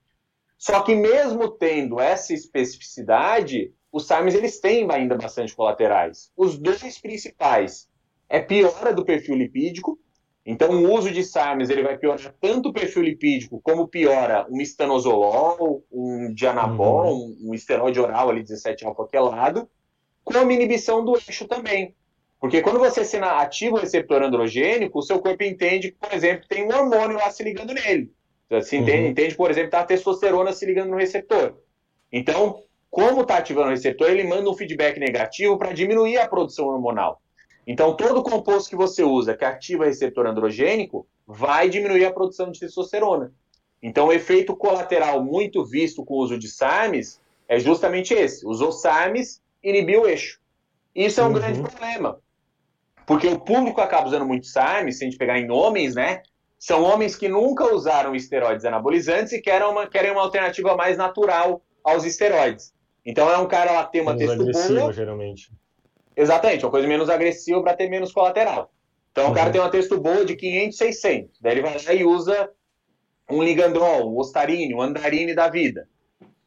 Só 0.57 0.81
que 0.81 0.95
mesmo 0.95 1.49
tendo 1.51 2.01
essa 2.01 2.33
especificidade, 2.33 3.73
os 3.93 4.07
SARMs 4.07 4.35
eles 4.35 4.61
têm 4.61 4.87
ainda 4.91 5.17
bastante 5.17 5.55
colaterais. 5.55 6.31
Os 6.37 6.59
dois 6.59 6.99
principais 6.99 7.89
é 8.29 8.41
piora 8.41 8.93
do 8.93 9.05
perfil 9.05 9.35
lipídico, 9.37 9.99
então, 10.45 10.71
o 10.71 10.93
uso 10.95 11.11
de 11.11 11.23
SARMs 11.23 11.71
ele 11.71 11.83
vai 11.83 11.99
piorar 11.99 12.35
tanto 12.41 12.71
o 12.71 12.73
perfil 12.73 13.03
lipídico, 13.03 13.61
como 13.63 13.87
piora 13.87 14.47
um 14.51 14.61
estanozolol, 14.61 15.85
um 15.93 16.33
dianabol, 16.33 17.15
uhum. 17.15 17.37
um, 17.41 17.51
um 17.51 17.55
esteroide 17.55 18.01
oral 18.01 18.31
ali, 18.31 18.43
17-alfa-quelado, 18.43 19.69
como 20.25 20.51
inibição 20.51 21.05
do 21.05 21.15
eixo 21.15 21.47
também. 21.47 21.95
Porque 22.41 22.63
quando 22.63 22.79
você 22.79 23.03
ativa 23.19 23.77
o 23.77 23.81
receptor 23.81 24.23
androgênico, 24.23 24.99
o 24.99 25.03
seu 25.03 25.21
corpo 25.21 25.45
entende 25.45 25.93
que, 25.93 25.99
por 25.99 26.13
exemplo, 26.13 26.49
tem 26.49 26.65
um 26.65 26.75
hormônio 26.75 27.19
lá 27.19 27.31
se 27.31 27.45
ligando 27.45 27.75
nele. 27.75 28.11
Você 28.49 28.77
uhum. 28.77 28.83
entende, 28.83 29.09
entende, 29.09 29.35
por 29.37 29.51
exemplo, 29.51 29.71
que 29.71 29.77
tá 29.77 29.83
a 29.83 29.87
testosterona 29.87 30.53
se 30.53 30.65
ligando 30.65 30.91
no 30.91 30.97
receptor. 30.97 31.59
Então, 32.11 32.63
como 32.91 33.23
está 33.23 33.37
ativando 33.37 33.69
o 33.69 33.71
receptor, 33.71 34.11
ele 34.11 34.25
manda 34.25 34.51
um 34.51 34.57
feedback 34.57 34.99
negativo 34.99 35.57
para 35.57 35.73
diminuir 35.73 36.19
a 36.19 36.29
produção 36.29 36.67
hormonal. 36.67 37.23
Então, 37.67 37.97
todo 37.97 38.23
composto 38.23 38.69
que 38.69 38.77
você 38.77 39.05
usa 39.05 39.37
que 39.37 39.45
ativa 39.45 39.85
receptor 39.85 40.27
androgênico 40.27 41.07
vai 41.27 41.69
diminuir 41.69 42.05
a 42.05 42.13
produção 42.13 42.51
de 42.51 42.59
testosterona. 42.59 43.33
Então, 43.81 44.09
o 44.09 44.13
efeito 44.13 44.57
colateral 44.57 45.23
muito 45.23 45.65
visto 45.65 46.05
com 46.05 46.15
o 46.15 46.19
uso 46.19 46.37
de 46.37 46.49
SARMs 46.49 47.21
é 47.49 47.61
justamente 47.61 48.13
esse. 48.13 48.45
Usou 48.47 48.73
SARMs, 48.73 49.41
inibiu 49.63 50.03
o 50.03 50.09
eixo. 50.09 50.41
Isso 50.95 51.21
é 51.21 51.25
um 51.25 51.29
uhum. 51.29 51.35
grande 51.35 51.63
problema. 51.63 52.19
Porque 53.07 53.29
o 53.29 53.39
público 53.39 53.81
acaba 53.81 54.09
usando 54.09 54.27
muito 54.27 54.47
SARMs, 54.47 54.99
se 54.99 55.05
a 55.05 55.09
gente 55.09 55.19
pegar 55.19 55.39
em 55.39 55.51
homens, 55.51 55.95
né? 55.95 56.23
São 56.59 56.83
homens 56.83 57.17
que 57.17 57.29
nunca 57.29 57.73
usaram 57.73 58.15
esteroides 58.15 58.65
anabolizantes 58.65 59.33
e 59.33 59.41
querem 59.41 59.67
uma, 59.67 59.87
querem 59.87 60.11
uma 60.11 60.23
alternativa 60.23 60.77
mais 60.77 60.99
natural 60.99 61.63
aos 61.83 62.05
esteroides. 62.05 62.75
Então 63.05 63.31
é 63.31 63.39
um 63.39 63.49
cara 63.49 63.73
lá 63.73 63.85
tem 63.85 64.01
uma 64.03 64.17
textura 64.17 64.81
boa. 64.81 64.93
geralmente. 64.93 65.51
Exatamente, 66.17 66.65
uma 66.65 66.71
coisa 66.71 66.87
menos 66.87 67.09
agressiva 67.09 67.63
para 67.63 67.75
ter 67.75 67.89
menos 67.89 68.13
colateral. 68.13 68.71
Então 69.13 69.27
uhum. 69.27 69.31
o 69.31 69.35
cara 69.35 69.47
uhum. 69.47 69.53
tem 69.53 69.61
uma 69.61 69.71
textura 69.71 70.01
boa 70.01 70.25
de 70.25 70.37
500, 70.37 70.77
600. 70.77 71.41
Daí 71.41 71.53
ele 71.53 71.63
vai 71.63 71.83
lá 71.83 71.95
e 71.95 72.05
usa 72.05 72.51
um 73.31 73.43
ligandrol, 73.43 74.13
um 74.13 74.19
ostarine, 74.19 74.75
um 74.75 74.83
andarine 74.83 75.35
da 75.35 75.49
vida. 75.49 75.89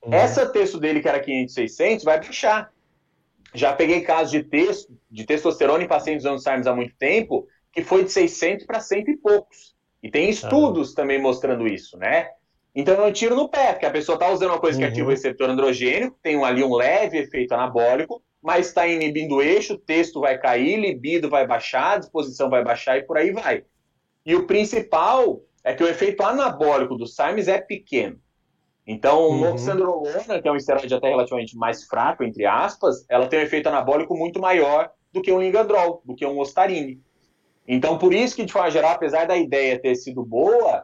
Uhum. 0.04 0.14
Essa 0.14 0.46
texto 0.46 0.80
dele, 0.80 1.02
que 1.02 1.08
era 1.08 1.20
500, 1.20 1.54
600, 1.54 2.06
vai 2.06 2.22
puxar. 2.22 2.72
Já 3.54 3.74
peguei 3.74 4.02
casos 4.02 4.32
de 4.32 4.44
texto, 4.44 4.98
de 5.10 5.26
testosterona 5.26 5.84
em 5.84 5.88
pacientes 5.88 6.26
usando 6.26 6.40
SARMs 6.40 6.68
há 6.68 6.76
muito 6.76 6.96
tempo, 6.98 7.48
que 7.72 7.84
foi 7.84 8.04
de 8.04 8.12
600 8.12 8.66
para 8.66 8.80
cento 8.80 9.10
e 9.10 9.18
poucos. 9.18 9.76
E 10.02 10.10
tem 10.10 10.30
estudos 10.30 10.94
também 10.94 11.22
mostrando 11.22 11.68
isso, 11.68 11.98
né? 11.98 12.30
Então 12.76 12.96
é 12.96 13.08
um 13.08 13.12
tiro 13.12 13.36
no 13.36 13.48
pé, 13.48 13.74
porque 13.74 13.86
a 13.86 13.92
pessoa 13.92 14.16
está 14.16 14.30
usando 14.32 14.50
uma 14.50 14.60
coisa 14.60 14.80
que 14.80 14.84
ativa 14.84 15.02
o 15.02 15.04
uhum. 15.06 15.12
receptor 15.12 15.50
androgênico, 15.50 16.18
tem 16.24 16.44
ali 16.44 16.64
um 16.64 16.74
leve 16.74 17.20
efeito 17.20 17.54
anabólico, 17.54 18.24
mas 18.42 18.68
está 18.68 18.88
inibindo 18.88 19.36
o 19.36 19.42
eixo, 19.42 19.76
o 19.76 19.78
texto 19.78 20.20
vai 20.20 20.38
cair, 20.38 20.80
libido 20.80 21.30
vai 21.30 21.46
baixar, 21.46 21.94
a 21.94 21.98
disposição 22.00 22.50
vai 22.50 22.64
baixar 22.64 22.98
e 22.98 23.04
por 23.04 23.18
aí 23.18 23.32
vai. 23.32 23.64
E 24.26 24.36
o 24.36 24.48
principal 24.48 25.42
é 25.64 25.74
que 25.74 25.84
o 25.84 25.88
efeito 25.88 26.24
anabólico 26.24 26.96
do 26.96 27.06
SARMs 27.06 27.48
é 27.48 27.60
pequeno. 27.60 28.20
Então, 28.86 29.30
uhum. 29.30 29.54
oxandrolona, 29.54 30.42
que 30.42 30.48
é 30.48 30.52
um 30.52 30.58
esteroide 30.58 30.94
até 30.94 31.08
relativamente 31.08 31.56
mais 31.56 31.86
fraco, 31.86 32.24
entre 32.24 32.46
aspas, 32.46 33.06
ela 33.08 33.28
tem 33.28 33.40
um 33.40 33.44
efeito 33.44 33.68
anabólico 33.68 34.18
muito 34.18 34.42
maior 34.42 34.92
do 35.12 35.22
que 35.22 35.32
um 35.32 35.40
ligadrol, 35.40 36.02
do 36.04 36.16
que 36.16 36.26
um 36.26 36.38
ostarine. 36.40 37.00
Então, 37.66 37.98
por 37.98 38.14
isso 38.14 38.36
que, 38.36 38.44
de 38.44 38.52
forma 38.52 38.70
geral, 38.70 38.92
apesar 38.92 39.26
da 39.26 39.38
ideia 39.38 39.80
ter 39.80 39.96
sido 39.96 40.26
boa, 40.26 40.84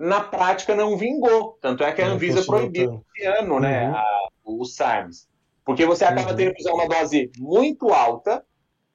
na 0.00 0.22
prática 0.22 0.74
não 0.74 0.96
vingou. 0.96 1.58
Tanto 1.60 1.84
é 1.84 1.92
que 1.92 2.00
a 2.00 2.08
Anvisa 2.08 2.42
proibiu 2.42 3.04
esse 3.14 3.26
ano 3.26 3.60
né, 3.60 3.88
uhum. 3.88 3.94
a, 3.94 4.28
os 4.46 4.74
SARMs. 4.74 5.28
Porque 5.62 5.84
você 5.84 6.04
acaba 6.04 6.30
uhum. 6.30 6.36
tendo 6.36 6.54
que 6.54 6.62
usar 6.62 6.72
uma 6.72 6.88
dose 6.88 7.30
muito 7.38 7.90
alta 7.90 8.42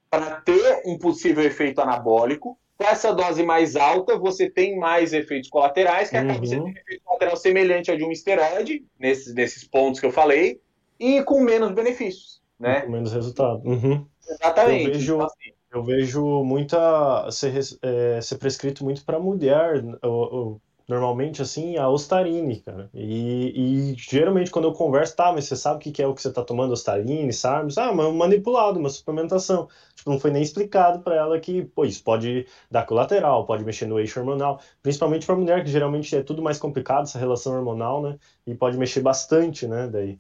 para 0.10 0.42
ter 0.42 0.82
um 0.84 0.98
possível 0.98 1.44
efeito 1.44 1.80
anabólico. 1.80 2.58
Com 2.76 2.84
essa 2.84 3.14
dose 3.14 3.44
mais 3.44 3.76
alta, 3.76 4.18
você 4.18 4.50
tem 4.50 4.78
mais 4.78 5.14
efeitos 5.14 5.50
colaterais, 5.50 6.10
que 6.10 6.18
acaba 6.18 6.46
sendo 6.46 6.64
uhum. 6.64 6.70
um 6.70 6.72
efeito 6.72 7.04
colateral 7.04 7.38
semelhante 7.38 7.92
ao 7.92 7.98
de 7.98 8.04
um 8.04 8.12
esteroide, 8.12 8.84
nesses, 9.00 9.34
nesses 9.34 9.64
pontos 9.64 10.00
que 10.00 10.06
eu 10.08 10.12
falei, 10.12 10.60
e 11.00 11.22
com 11.24 11.40
menos 11.40 11.72
benefícios. 11.72 12.42
Né? 12.60 12.82
Com 12.82 12.92
menos 12.92 13.14
resultado. 13.14 13.62
Uhum. 13.64 14.06
Exatamente. 14.28 14.88
Eu 14.88 14.94
vejo, 14.94 15.14
então, 15.14 15.26
assim, 15.28 15.52
eu 15.72 15.84
vejo 15.84 16.44
muita 16.44 17.30
ser, 17.32 17.54
é, 17.84 18.20
ser 18.22 18.38
prescrito 18.38 18.84
muito 18.84 19.06
para 19.06 19.20
mulher, 19.20 19.84
ou, 20.02 20.62
normalmente, 20.88 21.42
assim, 21.42 21.78
a 21.78 21.90
Ostarine, 21.90 22.60
cara. 22.60 22.90
E, 22.94 23.92
e, 23.92 23.96
geralmente 23.98 24.52
quando 24.52 24.66
eu 24.66 24.74
converso, 24.74 25.16
tá, 25.16 25.32
mas 25.32 25.46
você 25.46 25.56
sabe 25.56 25.78
o 25.78 25.94
que 25.94 26.02
é 26.02 26.08
o 26.08 26.14
que 26.14 26.22
você 26.22 26.32
tá 26.32 26.44
tomando, 26.44 26.74
Ostarine, 26.74 27.34
sabe? 27.34 27.74
Ah, 27.78 27.92
mas 27.92 28.14
manipulado, 28.14 28.80
uma 28.80 28.90
suplementação. 28.90 29.68
Tipo, 29.96 30.12
não 30.12 30.20
foi 30.20 30.32
nem 30.32 30.44
explicado 30.44 31.00
para 31.00 31.16
ela 31.16 31.40
que, 31.40 31.64
pô, 31.64 31.86
isso 31.86 32.04
pode 32.04 32.46
dar 32.70 32.86
colateral, 32.86 33.46
pode 33.46 33.64
mexer 33.66 33.88
no 33.88 34.00
eixo 34.00 34.20
hormonal, 34.20 34.60
principalmente 34.84 35.26
para 35.26 35.36
mulher, 35.36 35.64
que 35.64 35.72
geralmente 35.72 36.16
é 36.16 36.22
tudo 36.24 36.42
mais 36.42 36.60
complicado, 36.60 37.04
essa 37.04 37.20
relação 37.20 37.54
hormonal, 37.56 38.02
né? 38.02 38.18
E 38.46 38.54
pode 38.54 38.78
mexer 38.78 39.02
bastante, 39.02 39.68
né, 39.68 39.88
daí. 39.92 40.20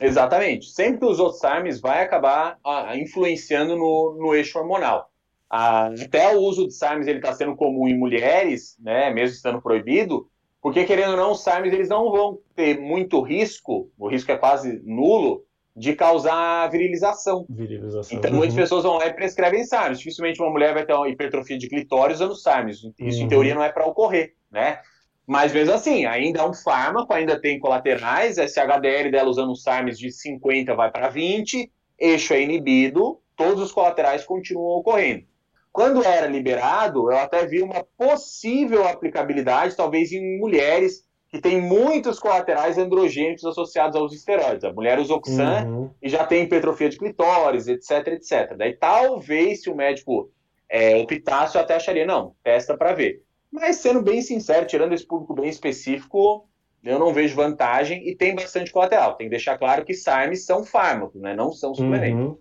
Exatamente. 0.00 0.66
Sempre 0.70 1.06
os 1.06 1.20
Osarmes 1.20 1.80
vai 1.80 2.02
acabar 2.02 2.58
ah, 2.64 2.96
influenciando 2.96 3.76
no, 3.76 4.16
no 4.18 4.34
eixo 4.34 4.58
hormonal. 4.58 5.11
Até 5.54 6.34
o 6.34 6.40
uso 6.40 6.66
de 6.66 6.72
SARMs 6.72 7.06
ele 7.06 7.18
está 7.18 7.34
sendo 7.34 7.54
comum 7.54 7.86
em 7.86 7.94
mulheres, 7.94 8.74
né, 8.80 9.10
mesmo 9.10 9.36
estando 9.36 9.60
proibido, 9.60 10.26
porque 10.62 10.84
querendo 10.84 11.10
ou 11.10 11.16
não, 11.18 11.32
os 11.32 11.42
SARMs 11.42 11.74
eles 11.74 11.90
não 11.90 12.10
vão 12.10 12.38
ter 12.56 12.80
muito 12.80 13.20
risco, 13.20 13.90
o 13.98 14.08
risco 14.08 14.32
é 14.32 14.38
quase 14.38 14.80
nulo, 14.82 15.44
de 15.76 15.94
causar 15.94 16.70
virilização. 16.70 17.44
virilização. 17.50 18.16
Então, 18.16 18.30
muitas 18.30 18.54
uhum. 18.54 18.62
pessoas 18.62 18.82
vão 18.82 18.96
lá 18.96 19.06
e 19.06 19.12
prescrevem 19.12 19.64
SARMs. 19.64 19.98
Dificilmente 19.98 20.40
uma 20.40 20.50
mulher 20.50 20.72
vai 20.72 20.86
ter 20.86 20.94
uma 20.94 21.08
hipertrofia 21.08 21.58
de 21.58 21.68
clitóris 21.68 22.16
usando 22.16 22.34
SARMs. 22.34 22.76
Isso, 22.98 23.18
uhum. 23.18 23.24
em 23.24 23.28
teoria, 23.28 23.54
não 23.54 23.62
é 23.62 23.70
para 23.70 23.86
ocorrer, 23.86 24.34
né? 24.50 24.80
Mas 25.26 25.52
mesmo 25.52 25.74
assim, 25.74 26.04
ainda 26.04 26.40
é 26.40 26.48
um 26.48 26.54
fármaco, 26.54 27.12
ainda 27.12 27.40
tem 27.40 27.58
colaterais, 27.58 28.38
esse 28.38 28.58
HDL 28.58 29.10
dela 29.10 29.28
usando 29.28 29.56
SARMs 29.56 29.98
de 29.98 30.10
50 30.10 30.74
vai 30.74 30.90
para 30.90 31.08
20, 31.08 31.70
eixo 31.98 32.34
é 32.34 32.42
inibido, 32.42 33.18
todos 33.36 33.62
os 33.62 33.72
colaterais 33.72 34.24
continuam 34.24 34.78
ocorrendo. 34.78 35.24
Quando 35.72 36.04
era 36.04 36.26
liberado, 36.26 37.10
eu 37.10 37.16
até 37.16 37.46
vi 37.46 37.62
uma 37.62 37.82
possível 37.96 38.86
aplicabilidade, 38.86 39.76
talvez 39.76 40.12
em 40.12 40.38
mulheres 40.38 41.02
que 41.28 41.40
têm 41.40 41.62
muitos 41.62 42.18
colaterais 42.18 42.76
androgênicos 42.76 43.44
associados 43.46 43.96
aos 43.96 44.12
esteroides. 44.12 44.64
A 44.64 44.72
mulher 44.72 44.98
usa 44.98 45.14
Oxan 45.14 45.66
uhum. 45.66 45.90
e 46.02 46.10
já 46.10 46.26
tem 46.26 46.42
hipertrofia 46.42 46.90
de 46.90 46.98
clitóris, 46.98 47.68
etc, 47.68 48.06
etc. 48.08 48.54
Daí 48.54 48.76
talvez, 48.76 49.62
se 49.62 49.70
o 49.70 49.74
médico 49.74 50.30
é, 50.68 50.94
optasse, 50.96 51.56
eu 51.56 51.62
até 51.62 51.74
acharia, 51.74 52.04
não, 52.04 52.34
testa 52.44 52.76
para 52.76 52.92
ver. 52.92 53.22
Mas 53.50 53.76
sendo 53.76 54.02
bem 54.02 54.20
sincero, 54.20 54.66
tirando 54.66 54.92
esse 54.92 55.06
público 55.06 55.32
bem 55.32 55.48
específico, 55.48 56.46
eu 56.84 56.98
não 56.98 57.14
vejo 57.14 57.34
vantagem 57.34 58.06
e 58.06 58.14
tem 58.14 58.34
bastante 58.34 58.70
colateral. 58.70 59.14
Tem 59.14 59.26
que 59.26 59.30
deixar 59.30 59.56
claro 59.56 59.86
que 59.86 59.94
SARMs 59.94 60.44
são 60.44 60.64
fármacos, 60.64 61.20
né? 61.20 61.34
não 61.34 61.50
são 61.52 61.74
suplementos. 61.74 62.24
Uhum. 62.26 62.38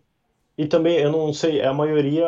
E 0.58 0.68
também, 0.68 0.98
eu 0.98 1.12
não 1.12 1.34
sei, 1.34 1.62
a 1.62 1.74
maioria, 1.74 2.28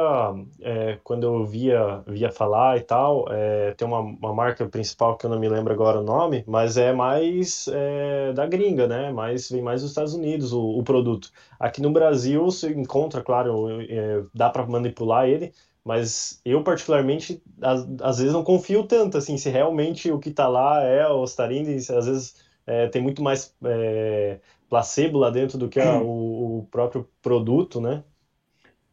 é, 0.61 0.97
quando 1.03 1.23
eu 1.25 1.45
via, 1.45 2.03
via 2.07 2.31
falar 2.31 2.77
e 2.77 2.81
tal, 2.81 3.25
é, 3.29 3.73
tem 3.73 3.87
uma, 3.87 3.99
uma 3.99 4.33
marca 4.33 4.67
principal 4.67 5.17
que 5.17 5.25
eu 5.25 5.29
não 5.29 5.39
me 5.39 5.49
lembro 5.49 5.73
agora 5.73 5.99
o 5.99 6.03
nome, 6.03 6.43
mas 6.47 6.77
é 6.77 6.93
mais 6.93 7.67
é, 7.67 8.33
da 8.33 8.47
gringa, 8.47 8.87
né? 8.87 9.11
Mais, 9.11 9.49
vem 9.49 9.61
mais 9.61 9.81
dos 9.81 9.91
Estados 9.91 10.13
Unidos 10.13 10.53
o, 10.53 10.61
o 10.61 10.83
produto. 10.83 11.29
Aqui 11.59 11.81
no 11.81 11.91
Brasil 11.91 12.45
você 12.45 12.71
encontra, 12.71 13.21
claro, 13.21 13.81
é, 13.81 14.23
dá 14.33 14.49
para 14.49 14.65
manipular 14.65 15.27
ele, 15.27 15.53
mas 15.83 16.41
eu 16.45 16.63
particularmente, 16.63 17.41
às, 17.61 17.85
às, 18.01 18.17
vezes 18.19 18.33
não 18.33 18.43
confio 18.43 18.85
tanto, 18.85 19.17
assim, 19.17 19.37
se 19.37 19.49
realmente 19.49 20.09
o 20.11 20.19
que 20.19 20.29
está 20.29 20.47
lá 20.47 20.81
é 20.81 21.05
o 21.07 21.21
Ostarine, 21.21 21.75
às 21.75 22.05
vezes 22.05 22.35
é, 22.65 22.87
tem 22.87 23.01
muito 23.01 23.21
mais 23.21 23.53
é, 23.65 24.39
placebo 24.69 25.19
lá 25.19 25.29
dentro 25.29 25.57
do 25.57 25.67
que 25.69 25.79
a, 25.79 25.99
o, 26.01 26.59
o 26.59 26.67
próprio 26.71 27.07
produto, 27.21 27.81
né? 27.81 28.03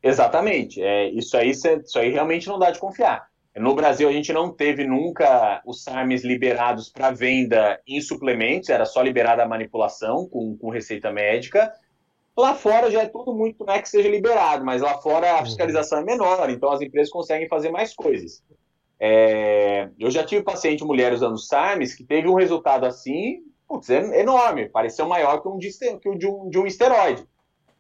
Exatamente. 0.02 0.82
É, 0.82 1.08
isso, 1.10 1.36
aí, 1.36 1.50
isso 1.50 1.98
aí 1.98 2.10
realmente 2.10 2.48
não 2.48 2.58
dá 2.58 2.70
de 2.70 2.78
confiar. 2.78 3.28
No 3.56 3.74
Brasil, 3.74 4.08
a 4.08 4.12
gente 4.12 4.32
não 4.32 4.52
teve 4.52 4.86
nunca 4.86 5.60
os 5.66 5.82
SARMs 5.82 6.24
liberados 6.24 6.88
para 6.88 7.10
venda 7.10 7.80
em 7.86 8.00
suplementos, 8.00 8.68
era 8.68 8.86
só 8.86 9.02
liberada 9.02 9.42
a 9.42 9.48
manipulação 9.48 10.28
com, 10.28 10.56
com 10.56 10.70
receita 10.70 11.10
médica. 11.10 11.72
Lá 12.36 12.54
fora 12.54 12.90
já 12.90 13.02
é 13.02 13.06
tudo 13.06 13.34
muito, 13.34 13.64
não 13.64 13.74
é 13.74 13.82
que 13.82 13.88
seja 13.88 14.08
liberado, 14.08 14.64
mas 14.64 14.80
lá 14.80 14.94
fora 14.98 15.32
a 15.32 15.38
uhum. 15.40 15.46
fiscalização 15.46 15.98
é 15.98 16.04
menor, 16.04 16.48
então 16.48 16.70
as 16.70 16.80
empresas 16.80 17.12
conseguem 17.12 17.48
fazer 17.48 17.70
mais 17.70 17.92
coisas. 17.92 18.42
É, 19.00 19.88
eu 19.98 20.10
já 20.10 20.22
tive 20.22 20.42
paciente 20.42 20.84
mulher 20.84 21.12
usando 21.12 21.36
SARMs 21.36 21.94
que 21.94 22.04
teve 22.04 22.28
um 22.28 22.34
resultado 22.34 22.86
assim, 22.86 23.42
putz, 23.66 23.90
é 23.90 24.20
enorme, 24.20 24.68
pareceu 24.68 25.08
maior 25.08 25.42
que 25.42 25.48
um 25.48 25.58
de, 25.58 25.70
que 25.98 26.08
um, 26.08 26.16
de 26.16 26.26
um, 26.26 26.48
de 26.48 26.58
um 26.58 26.66
esteroide. 26.66 27.26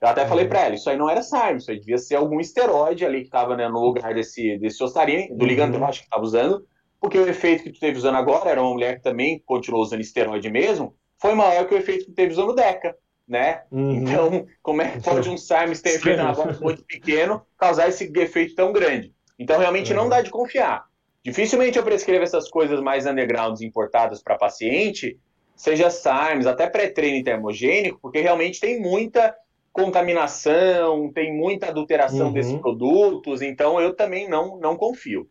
Eu 0.00 0.08
até 0.08 0.26
falei 0.26 0.44
uhum. 0.44 0.50
para 0.50 0.60
ela, 0.64 0.74
isso 0.74 0.88
aí 0.88 0.96
não 0.96 1.10
era 1.10 1.22
SARM, 1.22 1.58
isso 1.58 1.70
aí 1.70 1.78
devia 1.78 1.98
ser 1.98 2.14
algum 2.14 2.40
esteroide 2.40 3.04
ali 3.04 3.18
que 3.18 3.26
estava 3.26 3.54
né, 3.54 3.68
no 3.68 3.80
lugar 3.80 4.14
desse, 4.14 4.56
desse 4.58 4.82
ostarine, 4.82 5.28
do 5.28 5.42
uhum. 5.42 5.46
ligandrol, 5.46 5.84
acho 5.84 6.00
que 6.00 6.06
estava 6.06 6.22
usando, 6.22 6.66
porque 6.98 7.18
o 7.18 7.28
efeito 7.28 7.62
que 7.62 7.72
tu 7.72 7.80
teve 7.80 7.98
usando 7.98 8.16
agora 8.16 8.48
era 8.48 8.62
uma 8.62 8.72
mulher 8.72 8.96
que 8.96 9.02
também 9.02 9.42
continuou 9.44 9.82
usando 9.82 10.00
esteroide 10.00 10.50
mesmo, 10.50 10.94
foi 11.18 11.34
maior 11.34 11.66
que 11.66 11.74
o 11.74 11.78
efeito 11.78 12.06
que 12.06 12.12
tu 12.12 12.14
teve 12.14 12.32
usando 12.32 12.54
DECA, 12.54 12.96
né? 13.28 13.62
Uhum. 13.70 13.92
Então, 13.92 14.46
como 14.62 14.80
é 14.80 14.90
que 14.90 15.02
pode 15.02 15.28
um 15.28 15.36
SARM 15.36 15.72
ter 15.74 15.96
efeito 15.96 16.22
muito 16.62 16.82
pequeno 16.84 17.42
causar 17.58 17.88
esse 17.88 18.10
efeito 18.16 18.54
tão 18.54 18.72
grande? 18.72 19.12
Então, 19.38 19.58
realmente 19.58 19.92
não 19.92 20.04
uhum. 20.04 20.08
dá 20.08 20.22
de 20.22 20.30
confiar. 20.30 20.84
Dificilmente 21.22 21.76
eu 21.76 21.84
prescrevo 21.84 22.24
essas 22.24 22.48
coisas 22.48 22.80
mais 22.80 23.06
undergrounds 23.06 23.60
importadas 23.60 24.22
para 24.22 24.38
paciente, 24.38 25.18
seja 25.54 25.90
SARMs, 25.90 26.46
até 26.46 26.66
pré-treino 26.66 27.22
termogênico, 27.22 27.98
porque 28.00 28.20
realmente 28.20 28.58
tem 28.58 28.80
muita 28.80 29.34
contaminação, 29.72 31.10
tem 31.12 31.36
muita 31.36 31.68
adulteração 31.68 32.28
uhum. 32.28 32.32
desses 32.32 32.58
produtos, 32.58 33.42
então 33.42 33.80
eu 33.80 33.94
também 33.94 34.28
não, 34.28 34.58
não 34.58 34.76
confio. 34.76 35.28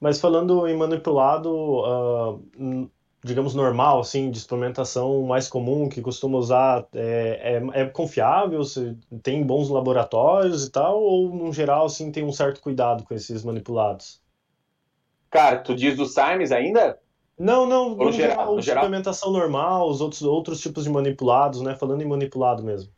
Mas 0.00 0.20
falando 0.20 0.66
em 0.68 0.76
manipulado, 0.76 1.50
uh, 1.50 2.90
digamos, 3.24 3.54
normal, 3.54 4.00
assim, 4.00 4.30
de 4.30 4.38
suplementação 4.38 5.22
mais 5.22 5.48
comum, 5.48 5.88
que 5.88 6.02
costuma 6.02 6.36
usar, 6.36 6.86
é, 6.94 7.62
é, 7.74 7.80
é 7.80 7.86
confiável? 7.86 8.60
Tem 9.22 9.42
bons 9.42 9.70
laboratórios 9.70 10.66
e 10.66 10.70
tal? 10.70 11.02
Ou, 11.02 11.34
no 11.34 11.52
geral, 11.52 11.86
assim, 11.86 12.12
tem 12.12 12.22
um 12.22 12.32
certo 12.32 12.60
cuidado 12.60 13.02
com 13.02 13.14
esses 13.14 13.42
manipulados? 13.42 14.22
Cara, 15.30 15.58
tu 15.58 15.74
diz 15.74 15.96
do 15.96 16.04
Simes 16.04 16.52
ainda? 16.52 16.98
Não, 17.36 17.66
não, 17.66 17.96
no, 17.96 18.04
no 18.04 18.12
geral, 18.12 18.60
geral, 18.60 18.84
suplementação 18.84 19.32
normal, 19.32 19.88
os 19.88 20.00
outros, 20.00 20.22
outros 20.22 20.60
tipos 20.60 20.84
de 20.84 20.90
manipulados, 20.90 21.62
né? 21.62 21.74
Falando 21.74 22.02
em 22.02 22.06
manipulado 22.06 22.62
mesmo. 22.62 22.92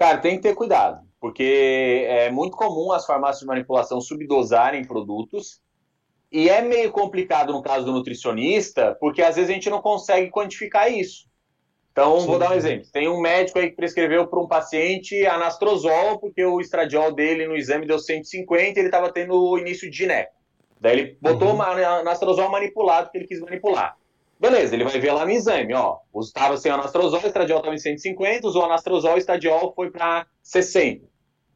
Cara, 0.00 0.16
tem 0.16 0.36
que 0.36 0.42
ter 0.42 0.54
cuidado, 0.54 1.06
porque 1.20 2.06
é 2.08 2.30
muito 2.30 2.56
comum 2.56 2.90
as 2.90 3.04
farmácias 3.04 3.40
de 3.40 3.46
manipulação 3.46 4.00
subdosarem 4.00 4.82
produtos 4.82 5.60
e 6.32 6.48
é 6.48 6.62
meio 6.62 6.90
complicado 6.90 7.52
no 7.52 7.60
caso 7.60 7.84
do 7.84 7.92
nutricionista, 7.92 8.96
porque 8.98 9.20
às 9.20 9.36
vezes 9.36 9.50
a 9.50 9.52
gente 9.52 9.68
não 9.68 9.82
consegue 9.82 10.30
quantificar 10.30 10.90
isso. 10.90 11.28
Então, 11.92 12.18
Sim. 12.18 12.28
vou 12.28 12.38
dar 12.38 12.52
um 12.52 12.54
exemplo. 12.54 12.88
Tem 12.90 13.10
um 13.10 13.20
médico 13.20 13.58
aí 13.58 13.68
que 13.68 13.76
prescreveu 13.76 14.26
para 14.26 14.40
um 14.40 14.48
paciente 14.48 15.26
anastrozol, 15.26 16.18
porque 16.18 16.42
o 16.42 16.62
estradiol 16.62 17.12
dele 17.12 17.46
no 17.46 17.54
exame 17.54 17.86
deu 17.86 17.98
150 17.98 18.62
e 18.62 18.80
ele 18.80 18.88
estava 18.88 19.12
tendo 19.12 19.34
o 19.34 19.58
início 19.58 19.90
de 19.90 19.98
gineco. 19.98 20.32
Daí 20.80 20.98
ele 20.98 21.18
botou 21.20 21.52
uhum. 21.52 21.60
anastrozol 21.60 22.50
manipulado, 22.50 23.10
que 23.10 23.18
ele 23.18 23.26
quis 23.26 23.40
manipular. 23.40 23.98
Beleza, 24.40 24.74
ele 24.74 24.84
vai 24.84 24.98
ver 24.98 25.12
lá 25.12 25.24
no 25.24 25.30
exame, 25.30 25.74
ó. 25.74 25.98
Estava 26.18 26.56
sem 26.56 26.72
anastrozol, 26.72 27.20
o 27.22 27.26
estradiol 27.26 27.58
estava 27.58 27.74
em 27.74 27.78
150, 27.78 28.48
usou 28.48 28.64
anastrozol, 28.64 29.14
o 29.14 29.18
estradiol 29.18 29.72
foi 29.76 29.90
para 29.90 30.26
60. 30.42 31.06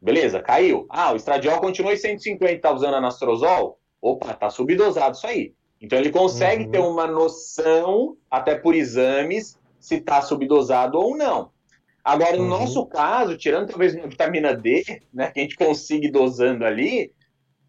Beleza, 0.02 0.43
caiu. 0.43 0.86
Ah, 0.90 1.12
o 1.12 1.16
estradiol 1.16 1.61
continuou 1.61 1.94
em 1.94 1.97
150, 1.97 2.52
está 2.52 2.70
usando 2.70 2.94
anastrozol? 2.94 3.78
opa, 4.05 4.35
tá 4.35 4.51
subdosado 4.51 5.16
isso 5.16 5.27
aí. 5.27 5.55
Então 5.81 5.98
ele 5.98 6.11
consegue 6.11 6.65
uhum. 6.65 6.70
ter 6.70 6.78
uma 6.78 7.06
noção, 7.06 8.16
até 8.31 8.55
por 8.55 8.74
exames, 8.74 9.59
se 9.81 9.98
tá 10.01 10.20
subdosado 10.20 10.98
ou 10.98 11.16
não. 11.16 11.51
Agora, 12.05 12.36
no 12.36 12.43
uhum. 12.43 12.51
nosso 12.51 12.85
caso, 12.86 13.39
tirando 13.39 13.70
talvez 13.70 13.94
uma 13.94 14.06
vitamina 14.06 14.55
D, 14.55 14.85
né, 15.12 15.31
que 15.31 15.40
a 15.40 15.43
gente 15.43 15.56
consiga 15.56 16.11
dosando 16.12 16.66
ali, 16.66 17.11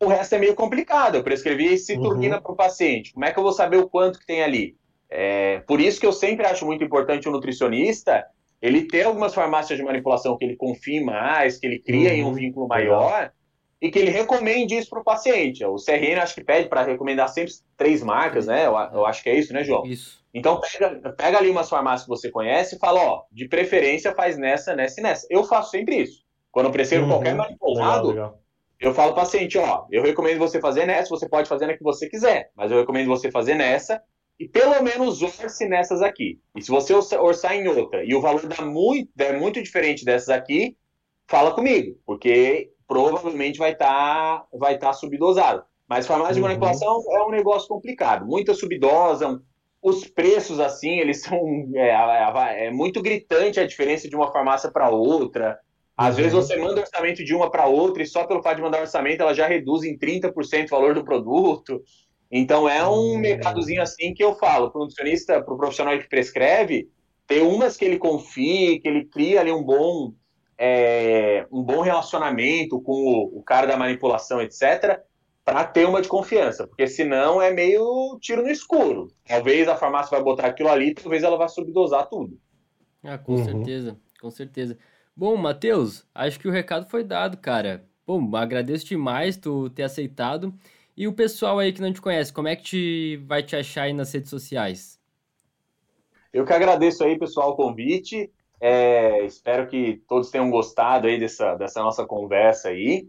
o 0.02 0.08
resto 0.08 0.36
é 0.36 0.38
meio 0.38 0.56
complicado. 0.56 1.16
Eu 1.16 1.24
prescrevi 1.24 1.78
citurguina 1.78 2.36
uhum. 2.36 2.42
para 2.42 2.52
o 2.52 2.56
paciente. 2.56 3.14
Como 3.14 3.24
é 3.24 3.32
que 3.32 3.40
eu 3.40 3.44
vou 3.44 3.54
saber 3.54 3.78
o 3.78 3.90
quanto 3.90 4.20
que 4.20 4.26
tem 4.26 4.44
ali? 4.44 4.76
É, 5.10 5.60
por 5.68 5.80
isso 5.80 6.00
que 6.00 6.06
eu 6.06 6.14
sempre 6.14 6.46
acho 6.46 6.66
muito 6.66 6.84
importante 6.84 7.28
o 7.28 7.32
nutricionista 7.32 8.26
ele 8.62 8.88
ter 8.88 9.04
algumas 9.04 9.34
farmácias 9.34 9.78
de 9.78 9.86
manipulação 9.86 10.38
que 10.38 10.46
ele 10.46 10.56
confie 10.56 11.04
mais, 11.04 11.58
que 11.58 11.68
ele 11.68 11.80
cria 11.80 12.10
uhum. 12.10 12.16
em 12.16 12.24
um 12.24 12.34
vínculo 12.34 12.68
maior, 12.68 13.32
e 13.82 13.92
que 13.92 14.00
ele 14.00 14.10
recomende 14.10 14.76
isso 14.76 14.90
para 14.90 15.02
o 15.02 15.04
paciente. 15.04 15.64
O 15.64 15.76
CRN 15.76 16.20
acho 16.20 16.34
que 16.34 16.44
pede 16.44 16.70
para 16.70 16.84
recomendar 16.84 17.30
sempre 17.30 17.54
três 17.78 18.02
marcas, 18.02 18.48
né? 18.48 18.66
Eu, 18.66 18.72
eu, 18.72 19.06
acho 19.06 19.22
que 19.22 19.30
é 19.30 19.38
isso, 19.38 19.54
né, 19.54 19.64
João? 19.64 19.86
Isso. 19.86 20.24
Então 20.34 20.60
pega, 20.60 21.12
pega 21.12 21.38
ali 21.38 21.50
umas 21.50 21.70
farmácias 21.70 22.04
que 22.04 22.10
você 22.10 22.32
conhece 22.32 22.76
e 22.76 22.80
fala, 22.80 23.00
ó, 23.02 23.24
de 23.32 23.48
preferência 23.48 24.14
faz 24.14 24.38
nessa, 24.38 24.76
nessa 24.76 25.00
e 25.00 25.04
nessa. 25.04 25.28
Eu 25.30 25.44
faço 25.44 25.72
sempre 25.72 25.98
isso. 25.98 26.24
Quando 26.52 26.68
eu 26.68 26.72
prescrevo 26.72 27.04
uhum. 27.04 27.12
qualquer 27.12 27.36
manipulado, 27.36 28.08
legal, 28.08 28.26
legal. 28.28 28.42
eu 28.80 28.94
falo 28.94 29.14
paciente, 29.14 29.58
ó, 29.58 29.86
eu 29.92 30.02
recomendo 30.02 30.40
você 30.40 30.60
fazer 30.60 30.86
nessa, 30.86 31.10
você 31.10 31.28
pode 31.28 31.48
fazer 31.48 31.68
na 31.68 31.78
que 31.78 31.84
você 31.84 32.10
quiser, 32.10 32.50
mas 32.56 32.72
eu 32.72 32.80
recomendo 32.80 33.08
você 33.08 33.30
fazer 33.30 33.54
nessa 33.54 34.02
e 34.40 34.48
pelo 34.48 34.82
menos 34.84 35.22
orce 35.22 35.68
nessas 35.68 36.02
aqui. 36.02 36.40
E 36.56 36.62
se 36.62 36.70
você 36.70 36.94
orçar 36.94 37.56
em 37.56 37.68
outra 37.68 38.04
e 38.04 38.14
o 38.14 38.22
valor 38.22 38.46
dá 38.48 38.64
muito, 38.66 39.10
é 39.18 39.38
muito 39.38 39.62
diferente 39.62 40.04
dessas 40.04 40.30
aqui, 40.30 40.76
fala 41.28 41.54
comigo, 41.54 41.98
porque 42.06 42.72
provavelmente 42.88 43.58
vai 43.58 43.72
estar 43.72 43.88
tá, 44.40 44.48
vai 44.54 44.78
tá 44.78 44.94
subdosado. 44.94 45.64
Mas 45.88 46.08
farmácia 46.08 46.36
de 46.36 46.42
uhum. 46.42 46.48
manipulação 46.48 47.04
é 47.12 47.24
um 47.24 47.32
negócio 47.32 47.68
complicado. 47.68 48.26
Muitas 48.26 48.60
subdosam, 48.60 49.42
os 49.82 50.04
preços, 50.08 50.60
assim, 50.60 51.00
eles 51.00 51.22
são. 51.22 51.40
É, 51.76 51.90
é, 51.90 52.68
é 52.68 52.72
muito 52.72 53.02
gritante 53.02 53.60
a 53.60 53.68
diferença 53.68 54.10
de 54.10 54.16
uma 54.16 54.32
farmácia 54.32 54.72
para 54.72 54.90
outra. 54.90 55.60
Às 55.96 56.10
uhum. 56.10 56.16
vezes 56.16 56.34
você 56.34 56.58
manda 56.58 56.82
orçamento 56.82 57.24
de 57.24 57.34
uma 57.34 57.50
para 57.50 57.68
outra 57.68 58.02
e 58.02 58.08
só 58.08 58.26
pelo 58.26 58.42
fato 58.42 58.58
de 58.58 58.64
mandar 58.64 58.82
orçamento 58.82 59.22
ela 59.22 59.34
já 59.34 59.48
reduz 59.48 59.84
em 59.84 59.98
30% 59.98 60.66
o 60.66 60.70
valor 60.70 60.96
do 60.96 61.06
produto. 61.06 61.82
Então 62.32 62.68
é 62.68 62.86
um 62.88 63.14
uhum. 63.14 63.18
mercadozinho 63.18 63.82
assim 63.82 64.14
que 64.14 64.24
eu 64.24 64.36
falo 64.36 64.70
para 64.72 64.80
o 64.80 64.84
nutricionista, 64.84 65.42
para 65.42 65.54
o 65.54 65.58
profissional 65.58 65.98
que 65.98 66.10
prescreve, 66.10 66.90
tem 67.28 67.42
umas 67.42 67.78
que 67.78 67.86
ele 67.86 67.98
confia, 67.98 68.80
que 68.80 68.88
ele 68.88 69.06
cria 69.06 69.42
ali 69.42 69.52
um 69.52 69.64
bom 69.64 70.14
é, 70.58 71.46
um 71.52 71.62
bom 71.62 71.82
relacionamento 71.82 72.80
com 72.82 72.94
o, 72.94 73.40
o 73.40 73.44
cara 73.44 73.68
da 73.68 73.78
manipulação, 73.78 74.42
etc., 74.42 75.02
para 75.44 75.64
ter 75.64 75.86
uma 75.86 76.02
de 76.02 76.08
confiança, 76.08 76.66
porque 76.66 76.88
senão 76.88 77.40
é 77.40 77.52
meio 77.52 78.18
tiro 78.20 78.42
no 78.42 78.50
escuro. 78.50 79.10
Talvez 79.28 79.68
a 79.68 79.76
farmácia 79.76 80.10
vai 80.10 80.24
botar 80.24 80.48
aquilo 80.48 80.70
ali, 80.70 80.94
talvez 80.96 81.22
ela 81.22 81.38
vá 81.38 81.48
subdosar 81.48 82.10
tudo. 82.10 82.40
Ah, 83.04 83.18
com 83.20 83.34
uhum. 83.34 83.46
certeza, 83.46 83.98
com 84.20 84.32
certeza. 84.32 84.76
Bom, 85.16 85.38
Matheus, 85.38 86.04
acho 86.16 86.40
que 86.40 86.48
o 86.48 86.52
recado 86.52 86.90
foi 86.90 87.04
dado, 87.04 87.38
cara. 87.38 87.86
Bom, 88.08 88.36
agradeço 88.36 88.86
demais 88.86 89.38
tu 89.38 89.70
ter 89.70 89.84
aceitado. 89.84 90.54
E 90.98 91.08
o 91.08 91.14
pessoal 91.14 91.60
aí 91.60 91.74
que 91.74 91.82
não 91.82 91.92
te 91.92 92.02
conhece, 92.02 92.32
como 92.32 92.48
é 92.48 92.56
que 92.56 92.64
te, 92.64 93.18
vai 93.26 93.44
te 93.44 93.56
achar 93.56 93.84
aí 93.84 93.94
nas 93.94 94.14
redes 94.14 94.30
sociais? 94.30 95.00
Eu 96.32 96.46
que 96.46 96.54
agradeço 96.54 97.04
aí, 97.04 97.18
pessoal, 97.18 97.52
o 97.52 97.56
convite. 97.56 98.32
É, 98.62 99.26
espero 99.26 99.68
que 99.68 100.02
todos 100.08 100.30
tenham 100.30 100.50
gostado 100.50 101.08
aí 101.08 101.20
dessa, 101.20 101.56
dessa 101.56 101.82
nossa 101.82 102.06
conversa 102.06 102.70
aí. 102.70 103.08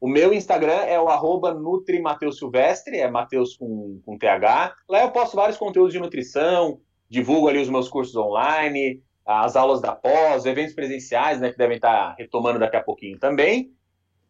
O 0.00 0.08
meu 0.08 0.32
Instagram 0.32 0.80
é 0.82 1.00
o 1.00 1.08
arroba 1.08 1.54
NutriMateusSilvestre, 1.54 2.98
é 2.98 3.10
Mateus 3.10 3.56
com, 3.56 4.00
com 4.04 4.18
TH. 4.18 4.74
Lá 4.88 5.02
eu 5.02 5.10
posto 5.10 5.36
vários 5.36 5.56
conteúdos 5.56 5.92
de 5.92 5.98
nutrição, 5.98 6.80
divulgo 7.08 7.48
ali 7.48 7.58
os 7.58 7.68
meus 7.68 7.88
cursos 7.88 8.14
online, 8.14 9.02
as 9.24 9.56
aulas 9.56 9.80
da 9.80 9.94
pós, 9.94 10.46
eventos 10.46 10.74
presenciais, 10.74 11.40
né, 11.40 11.50
que 11.50 11.58
devem 11.58 11.76
estar 11.76 12.14
retomando 12.16 12.58
daqui 12.58 12.76
a 12.76 12.82
pouquinho 12.82 13.18
também. 13.18 13.72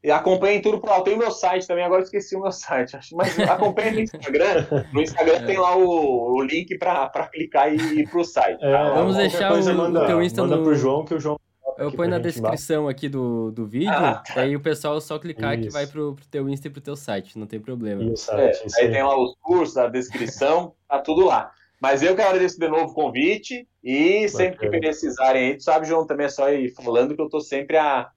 E 0.08 0.10
acompanhem 0.10 0.62
tudo 0.62 0.80
por 0.80 0.88
lá. 0.88 1.02
Tem 1.02 1.12
o 1.12 1.18
meu 1.18 1.30
site 1.30 1.66
também, 1.66 1.84
agora 1.84 2.00
esqueci 2.00 2.34
o 2.34 2.40
meu 2.40 2.50
site. 2.50 2.96
Mas 3.12 3.38
acompanhem 3.40 3.92
no 3.92 4.00
Instagram. 4.00 4.66
No 4.90 5.02
Instagram 5.02 5.44
tem 5.44 5.58
lá 5.58 5.76
o, 5.76 6.34
o 6.34 6.42
link 6.42 6.78
para 6.78 7.28
clicar 7.30 7.70
e 7.70 7.76
ir 7.76 8.08
pro 8.08 8.24
site. 8.24 8.58
É, 8.64 8.72
tá? 8.72 8.94
Vamos 8.94 9.16
deixar 9.16 9.52
o, 9.52 9.74
manda, 9.76 10.04
o 10.04 10.06
teu 10.06 10.22
Insta 10.22 10.40
manda 10.40 10.56
no... 10.56 10.62
pro 10.62 10.74
João, 10.74 11.04
que 11.04 11.12
o 11.12 11.20
João 11.20 11.38
eu 11.76 11.92
ponho 11.92 12.10
na 12.10 12.18
descrição 12.18 12.88
aqui 12.88 13.06
do, 13.06 13.52
do 13.52 13.66
vídeo, 13.66 13.90
ah, 13.90 14.20
tá. 14.26 14.40
aí 14.40 14.56
o 14.56 14.60
pessoal 14.60 15.00
só 15.00 15.16
clicar 15.16 15.56
isso. 15.56 15.68
que 15.68 15.72
vai 15.72 15.86
pro, 15.86 16.14
pro 16.14 16.26
teu 16.26 16.48
Insta 16.48 16.66
e 16.66 16.70
pro 16.70 16.80
teu 16.80 16.96
site, 16.96 17.38
não 17.38 17.46
tem 17.46 17.60
problema. 17.60 18.02
Isso, 18.02 18.32
é, 18.32 18.50
aí 18.78 18.90
tem 18.90 19.02
lá 19.02 19.16
os 19.16 19.36
cursos, 19.40 19.76
a 19.76 19.86
descrição, 19.86 20.74
tá 20.88 20.98
tudo 20.98 21.26
lá. 21.26 21.52
Mas 21.80 22.02
eu 22.02 22.16
que 22.16 22.22
agradeço 22.22 22.58
de 22.58 22.66
novo 22.66 22.90
o 22.90 22.94
convite 22.94 23.68
e 23.84 24.28
sempre 24.28 24.58
que 24.58 24.80
precisarem 24.80 25.50
aí, 25.50 25.56
tu 25.56 25.62
sabe, 25.62 25.86
João, 25.86 26.04
também 26.04 26.26
é 26.26 26.30
só 26.30 26.50
ir 26.50 26.74
falando 26.74 27.14
que 27.14 27.22
eu 27.22 27.28
tô 27.28 27.40
sempre 27.40 27.76
a, 27.76 28.08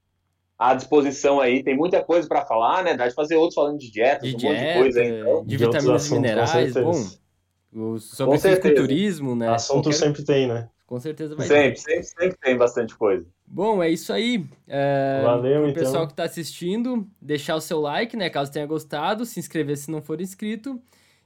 à 0.62 0.76
disposição 0.76 1.40
aí. 1.40 1.64
Tem 1.64 1.76
muita 1.76 2.04
coisa 2.04 2.28
para 2.28 2.46
falar, 2.46 2.84
né? 2.84 2.96
Dá 2.96 3.08
de 3.08 3.16
fazer 3.16 3.36
outros 3.36 3.56
falando 3.56 3.80
de 3.80 3.92
dieta, 3.92 4.28
de 4.28 4.36
um 4.36 4.38
dieta, 4.38 4.56
monte 4.56 4.68
de 4.68 4.80
coisa 4.80 5.02
aí. 5.02 5.20
Então. 5.20 5.44
De, 5.44 5.58
vitaminas 5.58 6.08
e 6.08 6.14
minerais, 6.14 6.74
bom. 6.76 7.98
sobre 7.98 8.38
fisiculturismo, 8.38 9.36
né? 9.36 9.50
Assunto 9.50 9.86
Qualquer... 9.86 9.98
sempre 9.98 10.24
tem, 10.24 10.48
né? 10.48 10.70
Com 10.86 11.00
certeza 11.00 11.36
vai 11.36 11.48
sempre, 11.48 11.72
ter. 11.72 11.78
Sempre, 11.78 12.04
sempre 12.04 12.38
tem 12.40 12.58
bastante 12.58 12.96
coisa. 12.96 13.26
Bom, 13.48 13.82
é 13.82 13.90
isso 13.90 14.14
aí. 14.14 14.46
É, 14.68 15.22
Valeu, 15.24 15.68
então. 15.68 15.84
pessoal 15.84 16.06
que 16.06 16.14
está 16.14 16.26
assistindo, 16.26 17.08
deixar 17.20 17.56
o 17.56 17.62
seu 17.62 17.82
like, 17.82 18.16
né? 18.16 18.30
Caso 18.30 18.52
tenha 18.52 18.66
gostado, 18.68 19.26
se 19.26 19.40
inscrever 19.40 19.78
se 19.78 19.90
não 19.90 20.02
for 20.02 20.22
inscrito. 20.22 20.80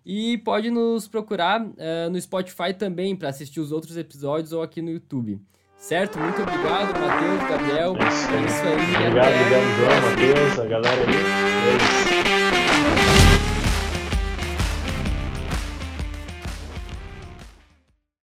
E 0.05 0.37
pode 0.37 0.69
nos 0.69 1.07
procurar 1.07 1.61
uh, 1.61 2.09
no 2.09 2.21
Spotify 2.21 2.73
também 2.77 3.15
para 3.15 3.29
assistir 3.29 3.59
os 3.59 3.71
outros 3.71 3.97
episódios 3.97 4.53
ou 4.53 4.61
aqui 4.61 4.81
no 4.81 4.91
YouTube. 4.91 5.41
Certo? 5.77 6.17
Muito 6.17 6.41
obrigado, 6.41 6.97
Matheus, 6.99 7.49
Gabriel. 7.49 7.95
É 7.99 8.07
isso 8.09 8.61
aí. 8.63 9.07
Obrigado, 9.07 9.33
obrigado, 9.35 9.67
João, 9.77 10.01
Matheus, 10.01 10.59
a 10.59 10.65
galera 10.65 11.01
aí. 11.01 11.84